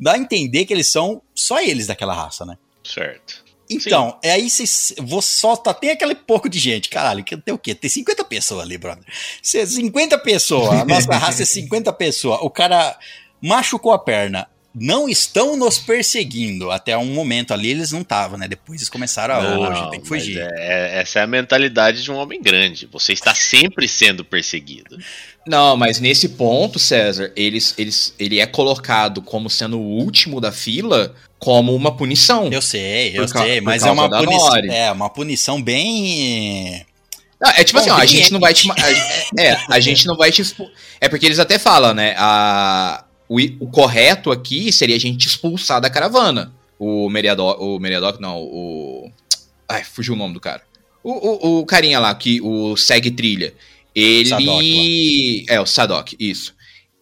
[0.00, 2.58] Dá a entender que eles são só eles daquela raça, né?
[2.82, 3.41] Certo.
[3.70, 7.54] Então, é aí cês- vou só tá, tem aquele pouco de gente, caralho, que tem
[7.54, 7.74] o quê?
[7.74, 9.04] Tem 50 pessoas ali, brother.
[9.42, 12.38] Cê- 50 pessoas, a nossa raça é 50 pessoas.
[12.42, 12.98] O cara
[13.40, 14.48] machucou a perna.
[14.74, 16.70] Não estão nos perseguindo.
[16.70, 18.48] Até um momento ali eles não estavam, né?
[18.48, 20.38] Depois eles começaram a Não, hoje, tem que fugir.
[20.38, 20.50] é-
[20.96, 22.88] é- essa é a mentalidade de um homem grande.
[22.90, 24.96] Você está sempre sendo perseguido.
[25.46, 30.50] Não, mas nesse ponto, César, eles, eles, ele é colocado como sendo o último da
[30.52, 32.48] fila como uma punição.
[32.52, 34.56] Eu sei, eu sei, mas é uma punição.
[34.70, 36.86] É, uma punição bem.
[37.44, 38.70] Ah, é tipo assim, ó, a gente não vai te.
[38.70, 38.74] a-
[39.42, 40.40] É, a gente não vai te.
[40.42, 40.70] expu-
[41.00, 42.14] É porque eles até falam, né?
[42.16, 46.52] A, o, o correto aqui seria a gente expulsar da caravana.
[46.78, 47.60] O Meriadoc.
[47.60, 49.10] O Meriadoc, não, o.
[49.68, 50.62] Ai, fugiu o nome do cara.
[51.02, 53.54] O, o, o carinha lá, que o segue trilha.
[53.94, 55.46] Ele.
[55.48, 56.54] É, o Sadok, isso.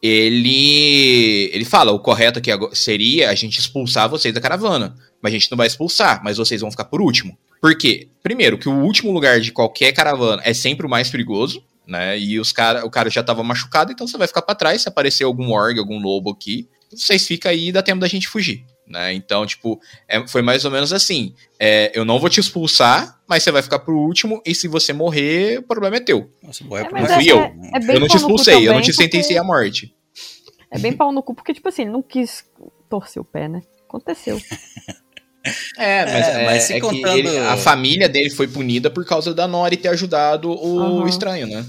[0.02, 1.51] Ele.
[1.52, 4.94] Ele fala: o correto aqui seria a gente expulsar vocês da caravana.
[5.20, 7.36] Mas a gente não vai expulsar, mas vocês vão ficar por último.
[7.61, 8.09] Por quê?
[8.23, 12.16] Primeiro, que o último lugar de qualquer caravana é sempre o mais perigoso, né?
[12.18, 14.82] E os cara, o cara já tava machucado, então você vai ficar pra trás.
[14.82, 18.28] Se aparecer algum org, algum lobo aqui, vocês ficam aí e dá tempo da gente
[18.28, 18.64] fugir.
[18.86, 19.12] Né?
[19.14, 21.34] Então, tipo, é- foi mais ou menos assim.
[21.60, 24.92] É, eu não vou te expulsar, mas você vai ficar por último, e se você
[24.92, 26.28] morrer, o problema é teu.
[26.42, 27.38] Nossa, boa, É, é, mas Não fui é- eu.
[27.38, 27.44] é-
[27.92, 29.94] é eu não te expulsei, eu não também, te porque- sentenciei à morte.
[30.72, 32.44] É bem pau no cu, porque, tipo assim, ele não quis
[32.88, 33.62] torcer o pé, né?
[33.88, 34.40] Aconteceu.
[35.78, 38.90] É, mas, É, é, mas se é que contando- ele- a família dele foi punida
[38.90, 41.08] por causa da Nori ter ajudado o Aham.
[41.08, 41.64] estranho, né?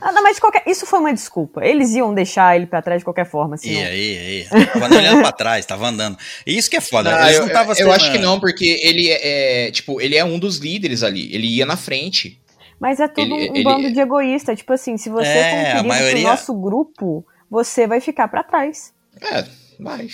[0.00, 0.62] Ah, não, mas qualquer...
[0.66, 1.62] isso foi uma desculpa.
[1.62, 3.70] Eles iam deixar ele pra trás de qualquer forma, assim.
[3.70, 4.66] E não- aí, aí.
[4.66, 6.16] Tava olhando pra trás, tava andando.
[6.46, 7.10] E isso que é foda.
[7.10, 10.38] Não, eu, não eu acho que não, porque ele é, é, tipo, ele é um
[10.38, 11.28] dos líderes ali.
[11.34, 12.40] Ele ia na frente.
[12.80, 14.56] Mas é tudo Ele- um ele- bando de egoísta.
[14.56, 18.00] Tipo assim, se você É, for um a perigo maioria- pro nosso grupo, você vai
[18.00, 18.94] ficar pra trás.
[19.20, 19.44] É,
[19.80, 20.08] vai.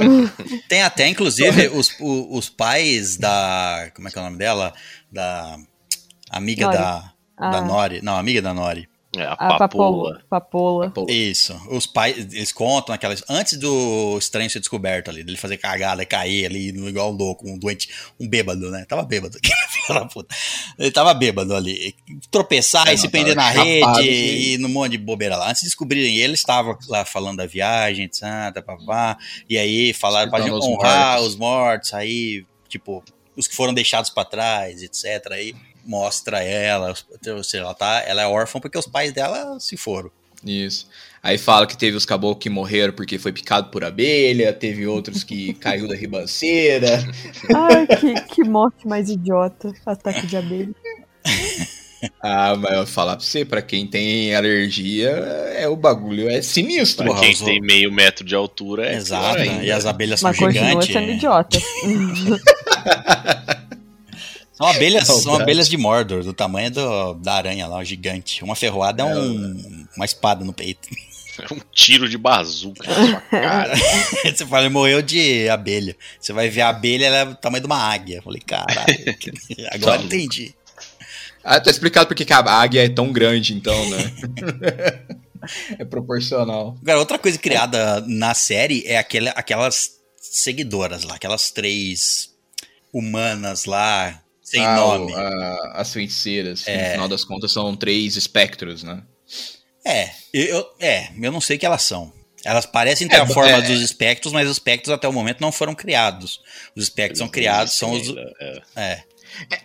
[0.68, 3.90] Tem até, inclusive, os, o- os pais da.
[3.94, 4.72] Como é que é o nome dela?
[5.10, 5.56] Da.
[6.30, 6.78] Amiga Nori.
[6.78, 7.12] da.
[7.38, 7.62] Da Ah.
[7.62, 8.00] Nori.
[8.02, 8.88] Não, amiga da Nori.
[9.16, 10.22] É a A papoula.
[10.30, 10.86] papoula.
[10.86, 11.10] Papola.
[11.10, 11.52] Isso.
[11.68, 13.24] Os pais, eles contam aquelas.
[13.28, 17.58] Antes do estranho ser descoberto ali, dele fazer cagada, cair ali, igual um louco, um
[17.58, 17.88] doente,
[18.20, 18.84] um bêbado, né?
[18.88, 19.36] Tava bêbado.
[20.78, 21.94] Ele tava bêbado ali.
[22.30, 25.48] Tropeçar É, e se prender na chapado, rede e num monte de bobeira lá.
[25.50, 28.22] Antes de descobrirem ele, estava lá falando da viagem, etc,
[28.64, 29.18] papá.
[29.48, 31.26] E aí falaram pra gente os honrar mortos.
[31.26, 33.02] os mortos, aí, tipo,
[33.36, 35.32] os que foram deixados pra trás, etc.
[35.32, 35.54] Aí.
[35.84, 36.94] Mostra ela,
[37.34, 40.10] ou seja, ela, tá, ela é órfã porque os pais dela se foram.
[40.44, 40.88] Isso.
[41.22, 45.22] Aí fala que teve os caboclos que morreram porque foi picado por abelha, teve outros
[45.22, 47.04] que caiu da ribanceira.
[47.54, 49.72] Ai, que, que morte mais idiota.
[49.84, 50.74] Ataque de abelha.
[52.22, 55.10] Ah, mas eu vou falar pra você, pra quem tem alergia,
[55.54, 57.04] é o bagulho é sinistro.
[57.04, 59.64] Pra quem tem meio metro de altura, é Exato, né?
[59.64, 60.92] e as abelhas são Mas continua gigantes.
[60.94, 61.14] sendo é.
[61.14, 61.58] idiota.
[64.60, 68.44] São abelhas, são abelhas de Mordor, do tamanho do, da aranha lá, o gigante.
[68.44, 70.86] Uma ferroada é, um, uma espada no peito.
[71.40, 73.74] É um tiro de bazuca na sua cara.
[74.26, 75.96] Você fala, ele morreu de abelha.
[76.20, 78.16] Você vai ver a abelha, ela é do tamanho de uma águia.
[78.16, 78.94] Eu falei, caralho,
[79.72, 80.54] agora entendi.
[81.42, 84.12] Ah, tá explicado porque que a águia é tão grande, então, né?
[85.78, 86.76] é proporcional.
[86.82, 92.34] Agora, outra coisa criada na série é aquela, aquelas seguidoras lá, aquelas três
[92.92, 94.20] humanas lá,
[94.50, 95.14] sem Ah, nome.
[95.14, 96.92] a- as feiticeiras, que no É.
[96.92, 99.02] final das contas são três espectros, né?
[99.86, 102.12] É, eu, é, eu não sei o que elas são.
[102.44, 103.60] Elas parecem ter É, a forma é.
[103.62, 106.40] dos espectros, mas os espectros até o momento não foram criados.
[106.74, 108.08] Os espectros são criados, são os.
[108.40, 108.62] É.
[108.76, 109.02] É,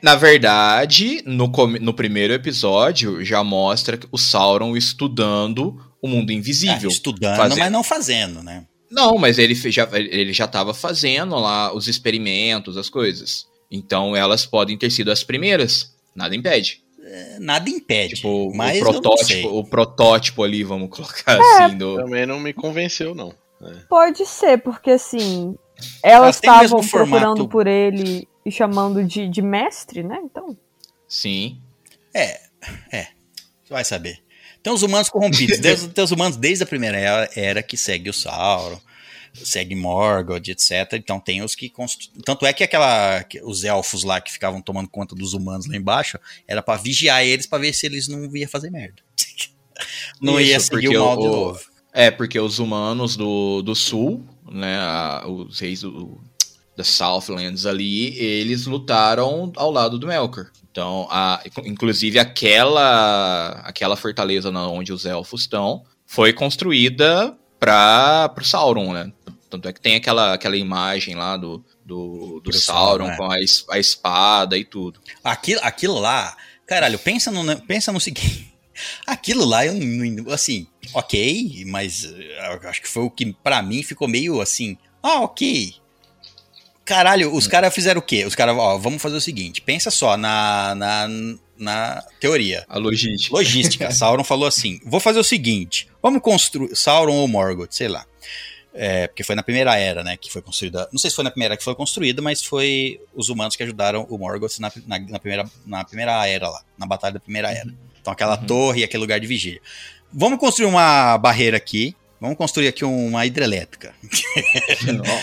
[0.02, 1.48] Na verdade, no,
[1.82, 6.90] no primeiro episódio já mostra o Sauron estudando o mundo invisível.
[6.90, 8.66] é, estudando, Fazer- mas não fazendo, né?
[8.92, 13.46] Não, mas ele já, ele já tava fazendo lá os experimentos, as coisas.
[13.70, 15.94] Então elas podem ter sido as primeiras.
[16.16, 16.82] Nada impede.
[17.04, 18.16] É, Nada impede.
[18.16, 19.02] Tipo, mas o eu não sei.
[19.02, 21.64] protótipo, o protótipo ali, vamos colocar É.
[21.66, 21.96] assim, do.
[21.98, 23.34] Também não me convenceu, não.
[23.90, 25.56] Pode ser, porque assim,
[26.04, 27.48] elas estavam procurando formato.
[27.48, 30.20] por ele e chamando de, de mestre, né?
[30.24, 30.56] Então.
[31.08, 31.60] Sim.
[32.14, 32.40] É,
[32.92, 33.08] é.
[33.64, 34.20] Você vai saber.
[34.62, 35.58] Tem os humanos corrompidos.
[35.62, 38.80] Tem, tem os humanos desde a primeira era, era que segue o Sauron,
[39.44, 40.94] segue Morgoth, etc.
[40.94, 41.70] Então tem os que.
[41.70, 43.24] const- Tanto é que aquela.
[43.24, 46.18] que os elfos lá que ficavam tomando conta dos humanos lá embaixo
[46.48, 49.02] era pra vigiar eles pra ver se eles não iam fazer merda.
[50.22, 51.60] Não ia Isso, seguir porque o mal de novo.
[51.94, 54.80] É, porque os humanos do, do sul, né,
[55.26, 56.22] os reis do,
[56.78, 60.50] da Southlands ali, eles lutaram ao lado do Melkor.
[60.72, 68.44] Então, a, inclusive aquela aquela fortaleza na onde os elfos estão foi construída para o
[68.44, 69.12] Sauron, né?
[69.50, 73.18] Tanto é que tem aquela, aquela imagem lá do, do, do Sauron Sauron, é.
[73.18, 73.36] com a,
[73.76, 75.00] a espada e tudo.
[75.24, 76.36] Aquilo, aquilo lá,
[76.66, 78.54] caralho, pensa no, pensa no seguinte.
[79.08, 79.74] Aquilo lá, eu
[80.34, 85.22] assim, ok, mas eh, acho que foi o que pra mim ficou meio assim, ah,
[85.22, 85.76] ok.
[86.84, 88.26] Caralho, os caras fizeram o quê?
[88.26, 91.08] Os caras, ó, vamos fazer o seguinte, pensa só na, na,
[91.58, 92.66] na teoria.
[92.68, 93.36] A logística.
[93.36, 93.92] Logística.
[93.96, 96.76] Sauron falou assim: vou fazer o seguinte: vamos construir.
[96.76, 98.06] Sauron ou Morgoth, sei lá.
[98.78, 100.18] É, porque foi na primeira era, né?
[100.18, 100.88] Que foi construída.
[100.92, 103.64] Não sei se foi na primeira era que foi construída, mas foi os humanos que
[103.64, 107.50] ajudaram o Morgoth na, na, na primeira, na primeira era lá, na batalha da primeira
[107.50, 107.74] era.
[108.02, 109.62] Então aquela torre e aquele lugar de vigília.
[110.12, 111.96] Vamos construir uma barreira aqui.
[112.20, 113.94] Vamos construir aqui uma hidrelétrica.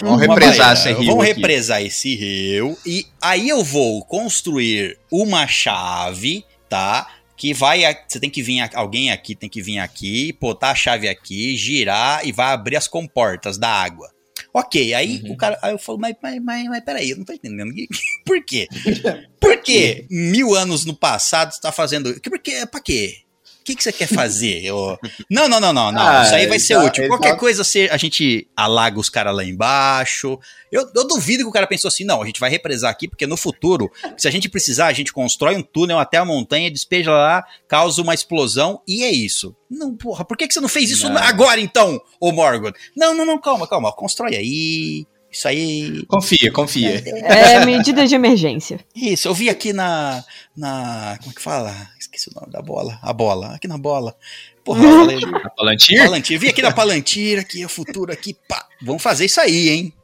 [0.01, 1.35] Vamos represar esse rio Vamos aqui.
[1.35, 2.77] represar esse rio.
[2.87, 7.07] E aí eu vou construir uma chave, tá?
[7.43, 7.83] Que vai.
[8.07, 8.61] Você tem que vir.
[8.73, 12.87] Alguém aqui tem que vir aqui, botar a chave aqui, girar e vai abrir as
[12.87, 14.09] comportas da água.
[14.55, 15.33] Ok, aí Uhum.
[15.33, 15.59] o cara.
[15.61, 17.73] Aí eu falo, mas, mas, mas, mas peraí, eu não tô entendendo.
[18.25, 18.69] Por quê?
[19.41, 20.07] Por quê?
[20.09, 22.15] Mil anos no passado você tá fazendo.
[22.21, 22.65] Por quê?
[22.65, 23.17] Pra quê?
[23.63, 24.65] O que, que você quer fazer?
[24.65, 24.99] Eu-
[25.31, 26.03] Não, não, não, não, não.
[26.03, 27.07] Ah, Isso aí vai ser tá- útil.
[27.07, 30.37] Qualquer tá- coisa você- a gente alaga os caras lá embaixo.
[30.71, 33.27] Eu, eu duvido que o cara pensou assim: não, a gente vai represar aqui, porque
[33.27, 37.13] no futuro, se a gente precisar, a gente constrói um túnel até a montanha, despeja
[37.13, 39.55] lá, causa uma explosão e é isso.
[39.71, 41.17] Não, porra, por que, que você não fez isso Não.
[41.23, 42.75] agora então, ô Morgoth?
[42.97, 43.93] Não, não, não, calma, calma.
[43.93, 45.07] Constrói aí.
[45.33, 46.05] Isso aí.
[46.07, 47.03] Confia, confia.
[47.25, 48.79] É medida de emergência.
[48.95, 50.23] Isso, eu vi aqui na.
[50.55, 51.89] na como é que fala?
[51.99, 52.99] Esqueci o nome da bola.
[53.01, 54.15] A bola, aqui na bola.
[54.63, 55.19] Porra, eu falei.
[55.43, 56.05] A Palantir?
[56.05, 58.69] Palantir, vi aqui na Palantir, aqui é o futuro, aqui, pá.
[58.83, 59.95] Vamos fazer isso aí, hein?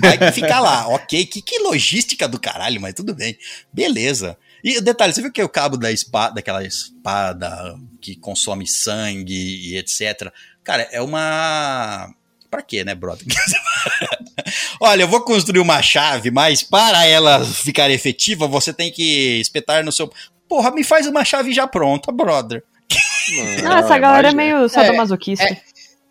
[0.00, 1.26] Vai ficar lá, ok.
[1.26, 3.36] Que, que logística do caralho, mas tudo bem.
[3.72, 4.38] Beleza.
[4.64, 9.34] E detalhe, você viu que é o cabo da espada, daquela espada que consome sangue
[9.34, 10.32] e etc.
[10.64, 12.12] Cara, é uma.
[12.50, 13.26] Pra quê, né, brother?
[14.80, 19.84] Olha, eu vou construir uma chave, mas para ela ficar efetiva, você tem que espetar
[19.84, 20.10] no seu.
[20.48, 22.62] Porra, me faz uma chave já pronta, brother.
[23.68, 25.44] Ah, essa galera é meio sadomasoquista.
[25.44, 25.60] é.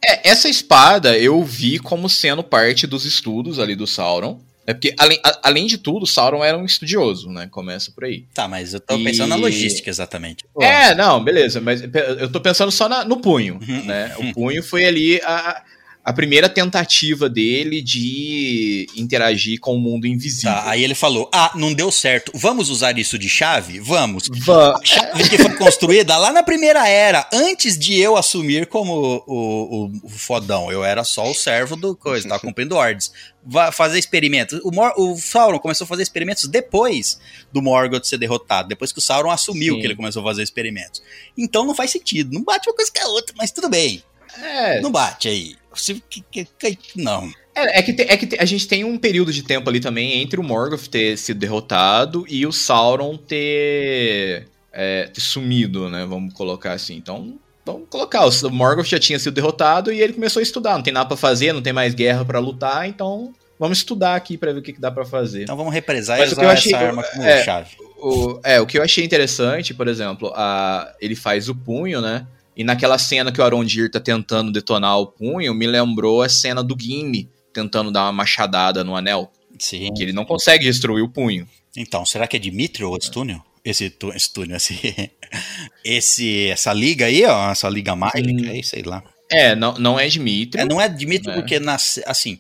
[0.06, 4.40] É, essa espada eu vi como sendo parte dos estudos ali do Sauron.
[4.68, 7.48] É porque, além, a- além de tudo, Sauron era um estudioso, né?
[7.50, 8.26] Começa por aí.
[8.34, 10.46] Tá, mas eu tô E- pensando na logística exatamente.
[10.62, 11.82] É, não, beleza, mas
[12.20, 13.86] eu tô pensando só na- no punho, Uhum.
[13.86, 14.14] né?
[14.20, 15.64] O punho foi ali a,
[16.10, 20.54] a primeira tentativa dele de interagir com o mundo invisível.
[20.54, 22.32] Tá, aí ele falou: Ah, não deu certo.
[22.34, 23.82] Vamos usar isso de chave?
[23.82, 24.30] Vamos.
[24.46, 29.86] Va- Chave que foi construída lá na primeira era, antes de eu assumir como o,
[29.86, 30.72] o, o fodão.
[30.72, 33.12] Eu era só o servo do coisa, tava cumprindo ordens.
[33.46, 34.62] Vai fazer experimentos.
[34.64, 37.20] O, Mor- o Sauron começou a fazer experimentos depois
[37.52, 39.82] do Morgoth ser derrotado, depois que o Sauron assumiu Sim.
[39.82, 41.02] que ele começou a fazer experimentos.
[41.38, 42.32] Então não faz sentido.
[42.34, 44.02] Não bate uma coisa com a outra, mas tudo bem.
[44.42, 45.56] É, Não bate aí.
[45.78, 47.30] Se- que- que- que- não.
[47.56, 49.80] É, é que, te- é que te- a gente tem um período de tempo ali
[49.80, 56.06] também entre o Morgoth ter sido derrotado e o Sauron ter, é, ter sumido, né?
[56.06, 56.96] Vamos colocar assim.
[56.96, 57.36] Então,
[57.66, 58.26] vamos colocar.
[58.26, 60.76] O Morgoth já tinha sido derrotado e ele começou a estudar.
[60.76, 64.38] Não tem nada pra fazer, não tem mais guerra pra lutar, então vamos estudar aqui
[64.38, 65.44] pra ver o que, que dá pra fazer.
[65.44, 67.72] Então vamos represar Mas e usar achei- essa arma como é, chave.
[68.00, 72.28] O, é, o que eu achei interessante, por exemplo, a, ele faz o punho, né?
[72.58, 76.64] E naquela cena que o Arondir tá tentando detonar o punho, me lembrou a cena
[76.64, 79.32] do Gimli tentando dar uma machadada no anel.
[79.60, 79.94] Sim.
[79.94, 81.48] Que ele não consegue destruir o punho.
[81.76, 83.42] Então, será que é Dimitri ou esse túnel?
[83.64, 85.12] Esse, tu- esse túnel, esse,
[85.84, 88.50] esse, essa liga aí, ó, essa liga mágica Hum.
[88.50, 89.04] aí, sei lá.
[89.32, 90.62] É, não, não é Dimitri.
[90.62, 91.34] É, não é Dimitri É.
[91.36, 92.40] porque, nas, assim,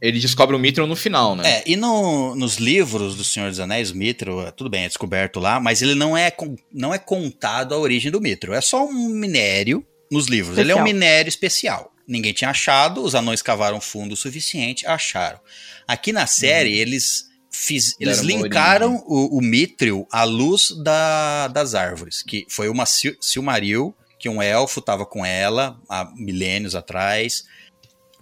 [0.00, 1.48] Ele descobre o Mithril no final, né?
[1.58, 4.88] é, e no, nos livros do Senhor dos Anéis, o Mithril, é, tudo bem, é
[4.88, 6.32] descoberto lá, mas ele não é,
[6.72, 10.74] não é contado a origem do Mithril, é só um minério nos livros, ele é
[10.74, 10.94] um Especial.
[10.94, 11.92] minério especial.
[12.08, 15.38] Ninguém tinha achado, os anões cavaram fundo o suficiente, acharam.
[15.86, 17.30] Aqui na série, eles...
[17.54, 18.24] Fiz, eles Uhum.
[18.26, 24.26] Linkaram o, o Mithril à luz da- das árvores, que foi uma Sil- Silmaril, que
[24.26, 27.44] um elfo estava com ela há milênios atrás,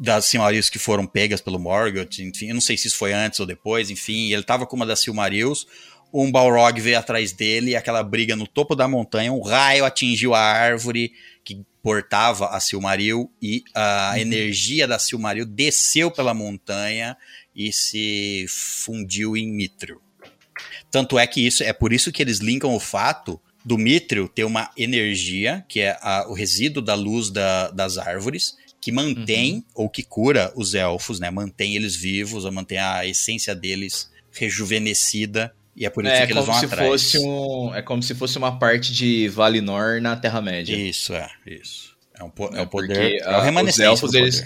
[0.02, 3.38] das Silmarils que foram pegas pelo Morgoth, enfim, eu não sei se isso foi antes
[3.38, 5.66] ou depois, enfim, ele estava com uma das Silmarils,
[6.12, 10.34] um Balrog veio atrás dele, e aquela briga no topo da montanha, um raio atingiu
[10.34, 11.12] a árvore
[11.44, 17.16] que portava a Silmaril e a energia da Silmaril desceu pela montanha
[17.54, 20.00] e se fundiu em Mithril.
[20.90, 24.44] Tanto é que isso é por isso que eles linkam o fato do Mithril ter
[24.44, 29.88] uma energia, que é a- o resíduo da luz da- das árvores, que mantém ou
[29.88, 31.30] que cura os elfos, né?
[31.30, 35.54] Mantém eles vivos, ou mantém a essência deles rejuvenescida.
[35.76, 37.14] E é por isso É que eles vão se atrás.
[37.16, 40.76] um, é como se fosse uma parte de Valinor na Terra Média.
[40.76, 41.96] Isso, é, isso.
[42.18, 42.88] É, um, é É o poder.
[42.88, 44.42] porque, é o ah, remanescente os elfos, eles-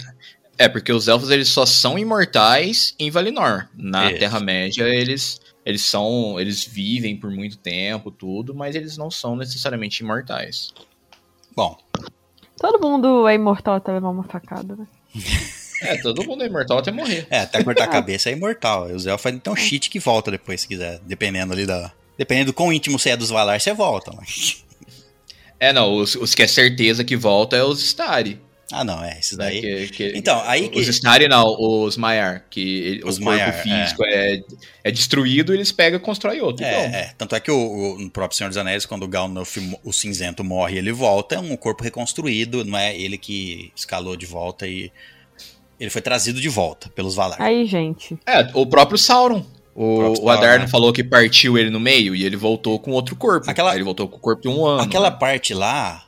[0.57, 3.67] É porque os elfos eles só são imortais em Valinor.
[3.75, 4.19] Na Isso.
[4.19, 9.35] Terra Média eles eles são eles vivem por muito tempo tudo, mas eles não são
[9.35, 10.73] necessariamente imortais.
[11.55, 11.77] Bom,
[12.57, 14.87] Todo mundo é imortal até levar uma facada, né?
[15.81, 17.27] É, todo mundo é imortal até morrer.
[17.29, 18.85] é, até cortar a cabeça é imortal.
[18.85, 20.99] Os elfos ainda tem um cheat que volta depois, se quiser.
[21.03, 21.91] Dependendo ali da.
[22.17, 24.11] Dependendo do quão íntimo você é dos Valar, você volta.
[24.15, 24.63] Mas...
[25.59, 28.39] É, não, os, os que é certeza que volta é os Stari.
[28.71, 29.19] Ah, não, é.
[29.19, 29.61] Esses né, daí.
[29.61, 33.37] que- que- Então, aí que- Os Stari não, os Maiar, que ele- Os o corpo
[33.37, 34.41] Maiar, físico é.
[34.83, 36.65] É, destruído, eles pegam e constroem outro.
[36.65, 37.11] É, é.
[37.17, 39.93] Tanto é que o, o- no próprio Senhor dos Anéis, quando o Gandalf, mo- o
[39.93, 44.67] cinzento, morre ele volta, é um corpo reconstruído, não é ele que escalou de volta
[44.67, 44.91] e.
[45.79, 47.39] Ele foi trazido de volta pelos Valar.
[47.41, 48.17] Aí, gente.
[48.25, 49.45] É, o próprio Sauron.
[49.75, 50.67] O, o Adar Sauron, não né?
[50.67, 53.49] falou que partiu ele no meio e ele voltou com outro corpo.
[53.51, 54.81] Aquela- ele voltou com o corpo de um ano.
[54.81, 55.17] Aquela né?
[55.19, 56.04] parte lá.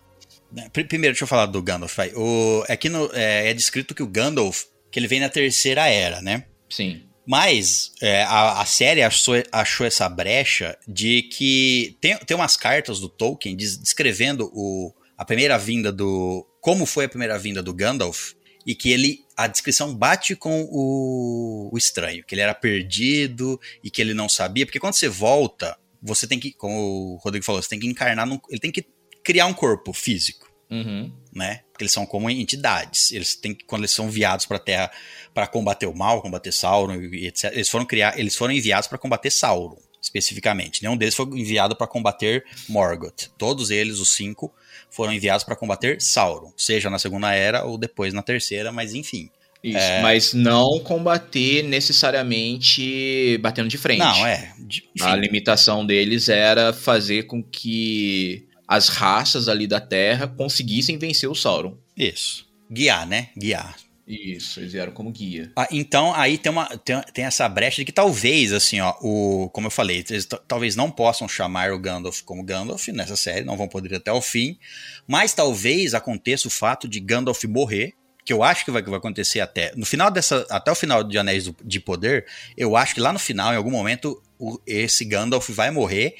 [0.51, 1.95] Né, pr- Primeiro, deixa eu falar do Gandalf.
[1.95, 2.11] vai.
[2.15, 6.21] O, aqui no, é, é descrito que o Gandalf, que ele vem na terceira era,
[6.21, 6.45] né?
[6.69, 7.03] Sim.
[7.25, 12.99] Mas é, a, a série achou, achou essa brecha de que tem, tem umas cartas
[13.01, 16.47] do Tolkien des- descrevendo o, a primeira vinda do.
[16.61, 18.31] como foi a primeira vinda do Gandalf,
[18.65, 19.19] e que ele.
[19.35, 24.29] a descrição bate com o, o estranho, que ele era perdido e que ele não
[24.29, 27.87] sabia, porque quando você volta, você tem que, como o Rodrigo falou, você tem que
[27.87, 28.85] encarnar, num, ele tem que
[29.27, 31.11] criar um corpo físico Uhum.
[31.33, 31.61] né?
[31.71, 33.11] Porque eles são como entidades.
[33.11, 34.91] Eles têm que, quando eles são enviados para a Terra
[35.33, 37.51] para combater o mal, combater Sauron e etc.
[37.53, 40.81] Eles foram criar, eles foram enviados para combater Sauron especificamente.
[40.81, 43.29] Nenhum deles foi enviado para combater Morgoth.
[43.37, 44.53] Todos eles, os cinco,
[44.89, 49.29] foram enviados para combater Sauron, seja na Segunda Era ou depois na Terceira, mas enfim.
[49.61, 49.77] Isso.
[49.77, 50.01] É.
[50.01, 53.99] Mas não combater necessariamente batendo de frente.
[53.99, 54.53] Não, é.
[55.01, 61.35] A limitação deles era fazer com que as raças ali da Terra conseguissem vencer o
[61.35, 61.77] Sauron.
[61.95, 62.45] isso.
[62.69, 63.29] Guiar, né?
[63.37, 63.77] Guiar.
[64.05, 65.51] Isso, eles vieram como guia.
[65.55, 69.49] Ah, então, aí tem, uma, tem, tem essa brecha de que talvez, assim, ó, o,
[69.53, 73.57] como eu falei, eles talvez não possam chamar o Gandalf como Gandalf nessa série, não
[73.57, 74.57] vão poder ir até o fim,
[75.05, 77.93] mas talvez aconteça o fato de Gandalf morrer,
[78.25, 81.03] que eu acho que vai, que vai acontecer até no final dessa, até o final
[81.03, 82.25] de Anéis de Poder,
[82.57, 86.15] eu acho que lá no final, em algum momento, o- esse Gandalf vai morrer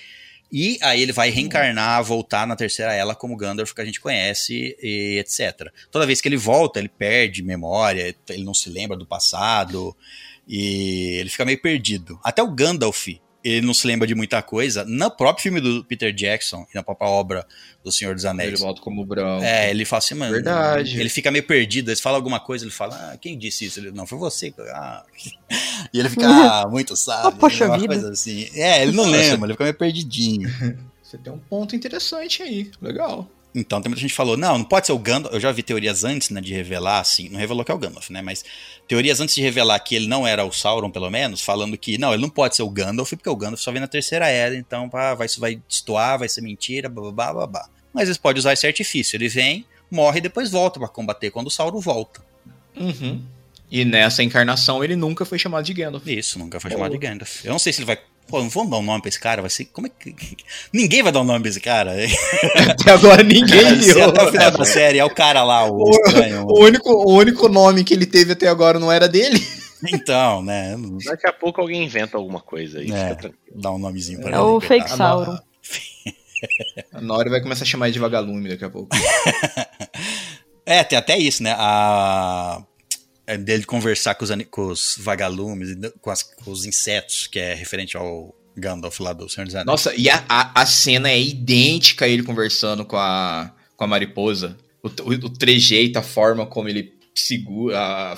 [0.52, 4.76] E aí ele vai reencarnar, voltar na terceira ela como Gandalf que a gente conhece,
[4.82, 5.72] e etc.
[5.91, 9.95] Toda vez que ele volta, ele perde memória, ele não se lembra do passado,
[10.48, 12.19] e ele fica meio perdido.
[12.24, 13.07] Até o Gandalf,
[13.43, 14.84] ele não se lembra de muita coisa.
[14.85, 17.45] No próprio filme do Peter Jackson e na própria obra
[17.84, 18.49] do Senhor dos Anéis.
[18.49, 19.43] Ele volta como branco.
[19.43, 20.31] É, ele fala assim, mano.
[20.34, 20.99] Verdade.
[20.99, 21.89] Ele fica meio perdido.
[21.89, 23.80] Ele fala alguma coisa, ele fala, ah, quem disse isso?
[23.80, 24.53] Ele, não, foi você.
[24.69, 25.03] Ah.
[25.93, 27.30] E ele fica, ah, muito sábio.
[27.30, 27.93] Oh, poxa uma vida.
[27.93, 28.49] coisa assim.
[28.53, 30.49] É, ele não lembra, ele fica meio perdidinho.
[31.01, 32.69] Você tem um ponto interessante aí.
[32.81, 33.30] Legal.
[33.59, 35.34] Então, tem muita gente que falou, não, não pode ser o Gandalf.
[35.34, 38.11] Eu já vi teorias antes, né, de revelar, assim, não revelou que é o Gandalf,
[38.11, 38.45] né, mas
[38.88, 42.13] teorias antes de revelar que ele não era o Sauron, pelo menos, falando que, não,
[42.13, 44.88] ele não pode ser o Gandalf, porque o Gandalf só vem na Terceira Era, então
[44.88, 47.67] pá, vai, isso vai destoar, vai ser mentira, blá, blá.
[47.91, 51.47] Mas eles podem usar esse artifício, ele vem, morre e depois volta pra combater quando
[51.47, 52.21] o Sauron volta.
[52.75, 53.23] Uhum.
[53.69, 56.06] E nessa encarnação ele nunca foi chamado de Gandalf.
[56.07, 57.44] Isso, nunca foi chamado de Gandalf.
[57.44, 57.98] Eu não sei se ele vai...
[58.27, 59.65] Pô, não vamos dar um nome pra esse cara, vai ser...
[59.65, 60.14] Como é que...
[60.73, 61.94] Ninguém vai dar um nome pra esse cara.
[62.72, 64.10] Até agora ninguém deu.
[64.10, 66.45] até o final da série é o cara lá, o O, estranho.
[66.45, 69.41] o único, o único nome que ele teve até agora não era dele.
[69.94, 70.76] Então, né,
[71.06, 72.91] Daqui a pouco alguém inventa alguma coisa aí.
[72.91, 73.15] É.
[73.56, 74.41] dá um nomezinho pra É ele.
[74.41, 74.98] o fake Ah.
[74.98, 75.38] Sauron.
[76.94, 78.89] A Nori vai começar a chamar ele de vagalume daqui a pouco.
[80.65, 81.56] É, tem até isso, né?
[81.57, 82.61] A...
[83.28, 87.54] é dele conversar com os, com os vagalumes, com, as- com os insetos, que é
[87.54, 89.68] referente ao Gandalf lá do Senhor dos Anéis.
[89.68, 93.88] Nossa, e a, a, a cena é idêntica a ele conversando com a, com a
[93.88, 94.58] mariposa.
[94.82, 98.18] O, o, o trejeito, a forma como ele segura.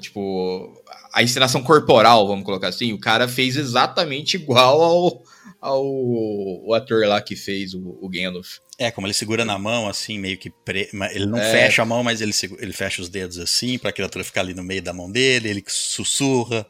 [0.00, 2.92] tipo, a encenação corporal, vamos colocar assim.
[2.92, 5.22] O cara fez exatamente igual ao,
[5.60, 8.58] ao o ator lá que fez o, o Gandalf.
[8.78, 10.50] É, como ele segura na mão, assim, meio que.
[10.50, 10.88] Pre...
[11.12, 11.50] Ele não É.
[11.50, 14.52] fecha a mão, mas ele, segu- ele fecha os dedos assim, pra criatura ficar ali
[14.54, 16.66] no meio da mão dele, ele sussurra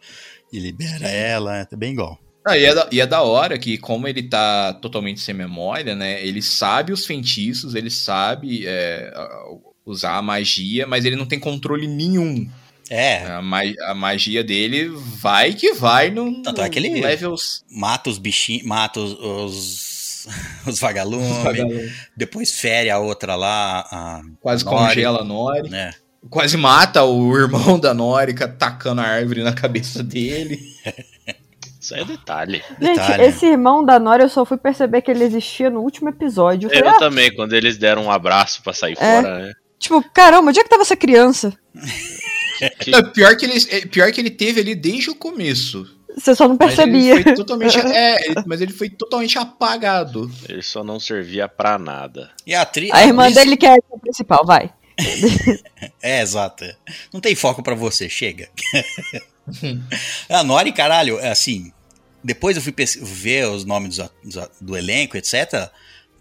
[0.52, 1.66] e libera ela.
[1.70, 2.18] É bem igual.
[2.46, 5.96] Ah, e, é da, e é da hora que, como ele tá totalmente sem memória,
[5.96, 6.24] né?
[6.24, 9.12] Ele sabe os feitiços, ele sabe é,
[9.84, 12.48] usar a magia, mas ele não tem controle nenhum.
[12.88, 14.88] É, A, ma- a magia dele
[15.20, 17.64] vai que vai no, Tanto é que ele- levels.
[17.70, 20.26] mata os bichinhos, mata os, os,
[20.66, 24.76] os vagalumes, depois fere a outra lá, a Quase Nori.
[24.76, 25.68] congela a Nori.
[25.68, 25.92] né?
[26.30, 30.60] Quase mata o irmão da Nori, ca- tacando a árvore na cabeça dele.
[31.80, 32.62] Isso aí é detalhe.
[32.80, 33.22] Gente, Detalhe.
[33.24, 36.66] esse irmão da Nora eu só fui perceber que ele existia no último episódio.
[36.66, 39.38] Eu falei, Eu ah, também, quando eles deram um abraço pra sair fora.
[39.46, 39.52] né?
[39.78, 41.52] tipo, caramba, onde é que tava essa criança?
[42.78, 45.86] Que- Não, pior, que ele, é, pior que ele teve ali desde o começo.
[46.16, 47.14] Você só não Mas percebia.
[47.14, 50.30] ele foi totalmente, é, ele- mas ele foi totalmente apagado.
[50.48, 52.30] Ele só não servia pra nada.
[52.46, 52.90] E a atriz.
[52.92, 54.72] A irmã dele que é a principal, vai.
[56.02, 56.64] É, exato.
[57.12, 58.48] Não tem foco pra você, chega.
[60.30, 61.72] a Nori, caralho, é assim.
[62.24, 64.10] Depois eu fui ver os nomes a-
[64.60, 65.68] do elenco, etc.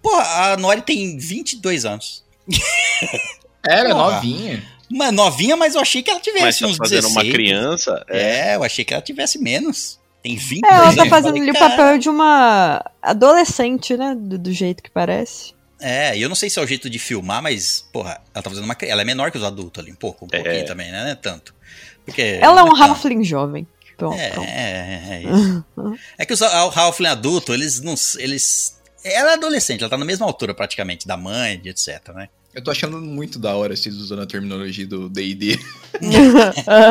[0.02, 2.24] Pô, a Nori tem 22 anos.
[3.68, 4.14] Era Porra.
[4.16, 4.64] novinha.
[4.90, 7.16] Uma novinha, mas eu achei que ela Mas tivesse tá uns fazendo 16.
[7.16, 8.06] uma criança.
[8.10, 8.52] É.
[8.52, 10.00] É, eu achei que ela tivesse menos.
[10.22, 14.16] Tem 20 É, ela tá fazendo ali o papel de uma adolescente, né?
[14.18, 15.54] Do, do jeito que parece.
[15.80, 18.50] É, e eu não sei se é o jeito de filmar, mas, porra, ela tá
[18.50, 18.76] fazendo uma.
[18.82, 20.42] Ela é menor que os adultos ali, um pouco, um É.
[20.42, 21.04] pouquinho também, né?
[21.04, 21.54] Não é tanto.
[22.06, 22.84] Porque, Ela é um tanto.
[22.84, 23.68] Halfling jovem.
[23.98, 24.48] Pronto, É, pronto.
[24.50, 25.66] é, é isso.
[26.18, 27.96] é que os, o Halfling adulto, eles não.
[28.18, 28.80] Eles.
[29.04, 32.28] Ela é adolescente, ela tá na mesma altura praticamente da mãe, de etc, né?
[32.56, 35.60] Eu tô achando muito da hora vocês usando a terminologia do D&D.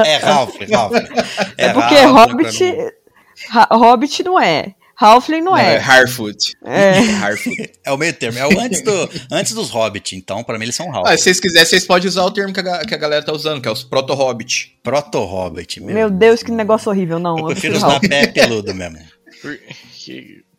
[0.06, 1.08] É Halfling, Halfling.
[1.56, 2.74] É porque Halfling pra Hobbit.
[3.70, 4.74] Hobbit não é.
[4.96, 5.78] Halfling não, é.
[5.78, 6.54] Harfoot.
[6.64, 6.98] É.
[6.98, 7.72] Harfoot.
[7.84, 10.76] É o meio termo, é o antes, do, antes dos Hobbit, então pra mim eles
[10.76, 11.12] são Halfling.
[11.12, 13.32] Ah, se vocês quiserem, vocês podem usar o termo que a, que a galera tá
[13.32, 14.78] usando, que é os proto-hobbit.
[14.82, 15.94] Proto-Hobbit, meu.
[15.94, 17.18] Meu Deus, que negócio horrível.
[17.18, 18.98] Não, Eu eu prefiro usar pé peludo mesmo.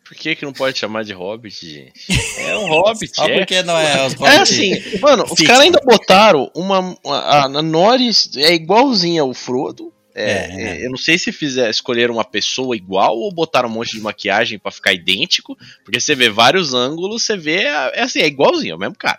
[0.06, 1.92] Por que, que não pode chamar de Hobbit, gente?
[2.38, 3.38] É um Hobbit, Só é.
[3.38, 4.34] porque não é os Hobbit.
[4.36, 6.78] É assim, mano, os caras ainda botaram uma.
[7.04, 9.92] uma- a, a Norris é igualzinha ao Frodo.
[10.14, 13.72] É, É, é, Eu não sei se fizer escolher uma pessoa igual ou botaram um
[13.72, 15.56] monte de maquiagem pra ficar idêntico.
[15.84, 17.64] Porque você vê vários ângulos, você vê.
[17.64, 19.18] É assim, é igualzinho, é o mesmo cara.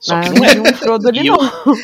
[0.00, 0.58] Só Ah, que não é.
[0.58, 1.52] um Frodo ali, eu- não.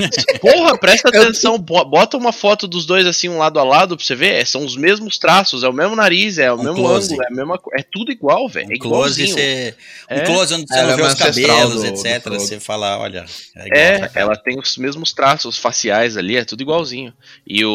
[0.40, 4.04] Porra, presta atenção, bo- bota uma foto dos dois assim, um lado a lado pra
[4.04, 4.32] você ver.
[4.34, 7.12] é, São os mesmos traços, é o mesmo nariz, é o Um mesmo close.
[7.12, 8.72] ângulo, é a mesma É tudo igual, velho.
[8.72, 9.28] É Um close, igualzinho.
[9.28, 9.74] você,
[10.10, 10.20] um É.
[10.24, 12.22] close onde você não é vê os cabelos, do- do etc.
[12.22, 12.40] Frodo.
[12.40, 13.24] você fala, olha,
[13.54, 17.12] é igual É, ela tem os mesmos traços faciais ali, é tudo igualzinho.
[17.46, 17.70] E o,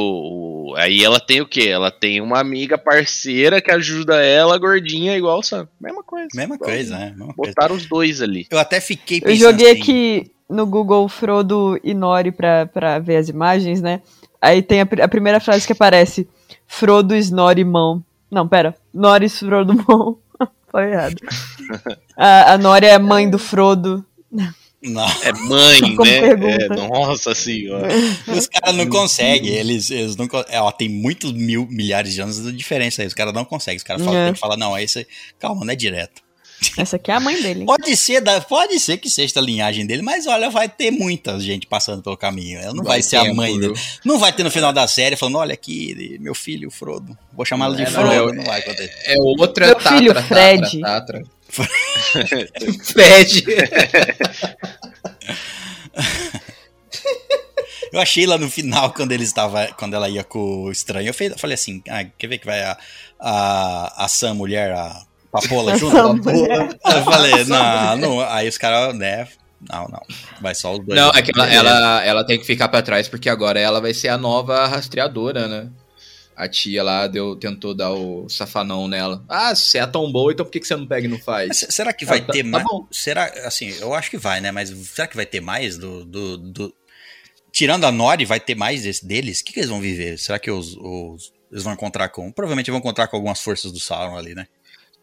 [0.72, 1.68] o- aí ela tem o quê?
[1.69, 5.68] Ela tem uma amiga parceira que ajuda ela, gordinha, igual o Sam.
[5.80, 6.28] Mesma coisa.
[6.34, 6.78] Mesma igualzinho.
[6.90, 7.14] coisa, né?
[7.15, 7.52] Mesma coisa.
[7.53, 8.48] Botaram os dois ali.
[8.49, 13.00] Eu até fiquei Eu pensando joguei assim, aqui no Google Frodo e Nori pra, pra
[13.00, 14.02] ver as imagens, né?
[14.42, 16.28] Aí tem a, a primeira frase que aparece:
[16.66, 18.04] Frodo Snorri mão.
[18.30, 18.76] Não, pera.
[18.94, 20.18] Norris Frodo mão.
[20.72, 21.18] Foi errado.
[22.16, 24.06] A, a Nori é mãe do Frodo.
[24.32, 25.06] Não.
[25.22, 26.32] É mãe, né?
[26.32, 27.88] É, nossa senhora.
[28.28, 32.42] Os caras não conseguem, eles, eles não é, ó, tem muitos mil, milhares de anos
[32.42, 34.26] de diferença aí, os caras não conseguem, os caras falam, É.
[34.26, 35.06] tem que falar, não, esse,
[35.38, 36.24] calma, não é direto.
[36.78, 37.66] Essa aqui é a mãe dele.
[37.66, 41.66] Pode ser, pode ser que seja da linhagem dele, mas olha, vai ter muita gente
[41.66, 43.74] passando pelo caminho, ela não vai, ser a mãe viu?
[43.74, 43.86] dele.
[44.06, 47.46] Não vai ter no final da série falando, olha aqui, meu filho, o Frodo, vou
[47.46, 48.94] chamá-lo de É, não, Frodo, eu- não vai acontecer.
[49.06, 50.80] É outra Meu filho, Fred.
[50.82, 51.24] Tatra,
[52.84, 53.44] Fred.
[57.92, 61.14] Eu achei lá no final, quando ele estava, quando ela ia com o estranho, eu
[61.38, 62.78] falei assim, ah, quer ver que vai a,
[63.20, 65.95] a, a Sam mulher, a Papola junto?
[66.24, 66.78] Mulher.
[66.86, 69.28] Eu falei, não, não, aí os caras, né,
[69.72, 70.02] não, não,
[70.41, 70.99] vai só os dois.
[70.99, 73.94] Não, é que ela, ela, ela tem que ficar pra trás, porque agora ela vai
[73.94, 75.70] ser a nova rastreadora, né?
[76.36, 79.24] A tia lá deu, tentou dar o safanão nela.
[79.30, 81.26] Ah, se é tão boa, então por que, que você não pega e não Mas
[81.26, 81.58] faz?
[81.58, 82.64] se- será que vai Ah, tá- ter tá mais?
[82.64, 82.88] bom.
[82.90, 84.49] será, assim, eu acho que vai, né?
[84.52, 86.03] Mas será que vai ter mais do.
[86.06, 86.74] do, do-
[87.52, 89.41] Tirando a Nori, vai ter mais desse, deles?
[89.41, 90.18] O que, que eles vão viver?
[90.18, 92.32] Será que os, os- eles vão encontrar com.
[92.32, 94.48] Provavelmente vão encontrar com algumas forças do Sauron ali, né?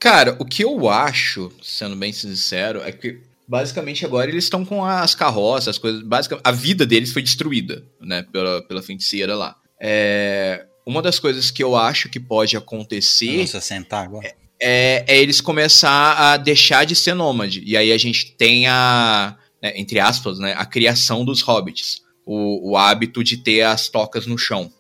[0.01, 4.85] Cara, o que eu acho, sendo bem sincero, é que basicamente agora eles estão com
[4.85, 6.03] as carroças, as coisas.
[6.03, 8.25] Basicamente, a vida deles foi destruída, né?
[8.31, 9.57] Pela, pela feiticeira lá.
[9.81, 14.33] É, uma das coisas que eu acho que pode acontecer se sentar agora.
[14.61, 17.63] é, é eles começar a deixar de ser nômade.
[17.65, 22.03] E aí a gente tem a, né, entre aspas, né, a criação dos hobbits.
[22.25, 24.71] O, o hábito de ter as tocas no chão.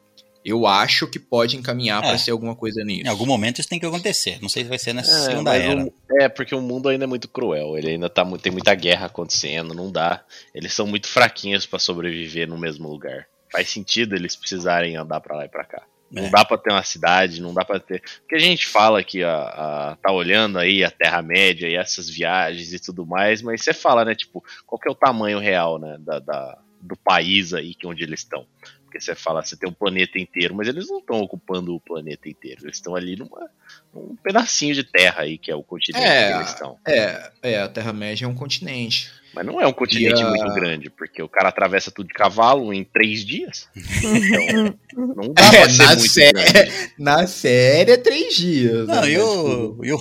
[0.49, 2.09] Eu acho que pode encaminhar É.
[2.09, 3.03] pra ser alguma coisa nisso.
[3.05, 4.39] Em algum momento isso tem que acontecer.
[4.41, 5.85] Não sei se vai ser nessa É, segunda era.
[5.85, 7.77] o- é, porque o mundo ainda é muito cruel.
[7.77, 10.23] Ele ainda tá, tem muita guerra acontecendo, não dá.
[10.55, 13.27] Eles são muito fraquinhos pra sobreviver no mesmo lugar.
[13.53, 15.83] Faz sentido eles precisarem andar pra lá e pra cá.
[16.11, 16.31] Não É.
[16.31, 18.01] dá pra ter uma cidade, não dá pra ter.
[18.20, 22.73] Porque a gente fala que a, a- tá olhando aí a Terra-média e essas viagens
[22.73, 25.97] e tudo mais, mas você fala, né, tipo, qual que é o tamanho real, né,
[26.01, 28.47] da, da- do país aí que onde eles estão.
[28.89, 32.27] Porque você fala, você tem um planeta inteiro, mas eles não estão ocupando o planeta
[32.27, 32.62] inteiro.
[32.65, 33.51] Eles estão ali numa,
[33.94, 36.28] num pedacinho de terra aí, que é o continente É.
[36.31, 36.77] que eles estão.
[36.86, 39.10] É, é, a Terra-média é um continente.
[39.35, 42.15] Mas não é um continente E a- muito grande, porque o cara atravessa tudo de
[42.15, 43.69] cavalo em três dias.
[43.77, 46.93] Então, não dá É, pra ser na muito sé- grande.
[46.98, 48.86] Na série é três dias.
[48.89, 49.98] Não, né, e o, e o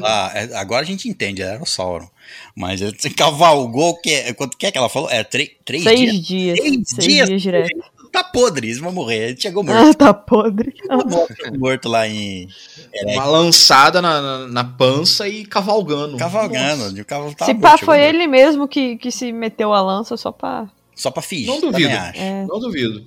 [0.00, 2.08] lá, é, agora a gente entende, era o Sauron.
[2.54, 5.10] Mas ele cavalgou, que, é- quanto que é que ela falou?
[5.10, 6.26] É três, três Seis dias?
[6.26, 6.58] dias.
[6.58, 7.28] Seis Seis dias?
[7.28, 7.97] dias direto.
[8.10, 9.28] Tá podre, eles vão morrer.
[9.30, 9.88] Ele chegou morto.
[9.90, 10.74] Ah, tá podre.
[10.88, 12.46] morto, morto lá em.
[12.46, 16.16] tipo, Uma lançada na, na, na pança e cavalgando.
[16.16, 17.00] Cavalgando.
[17.00, 18.08] O cavalo tá Se morto, pá, foi morto.
[18.14, 20.68] ele mesmo que, que se meteu a lança só pra.
[20.94, 21.46] Só pra fingir.
[21.48, 21.88] Não duvido.
[21.96, 22.18] acho.
[22.20, 22.46] É.
[22.46, 23.06] Não duvido.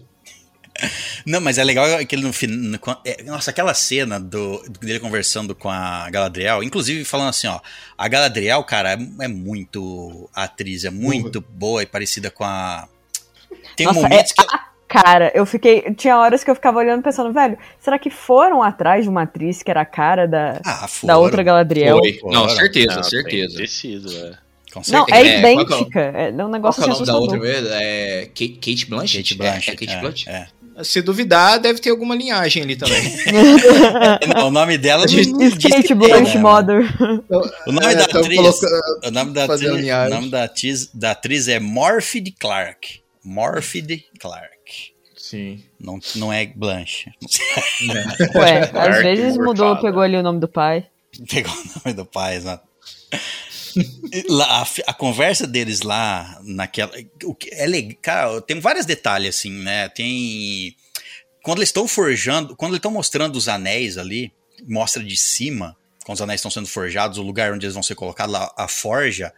[1.25, 2.79] Não, mas é legal que ele no final.
[3.25, 7.59] Nossa, aquela cena do, dele conversando com a Galadriel, inclusive falando assim, ó.
[7.97, 12.87] A Galadriel, cara, é, é muito atriz, é muito boa e parecida com a.
[13.75, 14.41] Tem Nossa, momentos que.
[14.49, 15.81] ela- Cara, eu fiquei.
[15.95, 19.63] Tinha horas que eu ficava olhando pensando, velho, será que foram atrás de uma atriz
[19.63, 21.97] que era a cara da, Ah, da outra Galadriel?
[21.99, 22.19] Foi.
[22.25, 23.55] Não, certeza, Não, certeza.
[23.55, 24.31] Tem tecido, é.
[24.73, 25.17] Com Não, certeza.
[25.19, 25.99] é É, qual é idêntica.
[25.99, 27.67] É, é um Qual negócio que é o assim nome da outra mesmo?
[27.71, 29.23] É Kate, Kate Blanchett?
[29.23, 29.69] Kate Blanchett.
[29.69, 30.29] É, é Kate é, Blanchett.
[30.29, 30.83] é.
[30.83, 33.01] Se duvidar, deve ter alguma linhagem ali também.
[34.35, 36.41] Não, o nome dela A gente- não diz que Skate tem, Blanche né?
[36.41, 36.83] Mother.
[37.67, 38.61] O nome É, da atriz.
[39.05, 43.01] O nome da atriz, o nome da atriz, da atriz é Morphed Clark.
[43.23, 44.60] Morphed Clark.
[45.31, 45.63] Sim.
[45.79, 47.09] Não, não é Blanche.
[47.83, 47.95] Não.
[48.41, 50.85] Ué, às vezes mudou, pegou ali o nome do pai.
[51.29, 52.67] Pegou o nome do pai, exato.
[54.27, 56.91] Lá, a, a conversa deles lá, naquela.
[57.23, 57.97] O que é legal.
[58.01, 59.87] Cara, tem vários detalhes, assim, né?
[59.87, 60.75] Tem.
[61.41, 62.53] Quando eles estão forjando.
[62.53, 64.33] Quando eles estão mostrando os anéis ali,
[64.67, 67.95] mostra de cima, quando os anéis estão sendo forjados, o lugar onde eles vão ser
[67.95, 69.33] colocados, lá, a forja.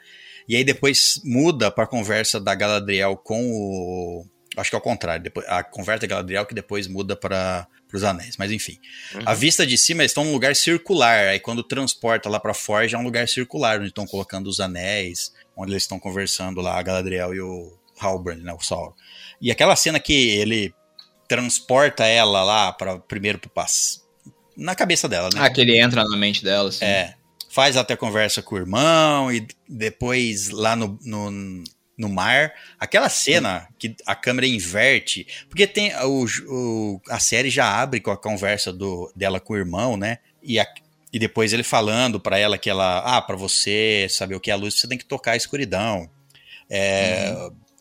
[0.49, 4.25] E aí depois muda pra conversa da Galadriel com o.
[4.55, 5.23] Acho que é o contrário.
[5.23, 8.37] Depois, a conversa da Galadriel que depois muda para os anéis.
[8.37, 8.77] Mas enfim.
[9.25, 11.29] A vista de cima eles estão num lugar circular.
[11.29, 15.33] Aí quando transporta lá pra Forja é um lugar circular, onde estão colocando os anéis,
[15.55, 18.93] onde eles estão conversando lá, a Galadriel e o Halbrand, né, o Sauron.
[19.41, 20.73] E aquela cena que ele
[21.27, 24.03] transporta ela lá para primeiro pro passo.
[24.55, 25.41] Na cabeça dela, né?
[25.41, 26.85] Ah, que ele entra na mente dela, assim.
[26.85, 27.15] É.
[27.49, 31.63] Faz até conversa com o irmão e depois lá no, no,
[31.97, 32.53] no mar.
[32.79, 35.27] Aquela cena que a câmera inverte.
[35.49, 39.57] Porque tem o, o- a série já abre com a conversa do, dela com o
[39.57, 40.17] irmão, né?
[40.41, 40.67] E, a-
[41.11, 42.99] e depois ele falando pra ela que ela.
[43.05, 46.09] Ah, pra você saber o que é a luz, você tem que tocar a escuridão.
[46.69, 47.35] É,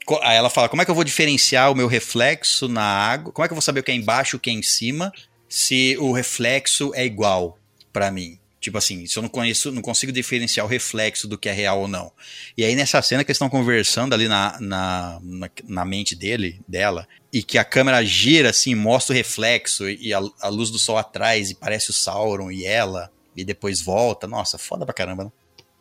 [0.05, 3.33] co- Aí ela fala: como é que eu vou diferenciar o meu reflexo na água?
[3.33, 4.63] Como é que eu vou saber o que é embaixo e o que é em
[4.63, 5.13] cima
[5.49, 7.59] se o reflexo é igual
[7.93, 8.39] pra mim?
[8.63, 11.81] Tipo assim, se eu não conheço, não consigo diferenciar o reflexo do que é real
[11.81, 12.13] ou não.
[12.57, 16.61] E aí nessa cena que eles estão conversando ali na, na, na, na, mente dele,
[16.67, 20.79] dela, e que a câmera gira assim, mostra o reflexo e a, a luz do
[20.79, 24.29] sol atrás e parece o Sauron e ela, e depois volta.
[24.29, 25.33] Nossa, foda pra caramba, né?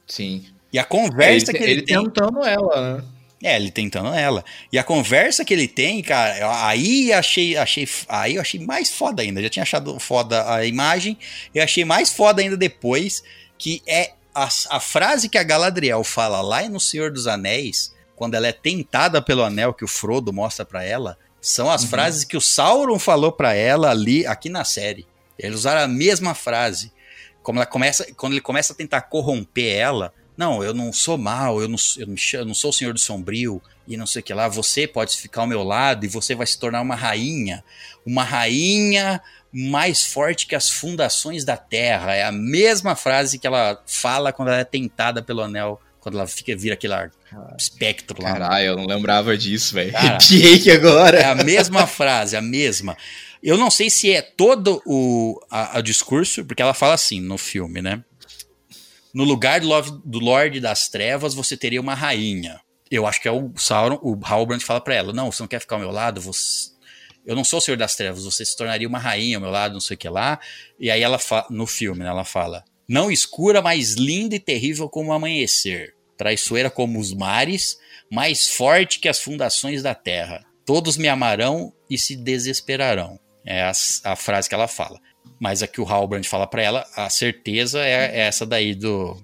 [0.08, 0.44] Sim.
[0.74, 2.04] E a conversa ele, que ele, ele tem...
[2.04, 3.04] tentando ela, né?
[3.44, 4.46] É, ele tentando ela.
[4.72, 9.24] E a conversa que ele tem, cara, aí achei, achei, aí eu achei mais foda
[9.24, 9.42] ainda.
[9.42, 11.18] Já tinha achado foda a imagem,
[11.54, 13.24] eu achei mais foda ainda depois,
[13.58, 18.36] que é a, a frase que a Galadriel fala lá no Senhor dos Anéis, quando
[18.36, 21.90] ela é tentada pelo anel que o Frodo mostra para ela, são as uhum.
[21.90, 25.08] frases que o Sauron falou para ela ali, aqui na série.
[25.38, 26.92] Eles usaram a mesma frase.
[27.42, 31.62] Como ela começa, quando ele começa a tentar corromper ela, não, eu não sou mal,
[31.62, 34.24] eu não, eu não, eu não sou o Senhor do Sombrio e não sei o
[34.24, 34.48] que lá.
[34.48, 37.64] Você pode ficar ao meu lado e você vai se tornar uma rainha.
[38.04, 39.22] Uma rainha
[39.54, 42.16] mais forte que as fundações da terra.
[42.16, 45.80] É a mesma frase que ela fala quando ela é tentada pelo anel.
[46.00, 46.96] Quando ela fica, vira aquele
[47.56, 48.32] espectro lá.
[48.32, 49.96] Caralho, eu não lembrava disso, velho.
[49.96, 51.20] Arrepiei que agora.
[51.20, 52.98] É a mesma frase, a mesma.
[53.44, 57.38] Eu não sei se é todo o a, a discurso, porque ela fala assim no
[57.38, 58.04] filme, né?
[59.14, 62.60] No lugar do, Love, do Lorde das Trevas, você teria uma rainha.
[62.90, 65.60] Eu acho que é o Sauron, o Halbrand fala para ela: Não, você não quer
[65.60, 66.22] ficar ao meu lado?
[66.22, 66.72] Você...
[67.26, 69.74] Eu não sou o Senhor das Trevas, você se tornaria uma rainha ao meu lado,
[69.74, 70.40] não sei o que lá.
[70.80, 74.90] E aí ela fala, no filme, né, ela fala: Não escura, mas linda e terrível
[74.90, 75.96] como o amanhecer.
[76.18, 77.78] Traiçoeira como os mares,
[78.12, 80.46] mais forte que as fundações da terra.
[80.66, 83.20] Todos me amarão e se desesperarão.
[83.46, 83.72] É a,
[84.04, 85.00] a frase que ela fala.
[85.42, 89.18] Mas a que o Halbrand fala para ela, a certeza é, é essa daí do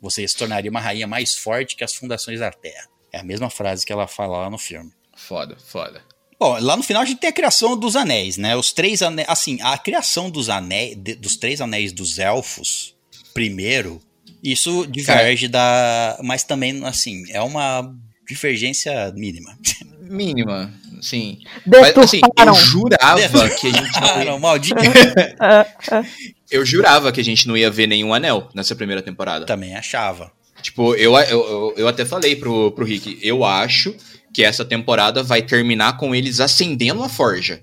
[0.00, 2.86] você se tornaria uma rainha mais forte que as fundações da Terra.
[3.12, 4.92] É a mesma frase que ela fala lá no filme.
[5.16, 6.00] Foda, foda.
[6.38, 8.54] Bom, lá no final a gente tem a criação dos anéis, né?
[8.54, 12.94] Os três anéis, assim, a criação dos anéis, dos três anéis dos elfos,
[13.34, 14.00] primeiro,
[14.44, 17.92] isso diverge da, mas também assim, é uma
[18.28, 19.58] divergência mínima.
[20.08, 21.38] Mínima, sim.
[21.66, 24.38] Mas, assim, eu jurava que a gente não ia...
[24.38, 24.80] maldito.
[26.50, 29.46] eu jurava que a gente não ia ver nenhum anel nessa primeira temporada.
[29.46, 30.30] Também achava.
[30.62, 33.94] Tipo, eu, eu, eu até falei pro, pro Rick, eu acho
[34.32, 37.62] que essa temporada vai terminar com eles acendendo a forja.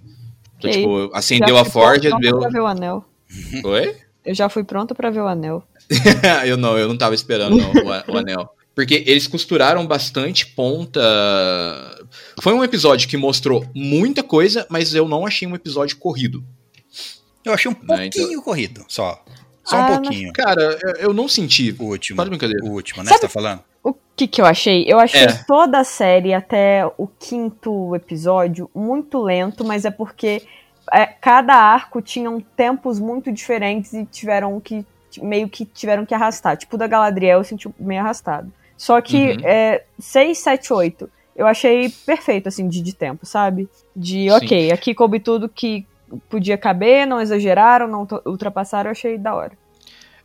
[0.57, 2.39] Então, tipo, acendeu a forja, deu.
[2.39, 3.05] Pra ver o anel.
[3.63, 3.95] Oi?
[4.25, 5.63] Eu já fui pronto para ver o anel.
[6.45, 8.49] eu não, eu não tava esperando não, o, o anel.
[8.75, 10.99] Porque eles costuraram bastante ponta.
[12.41, 16.43] Foi um episódio que mostrou muita coisa, mas eu não achei um episódio corrido.
[17.45, 18.41] Eu achei um né, pouquinho então...
[18.41, 19.23] corrido, só.
[19.63, 20.31] Só ah, um pouquinho.
[20.35, 20.45] Mas...
[20.45, 21.75] Cara, eu não senti.
[21.79, 22.17] O último.
[22.17, 22.65] Faz brincadeira.
[22.65, 23.09] O último, né?
[23.09, 23.63] Sabe você tá falando?
[23.83, 24.85] O que, que eu achei?
[24.87, 25.43] Eu achei é.
[25.45, 30.41] toda a série até o quinto episódio muito lento, mas é porque
[30.91, 34.85] é, cada arco tinham tempos muito diferentes e tiveram que
[35.21, 36.57] meio que tiveram que arrastar.
[36.57, 38.51] Tipo, da Galadriel eu senti meio arrastado.
[38.83, 39.37] Só que uhum.
[39.45, 43.69] é, 6, 7, 8 eu achei perfeito, assim, de, de tempo, sabe?
[43.95, 44.73] De, ok, Sim.
[44.73, 45.85] aqui coube tudo que
[46.29, 49.53] podia caber, não exageraram, não ultrapassaram, eu achei da hora.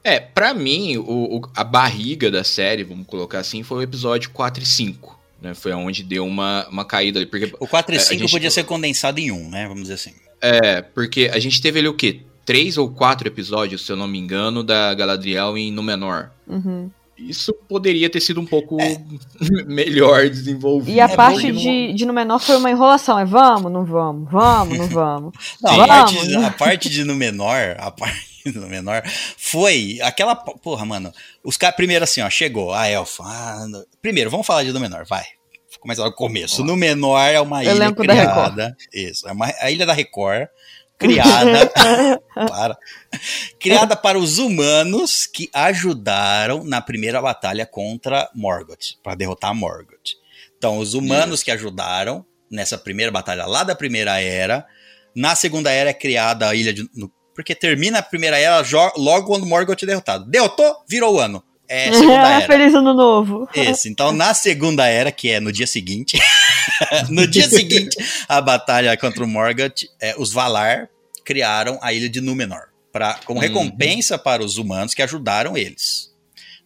[0.02, 4.30] É, para mim, o, o, a barriga da série, vamos colocar assim, foi o episódio
[4.30, 5.16] 4 e 5.
[5.40, 5.54] Né?
[5.54, 7.26] Foi onde deu uma, uma caída ali.
[7.26, 8.30] Porque, o 4 e 5 é, gente...
[8.32, 9.68] podia ser condensado em um, né?
[9.68, 10.14] Vamos dizer assim.
[10.42, 12.22] É, porque a gente teve ali o quê?
[12.44, 16.30] Três ou quatro episódios, se eu não me engano, da Galadriel em Númenor.
[16.44, 18.96] Uhum isso poderia ter sido um pouco é.
[19.66, 20.94] melhor desenvolvido.
[20.94, 23.18] E a é parte de, de no menor foi uma enrolação.
[23.18, 25.34] É vamos, não vamos, vamos, não vamos.
[25.62, 25.82] não, vamos.
[25.82, 29.02] A, parte, a parte de no menor, a parte no menor,
[29.36, 30.36] foi aquela.
[30.36, 31.12] Porra, mano.
[31.42, 33.24] Os caras, primeiro assim, ó, chegou a Elfa.
[33.24, 33.66] Ah,
[34.00, 35.24] primeiro, vamos falar de no menor, vai.
[35.80, 36.64] Começa do começo.
[36.64, 38.76] No menor é uma ilha criada.
[38.92, 40.48] Isso, é uma, a ilha da Record
[40.98, 41.70] criada
[42.34, 42.76] para
[43.58, 50.16] criada para os humanos que ajudaram na primeira batalha contra Morgoth, para derrotar Morgoth.
[50.56, 54.66] Então, os humanos que ajudaram nessa primeira batalha lá da primeira era,
[55.14, 58.60] na segunda era é criada a ilha de, no, porque termina a primeira era
[58.96, 60.28] logo quando Morgoth é derrotado.
[60.28, 61.42] Derrotou, virou o ano.
[61.68, 62.46] É segunda era.
[62.46, 63.48] Feliz ano novo.
[63.54, 63.88] Isso.
[63.88, 66.18] Então, na segunda era, que é no dia seguinte,
[67.10, 67.96] no dia seguinte,
[68.28, 70.88] a batalha contra o Morgoth, é, os Valar
[71.24, 73.46] criaram a ilha de Númenor, pra, como uhum.
[73.46, 76.08] recompensa para os humanos que ajudaram eles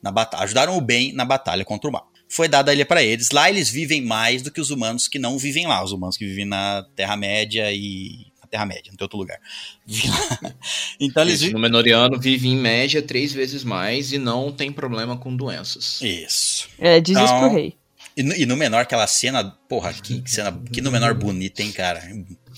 [0.03, 2.11] na batalha, ajudaram o bem na batalha contra o mal.
[2.29, 3.31] Foi dada a ilha para eles.
[3.31, 6.25] Lá eles vivem mais do que os humanos que não vivem lá, os humanos que
[6.25, 9.39] vivem na Terra Média e na Terra Média, não tem outro lugar.
[11.01, 15.35] então eles no Menoriano vive em média três vezes mais e não tem problema com
[15.35, 16.01] doenças.
[16.03, 16.69] Isso.
[16.79, 17.75] É, diz então, isso pro rei.
[18.17, 21.73] E no, e no menor, aquela cena, porra, que cena, que no menor bonita, hein,
[21.73, 22.03] cara?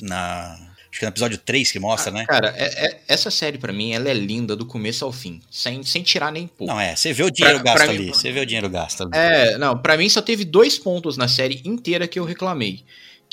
[0.01, 0.59] Na
[0.91, 2.25] Acho que é no episódio 3 que mostra, Ah, né?
[2.25, 5.83] Cara, é- é- essa série pra mim, ela é linda do começo ao fim, sem,
[5.83, 6.67] sem tirar nem pôr.
[6.69, 6.95] Não, é.
[6.95, 8.09] Você vê o dinheiro Pra- gasto pra mim- ali.
[8.15, 9.11] Você vê o dinheiro gasto ali.
[9.13, 12.85] É, não, pra mim só teve dois pontos na série inteira que eu reclamei.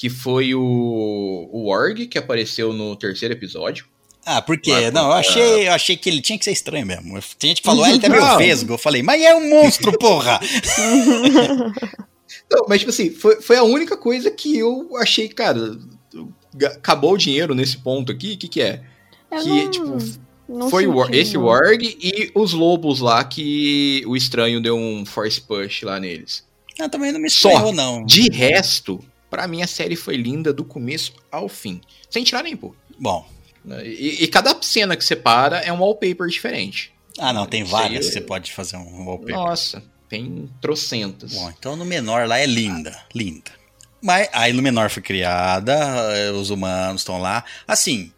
[0.02, 3.86] Que foi o, o Org, que apareceu no terceiro episódio.
[4.26, 4.72] Ah, por quê?
[4.72, 7.20] Lá Não, eu achei, eu achei que ele tinha que ser estranho mesmo.
[7.38, 8.74] Tem gente que falou, ah, ele tá meio vesgo.
[8.74, 10.40] Eu falei, mas é um monstro, porra!
[12.50, 15.78] Não, mas tipo assim, foi, foi a única coisa que eu achei, cara,
[16.66, 18.82] acabou o dinheiro nesse ponto aqui, o que que é?
[19.32, 19.98] Eu que, não- tipo,
[20.50, 21.38] não foi o, esse.
[21.38, 26.44] Warg e os lobos lá que o estranho deu um force push lá neles.
[26.80, 27.50] Não, também não me Só.
[27.50, 28.04] estranhou, não.
[28.04, 29.00] De resto,
[29.32, 31.82] pra mim a série foi linda do começo ao fim.
[32.10, 32.76] Sem tirar nem pôr.
[33.00, 33.26] Bom,
[33.66, 33.84] né?
[33.88, 36.94] E, e cada cena que você para é um wallpaper diferente.
[37.18, 39.36] ah não, tem várias que você pode fazer um wallpaper.
[39.36, 41.34] Nossa, tem trocentas.
[41.34, 43.52] Bom, então no menor lá é linda, linda.
[44.02, 45.74] Mas aí no menor foi criada,
[46.16, 47.46] eh, os humanos estão lá.
[47.68, 48.12] Assim,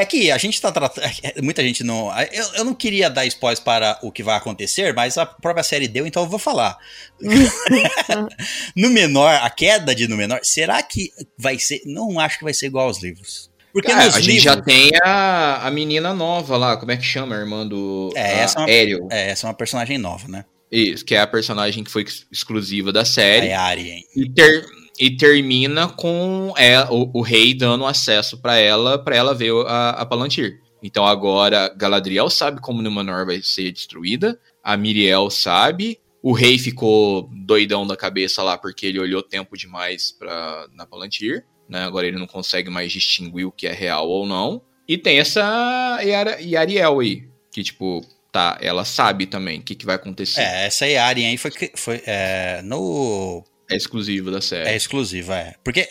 [0.00, 1.04] é que a gente tá tratando.
[1.42, 2.10] Muita gente não.
[2.32, 5.86] Eu, eu não queria dar spoilers para o que vai acontecer, mas a própria série
[5.88, 6.76] deu, então eu vou falar.
[8.76, 11.80] no menor, a queda de no menor, será que vai ser.
[11.86, 13.50] Não acho que vai ser igual aos livros.
[13.72, 14.42] Porque Cara, nos a gente livros.
[14.44, 17.36] já tem a, a menina nova lá, como é que chama?
[17.36, 19.08] A irmã do É, essa é uma- Ariel.
[19.12, 20.44] É, essa é uma personagem nova, né?
[20.72, 23.48] Isso, que é a personagem que foi ex- exclusiva da série.
[23.48, 24.04] É a Arien.
[24.16, 24.64] E, ter-
[25.00, 29.90] e termina com é, o, o rei dando acesso pra ela, para ela ver a,
[29.90, 30.60] a Palantir.
[30.82, 37.30] Então agora Galadriel sabe como Númenor vai ser destruída, a Miriel sabe, o rei ficou
[37.32, 41.84] doidão da cabeça lá porque ele olhou tempo demais pra, na Palantir, né?
[41.84, 44.60] Agora ele não consegue mais distinguir o que é real ou não.
[44.86, 49.94] E tem essa Yariel aí, que tipo, tá, ela sabe também o que, que vai
[49.94, 50.42] acontecer.
[50.42, 54.68] É, essa Arien aí foi, foi é, no É exclusivo da série.
[54.68, 55.54] É exclusiva, é.
[55.62, 55.88] Porque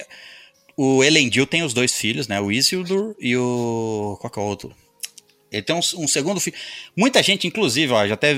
[0.78, 2.40] o Elendil tem os dois filhos, né?
[2.40, 4.18] O Isildur e o.
[4.20, 4.76] Qual que é o outro?
[5.52, 6.56] Ele tem um, um segundo filho.
[6.96, 8.36] Muita gente, inclusive, ó, já até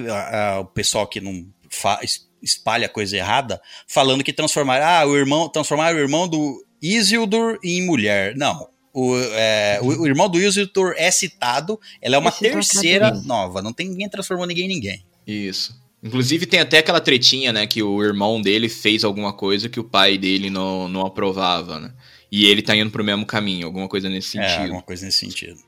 [0.59, 5.49] o pessoal que não fa- es- espalha coisa errada, falando que transformaram, ah, o irmão,
[5.49, 8.35] transformaram o irmão do Isildur em mulher.
[8.37, 8.69] Não.
[8.93, 13.11] O, é, o, o irmão do Isildur é citado, ela é uma Esse tá terceira
[13.11, 13.61] nova.
[13.61, 15.05] Não tem ninguém transformou ninguém em ninguém.
[15.27, 15.80] Isso.
[16.03, 19.83] Inclusive tem até aquela tretinha, né, que o irmão dele fez alguma coisa que o
[19.83, 21.91] pai dele não, não aprovava, né?
[22.31, 24.63] E ele tá indo pro mesmo caminho, alguma coisa nesse É, sentido.
[24.63, 25.59] alguma coisa nesse sentido.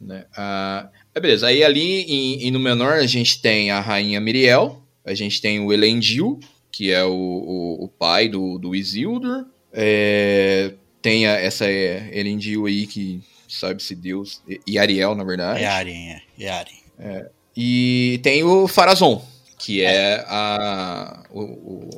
[0.00, 0.24] né?
[0.36, 5.14] Ah, é, beleza, aí ali em, em Númenor a gente tem a rainha Miriel, a
[5.14, 6.38] gente tem o Elendil,
[6.70, 12.66] que é o, o, o pai do, do Isildur, é, tem a- essa é, Elendil
[12.66, 15.64] aí que sabe-se Deus, e- Ariel, na verdade.
[15.64, 16.22] É Arien, é.
[16.38, 17.26] É Arien.
[17.56, 19.26] E tem o Farazon,
[19.60, 21.22] que é, a...
[21.30, 21.90] O, o-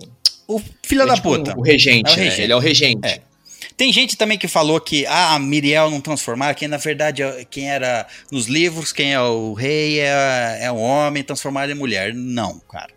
[0.57, 1.55] O filho é da tipo puta.
[1.59, 2.23] O regente, É o né?
[2.25, 2.41] regente.
[2.43, 3.07] Ele é o regente.
[3.09, 3.21] É.
[3.77, 7.45] Tem gente também que falou que ah, a Miriel não transformaram, que na verdade é-
[7.51, 12.13] quem era nos livros, quem é o rei é, é o homem, transformado em mulher.
[12.15, 12.91] Não, cara.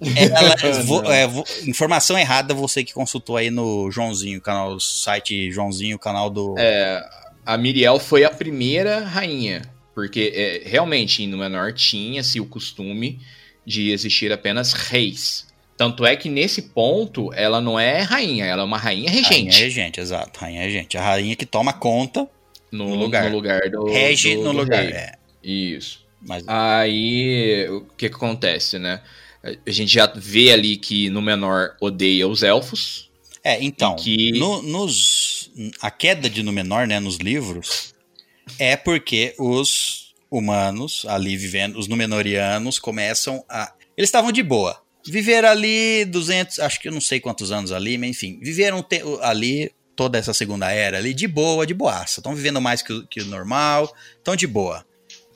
[0.00, 5.98] Ela- vo- é, vo- informação errada, você que consultou aí no Joãozinho, canal, site Joãozinho,
[5.98, 6.54] canal do.
[6.58, 7.02] É,
[7.44, 9.62] a Miriel foi a primeira rainha,
[9.94, 13.20] porque é, realmente em Númenor tinha-se o costume
[13.64, 15.46] de existir apenas reis.
[15.76, 19.62] Tanto é que nesse ponto ela não é rainha, ela é uma rainha Rainha regente
[19.62, 20.38] regente, exato.
[20.38, 20.98] Rainha regente.
[20.98, 22.28] A rainha que toma conta,
[22.70, 23.30] no, no lugar.
[23.30, 24.82] no lugar do rege do- no do lugar.
[24.82, 24.92] rei.
[24.92, 25.12] É.
[25.42, 26.04] Isso.
[26.20, 29.00] Mas Aí o que, que acontece, né?
[29.42, 33.08] A gente já vê ali que Númenor odeia os elfos.
[33.42, 35.50] É, então, que- no- nos,
[35.80, 37.94] a queda de Númenor, né, nos livros,
[38.58, 43.72] é porque os humanos ali vivendo, os Númenorianos começam a...
[43.96, 44.80] Eles estavam de boa.
[45.06, 49.02] Viveram ali 200, acho que eu não sei quantos anos ali, mas enfim, viveram te-
[49.22, 52.20] ali toda essa segunda era ali de boa, de boaça.
[52.20, 54.86] Estão vivendo mais que o, que o normal, estão de boa.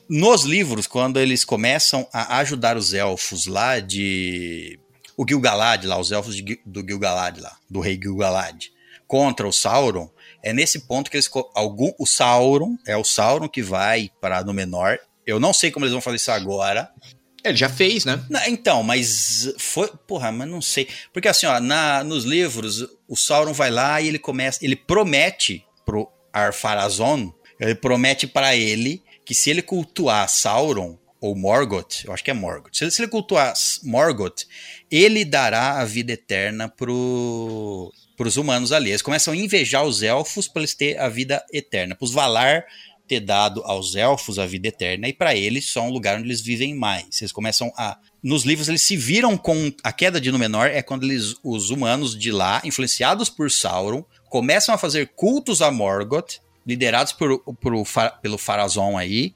[0.09, 4.79] Nos livros, quando eles começam a ajudar os elfos lá de
[5.17, 8.67] o Gil-galad lá, os elfos de do Gil-galad lá, do rei Gil-galad,
[9.07, 10.11] contra o Sauron,
[10.45, 14.99] é nesse ponto que eles algum o Sauron, é o Sauron que vai para Númenor.
[15.27, 16.93] Eu não sei como eles vão fazer isso agora.
[17.43, 18.23] Ele já fez, né?
[18.47, 20.87] Então, mas foi, porra, mas não sei.
[21.15, 25.65] Porque assim, ó, na, nos livros, o Sauron vai lá e ele começa, ele promete
[25.85, 32.23] pro Ar-Pharazôn, ele promete para ele que se ele cultuar Sauron ou Morgoth, eu acho
[32.23, 32.77] que é Morgoth.
[32.77, 34.45] Se ele, se ele cultuar Morgoth,
[34.91, 38.91] ele dará a vida eterna pro pros humanos ali.
[38.91, 42.65] Eles começam a invejar os elfos para eles ter a vida eterna, para os Valar
[43.07, 46.41] ter dado aos elfos a vida eterna e para eles só um lugar onde eles
[46.41, 47.21] vivem mais.
[47.21, 51.05] Eles começam a nos livros eles se viram com a queda de Númenor é quando
[51.05, 57.13] eles os humanos de lá, influenciados por Sauron, começam a fazer cultos a Morgoth liderados
[57.13, 57.85] por, por,
[58.23, 59.35] pelo Farazon aí.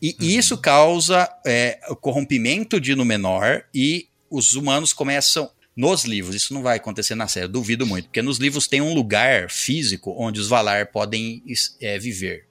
[0.00, 0.26] E uhum.
[0.26, 5.50] isso causa é, o corrompimento de Númenor e os humanos começam.
[5.76, 8.94] Nos livros, isso não vai acontecer na série, duvido muito, porque nos livros tem um
[8.94, 11.42] lugar físico onde os Valar podem
[11.80, 12.44] é, viver.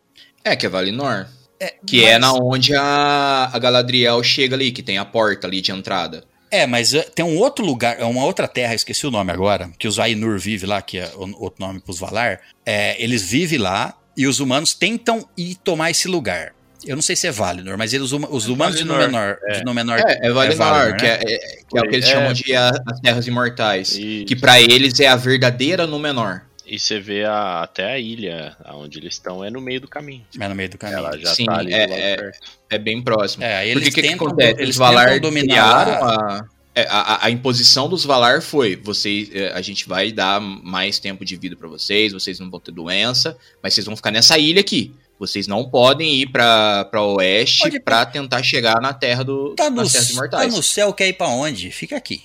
[0.44, 1.28] É, que é Valinor.
[1.60, 2.10] É, que mas...
[2.10, 6.26] é na onde a, a Galadriel chega ali, que tem a porta ali de entrada.
[6.52, 9.72] É, mas é, tem um outro lugar, é uma outra terra, esqueci o nome agora,
[9.80, 12.41] que os Ainur vive lá, que é outro nome para os Valar.
[12.66, 16.54] É, eles vivem lá e os humanos tentam ir tomar esse lugar.
[16.86, 19.60] Eu não sei se é Valinor, mas eles, os é humanos de Númenor, é.
[19.60, 21.14] de Númenor é, é Valinor, é Valinor que, né?
[21.14, 24.26] é, que, é, o que eles chamam de a, as Terras Imortais, Isso.
[24.26, 26.42] que para eles é a verdadeira Númenor.
[26.66, 30.26] E você vê a, até a ilha onde eles estão, é no meio do caminho.
[30.40, 31.00] É no meio do caminho.
[31.00, 32.32] Ela já Sim, tá ali é, é,
[32.70, 33.44] é, bem próximo.
[33.44, 34.62] É, eles Porque tentam, que, acontece?
[34.62, 36.46] Eles Valar dominar a,
[36.76, 41.24] é, a, a, imposição dos Valar foi: vocês, é, a gente vai dar mais tempo
[41.24, 44.62] de vida para vocês, vocês não vão ter doença, mas vocês vão ficar nessa ilha
[44.62, 44.96] aqui.
[45.28, 50.10] Vocês não podem ir para oeste para tentar chegar na Terra do tá no, Terras
[50.10, 50.50] Imortais.
[50.50, 51.72] Tá no céu, quer ir para onde?
[51.72, 52.24] Fica aqui.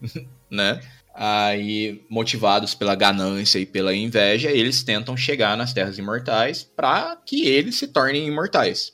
[0.50, 0.80] né?
[1.14, 7.46] Aí, motivados pela ganância e pela inveja, eles tentam chegar nas Terras Imortais para que
[7.46, 8.92] eles se tornem imortais.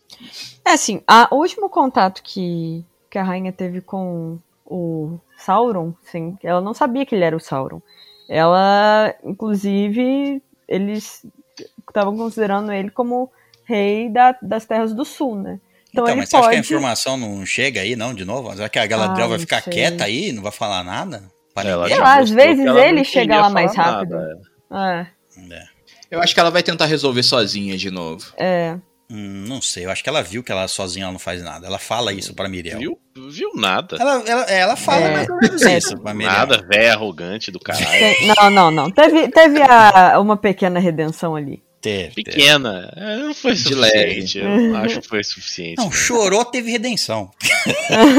[0.64, 6.36] É assim, a, o último contato que, que a rainha teve com o Sauron, sim,
[6.44, 7.82] ela não sabia que ele era o Sauron.
[8.28, 11.26] Ela, inclusive, eles
[11.92, 13.30] estavam considerando ele como
[13.64, 15.60] rei da, das Terras do Sul, né?
[15.90, 16.46] Então, então mas você pode...
[16.46, 18.52] acha que a informação não chega aí, não, de novo?
[18.54, 19.72] Será que a Galadriel ah, vai ficar sei.
[19.72, 21.30] quieta aí, não vai falar nada?
[21.54, 24.16] Ela Sei lá, às vezes ele chega lá mais rápido.
[24.72, 25.06] É.
[25.50, 25.64] é.
[26.10, 28.32] Eu acho que ela vai tentar resolver sozinha de novo.
[28.38, 28.76] É.
[29.10, 31.66] Hum, não sei, eu acho que ela viu que ela sozinha ela não faz nada.
[31.66, 32.78] Ela fala isso pra Miriel.
[32.78, 32.98] Viu?
[33.30, 33.96] Viu nada.
[34.00, 36.32] Ela, ela, ela fala é, mais ou menos é, isso pra Miriel.
[36.32, 38.16] Nada, véia arrogante do caralho.
[38.26, 38.90] Não, não, não.
[38.90, 41.62] Teve, teve a, uma pequena redenção ali.
[41.82, 42.88] Teve, Pequena.
[42.94, 43.06] Teve.
[43.06, 44.38] É, não foi suficiente.
[44.38, 45.78] Eu acho que foi suficiente.
[45.78, 47.28] Não, chorou, teve redenção.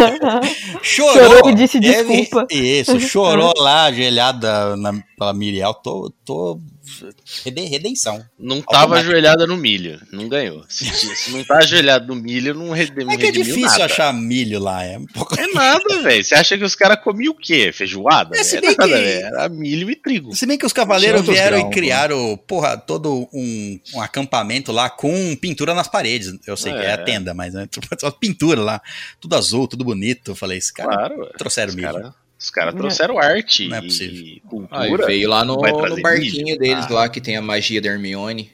[0.84, 1.14] chorou.
[1.14, 2.46] Chorou e disse teve, desculpa.
[2.54, 5.74] Isso, chorou lá, ajoelhada na, pela Miriel.
[5.76, 6.60] Tô, tô
[7.70, 8.24] redenção.
[8.38, 10.66] Não tava ajoelhada no milho, não ganhou.
[10.68, 13.86] Se, se não tá ajoelhado no milho, não redimiu É que é difícil nada.
[13.86, 15.40] achar milho lá, é um pouco...
[15.40, 16.24] É nada, velho.
[16.24, 17.72] Você acha que os caras comiam o quê?
[17.72, 18.38] Feijoada?
[18.38, 19.04] É, se bem nada, que...
[19.04, 20.36] Era milho e trigo.
[20.36, 24.90] Se bem que os cavaleiros vieram grão, e criaram, porra, todo um, um, acampamento lá
[24.90, 26.34] com pintura nas paredes.
[26.46, 26.76] Eu sei é.
[26.76, 26.98] que é a é.
[26.98, 27.68] tenda, mas né,
[28.20, 28.82] pintura lá,
[29.20, 30.32] tudo azul, tudo bonito.
[30.32, 31.92] Eu falei, esse cara claro, trouxeram milho.
[31.92, 32.23] Cara...
[32.44, 35.04] Os caras trouxeram arte não é e cultura.
[35.06, 36.60] Ah, veio lá no, no barquinho mídia.
[36.60, 36.94] deles ah.
[36.94, 38.52] lá que tem a magia da Hermione.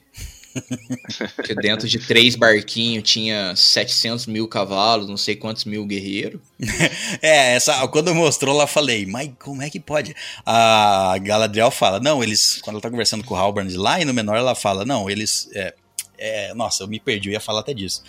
[1.44, 6.40] que dentro de três barquinhos tinha 700 mil cavalos, não sei quantos mil guerreiros.
[7.20, 10.16] é, essa, quando mostrou lá, falei, mas como é que pode?
[10.46, 14.14] A Galadriel fala, não, eles, quando ela tá conversando com o Halbrand lá e no
[14.14, 15.74] menor, ela fala, não, eles, é,
[16.16, 18.04] é, nossa, eu me perdi, eu ia falar até disso.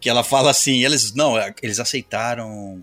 [0.00, 2.82] Que ela fala assim, eles, não, eles aceitaram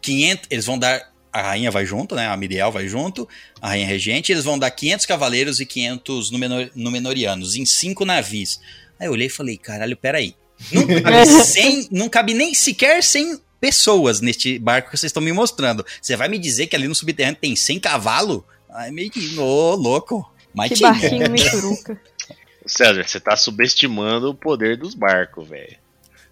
[0.00, 2.26] 500, eles vão dar a rainha vai junto, né?
[2.26, 3.28] A Miriel vai junto,
[3.60, 6.30] a rainha regente, eles vão dar 500 cavaleiros e 500
[6.74, 8.60] Númenóreanos em cinco navios.
[8.98, 10.34] Aí eu olhei e falei, caralho, peraí.
[10.72, 15.32] Não cabe, 100, não cabe nem sequer 100 pessoas neste barco que vocês estão me
[15.32, 15.84] mostrando.
[16.00, 18.42] Você vai me dizer que ali no subterrâneo tem 100 cavalos?
[18.68, 20.30] Ai, meio que, ô, louco.
[20.54, 20.90] Mas que tinha.
[20.90, 21.26] barquinho.
[22.66, 25.76] César, você tá subestimando o poder dos barcos, velho.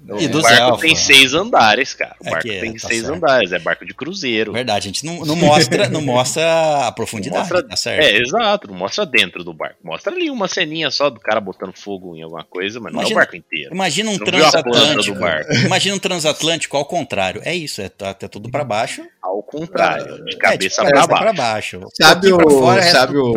[0.06, 2.14] E o barco tem seis andares, cara.
[2.20, 3.16] O é barco é, tem tá seis certo.
[3.16, 4.52] andares, é barco de cruzeiro.
[4.52, 8.04] Verdade, a gente não, não mostra, não mostra a profundidade, mostra, tá certo?
[8.04, 9.76] É, exato, não mostra dentro do barco.
[9.82, 13.10] Mostra ali uma ceninha só do cara botando fogo em alguma coisa, mas imagina, não
[13.10, 13.74] é o barco inteiro.
[13.74, 15.18] Imagina um transatlântico.
[15.66, 17.42] Imagina um transatlântico ao contrário.
[17.44, 19.04] É isso, é até tá tudo para baixo.
[19.20, 21.80] Ao contrário, de cabeça é, tipo, para baixo.
[21.80, 21.92] baixo.
[21.94, 23.32] Sabe o, fora, sabe o,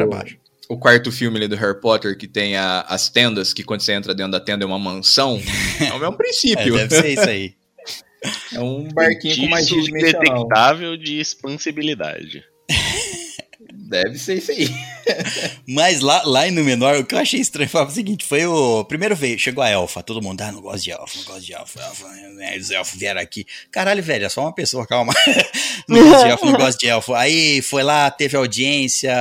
[0.72, 3.92] o quarto filme ali do Harry Potter, que tem a, as tendas, que quando você
[3.92, 5.38] entra dentro da tenda é uma mansão,
[5.82, 6.78] é o mesmo princípio.
[6.78, 7.56] é, deve ser isso aí.
[8.54, 10.44] É um barquinho com magia dimensional.
[10.44, 12.46] detectável de expansibilidade.
[13.92, 14.70] Deve ser isso aí.
[15.68, 18.86] Mas lá, lá em Númenor, o que eu achei estranho foi o seguinte: foi o.
[18.86, 21.54] Primeiro veio, chegou a elfa, todo mundo, ah, não gosto de elfa, não gosto de
[21.54, 23.46] elfa, elfa né, os elfos vieram aqui.
[23.70, 25.14] Caralho, velho, é só uma pessoa, calma.
[25.90, 27.14] não gosto de elfo, não gosto de elfo.
[27.14, 29.14] Aí foi lá, teve audiência,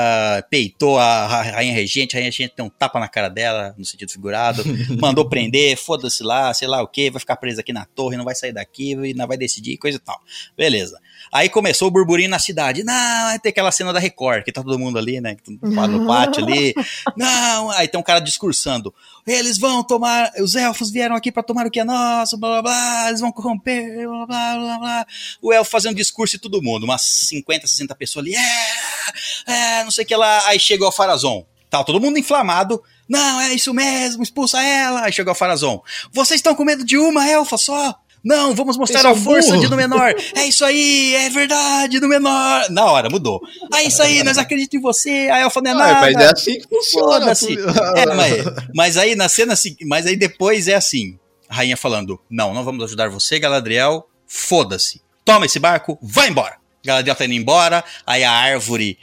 [0.48, 4.12] peitou a rainha regente, a rainha regente tem um tapa na cara dela, no sentido
[4.12, 4.62] figurado,
[5.00, 8.24] mandou prender, foda-se lá, sei lá o que, vai ficar presa aqui na torre, não
[8.24, 10.20] vai sair daqui, não vai decidir, coisa e tal.
[10.56, 10.96] Beleza.
[11.32, 12.82] Aí começou o burburinho na cidade.
[12.82, 15.36] Não, vai ter aquela cena da Record, que tá todo mundo ali, né?
[15.62, 16.74] No pátio ali.
[17.16, 18.92] Não, aí tem um cara discursando.
[19.26, 22.62] Eles vão tomar, os elfos vieram aqui para tomar o que é nosso, blá blá
[22.62, 25.06] blá, eles vão corromper, blá blá blá blá.
[25.40, 29.90] O elfo fazendo discurso e todo mundo, umas 50, 60 pessoas ali, é, é, não
[29.90, 30.46] sei o que lá.
[30.48, 31.46] Aí chegou o Farazon.
[31.68, 32.82] Tá todo mundo inflamado.
[33.08, 35.04] Não, é isso mesmo, expulsa ela.
[35.04, 35.80] Aí chegou a Farazon.
[36.12, 37.94] Vocês estão com medo de uma elfa só?
[38.22, 40.14] Não, vamos mostrar a força de Númenor.
[40.36, 42.70] É isso aí, é verdade, Númenor.
[42.70, 43.40] Na hora, mudou.
[43.74, 45.28] É isso aí, nós acreditamos em você.
[45.30, 46.00] A elfa não é nada.
[46.00, 47.20] mas é assim que funciona.
[47.20, 47.56] Foda-se.
[47.96, 48.44] É, mas,
[48.74, 49.54] mas aí na cena
[49.86, 51.18] mas aí depois é assim.
[51.48, 54.06] A rainha falando: Não, não vamos ajudar você, Galadriel.
[54.26, 55.02] Foda-se.
[55.24, 56.56] Toma esse barco, vai embora.
[56.84, 57.84] Galadriel tá indo embora.
[58.06, 58.98] Aí a árvore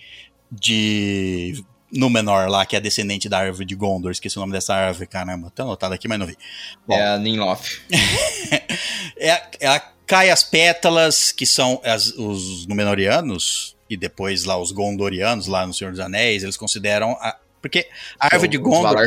[0.51, 4.11] de Númenor lá, que é descendente da árvore de Gondor.
[4.11, 5.49] Esqueci o nome dessa árvore, caramba.
[5.55, 6.37] Tá anotado aqui, mas não vi.
[6.85, 7.81] Bom, É a Ninloth.
[9.17, 15.47] é, é, cai as pétalas, que são as- os Númenóreanos, e depois lá os Gondorianos,
[15.47, 17.11] lá no Senhor dos Anéis, eles consideram.
[17.21, 17.87] A, porque
[18.19, 18.97] a árvore de Gondor.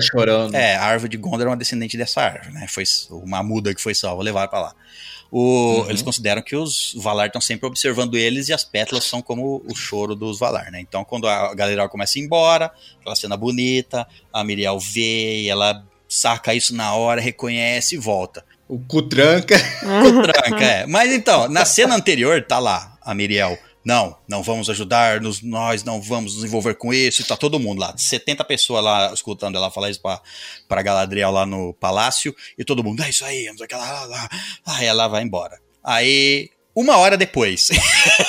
[0.56, 2.66] É, a árvore de Gondor é uma descendente dessa árvore, né?
[2.68, 4.74] Foi uma muda que foi salva, levaram pra lá.
[5.32, 9.62] O- Eles consideram que os Valar estão sempre observando eles e as pétalas são como
[9.68, 10.80] o choro dos Valar, né?
[10.80, 15.48] Então, quando a Galadriel começa a ir embora, aquela cena bonita, a Miriel vê e
[15.48, 18.44] ela saca isso na hora, reconhece e volta.
[18.68, 19.56] O cu tranca.
[19.80, 20.86] Com tranca, é.
[20.86, 23.56] Mas então, na cena anterior tá lá a Miriel.
[23.84, 27.22] Não, não vamos ajudar, nos, nós não vamos nos envolver com isso.
[27.22, 30.20] E tá todo mundo lá, 70 pessoas lá escutando ela falar isso pra,
[30.68, 32.34] pra Galadriel lá no palácio.
[32.58, 34.28] E todo mundo, é isso aí, vamos aquela lá, lá.
[34.66, 35.58] Aí ela vai embora.
[35.82, 37.68] Aí, uma hora depois.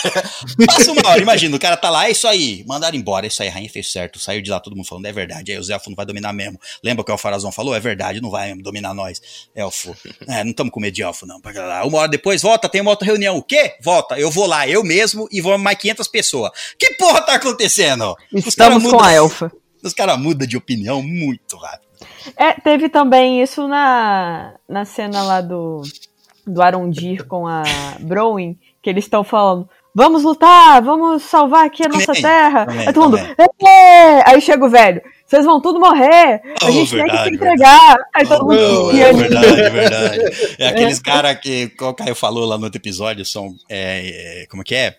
[0.65, 3.41] Passa uma hora, imagina, o cara tá lá, é isso aí, mandaram embora, é isso
[3.41, 5.71] aí, a rainha fez certo, saiu de lá todo mundo falando, é verdade, aí o
[5.71, 6.59] Elfo não vai dominar mesmo.
[6.83, 7.75] Lembra o que o Farazão falou?
[7.75, 9.21] É verdade, não vai dominar nós,
[9.55, 9.95] Elfo.
[10.27, 11.39] É, não estamos com medo de Elfo, não.
[11.85, 13.37] Uma hora depois, volta, tem uma outra reunião.
[13.37, 13.75] O quê?
[13.81, 16.51] Volta, eu vou lá, eu mesmo, e vou mais 500 pessoas.
[16.77, 18.15] Que porra tá acontecendo?
[18.33, 19.51] Os Estamos com a elfa.
[19.83, 21.91] Os caras mudam de opinião muito rápido.
[22.35, 25.81] É, teve também isso na, na cena lá do,
[26.45, 27.63] do Arondir com a
[27.99, 29.69] Browin, que eles estão falando.
[29.93, 32.65] Vamos lutar, vamos salvar aqui a nossa terra.
[32.69, 33.35] Aí todo mundo.
[33.61, 37.29] "É!" Aí chega o velho, vocês vão tudo morrer, a Oh, gente tem que verdade,
[37.29, 37.97] se entregar.
[38.15, 38.85] Aí todo mundo.
[38.87, 40.19] Oh, e é aí- verdade, é verdade.
[40.59, 43.53] É aqueles caras que que o Caio falou lá no outro episódio, são.
[43.69, 44.95] é, é, como que é?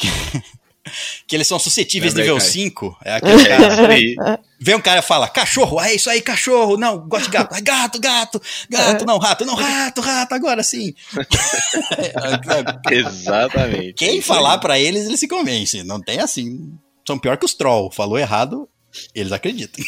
[1.26, 2.52] que eles são suscetíveis Lembra aí, nível Caio.
[2.52, 2.98] 5.
[3.04, 3.72] É aquele cara.
[3.72, 4.16] Isso aí.
[4.60, 6.76] Vem um cara e fala, cachorro, é isso aí, cachorro.
[6.76, 7.54] Não, gosto de gato.
[7.54, 10.94] É gato, gato, gato, não, rato, não, rato, rato, agora sim.
[12.90, 13.94] Exatamente.
[13.94, 15.84] Quem falar pra eles, eles se convencem.
[15.84, 16.72] Não tem assim.
[17.06, 17.90] São pior que os troll.
[17.90, 18.68] Falou errado,
[19.14, 19.84] eles acreditam.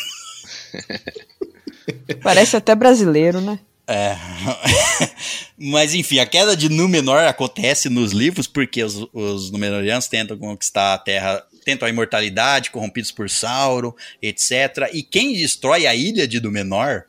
[2.23, 3.59] Parece até brasileiro, né?
[3.89, 4.17] É.
[5.59, 10.95] Mas enfim, a queda de Númenor acontece nos livros porque os, os Númenóreanos tentam conquistar
[10.95, 14.91] a Terra, tentam a imortalidade, corrompidos por Sauron, etc.
[14.93, 17.05] E quem destrói a ilha de Númenor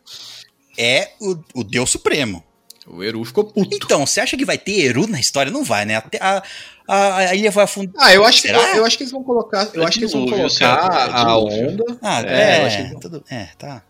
[0.77, 2.43] é o, o Deus Supremo.
[2.85, 3.75] O Eru ficou puto.
[3.75, 5.51] Então, você acha que vai ter Eru na história?
[5.51, 5.95] Não vai, né?
[5.97, 6.41] Até a,
[6.87, 7.93] a, a ilha vai afundar.
[7.97, 9.69] Ah, eu acho, que, eu acho que eles vão colocar.
[9.73, 11.69] Eu É acho que eles vão colocar a dilúvio.
[11.71, 11.99] onda.
[12.01, 13.83] Ah, É, é, eu acho que- tudo, é, tá.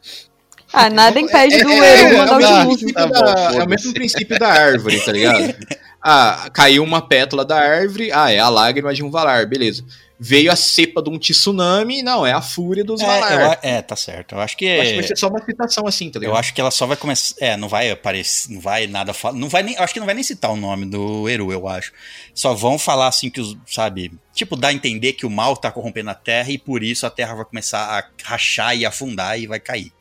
[0.77, 3.93] Ah, nada impede do é, Eru é, mandar o o Tá bom, é o mesmo
[3.93, 5.55] princípio da árvore, tá ligado?
[6.01, 9.83] Ah, caiu uma pétala da árvore, ah, é a lágrima de um Valar, beleza.
[10.19, 13.59] Veio a cepa de um tsunami, não, é a fúria dos É, Valar.
[13.61, 14.33] eu é, tá certo.
[14.33, 14.65] Eu acho que.
[14.65, 16.33] Eu acho que vai ser só uma citação assim, tá ligado?
[16.33, 17.35] Eu acho que ela só vai começar.
[17.39, 18.51] É, não vai aparecer.
[18.51, 19.37] Não vai nada falar.
[19.37, 19.77] Não vai nem.
[19.77, 21.91] Acho que não vai nem citar o nome do Eru, eu acho.
[22.33, 23.55] Só vão falar assim que os.
[23.67, 24.11] Sabe?
[24.33, 27.11] Tipo, dar a entender que o mal tá corrompendo a terra e por isso a
[27.11, 29.91] terra vai começar a rachar e afundar e vai cair.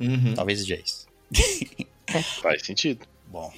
[0.00, 0.34] Uhum.
[0.34, 1.06] Talvez seja isso.
[2.42, 3.06] Faz sentido.
[3.28, 3.52] Bom.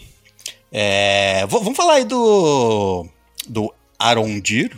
[0.71, 3.07] É, vamos falar aí do.
[3.49, 4.77] Do Arondir,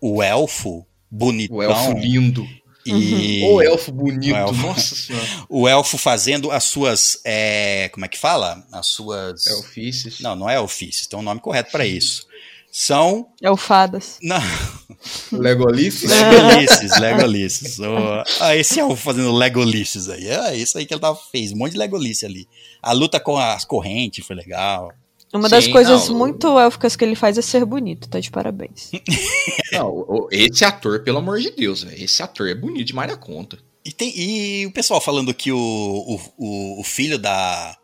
[0.00, 1.56] o elfo bonitão.
[1.56, 2.46] O elfo lindo.
[2.84, 4.66] E O elfo bonito, O elfo.
[4.66, 5.26] nossa senhora.
[5.48, 7.20] o elfo fazendo as suas.
[7.24, 8.66] é, como é que fala?
[8.72, 9.46] As suas.
[9.46, 10.18] Elfices.
[10.20, 12.26] Não, não é ofícios, tem um nome correto pra isso.
[12.74, 13.26] São.
[13.42, 14.18] É o Fadas.
[14.22, 14.40] Não,
[15.30, 16.10] Legolices.
[16.10, 17.78] Legolices, Legolices.
[17.78, 20.26] O- ah, esse elfo fazendo Legolices aí.
[20.26, 22.48] É isso aí que ele tava, fez, um monte de Legolice ali.
[22.82, 24.90] A luta com as correntes foi legal.
[25.34, 28.30] Uma das Sim, coisas não, muito élficas que ele faz é ser bonito, tá de
[28.30, 28.90] parabéns.
[29.72, 32.02] Não, o- esse ator, pelo amor de Deus, velho.
[32.04, 33.58] Esse ator é bonito demais da conta.
[33.84, 37.74] E, tem, e o pessoal falando que o, o, o, o filho da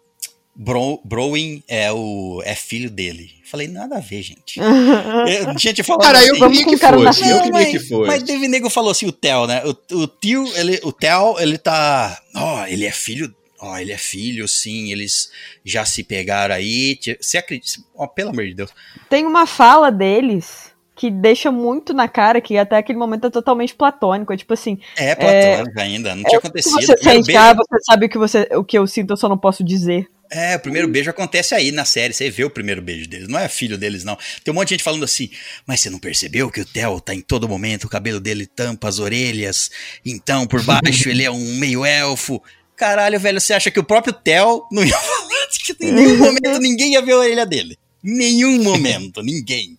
[0.60, 3.30] Bro, Browin é, o, é filho dele.
[3.44, 4.58] Falei, nada a ver, gente.
[4.58, 7.22] Eu, gente, falando Cara, eu assim, vamos que o cara fosse.
[7.22, 8.06] Eu Não, queria mas, que fosse.
[8.08, 9.62] Mas teve nego falou assim, o Theo, né?
[9.64, 12.20] O, o tio, ele, o Theo, ele tá.
[12.34, 13.32] Ó, ele é filho.
[13.60, 14.90] Ó, ele é filho, sim.
[14.90, 15.30] Eles
[15.64, 16.98] já se pegaram aí.
[17.20, 17.80] Você acredita?
[17.94, 18.70] Ó, pelo amor de Deus.
[19.08, 23.76] Tem uma fala deles que deixa muito na cara que até aquele momento é totalmente
[23.76, 24.32] platônico.
[24.32, 26.74] É tipo assim, É platônico ainda, não tinha acontecido.
[26.74, 29.38] você sente, ah, você sabe o que, você, o que eu sinto, eu só não
[29.38, 30.08] posso dizer.
[30.30, 32.12] É, o primeiro beijo acontece aí na série.
[32.12, 33.28] Você vê o primeiro beijo deles.
[33.28, 34.16] Não é filho deles, não.
[34.44, 35.30] Tem um monte de gente falando assim,
[35.66, 38.88] mas você não percebeu que o Theo tá em todo momento, o cabelo dele tampa
[38.88, 39.70] as orelhas,
[40.04, 42.42] então por baixo ele é um meio elfo.
[42.76, 45.28] Caralho, velho, você acha que o próprio Theo não ia falar
[45.74, 47.78] que em nenhum momento ninguém ia ver a orelha dele?
[48.02, 49.76] Nenhum momento, ninguém.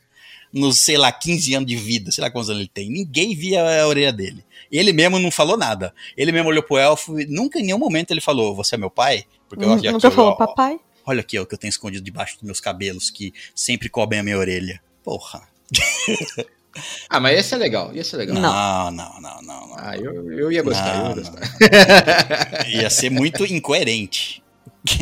[0.52, 2.90] Nos, sei lá, 15 anos de vida, sei lá quantos anos ele tem.
[2.90, 4.44] Ninguém via a orelha dele.
[4.72, 5.94] Ele mesmo não falou nada.
[6.18, 8.90] Ele mesmo olhou pro elfo e nunca em nenhum momento ele falou: Você é meu
[8.90, 9.26] pai?
[9.50, 10.80] Porque eu Nunca aqui, falou, ó, papai.
[11.06, 14.20] Olha aqui ó, o que eu tenho escondido debaixo dos meus cabelos que sempre cobrem
[14.20, 14.80] a minha orelha.
[15.04, 15.42] Porra.
[17.10, 18.36] ah, mas esse é legal, ia ser legal.
[18.36, 19.68] Não, não, não, não.
[19.68, 19.76] não.
[19.78, 22.70] Ah, eu, eu ia gostar, não, eu ia gostar.
[22.70, 24.44] ia ser muito incoerente.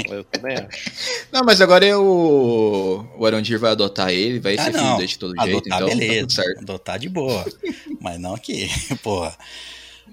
[0.10, 0.92] Eu também acho.
[1.32, 2.02] Não, mas agora eu,
[3.18, 4.96] o Arondir vai adotar ele, vai ah, ser não.
[4.96, 6.44] filho de todo adotar, jeito, então beleza.
[6.44, 7.46] Tá adotar de boa.
[8.00, 8.70] mas não aqui,
[9.04, 9.38] porra.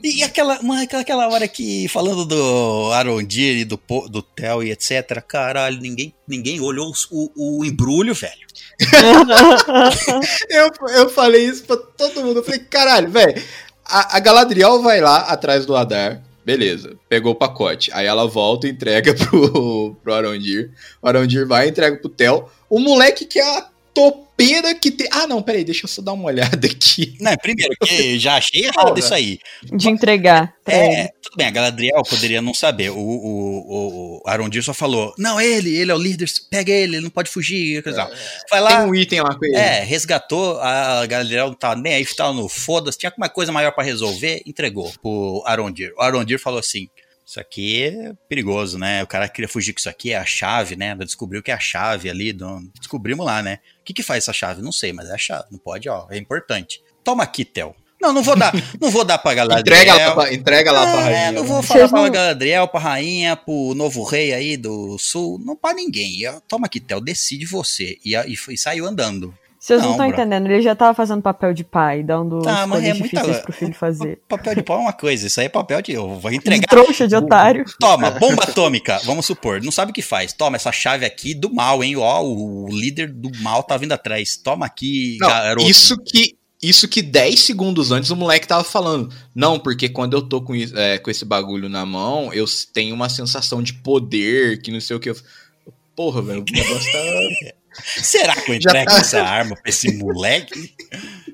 [0.04, 0.60] E aquela,
[1.00, 6.60] aquela hora que, falando do Arondir e do, do Theo e etc, caralho, ninguém, ninguém
[6.60, 8.46] olhou o, o embrulho, velho.
[10.50, 12.40] eu, eu falei isso pra todo mundo.
[12.40, 13.42] Eu falei, caralho, velho,
[13.82, 17.90] a, a Galadriel vai lá atrás do Adar, Beleza, pegou o pacote.
[17.94, 20.70] Aí ela volta e entrega pro, pro Arondir.
[21.00, 22.44] O Arondir vai e entrega pro Theo.
[22.68, 25.06] O moleque que é a topeira que tem.
[25.10, 27.16] Ah, não, peraí, deixa eu só dar uma olhada aqui.
[27.20, 29.38] Não, primeiro, que já achei errado isso aí.
[29.62, 30.52] De entregar.
[30.66, 32.90] É, tudo bem, a Galadriel poderia não saber.
[32.90, 37.04] O, o, o Arondir só falou: não, ele, ele é o líder, pega ele, ele
[37.04, 37.82] não pode fugir.
[37.86, 37.92] É,
[38.50, 38.80] Vai lá.
[38.80, 39.56] Tem um item lá com ele.
[39.56, 43.70] É, resgatou, a Galadriel não tava nem aí, tava no foda-se, tinha alguma coisa maior
[43.72, 45.92] para resolver, entregou pro Arondir.
[45.96, 46.88] O Arondir falou assim:
[47.26, 49.02] isso aqui é perigoso, né?
[49.02, 50.94] O cara queria fugir com isso aqui, é a chave, né?
[50.96, 52.32] Descobriu que é a chave ali.
[52.32, 52.60] Do...
[52.78, 53.60] Descobrimos lá, né?
[53.84, 54.62] O que, que faz essa chave?
[54.62, 55.44] Não sei, mas é a chave.
[55.50, 56.06] Não pode, ó.
[56.08, 56.82] É importante.
[57.04, 57.76] Toma aqui, Theo.
[58.00, 58.50] Não, não vou dar.
[58.80, 59.80] Não vou dar pra Galadriel.
[59.82, 61.32] entrega lá, entrega lá é, pra rainha.
[61.32, 62.10] Não vou falar pra não...
[62.10, 65.38] Galadriel, pra rainha, pro novo rei aí do sul.
[65.38, 66.20] Não pra ninguém.
[66.48, 66.98] Toma aqui, Theo.
[66.98, 67.98] Decide você.
[68.02, 69.34] E, e, e saiu andando.
[69.64, 72.92] Vocês não estão entendendo, ele já tava fazendo papel de pai, dando tá, mas é
[72.92, 73.40] difíceis muita...
[73.40, 74.20] pro filho fazer.
[74.28, 75.92] Papel de pau é uma coisa, isso aí é papel de.
[75.92, 76.60] Eu vou entregar.
[76.60, 77.64] De trouxa de otário.
[77.80, 79.62] Toma, bomba atômica, vamos supor.
[79.62, 80.34] Não sabe o que faz.
[80.34, 81.96] Toma essa chave aqui do mal, hein?
[81.96, 84.36] Ó, o líder do mal tá vindo atrás.
[84.36, 85.66] Toma aqui, não, garoto.
[85.66, 86.36] Isso que.
[86.62, 89.10] Isso que 10 segundos antes o moleque tava falando.
[89.34, 93.08] Não, porque quando eu tô com, é, com esse bagulho na mão, eu tenho uma
[93.08, 95.08] sensação de poder, que não sei o que.
[95.08, 95.16] Eu...
[95.96, 97.54] Porra, velho, o negócio tá.
[97.82, 98.98] Será que eu entrego tá...
[98.98, 100.74] essa arma pra esse moleque?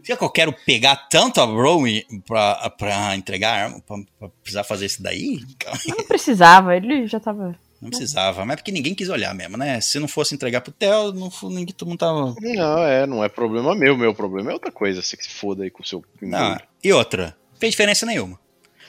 [0.05, 3.81] Será que eu quero pegar tanto a Rowan pra, pra entregar a arma?
[3.87, 5.41] Pra, pra, precisar fazer isso daí?
[5.87, 7.55] Não precisava, ele já tava.
[7.81, 9.81] Não precisava, mas é porque ninguém quis olhar mesmo, né?
[9.81, 12.35] Se não fosse entregar pro Theo, não, ninguém, todo mundo tava.
[12.39, 13.97] Não, é, não é problema meu.
[13.97, 15.01] Meu problema é outra coisa.
[15.01, 16.05] Você que se foda aí com o seu.
[16.21, 18.39] Não, e outra, fez diferença nenhuma.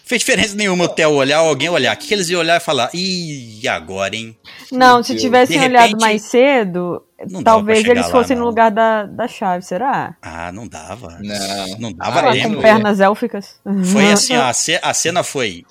[0.03, 1.95] Fez diferença nenhuma o Theo olhar ou alguém olhar.
[1.95, 2.89] O que, que eles iam olhar e falar?
[2.93, 4.38] Ih, agora, hein?
[4.69, 7.01] Não, se tivessem olhado mais cedo,
[7.43, 10.16] talvez eles fossem lá, no lugar da, da chave, será?
[10.22, 11.19] Ah, não dava.
[11.22, 13.59] Não, não dava ah, Com pernas élficas.
[13.91, 14.51] Foi assim, ó,
[14.82, 15.66] a cena foi.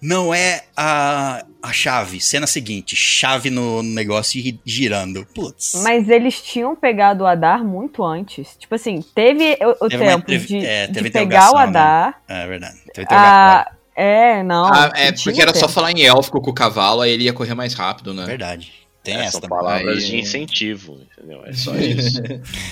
[0.00, 2.20] Não é a, a chave.
[2.20, 5.26] Cena seguinte, chave no negócio girando.
[5.34, 5.80] Putz.
[5.82, 8.56] Mas eles tinham pegado o Adar muito antes.
[8.58, 11.62] Tipo assim, teve o, o teve tempo uma, de, é, de pegar o né?
[11.62, 12.20] Adar.
[12.28, 12.42] Né?
[12.42, 12.78] É verdade.
[12.92, 14.66] Teve ah, é, não.
[14.66, 15.66] Ah, é, porque era tempo.
[15.66, 18.24] só falar em élfico com o cavalo, aí ele ia correr mais rápido, né?
[18.24, 18.83] Verdade.
[19.04, 20.10] Tem é, essa são palavras aí...
[20.10, 21.42] de incentivo, entendeu?
[21.44, 22.22] É só isso.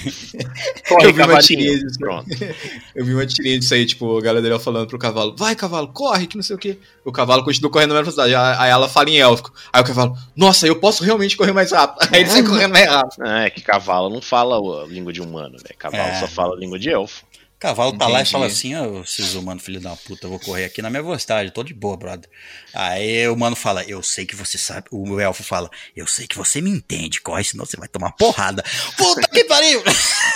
[0.88, 1.98] Corre, eu vi uma tirinha disso.
[1.98, 2.26] Pronto.
[2.94, 6.26] Eu vi uma tirinha disso aí, tipo, a Galadriel falando pro cavalo, vai cavalo, corre,
[6.26, 6.78] que não sei o quê.
[7.04, 8.60] O cavalo continua correndo na mesma velocidade.
[8.60, 9.52] Aí ela fala em élfico.
[9.72, 12.08] Aí o cavalo, nossa, eu posso realmente correr mais rápido.
[12.12, 13.26] Aí ele sai correndo mais rápido.
[13.26, 15.70] É, que cavalo não fala a língua de humano, né?
[15.78, 16.20] Cavalo é.
[16.20, 17.24] só fala a língua de elfo
[17.62, 18.12] cavalo tá Entendi.
[18.12, 20.90] lá e fala assim: Ô, oh, humanos, filho da puta, eu vou correr aqui na
[20.90, 22.28] minha velocidade, tô de boa, brother.
[22.74, 24.88] Aí o mano fala: Eu sei que você sabe.
[24.90, 28.64] O elfo fala: Eu sei que você me entende, corre, senão você vai tomar porrada.
[28.96, 29.80] Puta que pariu!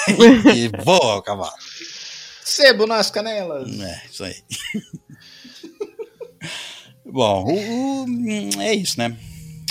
[0.55, 1.53] e voa o cavalo.
[2.45, 3.69] Sebo nas canelas.
[3.81, 4.37] É, isso aí.
[7.05, 9.17] Bom, o, o, é isso, né?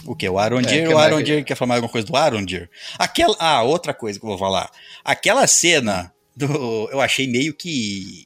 [0.05, 0.27] O que?
[0.27, 0.83] O Arondir?
[0.83, 2.69] É, o Arondir quer falar alguma coisa do Arondir?
[2.99, 4.69] Aquela, ah, outra coisa que eu vou falar.
[5.03, 6.89] Aquela cena do.
[6.91, 8.25] Eu achei meio que.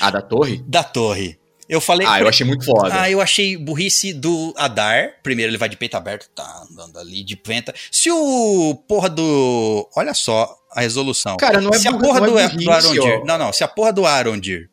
[0.00, 0.62] A da torre?
[0.66, 1.38] Da torre.
[1.68, 2.06] Eu falei.
[2.06, 3.02] Ah, eu achei muito foda.
[3.02, 5.16] Ah, eu achei burrice do Adar.
[5.22, 7.74] Primeiro ele vai de peito aberto, tá andando ali de venta.
[7.92, 9.86] Se o porra do.
[9.94, 11.36] Olha só a resolução.
[11.36, 13.20] Cara, não é Se a porra do, é burrice, do Arondir.
[13.20, 13.24] Ó.
[13.26, 13.52] Não, não.
[13.52, 14.70] Se a porra do Arondir.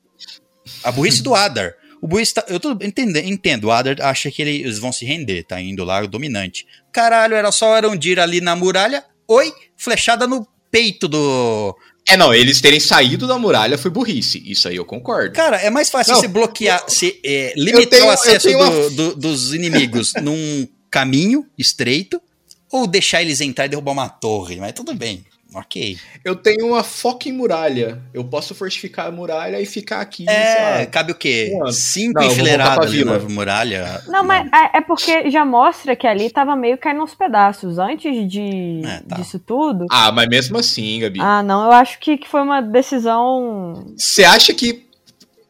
[0.84, 1.74] A burrice do Adar.
[2.02, 3.66] O burrice tá, Eu tô, entendo, entendo.
[3.66, 6.66] O Adar acha que eles vão se render, tá indo lá, o dominante.
[6.94, 9.04] Caralho, era só o Arondir ali na muralha.
[9.28, 11.74] Oi, flechada no peito do.
[12.08, 14.44] É, não, eles terem saído da muralha foi burrice.
[14.46, 15.34] Isso aí eu concordo.
[15.34, 18.90] Cara, é mais fácil não, se bloquear, se é, limitar tenho, o acesso do, uma...
[18.90, 22.22] do, dos inimigos num caminho estreito
[22.70, 24.58] ou deixar eles entrar e derrubar uma torre.
[24.58, 25.26] Mas tudo bem.
[25.56, 25.98] Ok.
[26.24, 28.02] Eu tenho uma foca em muralha.
[28.14, 30.26] Eu posso fortificar a muralha e ficar aqui.
[30.26, 30.86] sei É, lá.
[30.88, 31.52] cabe o quê?
[31.72, 32.28] Cinco Não,
[32.76, 34.02] pra ali na muralha.
[34.08, 37.80] Não, mas é é porque já mostra que ali tava meio caindo aos pedaços.
[37.80, 39.16] Antes de, É, tá.
[39.16, 39.86] disso tudo.
[39.90, 41.20] Ah, mas mesmo assim, Gabi.
[41.22, 43.94] Ah, não, eu acho que, que foi uma decisão.
[43.98, 44.85] Você acha que,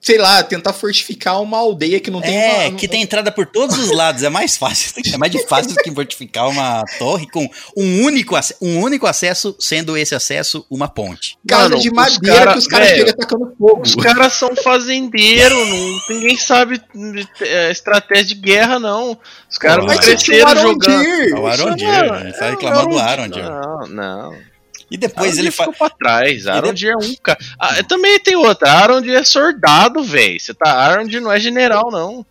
[0.06, 2.77] sei lá, tentar fortificar uma aldeia que não tem É, uma.
[2.77, 4.22] que tem entrada por todos os lados.
[4.22, 4.93] É mais fácil.
[5.11, 9.98] É mais fácil do que fortificar uma torre com um único, um único acesso, sendo
[9.98, 11.38] esse acesso uma ponte.
[11.48, 13.82] casa Mano, de os madeira cara- que os caras chegam tacando fogo.
[13.82, 16.80] Os caras são fazendeiros, não, ninguém sabe
[17.42, 19.17] é, estratégia de guerra, não.
[19.50, 21.03] Os caras não cresceram jogando.
[21.03, 23.43] É o Arondir, ele tá é, reclamando do o Arondir.
[23.43, 24.55] Não, não.
[24.89, 25.91] E depois ele ficou faz.
[25.93, 26.47] pra trás.
[26.47, 27.39] Arondir é um cara.
[27.59, 28.72] Ah, também tem outra.
[28.72, 30.39] Arondir é soldado, velho.
[30.39, 30.69] Você tá.
[30.72, 32.25] Arondir não é general, não.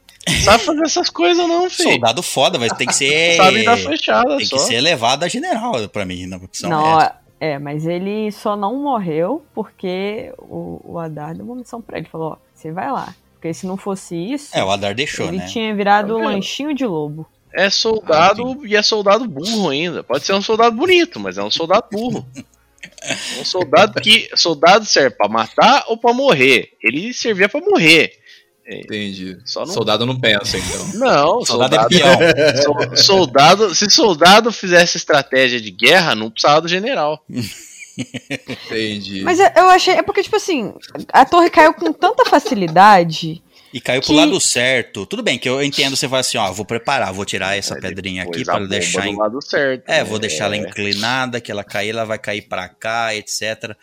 [0.45, 1.91] Sabe fazer essas coisas, não, filho.
[1.91, 3.37] Soldado foda, vai ter que ser.
[3.43, 4.57] Sabe dar flechada Tem só.
[4.57, 6.71] que ser elevado a general pra mim, na opção.
[6.71, 7.13] não, é.
[7.41, 12.09] é, mas ele só não morreu porque o, o Haddad deu uma missão pra ele.
[12.11, 13.15] Falou: ó, você vai lá.
[13.35, 15.47] Porque se não fosse isso, É, o Adar deixou, ele né?
[15.47, 16.25] tinha virado Tá vendo?
[16.33, 17.27] lanchinho de lobo.
[17.55, 20.03] É soldado e é soldado burro ainda.
[20.03, 22.27] Pode ser um soldado bonito, mas é um soldado burro.
[23.41, 24.29] Um soldado que.
[24.35, 26.71] Soldado serve pra matar ou pra morrer.
[26.83, 28.13] Ele servia pra morrer.
[28.67, 29.39] Entendi.
[29.45, 30.89] Só não- Soldado não pensa, então.
[30.95, 31.95] Não, Soldado soldado.
[31.95, 31.99] é
[32.53, 32.63] peão.
[32.63, 33.75] sol- soldado.
[33.75, 37.25] Se soldado fizesse estratégia de guerra, não precisava do general.
[38.49, 39.23] Entendi.
[39.23, 39.95] Mas eu, eu achei.
[39.95, 40.73] É porque, tipo assim,
[41.13, 43.43] a torre caiu com tanta facilidade.
[43.75, 45.05] E caiu pro Que- lado certo.
[45.05, 47.81] Tudo bem que eu entendo você vai assim, ó, vou preparar, vou tirar essa Aí
[47.81, 49.17] pedrinha aqui para deixar em...
[49.17, 49.83] lado certo.
[49.89, 50.05] É, né?
[50.05, 53.75] vou deixar ela inclinada, que ela cair, ela vai cair pra cá, etc.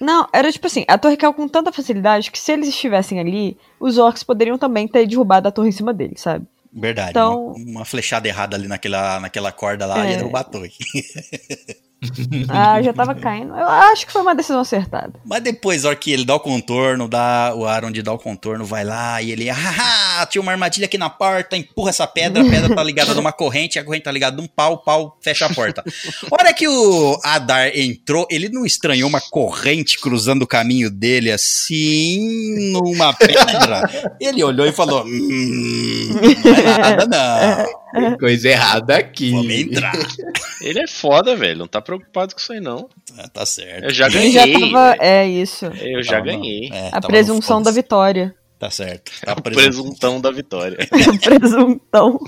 [0.00, 3.58] Não, era tipo assim, a torre caiu com tanta facilidade que se eles estivessem ali,
[3.80, 6.46] os orcs poderiam também ter derrubado a torre em cima deles, sabe?
[6.72, 7.10] Verdade.
[7.10, 10.12] Então- Uma, uma flechada errada ali naquela, naquela corda lá É.
[10.12, 10.70] ia derrubar a torre.
[12.48, 13.54] Ah, já tava caindo.
[13.54, 15.12] Eu acho que foi uma decisão acertada.
[15.24, 18.18] Mas depois, a hora que ele dá o contorno, dá o Aaron de dar o
[18.18, 22.42] contorno, vai lá e ele, haha, tinha uma armadilha aqui na porta, empurra essa pedra,
[22.42, 25.54] a pedra tá ligada numa corrente, a corrente tá ligada num pau, pau fecha a
[25.54, 25.84] porta.
[26.30, 31.30] A hora que o Adar entrou, ele não estranhou uma corrente cruzando o caminho dele
[31.30, 33.88] assim, numa pedra?
[34.20, 39.30] Ele olhou e falou, hum, não é nada não, Tem coisa errada aqui.
[39.30, 39.92] vamos entrar.
[40.62, 41.58] Ele é foda, velho.
[41.58, 42.88] Não tá preocupado com isso aí, não.
[43.18, 43.84] Ah, Tá certo.
[43.84, 44.60] Eu já Ele já ganhei.
[44.72, 44.96] tava.
[45.00, 45.66] É isso.
[45.66, 46.70] Eu já Tava no- ganhei.
[46.72, 48.34] é, A presunção da vitória.
[48.58, 49.10] Tá certo.
[49.24, 50.76] Tá O presuntão da vitória.
[51.24, 52.20] Presuntão.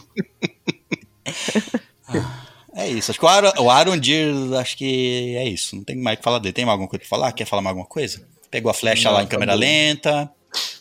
[2.74, 3.10] É isso.
[3.10, 5.76] Acho que o Aaron, o Aaron Deer, acho que é isso.
[5.76, 6.52] Não tem mais o que falar dele.
[6.52, 7.32] Tem mais alguma coisa pra falar?
[7.32, 8.22] Quer falar mais alguma coisa?
[8.50, 9.58] Pegou a flecha Não, lá em tá câmera bom.
[9.58, 10.30] lenta.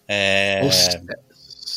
[0.07, 0.61] É...
[0.63, 1.01] Nossa,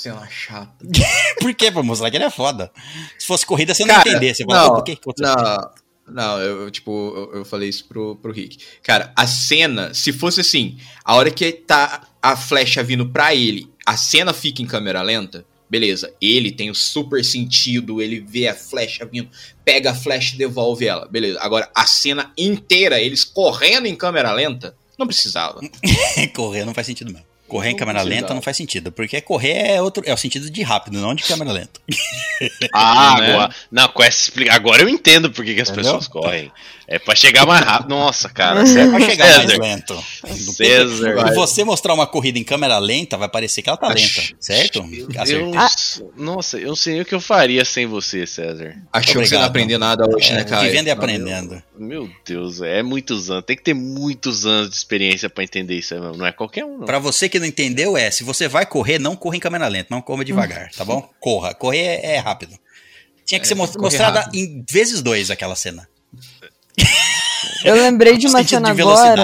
[0.04, 0.84] cena chata.
[1.40, 1.70] Por quê?
[1.70, 2.70] Pra mostrar que ele é foda.
[3.18, 4.34] Se fosse corrida, você não Cara, entender.
[4.34, 5.34] Você fala, não, por que que aconteceu?
[5.34, 5.70] Não,
[6.06, 8.58] não, eu, eu, tipo, eu, eu falei isso pro, pro Rick.
[8.82, 13.70] Cara, a cena, se fosse assim, a hora que tá a flecha vindo pra ele,
[13.86, 16.12] a cena fica em câmera lenta, beleza.
[16.20, 19.30] Ele tem o super sentido, ele vê a flecha vindo,
[19.64, 21.38] pega a flecha e devolve ela, beleza.
[21.40, 25.60] Agora, a cena inteira, eles correndo em câmera lenta, não precisava.
[26.36, 27.33] Correr não faz sentido mesmo.
[27.54, 28.90] Correr em câmera lenta não faz sentido.
[28.90, 30.02] Porque correr é outro.
[30.04, 31.80] É o sentido de rápido, não de câmera lenta.
[32.72, 33.30] Ah, Né?
[33.30, 35.84] agora, não, com essa agora eu entendo por que, que as Entendeu?
[35.84, 36.50] pessoas correm.
[36.86, 37.88] É pra chegar mais rápido.
[37.90, 38.56] Nossa, cara.
[38.56, 40.04] Vai César, chegar mais César, lento.
[40.52, 41.28] César.
[41.28, 44.36] Se você mostrar uma corrida em câmera lenta, vai parecer que ela tá Acho- lenta,
[44.38, 44.84] certo?
[45.26, 48.76] Eu, s- nossa, eu não sei o que eu faria sem você, César.
[48.92, 50.62] Achou que você não aprendeu nada hoje, né, É, cara?
[50.62, 51.62] vivendo e Não, aprendendo.
[51.78, 53.44] Meu Deus, é muitos anos.
[53.46, 55.94] Tem que ter muitos anos de experiência pra entender isso.
[55.94, 56.84] aí, Não é qualquer um, não.
[56.86, 59.88] Pra você que não entendeu, é, se você vai correr, não corra em câmera lenta,
[59.90, 61.08] não corra devagar, tá bom?
[61.18, 61.54] Corra.
[61.54, 62.58] Correr é, é rápido.
[63.24, 65.88] Tinha que É, ser mostrada em vezes dois aquela cena.
[67.64, 69.16] Eu lembrei de uma cena de agora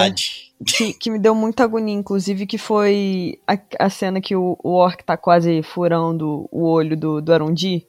[0.65, 4.71] que, que me deu muita agonia, inclusive, que foi a, a cena que o, o
[4.73, 7.85] Orc tá quase furando o olho do, do Arondi.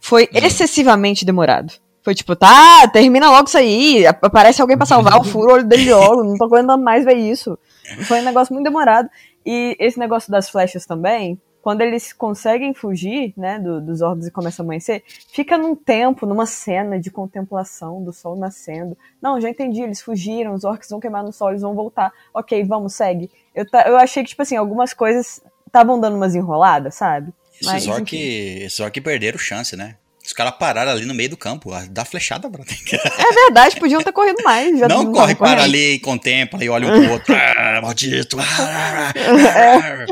[0.00, 1.72] Foi excessivamente demorado.
[2.02, 4.06] Foi tipo, tá, termina logo isso aí.
[4.06, 6.22] ap- Aparece alguém pra salvar, o furo o olho dele logo.
[6.22, 7.58] Não tô aguentando mais ver isso.
[8.06, 9.08] Foi um negócio muito demorado.
[9.46, 14.30] E esse negócio das flechas também, quando eles conseguem fugir, né, do- dos orcs e
[14.30, 15.02] começa a amanhecer,
[15.32, 18.94] fica num tempo, numa cena de contemplação do sol nascendo.
[19.20, 22.12] Não, já entendi, eles fugiram, os orcs vão queimar no sol, eles vão voltar.
[22.34, 23.30] Ok, vamos, segue.
[23.54, 27.32] Eu, eu achei que, tipo assim, algumas coisas estavam dando umas enroladas, sabe?
[27.54, 29.96] Esses Mas, orc, esses orc perderam chance, né?
[30.22, 32.76] Os caras pararam ali no meio do campo, ah, dá flechada, brother.
[33.18, 34.78] É verdade, podiam ter corrido mais.
[34.78, 35.62] Já Não não corre, para correndo.
[35.64, 37.34] ali, contempla e olha um pro outro.
[37.56, 38.36] Ah, maldito.
[38.38, 40.06] ah, ah,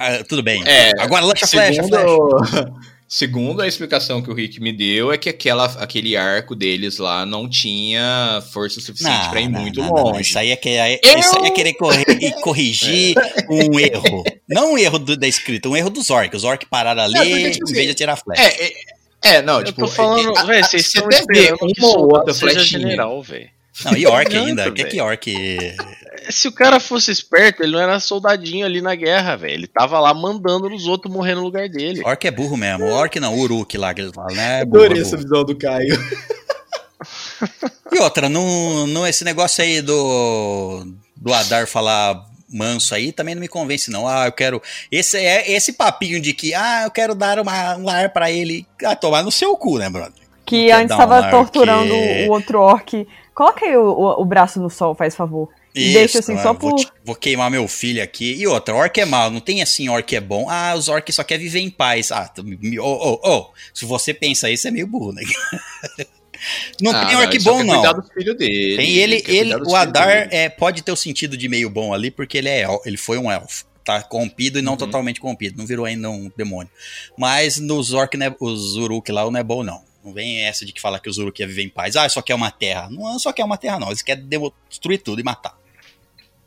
[0.00, 0.24] ah.
[0.24, 0.62] Tudo bem.
[0.66, 2.06] É, Agora lança a flecha, flecha.
[2.06, 2.80] Segundo,
[3.12, 7.26] Segundo a explicação que o Rick me deu, é que aquela, aquele arco deles lá
[7.26, 10.12] não tinha força suficiente para ir não, muito não, longe.
[10.12, 12.04] Não, isso, aí é que, é, isso aí é querer correr,
[12.40, 13.16] corrigir
[13.48, 14.22] um erro.
[14.48, 16.36] Não um erro do, da escrita, um erro dos orcs.
[16.36, 18.42] Os orcs pararam ali É, porque, tipo em assim, vez de atirar flecha.
[18.42, 18.72] É, é,
[19.22, 19.80] é, não, Eu tipo.
[19.80, 22.80] tô falando, é, é, velho, vocês você estão esperando que uma ou outra flechinha.
[22.80, 23.50] general, velho.
[23.84, 24.68] Não, e orc ainda.
[24.68, 24.94] O que, velho.
[24.94, 25.76] que orc.
[26.28, 29.54] Se o cara fosse esperto, ele não era soldadinho ali na guerra, velho.
[29.54, 32.02] Ele tava lá mandando os outros morrer no lugar dele.
[32.04, 32.84] Orc é burro mesmo.
[32.86, 34.60] Orc não, Uruk lá que eles falam, né?
[34.60, 35.22] É burro, Adorei é essa burro.
[35.22, 35.98] visão do Caio.
[37.92, 40.84] E outra, não, não, esse negócio aí do,
[41.16, 44.06] do Adar falar manso aí também não me convence, não.
[44.06, 44.60] Ah, eu quero.
[44.90, 48.66] Esse, é, esse papinho de que, ah, eu quero dar uma, um lar pra ele.
[48.84, 50.12] Ah, tomar no seu cu, né, brother?
[50.44, 53.06] Que antes um tava ar torturando que- o outro orc.
[53.40, 55.48] Coloca aí o, o- o braço no sol, faz favor.
[55.74, 56.84] E deixa assim, mano, só vou, por.
[56.84, 58.34] te- vou queimar meu filho aqui.
[58.34, 60.46] E outra, orc é mal, não tem assim orc é bom.
[60.50, 62.12] Ah, os orcs só querem viver em paz.
[62.12, 65.22] Ah, tu- me- ô, ô, ô, se você pensa isso, é meio burro, né?
[66.80, 67.74] Não Ah, tem orc ele só bom, não.
[67.80, 68.76] cuidar dos filhos dele.
[68.76, 71.68] Tem ele, quer ele, cuidar dos o Adar é, pode ter o sentido de meio
[71.70, 73.64] bom ali, porque ele é, el- ele foi um elfo.
[73.84, 74.78] Tá corrompido e não Uhum.
[74.78, 76.70] totalmente corrompido, não virou ainda um demônio.
[77.16, 79.82] Mas nos orc, né, os Uruk lá, não é bom, não.
[80.04, 81.96] Não vem essa de que fala que os Uruk ia viver em paz.
[81.96, 82.88] Ah, só quer uma terra.
[82.90, 83.88] Não só quer uma terra, não.
[83.88, 84.26] Eles querem
[84.68, 85.58] destruir tudo e matar.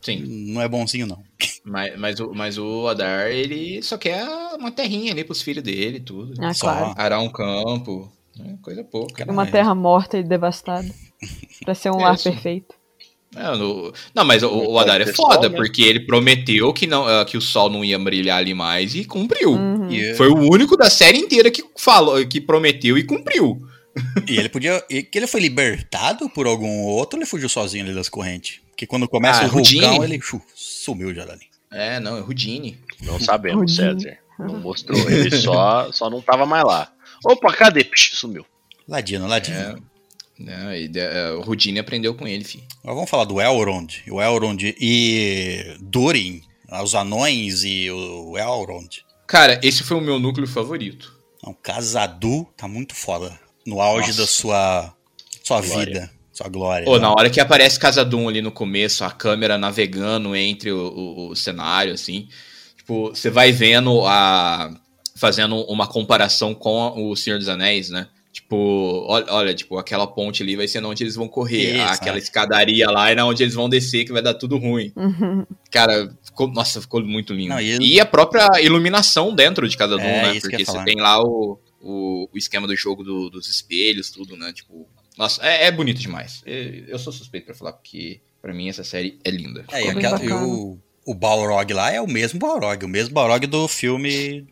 [0.01, 1.23] Sim, Não é bonzinho, não.
[1.63, 4.25] mas, mas, o, mas o Adar, ele só quer
[4.55, 6.33] uma terrinha ali pros filhos dele e tudo.
[6.43, 6.67] Ah, Só.
[6.67, 6.93] claro.
[6.97, 9.31] Arar um campo, né, coisa pouca.
[9.31, 9.51] Uma é.
[9.51, 10.89] terra morta e devastada.
[11.63, 12.29] Pra ser um lar Isso.
[12.29, 12.75] perfeito.
[13.33, 16.71] Não, no- não, mas o, Não o Adar pode é foda, sol, porque ele prometeu
[16.73, 19.53] que, não, ah, que o sol não ia brilhar ali mais e cumpriu.
[19.53, 19.89] Uhum.
[19.91, 23.61] E, Foi o único da série inteira que falou, que prometeu e cumpriu.
[24.27, 24.83] e ele podia.
[24.89, 28.59] e que ele foi libertado por algum outro ou ele fugiu sozinho ali das correntes?
[28.69, 31.45] Porque quando começa Ah, o vulcão, ele chu, sumiu já dali.
[31.71, 32.77] É, não, é Rudine.
[33.01, 33.75] Não sabemos.
[33.75, 34.17] César.
[34.39, 34.99] Não mostrou.
[35.09, 36.91] Ele só, só não tava mais lá.
[37.23, 37.83] Opa, cadê?
[37.83, 38.45] Psh, sumiu.
[38.87, 39.57] Ladino, ladino.
[39.57, 39.75] É.
[40.39, 42.45] Né, e, é, o Rudine aprendeu com ele.
[42.81, 44.01] Agora vamos falar do Elrond.
[44.09, 46.41] O Elrond e Durin,
[46.81, 49.03] os anões e o Elrond.
[49.27, 51.13] Cara, esse foi o meu núcleo favorito.
[51.43, 53.39] Não, Casadu tá muito foda.
[53.65, 54.21] No auge Nossa.
[54.21, 54.93] da sua,
[55.43, 55.85] sua Glória.
[55.85, 56.85] vida, sua glória.
[56.85, 61.29] Pô, na hora que aparece Casadum ali no começo, a câmera navegando entre o, o-
[61.29, 62.27] o cenário, assim.
[62.75, 64.73] Tipo, você vai vendo a.
[65.15, 68.07] fazendo uma comparação com o Senhor dos Anéis, né?
[68.33, 71.75] Tipo, olha, olha, tipo, aquela ponte ali vai ser onde eles vão correr.
[71.75, 72.19] Isso, aquela é.
[72.19, 74.91] escadaria lá é onde eles vão descer, que vai dar tudo ruim.
[74.95, 75.45] Uhum.
[75.69, 77.49] Cara, ficou, nossa, ficou muito lindo.
[77.49, 80.31] Não, e e, a própria iluminação dentro de cada um, É, né?
[80.31, 84.09] que eu Porque você tem lá o, o, o esquema do jogo do- dos espelhos,
[84.09, 84.51] tudo, né?
[84.51, 86.41] Tipo, nossa, é, é bonito demais.
[86.43, 89.63] Eu, eu sou suspeito pra falar, porque pra mim essa série é linda.
[89.71, 93.45] É, e, aquela- e o, o Balrog lá é o mesmo Balrog, o mesmo Balrog
[93.45, 94.47] do filme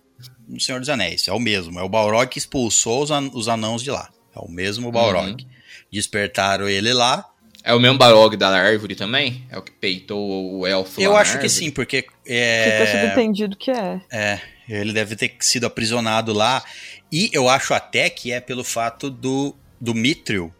[0.56, 1.28] do Senhor dos Anéis.
[1.28, 1.80] É o mesmo.
[1.80, 4.10] É o Balrog que expulsou os, an- os anãos de lá.
[4.36, 5.46] É o mesmo Balrog.
[5.92, 7.26] Despertaram ele lá.
[7.64, 9.46] É o mesmo Balrog da árvore também?
[9.50, 12.86] É o que peitou o elfo Eu lá na acho que sim, porque Fica é,
[13.02, 14.02] subentendido que é.
[14.12, 16.64] é, ele deve ter sido aprisionado lá.
[17.12, 20.52] E eu acho até que é pelo fato do, do Mithril,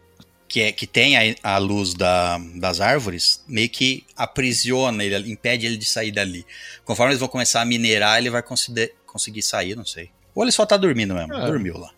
[0.46, 5.66] que, é, que tem a, a luz da- das árvores, meio que aprisiona ele, impede
[5.66, 6.46] ele de sair dali.
[6.84, 10.10] Conforme eles vão começar a minerar, ele vai consider- conseguir sair, não sei.
[10.34, 11.46] Ou ele só tá dormindo mesmo, É.
[11.46, 11.90] dormiu lá.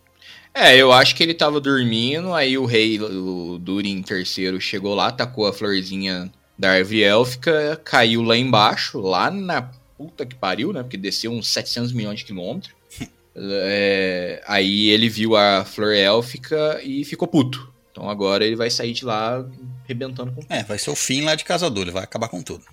[0.53, 5.11] É, eu acho que ele tava dormindo, aí o rei, o Durin III, chegou lá,
[5.11, 10.81] tacou a florzinha da árvore élfica, caiu lá embaixo, lá na puta que pariu, né?
[10.81, 12.73] Porque desceu uns 700 milhões de quilômetros.
[13.37, 17.69] É, aí ele viu a flor élfica e ficou puto.
[17.91, 19.45] Então agora ele vai sair de lá
[19.85, 22.63] rebentando com É, vai ser o fim lá de Casador, ele vai acabar com tudo.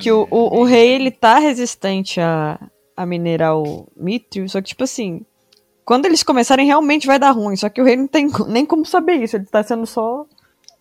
[0.00, 2.58] Que o, o, o rei, ele tá resistente a,
[3.02, 5.22] a minerar o mithril, só que, tipo assim,
[5.84, 7.56] quando eles começarem, realmente vai dar ruim.
[7.56, 10.24] Só que o rei não tem nem como saber isso, ele tá sendo só...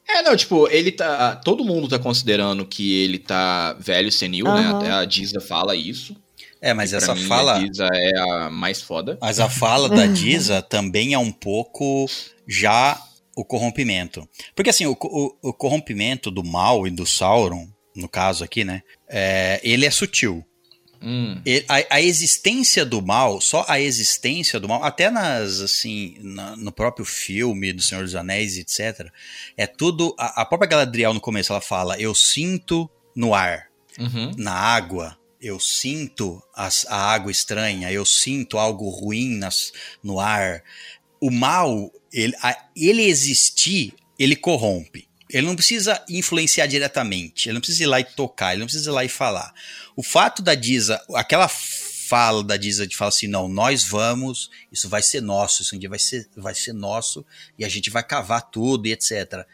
[0.10, 1.36] É, não, tipo, ele tá.
[1.38, 4.52] Todo mundo tá considerando que ele tá velho e senil, né?
[4.52, 4.78] Aham.
[4.78, 6.16] Até a Diza fala isso.
[6.60, 7.56] É, mas essa mim, fala.
[7.56, 9.18] A Diza é a mais foda.
[9.22, 12.08] Mas a fala da Diza também é um pouco
[12.48, 13.00] já
[13.38, 14.28] o corrompimento.
[14.54, 18.82] Porque assim, o, o- o corrompimento do mal e do Sauron, no caso aqui, né?
[19.08, 20.44] é, ele é sutil.
[21.02, 21.42] Hum.
[21.68, 26.72] A, a existência do mal, só a existência do mal, até nas assim, na- no
[26.72, 29.08] próprio filme do Senhor dos Anéis, etc.
[29.58, 30.14] É tudo.
[30.18, 33.68] A, a própria Galadriel no começo ela fala: Eu sinto no ar
[34.00, 34.32] Uhum.
[34.38, 39.74] na água, eu sinto as- a água estranha, eu sinto algo ruim nas,
[40.04, 40.64] no ar.
[41.20, 45.08] O mal, ele, a- ele existir, ele corrompe.
[45.32, 48.90] Ele não precisa influenciar diretamente, ele não precisa ir lá e tocar, ele não precisa
[48.90, 49.54] ir lá e falar.
[49.96, 54.90] O fato da Diza, aquela fala da Disney de fala assim, não, nós vamos, isso
[54.90, 57.26] vai ser nosso, isso um dia vai ser, vai ser nosso
[57.58, 59.46] e a gente vai cavar tudo e etc.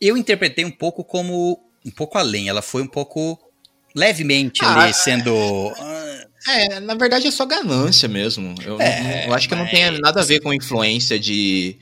[0.00, 3.38] Eu interpretei um pouco como um pouco além, ela foi um pouco
[3.94, 5.34] levemente Ah, ali sendo
[5.76, 8.54] ah, É, na verdade é só ganância mesmo.
[8.62, 11.76] Eu, É, não- eu acho que não mas- tem nada a ver com influência de,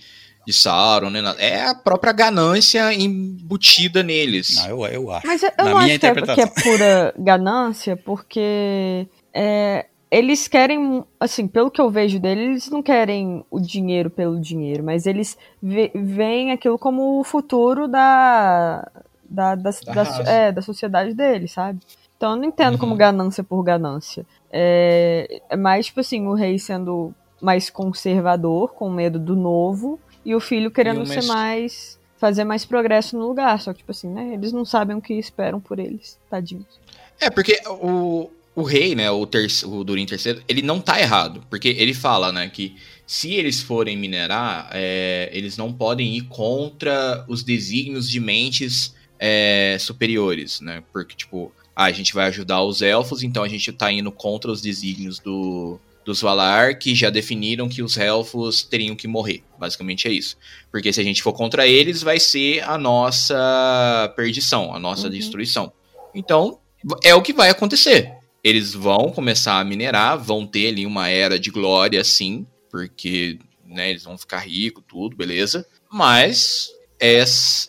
[0.47, 1.21] de Sauron, né?
[1.39, 4.57] É a própria ganância embutida neles.
[4.57, 5.27] não, eu, eu acho.
[5.27, 10.49] Mas eu Na não minha acho que é, que é pura ganância, porque é, eles
[10.49, 15.07] querem, assim, pelo que eu vejo deles, eles não querem o dinheiro pelo dinheiro, mas
[15.07, 18.87] eles ve- veem aquilo como o futuro da,
[19.25, 21.79] da, da, Da da- é, da sociedade deles, sabe?
[22.17, 22.79] Então eu não entendo Uhum.
[22.79, 24.25] como ganância por ganância.
[24.53, 30.35] É, é mais, tipo assim, o rei sendo mais conservador, com medo do novo, e
[30.35, 31.99] o filho querendo uma ser mais.
[32.17, 33.61] fazer mais progresso no lugar.
[33.61, 34.35] Só que, tipo assim, né?
[34.35, 36.81] Eles não sabem o que esperam por eles, tadinhos.
[37.21, 41.45] É, porque o, o rei, né, o, terce, o Durin III, ele não tá errado.
[41.49, 42.77] Porque ele fala, né, que
[43.07, 49.77] se eles forem minerar, é, eles não podem ir contra os desígnios de mentes é,
[49.79, 50.83] superiores, né?
[50.93, 54.51] Porque, tipo, ah, a gente vai ajudar os elfos, então a gente tá indo contra
[54.51, 59.43] os desígnios do, dos Valar, que já definiram que os elfos teriam que morrer.
[59.59, 60.37] Basicamente é isso.
[60.71, 65.13] Porque se a gente for contra eles, vai ser a nossa perdição, a nossa Uhum.
[65.13, 65.73] destruição.
[66.15, 66.59] Então,
[67.05, 68.13] é o que vai acontecer.
[68.43, 73.91] Eles vão começar a minerar, vão ter ali uma era de glória, sim, porque né,
[73.91, 75.65] eles vão ficar ricos, tudo, beleza.
[75.91, 77.69] Mas essa,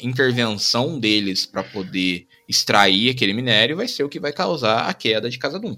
[0.00, 5.28] intervenção deles para poder extrair aquele minério vai ser o que vai causar a queda
[5.28, 5.76] de Casadum.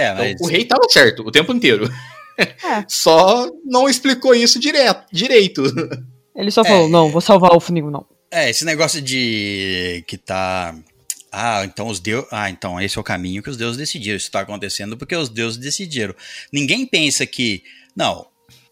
[0.00, 1.90] É, Então, mas o rei tava certo o tempo inteiro.
[2.38, 2.84] É.
[2.88, 5.62] Só não explicou isso direto, direito.
[6.36, 6.64] Ele só É.
[6.68, 8.06] falou, não, vou salvar o Funil, não.
[8.30, 10.72] É, esse negócio de que tá.
[11.32, 12.28] Ah, então os deuses.
[12.30, 14.16] Ah, então esse é o caminho que os deuses decidiram.
[14.16, 16.14] Isso tá acontecendo porque os deuses decidiram.
[16.52, 17.64] Ninguém pensa que.
[17.96, 18.24] Não,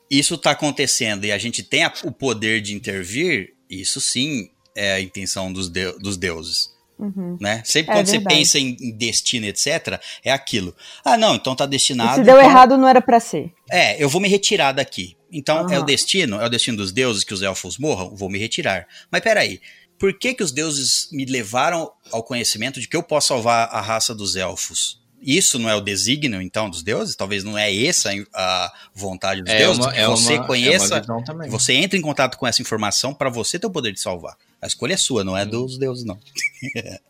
[0.08, 3.54] isso tá acontecendo e a gente tem a- o poder de intervir.
[3.68, 6.70] Isso sim é a intenção dos, deu- dos deuses.
[6.98, 7.36] Uhum.
[7.40, 7.62] Né?
[7.64, 8.34] Sempre É quando você verdade.
[8.36, 10.74] pensa em, em destino, etc., é aquilo.
[11.04, 12.14] Ah, não, então tá E destinado.
[12.16, 13.52] se deu então- errado, não era pra ser.
[13.70, 15.16] é, eu vou me retirar daqui.
[15.30, 18.38] Então, é o destino, é o destino dos deuses que os elfos morram, vou me
[18.38, 18.86] retirar.
[19.10, 19.60] Mas peraí,
[19.98, 23.80] por que que os deuses me levaram ao conhecimento de que eu posso salvar a
[23.80, 25.00] raça dos elfos?
[25.20, 27.16] Isso não é o desígnio, então, dos deuses?
[27.16, 29.86] Talvez não é essa a vontade dos deuses?
[29.86, 31.50] que você conheça, visão também.
[31.50, 34.36] você entra em contato com essa informação para você ter o poder de salvar.
[34.62, 36.18] A escolha é sua, não é dos deuses, não.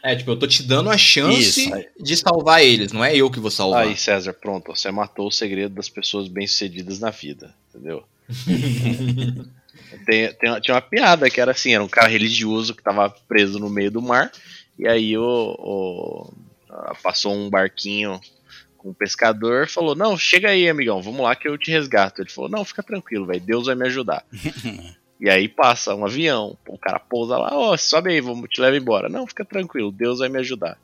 [0.00, 1.70] É, tipo, eu tô te dando a chance Isso.
[2.00, 3.84] de salvar eles, não é eu que vou salvar.
[3.84, 4.72] Aí, César, pronto.
[4.74, 8.04] Você matou o segredo das pessoas bem-sucedidas na vida, entendeu?
[10.06, 13.08] Tem, tem uma- tinha uma piada que era assim: era um cara religioso que tava
[13.26, 14.30] preso no meio do mar,
[14.78, 15.24] e aí o,
[15.58, 16.32] o-
[17.02, 18.20] passou um barquinho
[18.78, 22.22] com um pescador falou: Não, chega aí, amigão, vamos lá que eu te resgato.
[22.22, 24.24] Ele falou: Não, fica tranquilo, velho, Deus vai me ajudar.
[25.20, 28.76] E aí passa um avião, o cara pousa lá, ó, sobe aí, vamos te levar
[28.76, 29.08] embora.
[29.08, 30.78] Não, fica tranquilo, Deus vai me ajudar.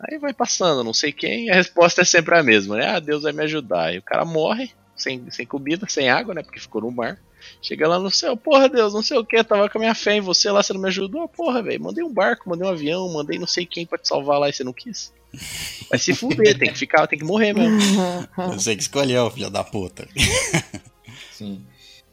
[0.00, 2.86] Aí vai passando, não sei quem, e a resposta é sempre a mesma, né?
[2.96, 3.94] Ah, Deus vai me ajudar.
[3.94, 6.42] E o cara morre, sem, sem comida, sem água, né?
[6.42, 7.20] Porque ficou no mar.
[7.60, 10.14] Chega lá no céu, porra, Deus, não sei o que, tava com a minha fé
[10.14, 11.82] em você lá, você não me ajudou, porra, velho.
[11.82, 14.52] Mandei um barco, mandei um avião, mandei não sei quem pra te salvar lá e
[14.54, 15.12] você não quis.
[15.90, 17.78] Vai se fuder, tem que ficar, tem que morrer mesmo.
[18.54, 20.08] Você que escolheu, filho da puta.
[21.30, 21.64] Sim.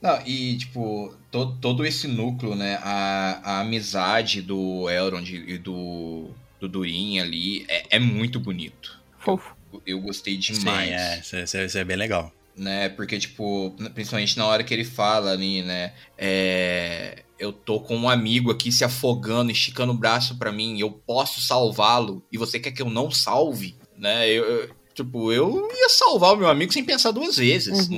[0.01, 2.79] Não, e, tipo, to- todo esse núcleo, né?
[2.81, 8.99] A, a amizade do Elrond e do, do Durin ali é, é muito bonito.
[9.19, 9.55] Fofo.
[9.85, 10.89] Eu gostei Sim, demais.
[10.91, 12.31] é, isso, isso- isso é bem legal.
[12.57, 12.89] né?
[12.89, 15.93] Porque, tipo, principalmente na hora que ele fala ali, né?
[16.17, 20.91] É, eu tô com um amigo aqui se afogando, esticando o braço pra mim, eu
[20.91, 24.29] posso salvá-lo e você quer que eu não salve, né?
[24.29, 27.89] Eu, eu- tipo, eu ia salvar o meu amigo sem pensar duas vezes.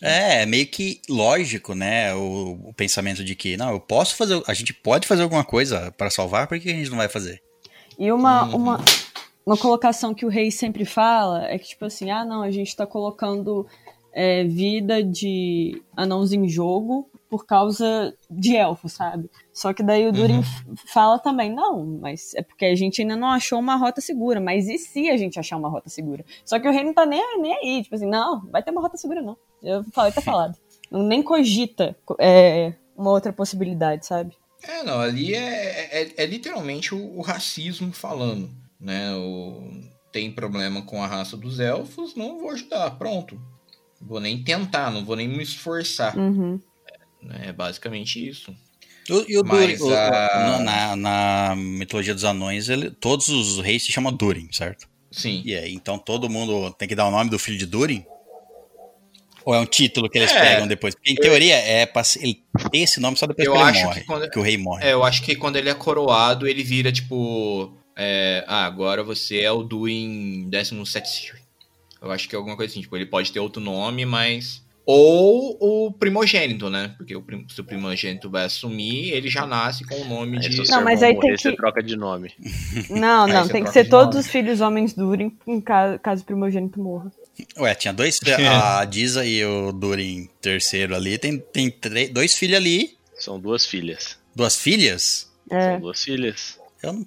[0.00, 2.14] É, é meio que lógico, né?
[2.14, 5.92] O, o pensamento de que, não, eu posso fazer, a gente pode fazer alguma coisa
[5.98, 7.42] para salvar, por que a gente não vai fazer?
[7.98, 8.56] E uma, Uhum.
[8.56, 8.84] uma,
[9.44, 12.74] uma colocação que o rei sempre fala é que, tipo assim, ah, não, a gente
[12.74, 13.66] tá colocando
[14.12, 19.30] é, vida de anãos em jogo por causa de elfos, sabe?
[19.52, 20.74] Só que daí o Durin Uhum.
[20.92, 24.40] fala também, não, mas é porque a gente ainda não achou uma rota segura.
[24.40, 26.24] Mas e se a gente achar uma rota segura?
[26.44, 28.82] Só que o rei não tá nem, nem aí, tipo assim, não, vai ter uma
[28.82, 29.36] rota segura, não.
[29.62, 30.58] Eu falei, tá falado.
[30.90, 34.36] Nem cogita é, uma outra possibilidade, sabe?
[34.60, 38.50] É, não, ali é, é, é literalmente o, o racismo falando,
[38.80, 39.14] né?
[39.14, 39.70] O,
[40.10, 43.40] tem problema com a raça dos elfos, não vou ajudar, pronto.
[44.00, 46.16] Vou nem tentar, não vou nem me esforçar.
[46.18, 46.60] Uhum.
[47.22, 47.46] Né?
[47.48, 48.54] É basicamente isso.
[49.10, 53.28] O- e o Mas Durin, o- a- na, na- na mitologia dos anões, ele- todos
[53.28, 54.88] os reis se chamam Durin, certo?
[55.10, 55.42] Sim.
[55.44, 58.04] E aí, então todo mundo tem que dar o nome do filho de Durin?
[59.44, 60.38] Ou é um título que eles É.
[60.40, 60.94] pegam depois?
[60.94, 63.84] Porque em teoria é pra ele tem esse nome só depois Eu que ele acho
[63.84, 64.00] morre.
[64.00, 64.84] que quando- que o rei morre.
[64.86, 67.72] É, eu acho que quando ele é coroado, ele vira tipo.
[68.02, 71.32] é, ah, agora você é o Durin 17.
[72.00, 72.80] Eu acho que é alguma coisa assim.
[72.82, 74.62] Tipo, ele pode ter outro nome, mas.
[74.92, 76.94] Ou o primogênito, né?
[76.96, 80.42] Porque o prim- se o primogênito vai assumir, ele já nasce com o nome Aí,
[80.42, 80.60] se de.
[80.62, 82.32] o Não, mas aí tem morrer, você que- troca de nome.
[82.90, 84.20] Não, não, você tem que ser todos nome.
[84.20, 87.12] os filhos homens durem em ca- caso o primogênito morra.
[87.58, 88.18] Ué, tinha dois.
[88.50, 91.16] A Diza e o Durin terceiro ali.
[91.18, 92.96] Tem, tem três, dois filhos ali.
[93.18, 94.18] São duas filhas.
[94.34, 95.30] Duas filhas?
[95.50, 95.72] É.
[95.72, 96.58] São duas filhas.
[96.82, 97.06] Eu não.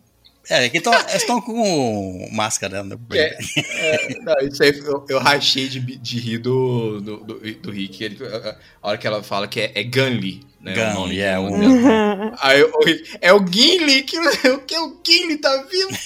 [0.50, 2.84] É, que tão, eles estão com máscara.
[2.84, 2.98] Né?
[3.14, 7.72] É, é, não, isso aí eu, eu rachei de, de rir do, do, do, do
[7.72, 8.04] Rick.
[8.04, 10.74] Ele, a, a hora que ela fala que é, é Gunley, né?
[10.74, 15.00] Gunley, nome é, o- Aí eu, o Rick, é o Gimli, que o que o
[15.06, 15.98] Gimli tá vivo.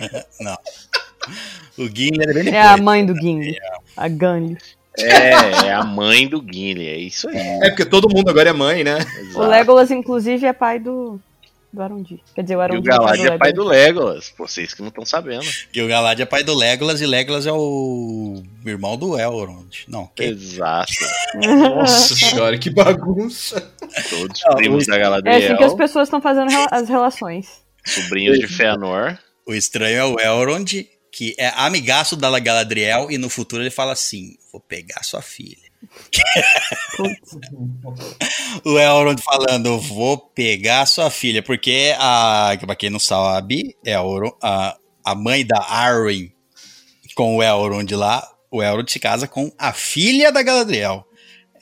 [1.78, 2.80] O Gimli era bem É a depois.
[2.82, 3.56] mãe do Gimli.
[3.96, 4.56] A Gunley.
[4.98, 5.30] É,
[5.68, 7.36] é a mãe do Gimli, é isso aí.
[7.38, 8.96] É porque todo mundo agora é mãe, né?
[8.96, 9.46] O Exato.
[9.48, 11.18] Legolas, inclusive, é pai do,
[11.72, 12.22] do Arundi.
[12.34, 13.86] Quer dizer, o E Arundi o Galad é pai do Legolas.
[14.04, 14.28] Legolas.
[14.30, 15.46] Pô, Vocês que não estão sabendo.
[15.72, 19.84] E o Galad é pai do Legolas e Legolas é o irmão do Elrond.
[19.88, 20.92] Não, que Exato.
[21.34, 23.60] Nossa senhora, que bagunça.
[24.10, 27.62] Todos Não, primos da É Galadriel, assim que as pessoas estão fazendo as relações.
[27.84, 29.18] sobrinhos de Fëanor.
[29.46, 33.92] O estranho é o Elrond, que é amigaço da Galadriel, e no futuro ele fala
[33.92, 35.61] assim: vou pegar sua filha.
[38.64, 44.76] O Elrond falando, vou pegar sua filha, porque a, pra quem não sabe, Elrond, a,
[45.04, 46.32] a mãe da Arwen
[47.14, 51.06] com o Elrond lá, o Elrond se casa com a filha da Galadriel.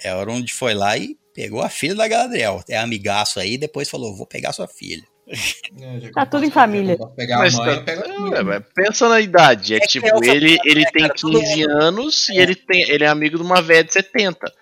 [0.05, 2.63] Elrond foi lá e pegou a filha da Galadriel.
[2.69, 5.05] É amigaço aí, depois falou, vou pegar sua filha.
[6.13, 6.99] Tá tudo em família.
[7.39, 9.75] Mas mãe, tá- É, mas pensa na idade.
[9.75, 11.15] É, É que tipo, é ele, ele né, tem cara?
[11.15, 14.53] Todo 15 anos e ele, tem, ele é amigo de uma velha de 70.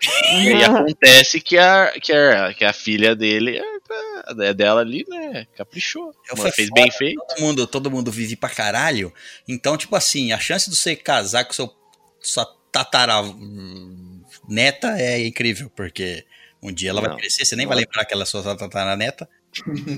[0.43, 5.05] E aí acontece que a, que a, que a filha dele, é, é dela ali,
[5.09, 5.47] né?
[5.57, 6.13] Caprichou.
[6.37, 6.83] Fui fez foda.
[6.83, 7.23] bem feito.
[7.29, 9.13] Todo mundo, todo mundo vive pra caralho.
[9.49, 11.73] Então, tipo assim, a chance de você casar com seu,
[12.21, 16.25] sua tatara hum, neta é incrível, porque
[16.63, 17.17] um dia ela vai Não.
[17.17, 19.29] crescer, você nem vai lembrar que ela é sua tataraneta,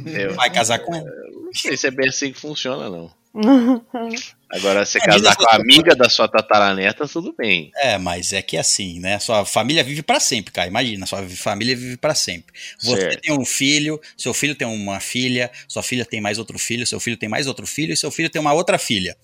[0.07, 1.05] Eu vai casar com ela.
[1.43, 3.11] não sei se é bem assim que funciona, não.
[4.51, 7.71] Agora, você É, casar com a amiga da sua tataraneta, tudo bem.
[7.77, 9.21] É, mas é que assim, né?
[9.21, 10.67] Sua família vive pra sempre, cara.
[10.67, 12.53] Imagina, sua família vive pra sempre.
[12.81, 13.21] Você Certo.
[13.21, 16.99] tem um filho, seu filho tem uma filha, sua filha tem mais outro filho, seu
[16.99, 19.17] filho tem mais outro filho e seu filho tem uma outra filha.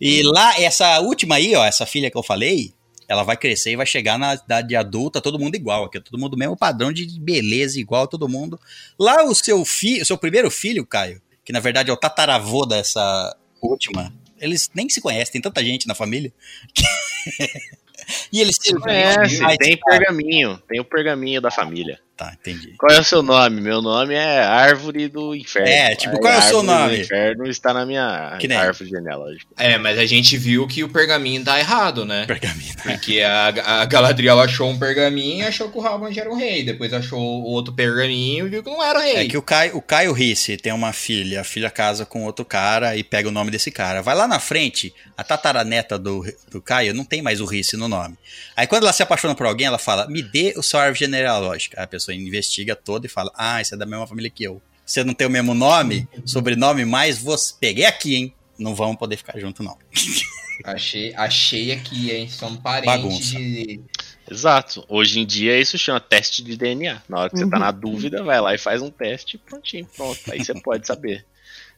[0.00, 2.72] E lá, essa última aí, ó, essa filha que eu falei,
[3.08, 6.36] ela vai crescer e vai chegar na idade adulta, todo mundo igual, aqui, todo mundo
[6.36, 8.60] mesmo padrão de beleza igual todo mundo.
[8.98, 12.66] Lá o seu filho, o seu primeiro filho, Caio, que na verdade é o tataravô
[12.66, 16.32] dessa última, eles nem se conhecem, tem tanta gente na família.
[18.30, 20.62] e eles se Conhece, Ai, tem pergaminho.
[20.68, 21.98] Tem o pergaminho da família.
[22.18, 22.74] Tá, entendi.
[22.76, 23.60] Qual é o seu nome?
[23.60, 25.68] Meu nome é Árvore do Inferno.
[25.68, 27.00] É, tipo, Aí, qual é o seu Árvore do nome?
[27.00, 29.46] Inferno está na minha Que nem- árvore genealógica.
[29.56, 32.26] É, mas a gente viu que o pergaminho tá errado, né?
[32.26, 32.74] Pergaminho.
[32.82, 36.64] Porque a, a Galadriel achou um pergaminho e achou que o Halbrand era um rei.
[36.64, 39.14] Depois achou o outro pergaminho e viu que não era o rei.
[39.18, 42.44] É que o Caio, o Caio Risse tem uma filha, a filha casa com outro
[42.44, 44.02] cara e pega o nome desse cara.
[44.02, 47.86] Vai lá na frente, a tataraneta do, do Caio não tem mais o Risse no
[47.86, 48.16] nome.
[48.56, 51.78] Aí quando ela se apaixona por alguém, ela fala, me dê o seu árvore genealógica.
[51.78, 54.60] Aí a pessoa investiga toda e fala, ah, você é da mesma família que eu.
[54.84, 57.54] Você não tem o mesmo nome, sobrenome, mas você...
[57.60, 58.34] Peguei aqui, hein?
[58.58, 59.76] Não vamos poder ficar junto, não.
[60.64, 62.28] Achei, achei aqui, hein?
[62.28, 63.38] São parentes Bagunça.
[63.38, 63.80] de.
[64.28, 64.84] Exato.
[64.88, 67.00] Hoje em dia isso chama teste de DNA.
[67.08, 69.88] Na hora que você tá na dúvida, vai lá e faz um teste e prontinho.
[69.96, 70.20] Pronto.
[70.30, 71.24] Aí você pode saber.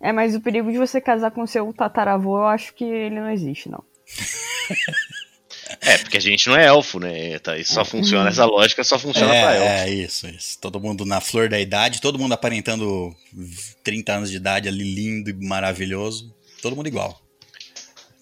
[0.01, 3.31] É, mas o perigo de você casar com seu tataravô, eu acho que ele não
[3.31, 3.85] existe, não.
[5.81, 7.39] É, porque a gente não é elfo, né?
[7.39, 9.67] Tá, isso só funciona, essa lógica só funciona pra elfo.
[9.69, 10.59] É, é, isso, isso.
[10.61, 13.15] Todo mundo na flor da idade, todo mundo aparentando
[13.85, 16.35] 30 anos de idade ali, lindo e maravilhoso.
[16.61, 17.21] Todo mundo igual.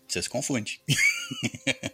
[0.06, 0.80] Você se confunde.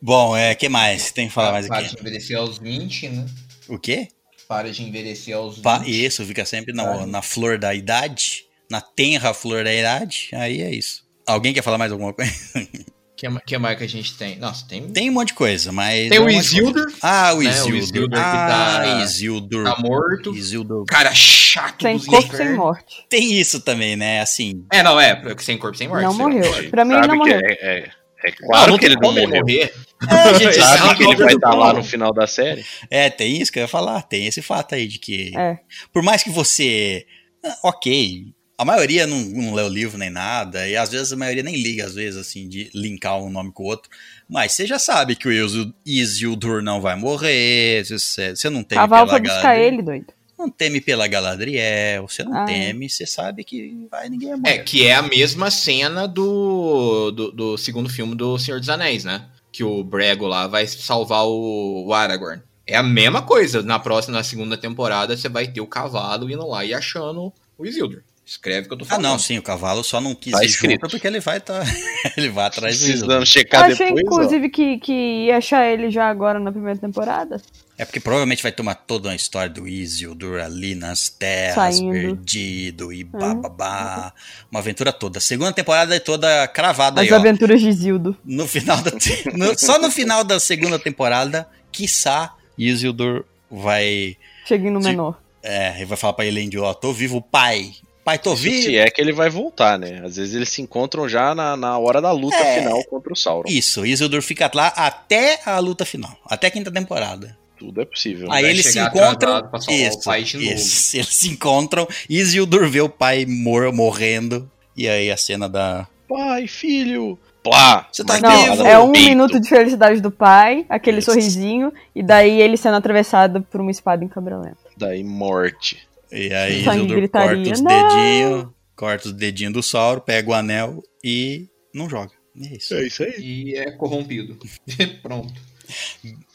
[0.00, 1.10] Bom, é, que mais?
[1.10, 1.94] Tem que falar mais Para aqui.
[1.94, 3.26] de envelhecer aos 20, né?
[3.68, 4.08] O quê?
[4.46, 5.64] Para de envelhecer aos 20.
[5.64, 10.60] Pa- Isso, fica sempre na, na flor da idade, na tenra flor da idade, aí
[10.62, 11.04] é isso.
[11.26, 12.32] Alguém quer falar mais alguma coisa?
[13.16, 14.36] Que, ma- que mais que a gente tem?
[14.38, 14.88] Nossa, tem.
[14.90, 16.08] Tem um monte de coisa, mas...
[16.10, 16.80] Tem é o um monte de coisa.
[16.80, 17.76] Isildur, Ah, o né, o Isildur.
[17.78, 18.46] Isildur que ah,
[18.82, 19.64] tá- Isildur.
[19.64, 20.34] tá morto.
[20.36, 20.84] Isildur.
[20.86, 22.56] Cara chato Sem dos corpo, sem infernos.
[22.58, 23.04] morte.
[23.08, 24.20] Tem isso também, né?
[24.20, 25.14] Assim, É, não, é.
[25.16, 26.02] porque Sem corpo, sem morte.
[26.04, 26.50] Não morreu.
[26.50, 26.62] lá.
[26.70, 27.46] Pra mim, ele Sabe não que morreu.
[27.48, 27.90] é, é-
[28.24, 29.28] é claro não que ele não morreu.
[29.30, 29.72] morrer.
[30.10, 32.64] É, gente, Esse Sabe é que ele vai estar do lá no final da série?
[32.90, 34.02] É, tem isso que eu ia falar.
[34.02, 35.56] Tem esse fato aí de que, É.
[35.90, 37.06] por mais que você.
[37.42, 38.26] ah, Ok,
[38.58, 41.56] a maioria não, não lê o livro nem nada, e às vezes a maioria nem
[41.56, 43.90] liga, às vezes, assim, de linkar um nome com o outro.
[44.28, 49.10] Mas você já sabe que o Isildur não vai morrer, você, você não tem Cavalo
[49.10, 50.06] foi buscar ele, doido.
[50.38, 54.54] Não teme pela Galadriel, você não ah, teme, você sabe que vai ninguém morrer.
[54.54, 59.04] É, que é a mesma cena do, do, do, segundo filme do Senhor dos Anéis,
[59.04, 59.26] né?
[59.50, 62.42] Que o Brego lá vai salvar o, o Aragorn.
[62.66, 63.62] É a mesma coisa.
[63.62, 67.64] Na próxima, na segunda temporada, você vai ter o cavalo indo lá e achando o
[67.64, 68.02] Isildur.
[68.26, 69.06] Escreve o que eu tô falando.
[69.06, 71.62] Ah, não, sim, o cavalo só não quis tá junto porque ele vai tá,
[72.18, 74.04] ele vai atrás Precisando checar eu achei, depois.
[74.04, 77.40] inclusive, que, que ia achar ele já agora na primeira temporada.
[77.78, 81.92] É porque provavelmente vai tomar toda uma história do Isildur ali nas terras, Saindo.
[81.92, 84.12] perdido e bababá.
[84.16, 84.46] Uhum.
[84.50, 85.18] Uma aventura toda.
[85.18, 88.16] A segunda temporada é toda cravada As aí, aventuras de Isildo.
[88.24, 88.90] No final da,
[89.34, 94.16] no, só no final da segunda temporada, quiçá, Isildur vai...
[94.46, 95.20] Cheguei no menor.
[95.44, 97.72] É, ele vai falar pra Elendil, ó, tô vivo, pai.
[98.06, 98.62] Pai, tô vivo.
[98.62, 100.00] Se é que ele vai voltar, né?
[100.04, 102.60] Às vezes eles se encontram já na, na hora da luta é...
[102.60, 103.48] final contra o Sauron.
[103.48, 107.36] Isso, Isildur fica lá até a luta final, até a quinta temporada.
[107.58, 108.30] Tudo é possível.
[108.30, 109.50] Aí eles se encontram.
[109.68, 111.88] Isso, isso, eles se encontram.
[112.08, 114.48] Isildur vê o pai mor morrendo.
[114.76, 115.88] E aí a cena da.
[116.08, 117.18] Pai, filho!
[117.42, 117.88] Plá!
[117.90, 118.66] Você tá Não, vivo?
[118.66, 119.08] É um peito.
[119.08, 121.10] minuto de felicidade do pai, aquele isso.
[121.10, 124.58] sorrisinho, e daí ele sendo atravessado por uma espada em câmera lenta.
[124.76, 125.85] Daí morte.
[126.10, 131.46] E aí Isildur corta os dedinhos, corta os dedinhos do Sauro, pega o anel e
[131.74, 132.12] não joga.
[132.40, 132.74] É isso.
[132.74, 133.14] É isso aí.
[133.18, 134.38] E é corrompido.
[135.02, 135.32] Pronto.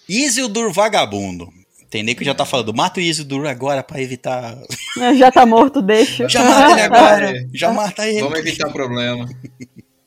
[0.10, 1.48] Isildur vagabundo.
[1.82, 4.58] Entendeu que já tá falando, mata o Isildur agora pra evitar.
[5.18, 6.30] Já tá morto, deixa.
[6.30, 7.48] Já mata ele agora.
[7.54, 8.22] Já mata ele.
[8.22, 9.28] Vamos evitar problema.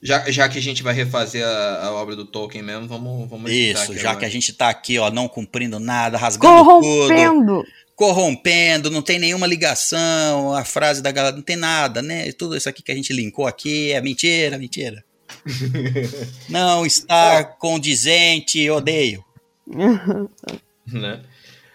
[0.02, 3.50] Já, já que a gente vai refazer a, a obra do Tolkien mesmo, vamos, vamos
[3.50, 4.20] Isso, já agora.
[4.20, 7.62] que a gente tá aqui, ó, não cumprindo nada, rasgando Corrompendo.
[7.62, 12.32] tudo corrompendo, não tem nenhuma ligação, a frase da galera, não tem nada, né?
[12.32, 15.04] Tudo isso aqui que a gente linkou aqui é mentira, mentira.
[16.48, 19.24] não está condizente, odeio.
[20.86, 21.22] né?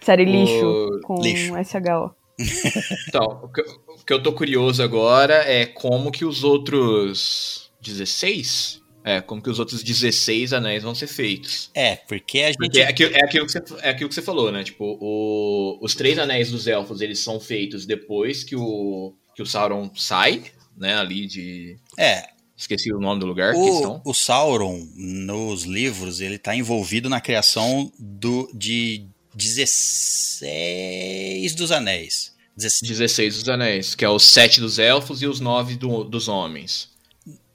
[0.01, 1.01] Série lixo o...
[1.01, 1.53] com lixo.
[1.64, 2.15] SHO.
[3.07, 8.78] então, o que, o que eu tô curioso agora é como que os outros 16
[9.03, 11.72] é, como que os outros 16 anéis vão ser feitos.
[11.74, 12.58] É, porque a gente.
[12.58, 14.64] Porque é, aquilo, é, aquilo que você, é aquilo que você falou, né?
[14.64, 19.45] Tipo, o, os três anéis dos elfos, eles são feitos depois que o, que o
[19.45, 20.44] Sauron sai,
[20.78, 20.95] né?
[20.95, 21.78] Ali de.
[21.98, 22.28] É.
[22.58, 24.02] Esqueci o nome do lugar o.
[24.03, 32.38] O Sauron, nos livros, ele tá envolvido na criação do, de 16 dos anéis.
[32.58, 36.90] 16 dos anéis, que é os sete dos elfos e os nove do, dos homens.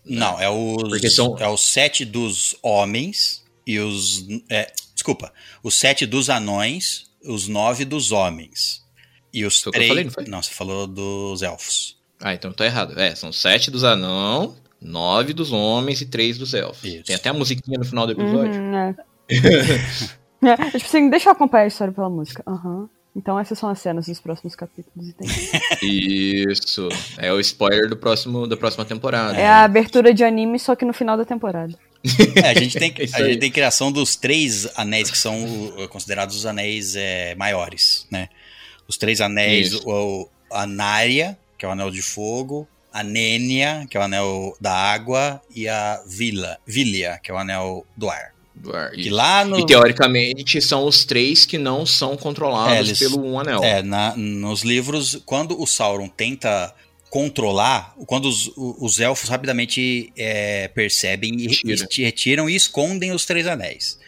[0.04, 1.36] Não, é os, são...
[1.38, 4.26] é os sete dos homens e os.
[4.50, 8.82] É, desculpa, os sete dos anões, os nove dos homens.
[9.32, 9.88] E os três.
[9.88, 10.24] Falei, não, foi?
[10.26, 11.96] não, você falou dos elfos.
[12.20, 12.98] Ah, então tá errado.
[12.98, 16.84] É, são sete dos anãos, nove dos homens e três dos elfos.
[16.84, 17.04] Isso.
[17.04, 18.60] Tem até a musiquinha no final do episódio.
[18.60, 18.94] Uhum, é.
[20.42, 22.42] é, tipo assim, deixa eu acompanhar a história pela música.
[22.46, 22.80] Aham.
[22.80, 22.88] Uhum.
[23.16, 25.14] Então essas são as cenas dos próximos capítulos.
[25.80, 26.88] Isso.
[27.16, 29.38] É o spoiler do próximo, da próxima temporada.
[29.38, 31.74] É a abertura de anime, só que no final da temporada.
[32.36, 35.34] É, a gente tem, a gente tem criação dos três anéis que são
[35.88, 38.28] considerados os anéis é, maiores, né?
[38.86, 43.96] Os três anéis, o, a Nária, que é o anel de fogo, a Nênia, que
[43.96, 48.33] é o anel da água, e a Vila, Vilia, que é o anel do ar.
[48.94, 49.58] E, lá no...
[49.58, 53.62] e teoricamente são os três que não são controlados é, eles, pelo um anel.
[53.62, 56.74] É, na, nos livros, quando o Sauron tenta
[57.10, 63.46] controlar, quando os, os elfos rapidamente é, percebem e, e retiram e escondem os três
[63.46, 63.98] anéis.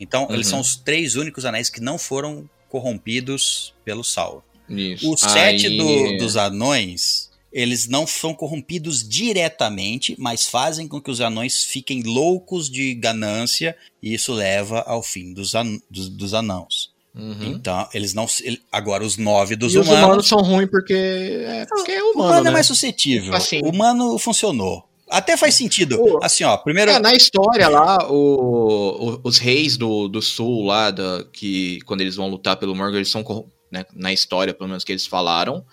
[0.00, 0.34] Então, uhum.
[0.34, 4.42] eles são os três únicos anéis que não foram corrompidos pelo Sauron.
[4.68, 5.12] Isso.
[5.12, 5.76] Os sete Aí...
[5.76, 12.02] do, dos anões eles não são corrompidos diretamente, mas fazem com que os anões fiquem
[12.02, 16.94] loucos de ganância e isso leva ao fim dos, an dos, dos anãos.
[17.14, 17.44] Uhum.
[17.44, 18.26] Então, eles não.
[18.70, 19.94] Agora, os nove dos e humanos.
[19.94, 22.18] Os humanos são ruins porque é, porque é humano.
[22.18, 22.50] O humano é né?
[22.50, 23.34] é mais suscetível.
[23.34, 23.60] Assim.
[23.64, 24.86] O humano funcionou.
[25.08, 25.98] Até faz sentido.
[25.98, 26.90] O, assim, ó, primeiro.
[26.90, 32.02] É, na história lá, o, o, os reis do, do sul lá, da, que quando
[32.02, 33.24] eles vão lutar pelo Morgan, eles são.
[33.70, 35.64] Né, na história, pelo menos que eles falaram,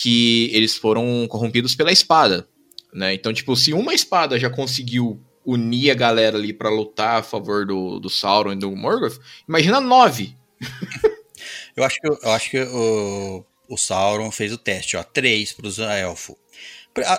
[0.00, 2.48] que eles foram corrompidos pela espada,
[2.94, 3.14] né?
[3.14, 7.66] Então, tipo, se uma espada já conseguiu unir a galera ali para lutar a favor
[7.66, 9.18] do, do Sauron e do Morgoth,
[9.48, 10.36] imagina nove.
[11.76, 15.66] eu acho que, eu acho que o, o Sauron fez o teste, ó, três para
[15.66, 16.36] os elfos.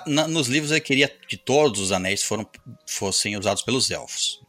[0.07, 2.49] Nos livros ele queria que todos os anéis foram,
[2.87, 4.41] fossem usados pelos elfos.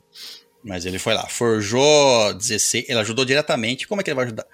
[0.62, 3.88] Mas ele foi lá, forjou 16, ele ajudou diretamente.
[3.88, 4.46] Como é que ele vai ajudar?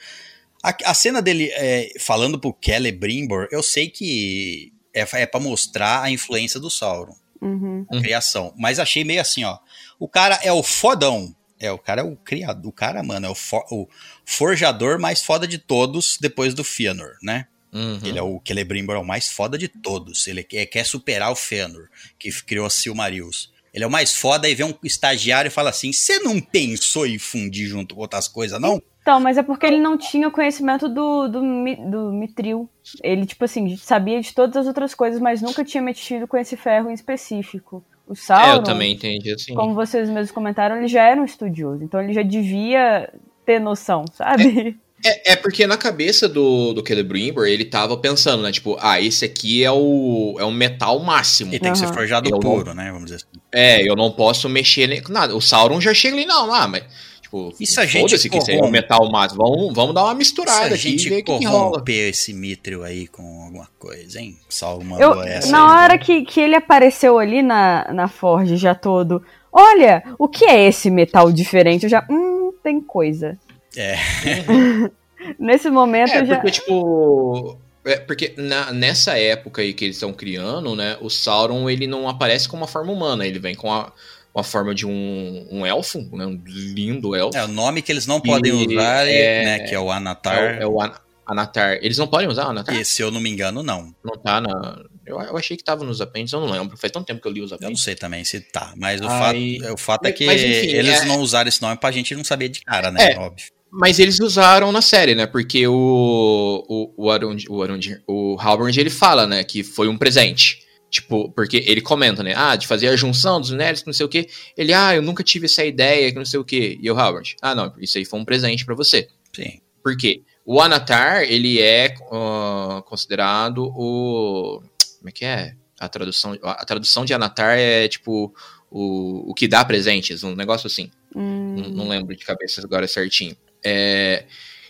[0.69, 5.39] A, a cena dele é, falando pro Kelly Brimbor, eu sei que é, é para
[5.41, 7.87] mostrar a influência do Sauron, Uhum.
[7.91, 8.53] a criação.
[8.59, 9.59] Mas achei meio assim, ó.
[9.99, 11.35] O cara é o fodão.
[11.61, 12.67] É, o cara é o criador.
[12.69, 13.89] O cara, mano, é o, fo- o
[14.25, 17.47] forjador mais foda de todos depois do Fëanor, né?
[17.73, 18.01] Uhum.
[18.05, 20.27] Ele é o Celebrimbor é o mais foda de todos.
[20.27, 21.89] Ele quer, quer superar o Fëanor,
[22.19, 23.53] que criou a Silmarils.
[23.73, 27.07] Ele é o mais foda e vê um estagiário e fala assim: Você não pensou
[27.07, 28.83] em fundir junto com outras coisas, não?
[29.07, 31.41] Então, mas é porque ele não tinha conhecimento do, do,
[31.89, 32.69] do Mitril.
[33.05, 36.57] Ele, tipo assim, sabia de todas as outras coisas, mas nunca tinha mexido com esse
[36.57, 37.85] ferro em específico.
[38.05, 39.55] O Sauron, É, eu também entendi assim.
[39.55, 41.85] como vocês mesmos comentaram, ele já era um estudioso.
[41.85, 43.09] Então ele já devia
[43.45, 44.77] ter noção, sabe?
[45.05, 48.51] É, é porque na cabeça do, do Celebrimbor, ele tava pensando, né?
[48.51, 51.53] Tipo, ah, esse aqui é o, é o metal máximo.
[51.53, 52.87] Ele tem que ser forjado Eu puro, né?
[52.91, 53.41] Vamos dizer assim.
[53.53, 55.37] É, eu não posso mexer nem com nada.
[55.37, 56.83] O Sauron já chega ali, não, ah, mas.
[57.27, 58.71] Tipo, E se a gente foda-se que é o corrompe?
[58.71, 59.43] metal máximo.
[59.45, 61.71] Vamos, vamos dar uma Se misturada a aqui e gente ver o que, que rola.
[61.73, 64.37] corromper esse Mithril aí com alguma coisa, hein?
[64.49, 65.99] Sauron mandou Eu, essa na aí, hora né?
[65.99, 69.21] que, que ele apareceu ali na, na Forge já todo,
[69.53, 71.83] olha, o que é esse metal diferente?
[71.83, 73.37] Eu já, hum, tem coisa.
[73.77, 73.97] É.
[75.39, 76.37] Nesse momento É, eu já.
[76.37, 77.59] porque, tipo.
[77.85, 80.97] É, porque na- nessa época aí que eles estão criando, né?
[81.01, 83.93] O Sauron ele não aparece com uma forma humana, ele vem com a,
[84.37, 86.27] com a forma de um, um elfo, né?
[86.27, 87.39] Um lindo elfo.
[87.39, 89.59] É, o nome que eles não podem E usar, é- né?
[89.61, 90.59] Que é o É, Anatar.
[90.59, 90.93] o- é o An-
[91.27, 91.79] Anatar.
[91.81, 92.77] Eles não podem usar o Anatar?
[92.77, 93.95] Que, se eu não me engano, não.
[94.05, 94.83] Não tá na.
[95.07, 96.77] Eu, eu achei que tava nos apêndices, eu não lembro.
[96.77, 97.83] Faz tanto tempo que eu li os Eu não apêndices.
[97.87, 98.75] sei também se tá.
[98.77, 101.63] Mas o, Aí- fato, o fato é que mas, enfim, eles é- não usaram esse
[101.63, 103.13] nome pra gente não saber de cara, né?
[103.13, 103.19] É.
[103.19, 103.47] Óbvio.
[103.73, 105.25] Mas eles usaram na série, né?
[105.27, 106.63] Porque o.
[106.69, 109.43] O, o, Arund, o, Arund, o Halbrand, ele fala, né?
[109.45, 110.66] Que foi um presente.
[110.91, 112.33] Tipo, porque ele comenta, né?
[112.37, 114.29] Ah, de fazer a junção dos minérios, que não sei o quê.
[114.57, 116.79] Ele, ah, eu nunca tive essa ideia, que não sei o quê.
[116.81, 119.09] E o Halbrand, ah, não, isso aí foi um presente pra você.
[119.35, 119.61] Sim.
[119.83, 120.23] Por quê?
[120.45, 124.63] O Anatar, ele é ah, considerado o.
[124.99, 125.55] Como é que é?
[125.79, 128.35] A tradução, a tradução de Anatar é tipo
[128.71, 130.91] o, o que dá presentes, um negócio assim.
[131.15, 133.37] Hum, Não, não lembro de cabeça agora certinho.
[133.63, 134.25] É,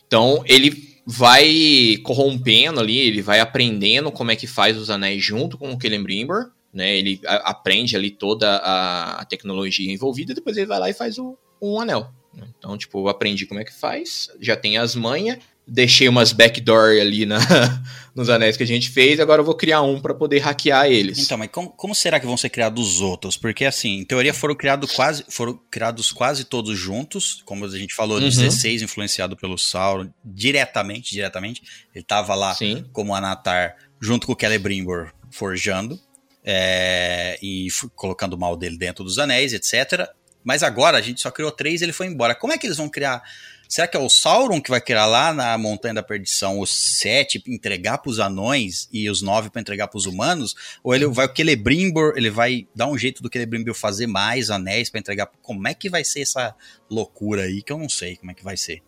[0.06, 5.56] então ele vai corrompendo ali, ele vai aprendendo como é que faz os anéis junto
[5.56, 6.96] com o Celebrimbor, né?
[6.96, 11.80] Ele aprende ali toda a, tecnologia envolvida, depois ele vai lá e faz o, um
[11.80, 12.12] anel.
[12.34, 12.48] né?
[12.58, 17.26] Então, tipo, aprendi como é que faz, já tem as manhas, deixei umas backdoor ali
[17.26, 17.38] na,
[18.14, 21.18] nos anéis que a gente fez, agora eu vou criar um pra poder hackear eles.
[21.18, 23.36] Então, mas como, como será que vão ser criados os outros?
[23.36, 27.94] Porque, assim, em teoria foram criados quase, foram criados quase todos juntos, como a gente
[27.94, 28.28] falou, Uhum.
[28.28, 31.62] 16 influenciado pelo Sauron, diretamente, diretamente.
[31.94, 32.84] Ele tava lá Sim.
[32.92, 35.98] como Anatar, junto com o Celebrimbor, forjando,
[36.44, 40.08] é, e colocando o mal dele dentro dos anéis, etc.
[40.44, 42.34] Mas agora a gente só criou três e ele foi embora.
[42.36, 43.20] Como é que eles vão criar?
[43.68, 47.38] Será que é o Sauron que vai criar lá na Montanha da Perdição os sete
[47.38, 50.54] pra entregar pros anões e os nove para entregar pros humanos?
[50.84, 54.88] Ou ele vai o Celebrimbor, ele vai dar um jeito do Celebrimbor fazer mais anéis
[54.90, 55.30] para entregar?
[55.42, 56.54] Como é que vai ser essa
[56.90, 58.82] loucura aí que eu não sei como é que vai ser.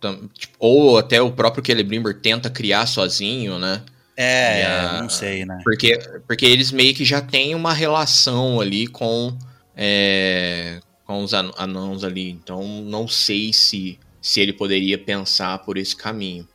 [0.00, 3.82] Tam- tipo, ou até o próprio Celebrimbor tenta criar sozinho, né?
[4.16, 5.60] É, a- não sei, né?
[5.64, 9.36] Porque, porque eles meio que já têm uma relação ali com,
[9.76, 10.80] é,
[11.12, 12.30] com os an- anãos ali.
[12.30, 16.46] Então não sei se, se ele poderia pensar por esse caminho.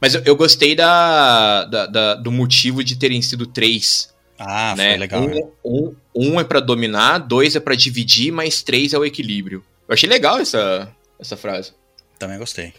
[0.00, 4.12] Mas eu, eu gostei da, da- da- do motivo de terem sido três.
[4.38, 4.90] Ah, né?
[4.90, 5.20] foi legal.
[5.26, 5.40] né?
[5.64, 9.64] Um, um, um é pra dominar, dois é pra dividir, mas três é o equilíbrio.
[9.88, 11.72] Eu achei legal essa, essa frase.
[12.18, 12.72] Também gostei.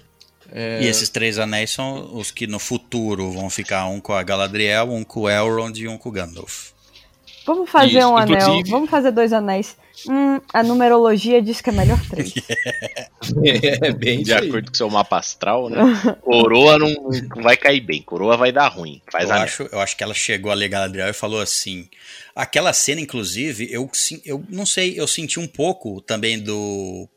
[0.51, 4.23] É, E esses três anéis são os que no futuro vão ficar um com a
[4.23, 6.69] Galadriel, um com o Elrond e um com o Gandalf.
[7.45, 8.37] Vamos fazer Isso, um anel.
[8.39, 9.75] inclusive- Vamos fazer dois anéis.
[10.07, 12.33] Hum, a numerologia diz que é melhor três.
[13.81, 14.47] é bem De aí.
[14.47, 15.79] acordo com seu mapa astral, né?
[16.21, 16.89] Coroa não,
[17.35, 18.01] não vai cair bem.
[18.01, 19.01] Coroa vai dar ruim.
[19.11, 21.89] Faz Eu acho, eu acho que ela chegou a ler Galadriel e falou assim.
[22.35, 27.07] Aquela cena, inclusive, eu, sim- eu não sei, eu senti um pouco também do,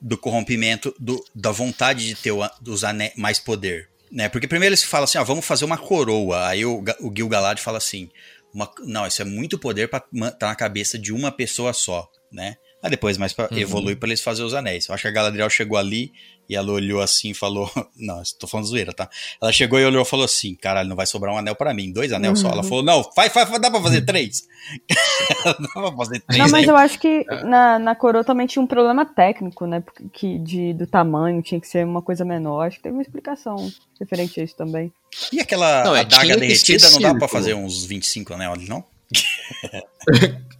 [0.00, 3.88] do corrompimento, do, da vontade de ter o, dos ane- mais poder.
[4.10, 4.28] Né?
[4.28, 6.46] Porque primeiro eles falam assim: ó, vamos fazer uma coroa.
[6.46, 8.08] Aí o, o Gil Galad fala assim:
[8.54, 12.08] uma- não, isso é muito poder pra estar na cabeça de uma pessoa só.
[12.32, 12.56] Né?
[12.82, 13.58] Aí depois mais pra, Uhum.
[13.58, 14.88] evolui pra eles fazer os anéis.
[14.88, 16.10] Eu acho que a Galadriel chegou ali
[16.48, 19.08] e ela olhou assim e falou: Não, tô falando zoeira, tá?
[19.40, 21.92] Ela chegou e olhou e falou assim: Caralho, não vai sobrar um anel pra mim,
[21.92, 22.48] dois anel só.
[22.50, 24.42] Ela falou: Não, faz, faz, dá pra fazer três?
[25.44, 26.38] dá pra fazer três.
[26.42, 26.68] Não, mas aí.
[26.70, 29.80] eu acho que na, na coroa também tinha um problema técnico, né?
[29.80, 32.66] porque- Que de, do tamanho, tinha que ser uma coisa menor.
[32.66, 34.92] Acho que teve uma explicação referente a isso também.
[35.32, 37.28] E aquela Não, é, adaga derretida, não dá pra círculo.
[37.28, 38.84] fazer uns 25 anel ali, não?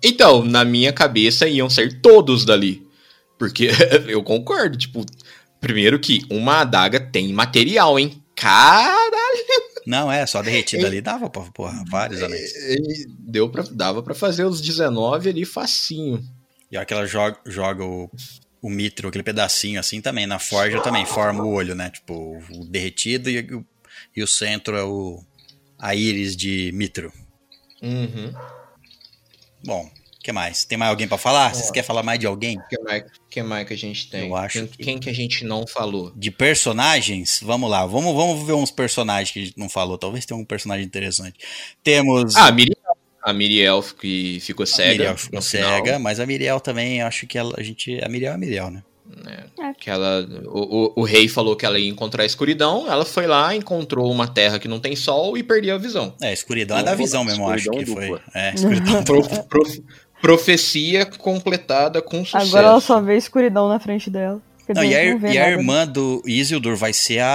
[0.03, 2.87] Então, na minha cabeça iam ser todos dali.
[3.39, 3.71] Porque
[4.07, 5.05] eu concordo, tipo,
[5.65, 8.23] primeiro que uma adaga tem material, hein?
[8.37, 9.05] Caralho!
[9.87, 12.53] Não, é, só derretido ali dava pra porra, vários anéis.
[12.55, 16.23] E deu pra, dava pra fazer os 19 ali facinho.
[16.71, 18.11] E a hora que ela joga, joga o,
[18.63, 21.91] o mitro, aquele pedacinho assim também, na forja também forma o olho, né?
[21.91, 23.65] Tipo, o derretido e, o-
[24.17, 25.23] e o centro é o
[25.79, 27.13] a íris de mitro.
[27.83, 28.33] Uhum.
[29.65, 29.91] Bom,
[30.25, 30.65] que mais?
[30.65, 31.55] Tem mais alguém pra falar?
[31.55, 32.57] Vocês querem falar mais de alguém?
[32.59, 34.27] O que mais, que mais que a gente tem?
[34.29, 36.11] Eu acho quem, que- quem que a gente não falou?
[36.17, 37.41] De personagens?
[37.43, 39.99] Vamos lá, vamos, vamos ver uns personagens que a gente não falou.
[39.99, 41.37] Talvez tenha um personagem interessante.
[41.83, 42.77] Temos Ah, a Miriel.
[43.23, 44.91] A Miriel que ficou a cega.
[44.93, 48.03] Miriel que ficou no final, cega, mas a Miriel também, acho que ela, a gente.
[48.03, 48.83] A Miriel é a Miriel, né?
[49.25, 49.45] né?
[49.61, 49.73] É.
[49.75, 52.91] Que ela, o, o, o rei falou que ela ia encontrar a escuridão.
[52.91, 56.15] Ela foi lá, encontrou uma terra que não tem sol e perdeu a visão.
[56.21, 58.19] É, escuridão é da visão mesmo, eu acho que foi.
[58.35, 59.03] É, escuridão.
[59.05, 59.85] Pro- pro-
[60.25, 62.49] profecia completada com sucesso.
[62.57, 64.41] Agora ela só vê escuridão na frente dela.
[64.75, 67.31] Não, e a, não e a irmã do Isildur vai ser a,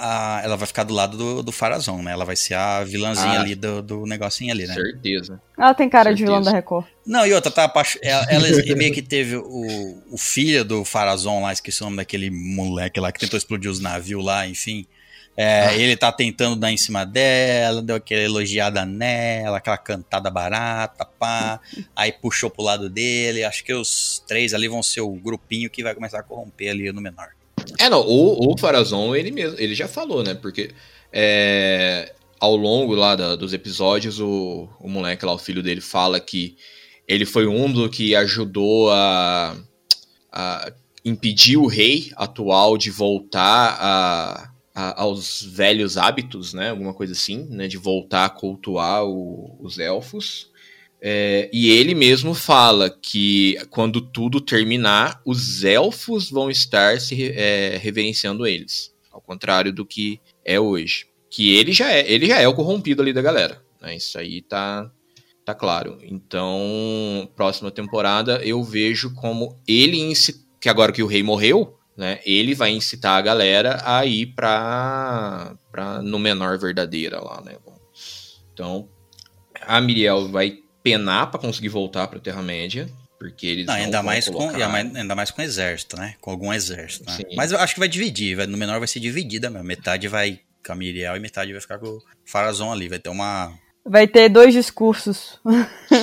[0.00, 2.10] a- Ela vai ficar do lado do, do Farazon, né?
[2.10, 3.40] Ela vai ser a vilãzinha Ah.
[3.40, 4.74] ali do, do negocinho ali, né?
[4.74, 5.40] Certeza.
[5.56, 6.40] Ela tem cara de Certeza.
[6.40, 6.84] vilã da Record.
[7.06, 8.00] Não, e outra, tá apaixo...
[8.02, 12.30] ela, ela meio que teve o, o filho do Farazon lá, esqueci o nome daquele
[12.32, 14.84] moleque lá que tentou explodir os navios lá, enfim.
[15.36, 15.74] É, Ah.
[15.74, 21.58] Ele tá tentando dar em cima dela, deu aquela elogiada nela, aquela cantada barata, pá.
[21.96, 23.42] Aí puxou pro lado dele.
[23.44, 26.92] Acho que os três ali vão ser o grupinho que vai começar a corromper ali
[26.92, 27.28] no menor.
[27.78, 30.34] É, não, o, o Farazon, ele mesmo, ele já falou, né?
[30.34, 30.70] Porque
[31.12, 36.18] é, ao longo lá da- dos episódios, o, o moleque lá, o filho dele, fala
[36.20, 36.56] que
[37.08, 39.56] ele foi um do que ajudou a,
[40.30, 40.72] a
[41.04, 46.70] impedir o rei atual de voltar a, a- aos velhos hábitos, né?
[46.70, 47.68] Alguma coisa assim, né?
[47.68, 50.50] De voltar a cultuar o- os elfos.
[51.04, 57.76] É, e ele mesmo fala que quando tudo terminar, os elfos vão estar se é,
[57.76, 58.92] reverenciando eles.
[59.10, 61.06] Ao contrário do que é hoje.
[61.28, 63.62] Que ele já é, ele já é o corrompido ali da galera.
[63.80, 63.96] né?
[63.96, 64.88] Isso aí tá,
[65.44, 65.98] tá claro.
[66.02, 70.12] Então, próxima temporada eu vejo como ele.
[70.60, 72.20] Que agora que o rei morreu, né?
[72.24, 77.56] Ele vai incitar a galera a ir pra, pra no menor verdadeira lá, né?
[78.52, 78.88] Então,
[79.60, 82.88] a Miriel vai penar pra conseguir voltar pra Terra-média.
[83.18, 86.16] Porque eles Não, não ainda, mais com, colocar- mais- ainda mais com exército, né?
[86.20, 87.04] Com algum exército.
[87.08, 87.18] né?
[87.36, 88.34] Mas eu acho que vai dividir.
[88.36, 89.64] vai- no menor vai ser dividida mesmo.
[89.64, 92.88] Metade vai com a Miriel e metade vai ficar com o Farazon ali.
[92.88, 93.56] Vai ter uma.
[93.84, 95.40] Vai ter dois discursos.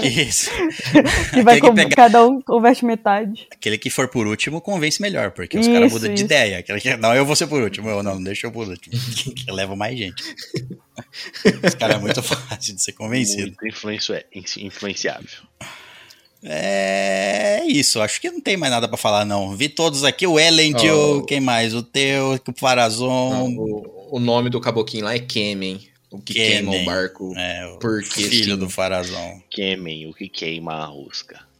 [0.03, 0.49] Isso.
[1.31, 3.47] Que vai que com- pegar- cada um converte metade.
[3.51, 6.59] Aquele que for por último convence melhor, porque os caras mudam de ideia.
[6.59, 7.89] Aquele que, não, eu vou ser por último.
[7.89, 8.93] Eu não, deixa eu por último.
[9.33, 10.21] que leva mais gente.
[11.63, 13.55] Esse cara é muito fácil de ser convencido.
[13.61, 14.23] Muito influencio-
[14.57, 15.29] influenciável.
[16.43, 19.55] É isso, acho que não tem mais nada pra falar, não.
[19.55, 21.23] Vi todos aqui, o Elendil, Oh.
[21.23, 21.73] quem mais?
[21.73, 25.81] O Teu, o Farazon, Não, o, o nome do caboquinho lá é Kemen.
[26.11, 27.33] O que queima o barco.
[27.37, 28.57] é, o Porque filho sim.
[28.57, 29.41] do Farazon.
[29.49, 31.39] Queimem o que queima a rosca.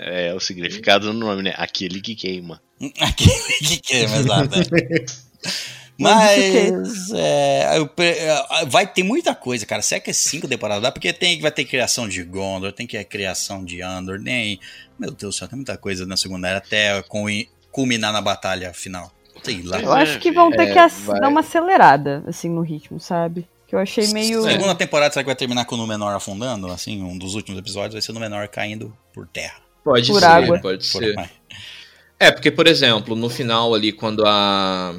[0.00, 1.52] É o significado do nome, né?
[1.56, 2.62] Aquele que queima.
[2.98, 4.58] Aquele que queima, exato.
[4.74, 5.04] é.
[5.98, 9.82] Mas é, eu pre- é, vai ter muita coisa, cara.
[9.82, 10.82] Será que é cinco temporadas?
[10.82, 10.90] Dá?
[10.92, 14.58] Porque tem, vai ter criação de Gondor, tem que a criação de Andor, nem.
[14.98, 17.26] Meu Deus do céu, tem muita coisa na segunda era até com-
[17.70, 19.12] culminar na batalha final.
[19.54, 19.80] Sei lá.
[19.80, 21.20] Eu acho que vão ter É, que vai.
[21.20, 23.46] dar uma acelerada, assim, no ritmo, sabe?
[23.66, 24.42] Que eu achei meio.
[24.42, 26.68] Segunda temporada, será que vai terminar com o Númenor afundando?
[26.68, 29.56] Assim, um dos últimos episódios vai ser o Númenor caindo por terra.
[29.82, 30.58] Pode Por ser, água.
[30.60, 31.30] pode Por- ser.
[32.18, 34.94] É, porque, por exemplo, no final ali, quando a,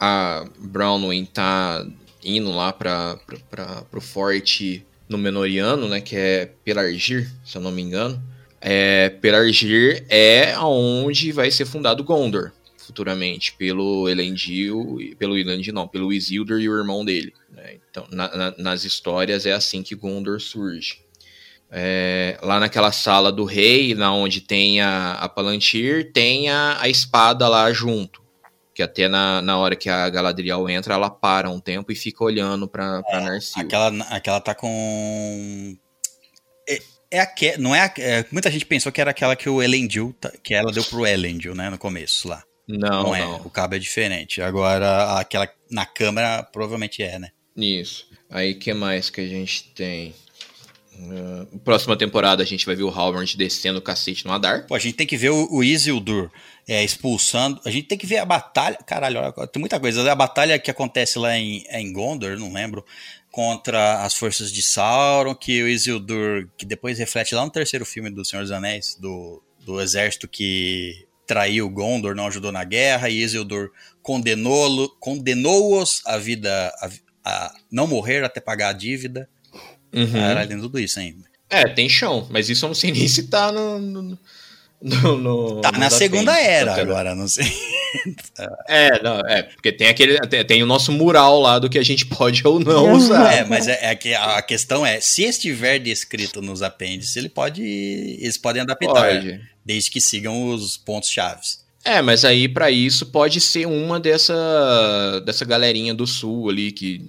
[0.00, 1.86] a Brownwing tá
[2.24, 7.70] indo lá pra, pra, pra, pro forte Númenoriano, né, que é Pelargir, se eu não
[7.70, 8.20] me engano,
[8.60, 12.50] é, Pelargir é onde vai ser fundado Gondor,
[12.86, 17.32] futuramente, pelo Elendil, e- pelo Elendil não, pelo Isildur e o irmão dele.
[17.50, 17.76] né?
[17.90, 21.00] Então, na- na- nas histórias é assim que Gondor surge.
[21.70, 26.88] É, lá naquela sala do rei, na onde tem a, a Palantir, tem a, a
[26.88, 28.22] espada lá junto.
[28.72, 32.22] Que até na, na hora que a Galadriel entra, ela para um tempo e fica
[32.22, 33.62] olhando pra, pra Narsil.
[33.62, 35.76] Aquela, aquela tá com.
[36.68, 36.78] É,
[37.10, 40.14] é aque- não é, a- é, Muita gente pensou que era aquela que o Elendil,
[40.20, 42.44] tá- que ela deu pro Elendil, né, no começo lá.
[42.66, 43.14] Não, Não, não.
[43.14, 44.42] é, o cabo é diferente.
[44.42, 47.30] Agora, aquela na câmera provavelmente é, né?
[47.56, 48.06] Isso.
[48.28, 50.14] Aí, que mais que a gente tem?
[50.98, 54.66] Uh, próxima temporada a gente vai ver o Halbrand descendo o cacete no Adar.
[54.66, 56.30] Pô, a gente tem que ver o, o Isildur
[56.66, 57.60] é, expulsando.
[57.64, 58.78] A gente tem que ver a batalha.
[58.86, 60.10] Caralho, olha, tem muita coisa.
[60.10, 62.84] A batalha que acontece lá em, é em Gondor, não lembro.
[63.30, 68.08] Contra as forças de Sauron, que o Isildur, que depois reflete lá no terceiro filme
[68.08, 73.20] do Senhor dos Anéis, do, do exército que traiu Gondor, não ajudou na guerra, e
[73.20, 73.70] Isildur
[74.02, 76.90] condenou-os condenou a vida, a,
[77.24, 79.28] a, não morrer até pagar a dívida.
[79.92, 80.12] Uhum.
[80.12, 81.26] Caralho, tem tudo isso ainda.
[81.48, 83.78] É, tem chão, mas isso eu não sei nem se tá no.
[83.78, 84.18] no,
[84.80, 87.46] no, no tá no na da segunda frente, era tá agora, não sei.
[88.68, 90.18] É, não, é, porque tem aquele.
[90.28, 93.32] Tem, tem o nosso mural lá do que a gente pode ou não usar.
[93.32, 97.62] É, mas é, é que a questão é, se estiver descrito nos apêndices, ele pode.
[97.62, 98.92] Eles podem adaptar.
[98.92, 99.40] Pode.
[99.64, 101.64] Desde que sigam os pontos chaves.
[101.86, 107.08] É, mas aí pra isso pode ser uma dessa dessa galerinha do sul ali que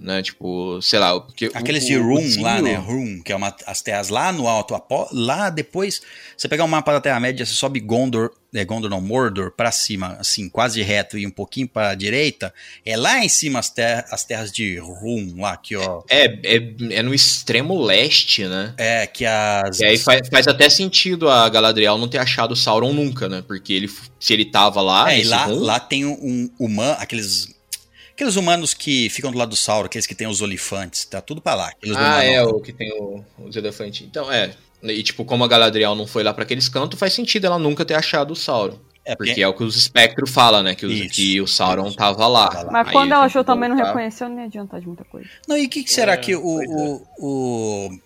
[0.00, 2.74] né, tipo, sei lá, porque Aqueles o, de Room lá, né?
[2.74, 4.74] Room, que é uma, as terras lá no alto,
[5.12, 6.00] lá depois,
[6.36, 10.16] você pegar o mapa da Terra-média, você sobe Gondor, é Gondor não, Mordor, pra cima,
[10.18, 12.52] assim, quase reto e um pouquinho pra direita,
[12.84, 16.02] é lá em cima as, ter as terras de Room, lá, aqui, ó.
[16.08, 18.74] É, é, é no extremo leste, né?
[18.78, 19.80] É, que as...
[19.80, 23.44] E aí faz, faz até sentido a Galadriel não ter achado Sauron nunca, né?
[23.46, 26.96] Porque ele, se ele tava lá, é, e lá, Rum, lá tem um, um humano,
[26.98, 27.59] aqueles...
[28.20, 31.40] Aqueles humanos que ficam do lado do Sauron, aqueles que tem os olifantes, tá tudo
[31.40, 31.68] pra lá.
[31.68, 34.06] Aqueles Ah, é, o que tem o- os elefantes.
[34.06, 34.50] Então, é.
[34.82, 37.82] E tipo, como a Galadriel não foi lá pra aqueles cantos, faz sentido ela nunca
[37.82, 38.78] ter achado o Sauron.
[39.06, 40.74] É, Porque é o que os espectros falam, né?
[40.74, 41.14] Que, os- Isso.
[41.14, 42.48] que o Sauron tava lá.
[42.48, 42.72] Tava lá.
[42.72, 45.26] Mas Aí quando ela achou também não reconheceu, nem adiantar de muita coisa.
[45.48, 47.98] Não, e o que, que será É, que o, o, o.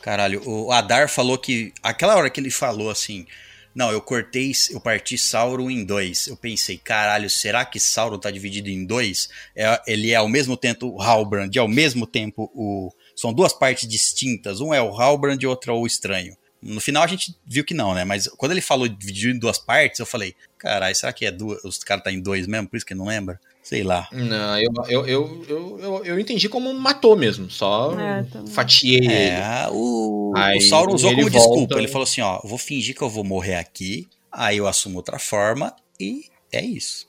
[0.00, 1.74] Caralho, o Adar falou que.
[1.82, 3.26] Aquela hora que ele falou assim.
[3.74, 6.28] Não, eu cortei, eu parti Sauron em dois.
[6.28, 9.28] Eu pensei, caralho, será que Sauron tá dividido em dois?
[9.54, 12.92] É, ele é ao mesmo tempo o Halbrand e ao mesmo tempo o.
[13.16, 14.60] São duas partes distintas.
[14.60, 16.36] Um é o Halbrand e outro é o estranho.
[16.62, 18.04] No final a gente viu que não, né?
[18.04, 21.62] Mas quando ele falou dividido em duas partes, eu falei, caralho, será que é duas,
[21.64, 22.68] os caras tá em dois mesmo?
[22.68, 23.38] Por isso que não lembra?
[23.64, 24.06] Sei lá.
[24.12, 27.50] Não, eu, eu, eu, eu, eu, eu entendi como matou mesmo.
[27.50, 29.12] Só É, fatiei ele.
[29.14, 31.78] É, o, Aí o Sauron usou como volta- desculpa.
[31.78, 34.96] Ele falou assim: ó, eu vou fingir que eu vou morrer aqui, aí eu assumo
[34.98, 37.06] outra forma e é isso.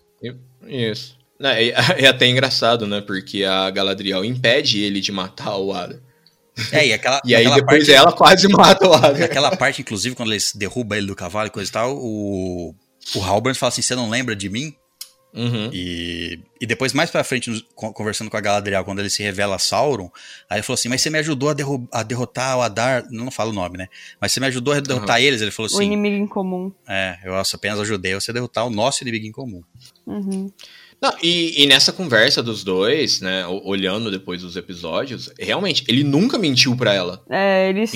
[0.66, 1.18] Isso.
[1.42, 1.68] É,
[2.02, 3.02] é- até engraçado, né?
[3.02, 6.02] Porque a Galadriel impede ele de matar o Ada.
[6.72, 9.26] É, e aquela, E aí depois parte, ela quase mata o Ada.
[9.26, 12.74] Aquela parte, inclusive, quando eles derrubam ele do cavalo e coisa e tal, o,
[13.14, 14.74] o Halbrand fala assim: você não lembra de mim?
[15.36, 15.70] Uhum.
[15.74, 20.10] E, e depois, mais pra frente, conversando com a Galadriel, quando ele se revela Sauron,
[20.50, 23.06] aí ele falou assim: Mas você me ajudou a, derru- a derrotar o Adar.
[23.12, 23.88] Não falo o nome, né?
[24.20, 25.42] Mas você me ajudou a derrotar eles.
[25.42, 26.72] Ele falou O assim: inimigo em comum.
[26.88, 29.62] É, eu apenas ajudei você a derrotar o nosso inimigo em comum.
[30.08, 30.50] Uhum.
[31.02, 33.46] Não, e, e nessa conversa dos dois, né?
[33.46, 37.22] o- Olhando depois os episódios, realmente, ele nunca mentiu pra ela.
[37.30, 37.96] É, ele só.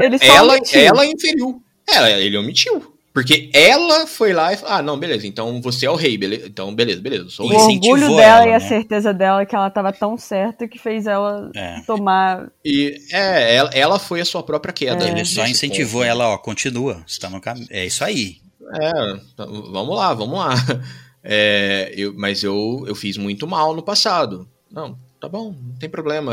[0.00, 0.80] Ele só ela, omitiu.
[0.80, 1.62] ela inferiu.
[1.86, 2.94] Ela, ele omitiu.
[3.12, 6.46] Porque ela foi lá e falou: Ah, não, beleza, então você é o rei, beleza?
[6.46, 7.58] Então, beleza, beleza, eu sou o O rei.
[7.58, 8.68] incentivou orgulho dela ela, e a né?
[8.68, 11.80] certeza dela que ela tava tão certa que fez ela É.
[11.86, 12.50] tomar.
[12.64, 15.04] E é, ela, ela foi a sua própria queda.
[15.06, 15.10] É.
[15.10, 16.10] Ele só incentivou ponto.
[16.10, 17.66] ela, ó, continua, você tá no caminho.
[17.70, 18.36] É isso aí.
[18.80, 18.92] É,
[19.36, 20.50] vamos lá, vamos lá.
[21.30, 24.48] É, eu, mas eu, eu fiz muito mal no passado.
[24.70, 26.32] Não, tá bom, não tem problema.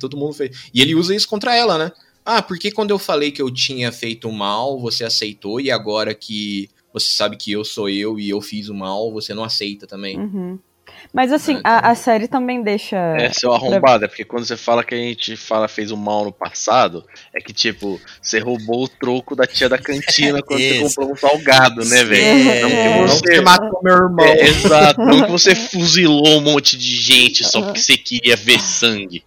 [0.00, 0.70] Todo mundo fez.
[0.72, 1.92] E ele usa isso contra ela, né?
[2.30, 6.68] Ah, porque quando eu falei que eu tinha feito mal, você aceitou, e agora que
[6.92, 10.18] você sabe que eu sou eu e eu fiz o mal, você não aceita também.
[10.18, 10.58] Uhum.
[11.10, 11.72] Mas assim, É, então.
[11.72, 12.98] a, a série também deixa.
[13.16, 16.26] É, seu arrombado, é porque quando você fala que a gente fala fez o mal
[16.26, 17.02] no passado,
[17.34, 21.16] é que tipo, você roubou o troco da tia da cantina quando você comprou um
[21.16, 22.50] salgado, né, velho?
[22.50, 22.60] É.
[22.60, 24.26] Não que você matou meu irmão.
[24.26, 28.60] É, exato, não que você fuzilou um monte de gente só porque você queria ver
[28.60, 29.24] sangue.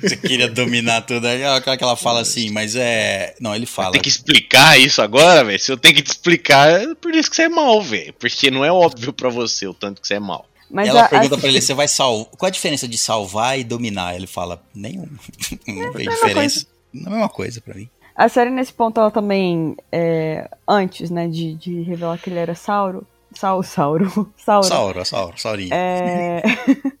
[0.00, 1.26] Você queria dominar tudo.
[1.26, 3.34] Aí aquela que ela fala assim, mas é.
[3.40, 3.92] Não, ele fala.
[3.92, 5.58] Tem que explicar isso agora, velho.
[5.58, 8.12] Se eu tenho que te explicar, é por isso que você é mal, velho.
[8.14, 10.46] Porque não é óbvio pra você o tanto que você é mal.
[10.70, 12.26] Mas ela a- pergunta a- pra ele: você vai salvar.
[12.36, 14.14] Qual a diferença de salvar e dominar?
[14.14, 15.06] Ele fala: nenhum.
[15.66, 16.66] Não tem diferença.
[16.92, 17.88] Não é a mesma coisa pra mim.
[18.16, 22.52] A série, nesse ponto, ela também, é, antes, né, de, de revelar que ele era
[22.54, 25.70] Sauro, Sauro, Sauro, Sauro, Sauro, Sauro, Saurinho.
[25.72, 26.42] é,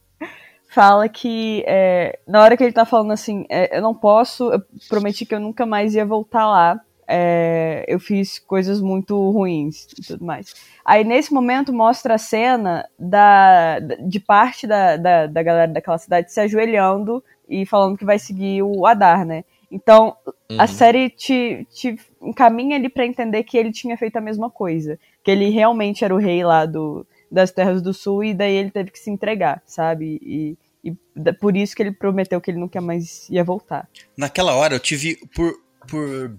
[0.68, 4.62] fala que é, na hora que ele tá falando assim, é, eu não posso, eu
[4.88, 10.02] prometi que eu nunca mais ia voltar lá, é, eu fiz coisas muito ruins e
[10.02, 10.54] tudo mais.
[10.84, 16.30] Aí nesse momento mostra a cena da, de parte da, da, da galera daquela cidade
[16.32, 19.44] se ajoelhando e falando que vai seguir o Adar, né?
[19.70, 20.16] Então,
[20.56, 20.66] a Uhum.
[20.66, 24.98] série te, te encaminha ali pra entender que ele tinha feito a mesma coisa.
[25.22, 28.70] Que ele realmente era o rei lá do, das Terras do Sul e daí ele
[28.70, 30.18] teve que se entregar, sabe?
[30.22, 33.88] E, e por isso que ele prometeu que ele nunca mais ia voltar.
[34.16, 35.52] Naquela hora eu tive por,
[35.86, 36.38] por,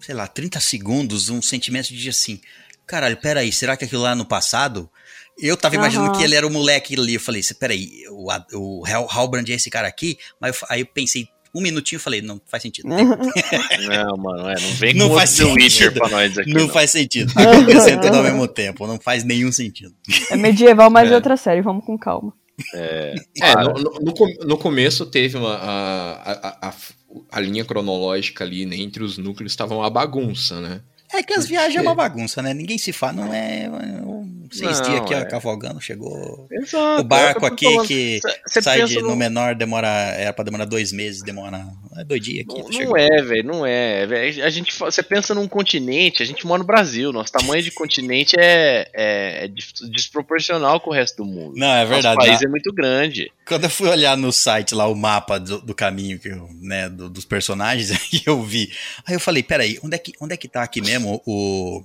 [0.00, 2.40] sei lá, 30 segundos um sentimento de assim,
[2.86, 4.90] caralho, peraí, será que aquilo lá no passado?
[5.38, 6.16] Eu tava imaginando Aham.
[6.18, 7.14] que ele era o moleque ali.
[7.14, 10.18] Eu falei, "Cê, peraí, o, o Hal- Halbrand é esse cara aqui?
[10.40, 12.88] Mas eu aí eu pensei um minutinho falei, não faz sentido.
[12.92, 16.00] Não, mano, é, não vem Não com faz outro The Witcher sentido.
[16.00, 16.52] pra nós aqui.
[16.52, 17.32] não, Não, faz sentido.
[17.32, 18.86] Tá acontecendo tudo ao mesmo tempo.
[18.86, 19.94] Não faz nenhum sentido.
[20.30, 21.12] É medieval, mas é.
[21.12, 21.14] É.
[21.16, 22.32] outra série, vamos com calma.
[22.74, 23.64] É, Para.
[23.64, 25.54] no, no- no no começo teve uma.
[25.56, 26.74] A, a, a,
[27.32, 30.80] a linha cronológica ali né, entre os núcleos estava uma bagunça, né?
[31.12, 32.52] É que as viagens é uma bagunça, né?
[32.54, 33.70] Ninguém se fala, não é.
[34.50, 35.24] Seis Não, dias aqui, ó, é.
[35.24, 36.46] cavogando, chegou.
[36.50, 37.86] Exato, O barco o aqui falando.
[37.86, 39.88] que Cê- sai de, no num- menor, demora.
[39.88, 41.66] Era pra demorar dois meses, demora.
[41.96, 42.62] É dois dias aqui.
[42.62, 42.96] Não, chegou.
[42.96, 44.02] não é, velho, não é.
[44.44, 48.36] A gente, você pensa num continente, a gente mora no Brasil, nosso tamanho de continente
[48.38, 49.48] é, é- é
[49.90, 51.54] desproporcional com o resto do mundo.
[51.56, 52.16] Não, é verdade.
[52.16, 53.32] Nosso país é muito grande.
[53.46, 56.88] Quando eu fui olhar no site lá o mapa do, do caminho que eu, né,
[56.88, 58.70] do- dos personagens, aí eu vi.
[59.06, 61.82] Aí eu falei, peraí, onde é que, onde é que tá aqui mesmo o,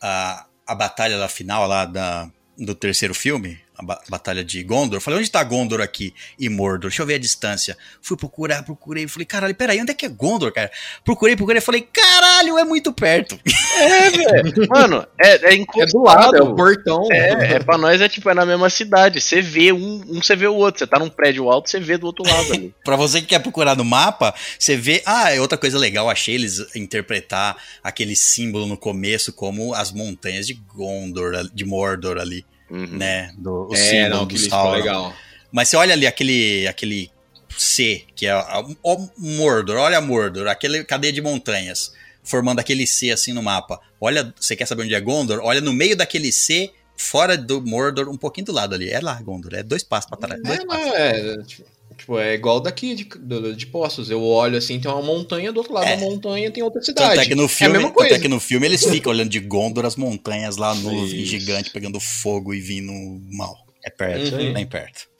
[0.00, 3.61] a, a batalha lá final lá da, do terceiro filme?
[3.76, 4.96] A ba- batalha de Gondor.
[4.96, 6.14] Eu falei, onde tá Gondor aqui?
[6.38, 6.90] E Mordor.
[6.90, 7.76] Deixa eu ver a distância.
[8.02, 9.08] Fui procurar, procurei.
[9.08, 10.70] Falei, caralho, peraí, onde é que é Gondor, cara?
[11.04, 11.60] Procurei, procurei.
[11.60, 13.38] Falei, caralho, é muito perto.
[13.78, 14.52] É, velho.
[14.68, 17.08] Mano, é, é É do lado, é o portão.
[17.10, 19.20] É, é pra nós é tipo, é na mesma cidade.
[19.20, 20.78] Você vê um, um você vê o outro.
[20.80, 22.74] Você tá num prédio alto, você vê do outro lado ali.
[22.84, 25.02] Pra você que quer procurar no mapa, você vê.
[25.06, 30.46] Ah, é outra coisa legal, achei eles interpretar aquele símbolo no começo como as montanhas
[30.46, 32.96] de Gondor, de Mordor ali, Uhum.
[32.96, 33.32] né?
[33.36, 34.72] Do, o É, símbolo não, do Sauron.
[34.76, 35.14] legal.
[35.52, 37.10] Mas você olha ali aquele, aquele
[37.56, 41.92] C, que é a- o Mordor, olha Mordor, aquele cadeia de montanhas,
[42.24, 43.78] formando aquele C assim no mapa.
[44.00, 45.40] Olha, você quer saber onde é Gondor?
[45.42, 48.88] Olha no meio daquele C, fora do Mordor, um pouquinho do lado ali.
[48.90, 50.42] É lá, Gondor, é dois passos pra trás.
[50.42, 50.86] dois É, passos.
[50.86, 51.64] não, é, tipo,
[52.02, 54.10] tipo, é igual daqui de, do- de Poços.
[54.10, 55.96] Eu olho assim, tem uma montanha, do outro lado É.
[55.96, 57.08] da montanha tem outra cidade.
[57.16, 58.18] Tanto é que no é a filme, mesma é coisa.
[58.18, 62.52] que no filme eles ficam olhando de Gondor as montanhas lá, nuvem gigante, pegando fogo
[62.52, 62.92] e vindo
[63.34, 63.56] mal.
[63.84, 64.52] É perto, Uhum.
[64.52, 65.10] bem perto.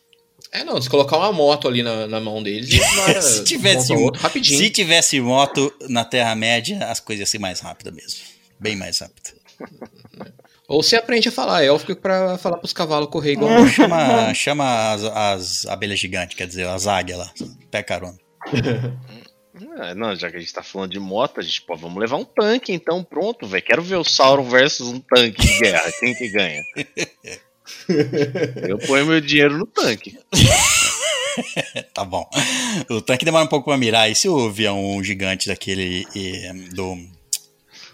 [0.52, 2.68] É, não, se colocar uma moto ali na, na mão deles,
[3.22, 4.58] Se tivesse um- rapidinho.
[4.58, 8.20] Se tivesse moto na Terra-média, as coisas iam ser mais rápidas mesmo.
[8.60, 9.34] Bem mais rápidas.
[10.68, 13.60] Ou você aprende a falar élfico pra falar pros cavalos correr igual.
[13.60, 17.32] Ou chama, chama as, as abelhas gigantes, quer dizer, as águias lá.
[17.70, 18.16] Pé carona.
[19.78, 22.16] Ah, não, já que a gente tá falando de moto, a gente, pô, vamos levar
[22.16, 23.64] um tanque então, pronto, velho.
[23.64, 25.92] Quero ver o Sauron versus um tanque de guerra.
[25.98, 26.62] Quem que ganha?
[28.68, 30.18] Eu ponho meu dinheiro no tanque.
[31.94, 32.28] Tá bom.
[32.90, 34.10] O tanque demora um pouco pra mirar.
[34.10, 36.98] E se o avião gigante daquele eh, do.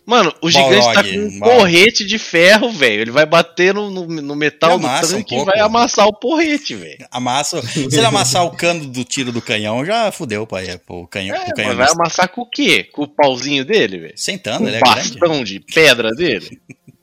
[0.08, 1.58] Mano, o gigante tá com um Balrog.
[1.58, 3.02] porrete de ferro, velho.
[3.02, 6.14] Ele vai bater no, no, no metal do amassa um tanque e vai amassar o
[6.14, 7.06] porrete, velho.
[7.10, 7.60] Amassa.
[7.60, 11.36] Se ele amassar o cano do tiro do canhão, já fudeu pai, pro canhão.
[11.36, 12.84] É, pro mas canhão vai amassar com o quê?
[12.90, 14.14] Com o pauzinho dele, velho?
[14.16, 14.96] Sentando, Com ele o é grande.
[15.18, 16.58] bastão de pedra dele?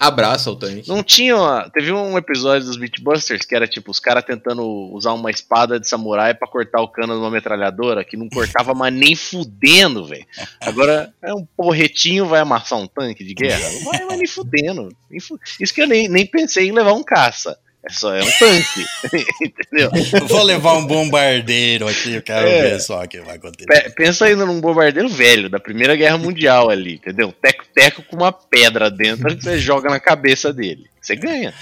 [0.00, 0.88] Abraça o tanque.
[0.88, 1.36] Não tinha.
[1.36, 4.64] uma- Teve um episódio dos Beatbusters que era tipo os caras tentando
[4.94, 8.72] usar uma espada de samurai pra cortar o cano de uma metralhadora que não cortava
[8.74, 10.24] mais nem fudendo, velho.
[10.62, 13.68] Agora é um porretinho vai amassar um tanque de guerra?
[13.72, 14.88] Não vai mais nem fudendo.
[15.10, 15.38] Isso
[15.74, 17.58] que eu nem, nem pensei em levar um caça.
[17.82, 18.84] É só é um tanque.
[19.42, 19.90] Entendeu?
[20.28, 22.62] Vou levar um bombardeiro aqui, eu quero É.
[22.72, 23.66] ver só o que vai acontecer.
[23.66, 27.32] Pe- Pensa ainda num bombardeiro velho, da Primeira Guerra Mundial ali, entendeu?
[27.40, 30.89] Teco-teco com uma pedra dentro que você joga na cabeça dele.
[31.00, 31.54] Você ganha.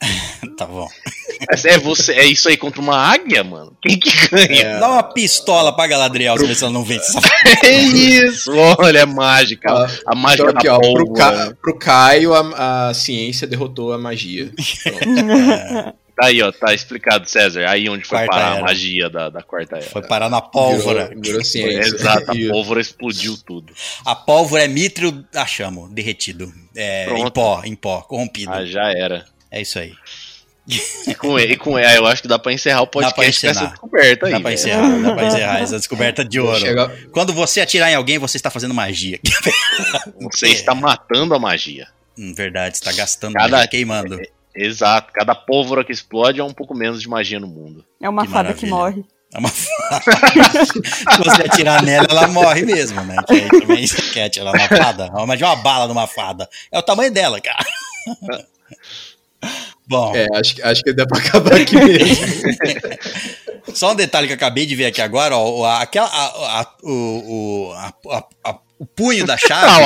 [0.58, 0.88] Tá bom.
[1.64, 3.76] É, você, é isso aí contra uma águia, mano?
[3.80, 4.78] Quem que ganha?
[4.78, 7.16] Dá uma pistola pra Galadriel, pra ver se ela não vence.
[7.64, 8.52] É isso!
[8.78, 9.72] Olha, é mágica.
[9.72, 11.46] Ah, a mágica Então, aqui, da ó, pro, pólvora.
[11.46, 11.56] Ca...
[11.62, 14.52] pro Caio, a, a ciência derrotou a magia.
[14.82, 15.94] Pronto.
[16.16, 17.66] Tá aí, ó, tá explicado, César.
[17.68, 18.58] Aí onde foi Quarta parar era.
[18.60, 19.84] a magia da, da quarta era.
[19.86, 21.08] Foi parar na pólvora.
[21.08, 21.94] Virou, virou ciência.
[21.94, 23.72] Exato, a pólvora explodiu tudo.
[24.04, 26.52] A pólvora é mitrio a chamo, derretido.
[26.76, 28.52] É, em pó, em pó, corrompido.
[28.52, 29.24] Ah, já era.
[29.50, 29.92] É isso aí.
[31.08, 33.50] E com, e com ah, eu acho que dá pra encerrar o podcast com essa
[33.50, 33.70] encerrar.
[33.72, 34.32] descoberta aí.
[34.32, 34.54] Dá pra velho.
[34.60, 36.60] encerrar, dá pra encerrar essa descoberta de ouro.
[36.60, 39.18] Chega- Quando você atirar em alguém, você está fazendo magia.
[40.20, 41.88] Você está matando a magia.
[42.16, 44.20] Hum, verdade, você tá gastando Cada- queimando.
[44.54, 45.12] Exato.
[45.12, 47.84] Cada pólvora que explode é um pouco menos de magia no mundo.
[48.00, 49.02] É uma Que fada que maravilha.
[49.02, 49.04] morre.
[49.34, 50.64] É uma fada.
[50.66, 53.16] Se você atirar nela, ela morre mesmo, né?
[53.26, 55.06] Que aí também você quer atirar na fada.
[55.22, 56.48] Imagina uma bala numa fada.
[56.70, 57.64] É o tamanho dela, cara.
[59.86, 62.26] Bom, É, acho, que- acho que dá pra acabar aqui mesmo.
[63.74, 65.64] só um detalhe que eu acabei de ver aqui agora, ó.
[65.80, 69.84] Aquela, a- a- o, o, a- a- a- o punho da chave.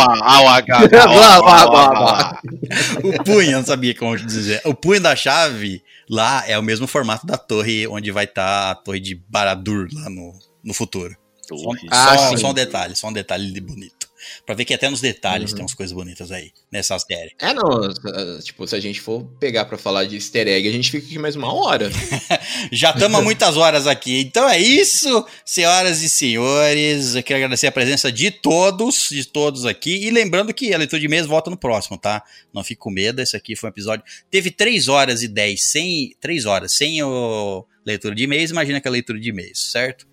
[3.05, 4.63] O punho, eu não sabia como dizer.
[4.65, 8.75] O punho da chave lá é o mesmo formato da torre onde vai estar a
[8.75, 10.33] torre de Baradur lá no,
[10.65, 11.15] no futuro.
[11.43, 11.55] Só.
[11.91, 13.96] Ah, só um detalhe, só um detalhe bonito.
[14.45, 15.57] Pra ver que até nos detalhes Uhum.
[15.57, 17.33] tem umas coisas bonitas aí nessa série.
[17.41, 17.85] É, não.
[17.85, 21.07] eh, Tipo, se a gente for pegar pra falar de easter egg, a gente fica
[21.07, 21.91] aqui mais uma hora.
[22.73, 24.21] Já estamos há muitas horas aqui.
[24.21, 27.15] Então é isso, senhoras e senhores.
[27.15, 30.07] Eu quero agradecer a presença de todos, de todos aqui.
[30.07, 32.23] E lembrando que a leitura de mês volta no próximo, tá?
[32.53, 33.21] Não fique com medo.
[33.21, 34.05] Esse aqui foi um episódio.
[34.31, 36.15] Teve 3 horas e 10 sem.
[36.21, 38.51] 3 horas sem o leitura de e-mails.
[38.51, 40.07] Imagina que é a leitura de e-mails, certo?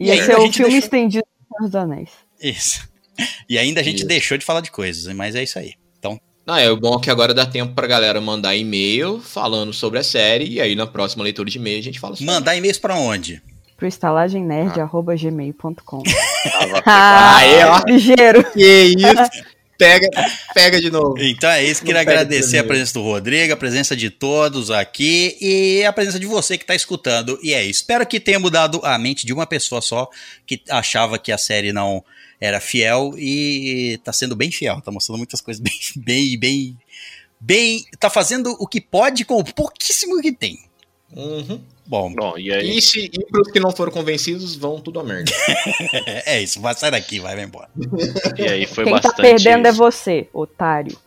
[0.00, 1.24] E E aí, esse é o filme deixou- estendido
[1.60, 2.10] dos Anéis.
[2.40, 2.88] Isso.
[3.48, 4.06] E ainda a gente Isso.
[4.06, 5.74] deixou de falar de coisas, mas é isso aí.
[5.98, 9.98] Então, Não, é o bom que agora dá tempo pra galera mandar e-mail falando sobre
[9.98, 10.46] a série.
[10.48, 12.32] E aí na próxima leitura de e-mail a gente fala sobre.
[12.32, 13.42] mandar e-mails pra onde?
[13.76, 16.02] Pro estalagemnerd.gmail.com.
[16.02, 17.82] Tava Ah, Aí, ó.
[17.86, 18.42] ligeiro.
[18.52, 19.30] Que isso?
[19.78, 20.06] Pega,
[20.54, 21.14] pega de novo.
[21.18, 25.82] Então é isso, queria agradecer a presença do Rodrigo, a presença de todos aqui e
[25.84, 27.36] a presença de você que está escutando.
[27.42, 27.80] E é isso.
[27.80, 30.08] Espero que tenha mudado a mente de uma pessoa só
[30.46, 32.04] que achava que a série não
[32.42, 36.78] era fiel e tá sendo bem fiel, tá mostrando muitas coisas bem, bem, bem,
[37.38, 40.58] bem, tá fazendo o que pode com o pouquíssimo que tem.
[41.14, 41.62] Uhum.
[41.86, 42.78] Bom, Bom, e aí?
[42.78, 45.30] E, se, e pros que não foram convencidos, vão tudo a merda.
[46.26, 47.68] é isso, vai sair daqui, vai, vai embora.
[48.36, 49.22] E aí foi Quem tá bastante.
[49.22, 50.98] perdendo é você, otário.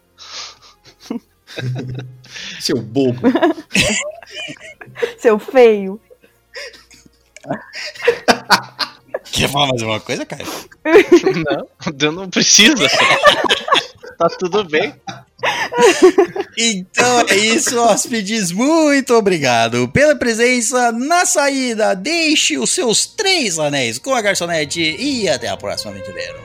[2.61, 3.22] Seu bobo.
[5.17, 5.99] Seu feio.
[9.32, 10.44] Quer falar mais alguma coisa, cara?
[12.00, 12.88] Não, não precisa.
[14.18, 14.94] tá tudo bem.
[16.58, 18.52] Então é isso, hóspedes.
[18.52, 21.94] Muito obrigado pela presença na saída.
[21.94, 26.40] Deixe os seus três anéis com a garçonete e até a próxima, aventureiro.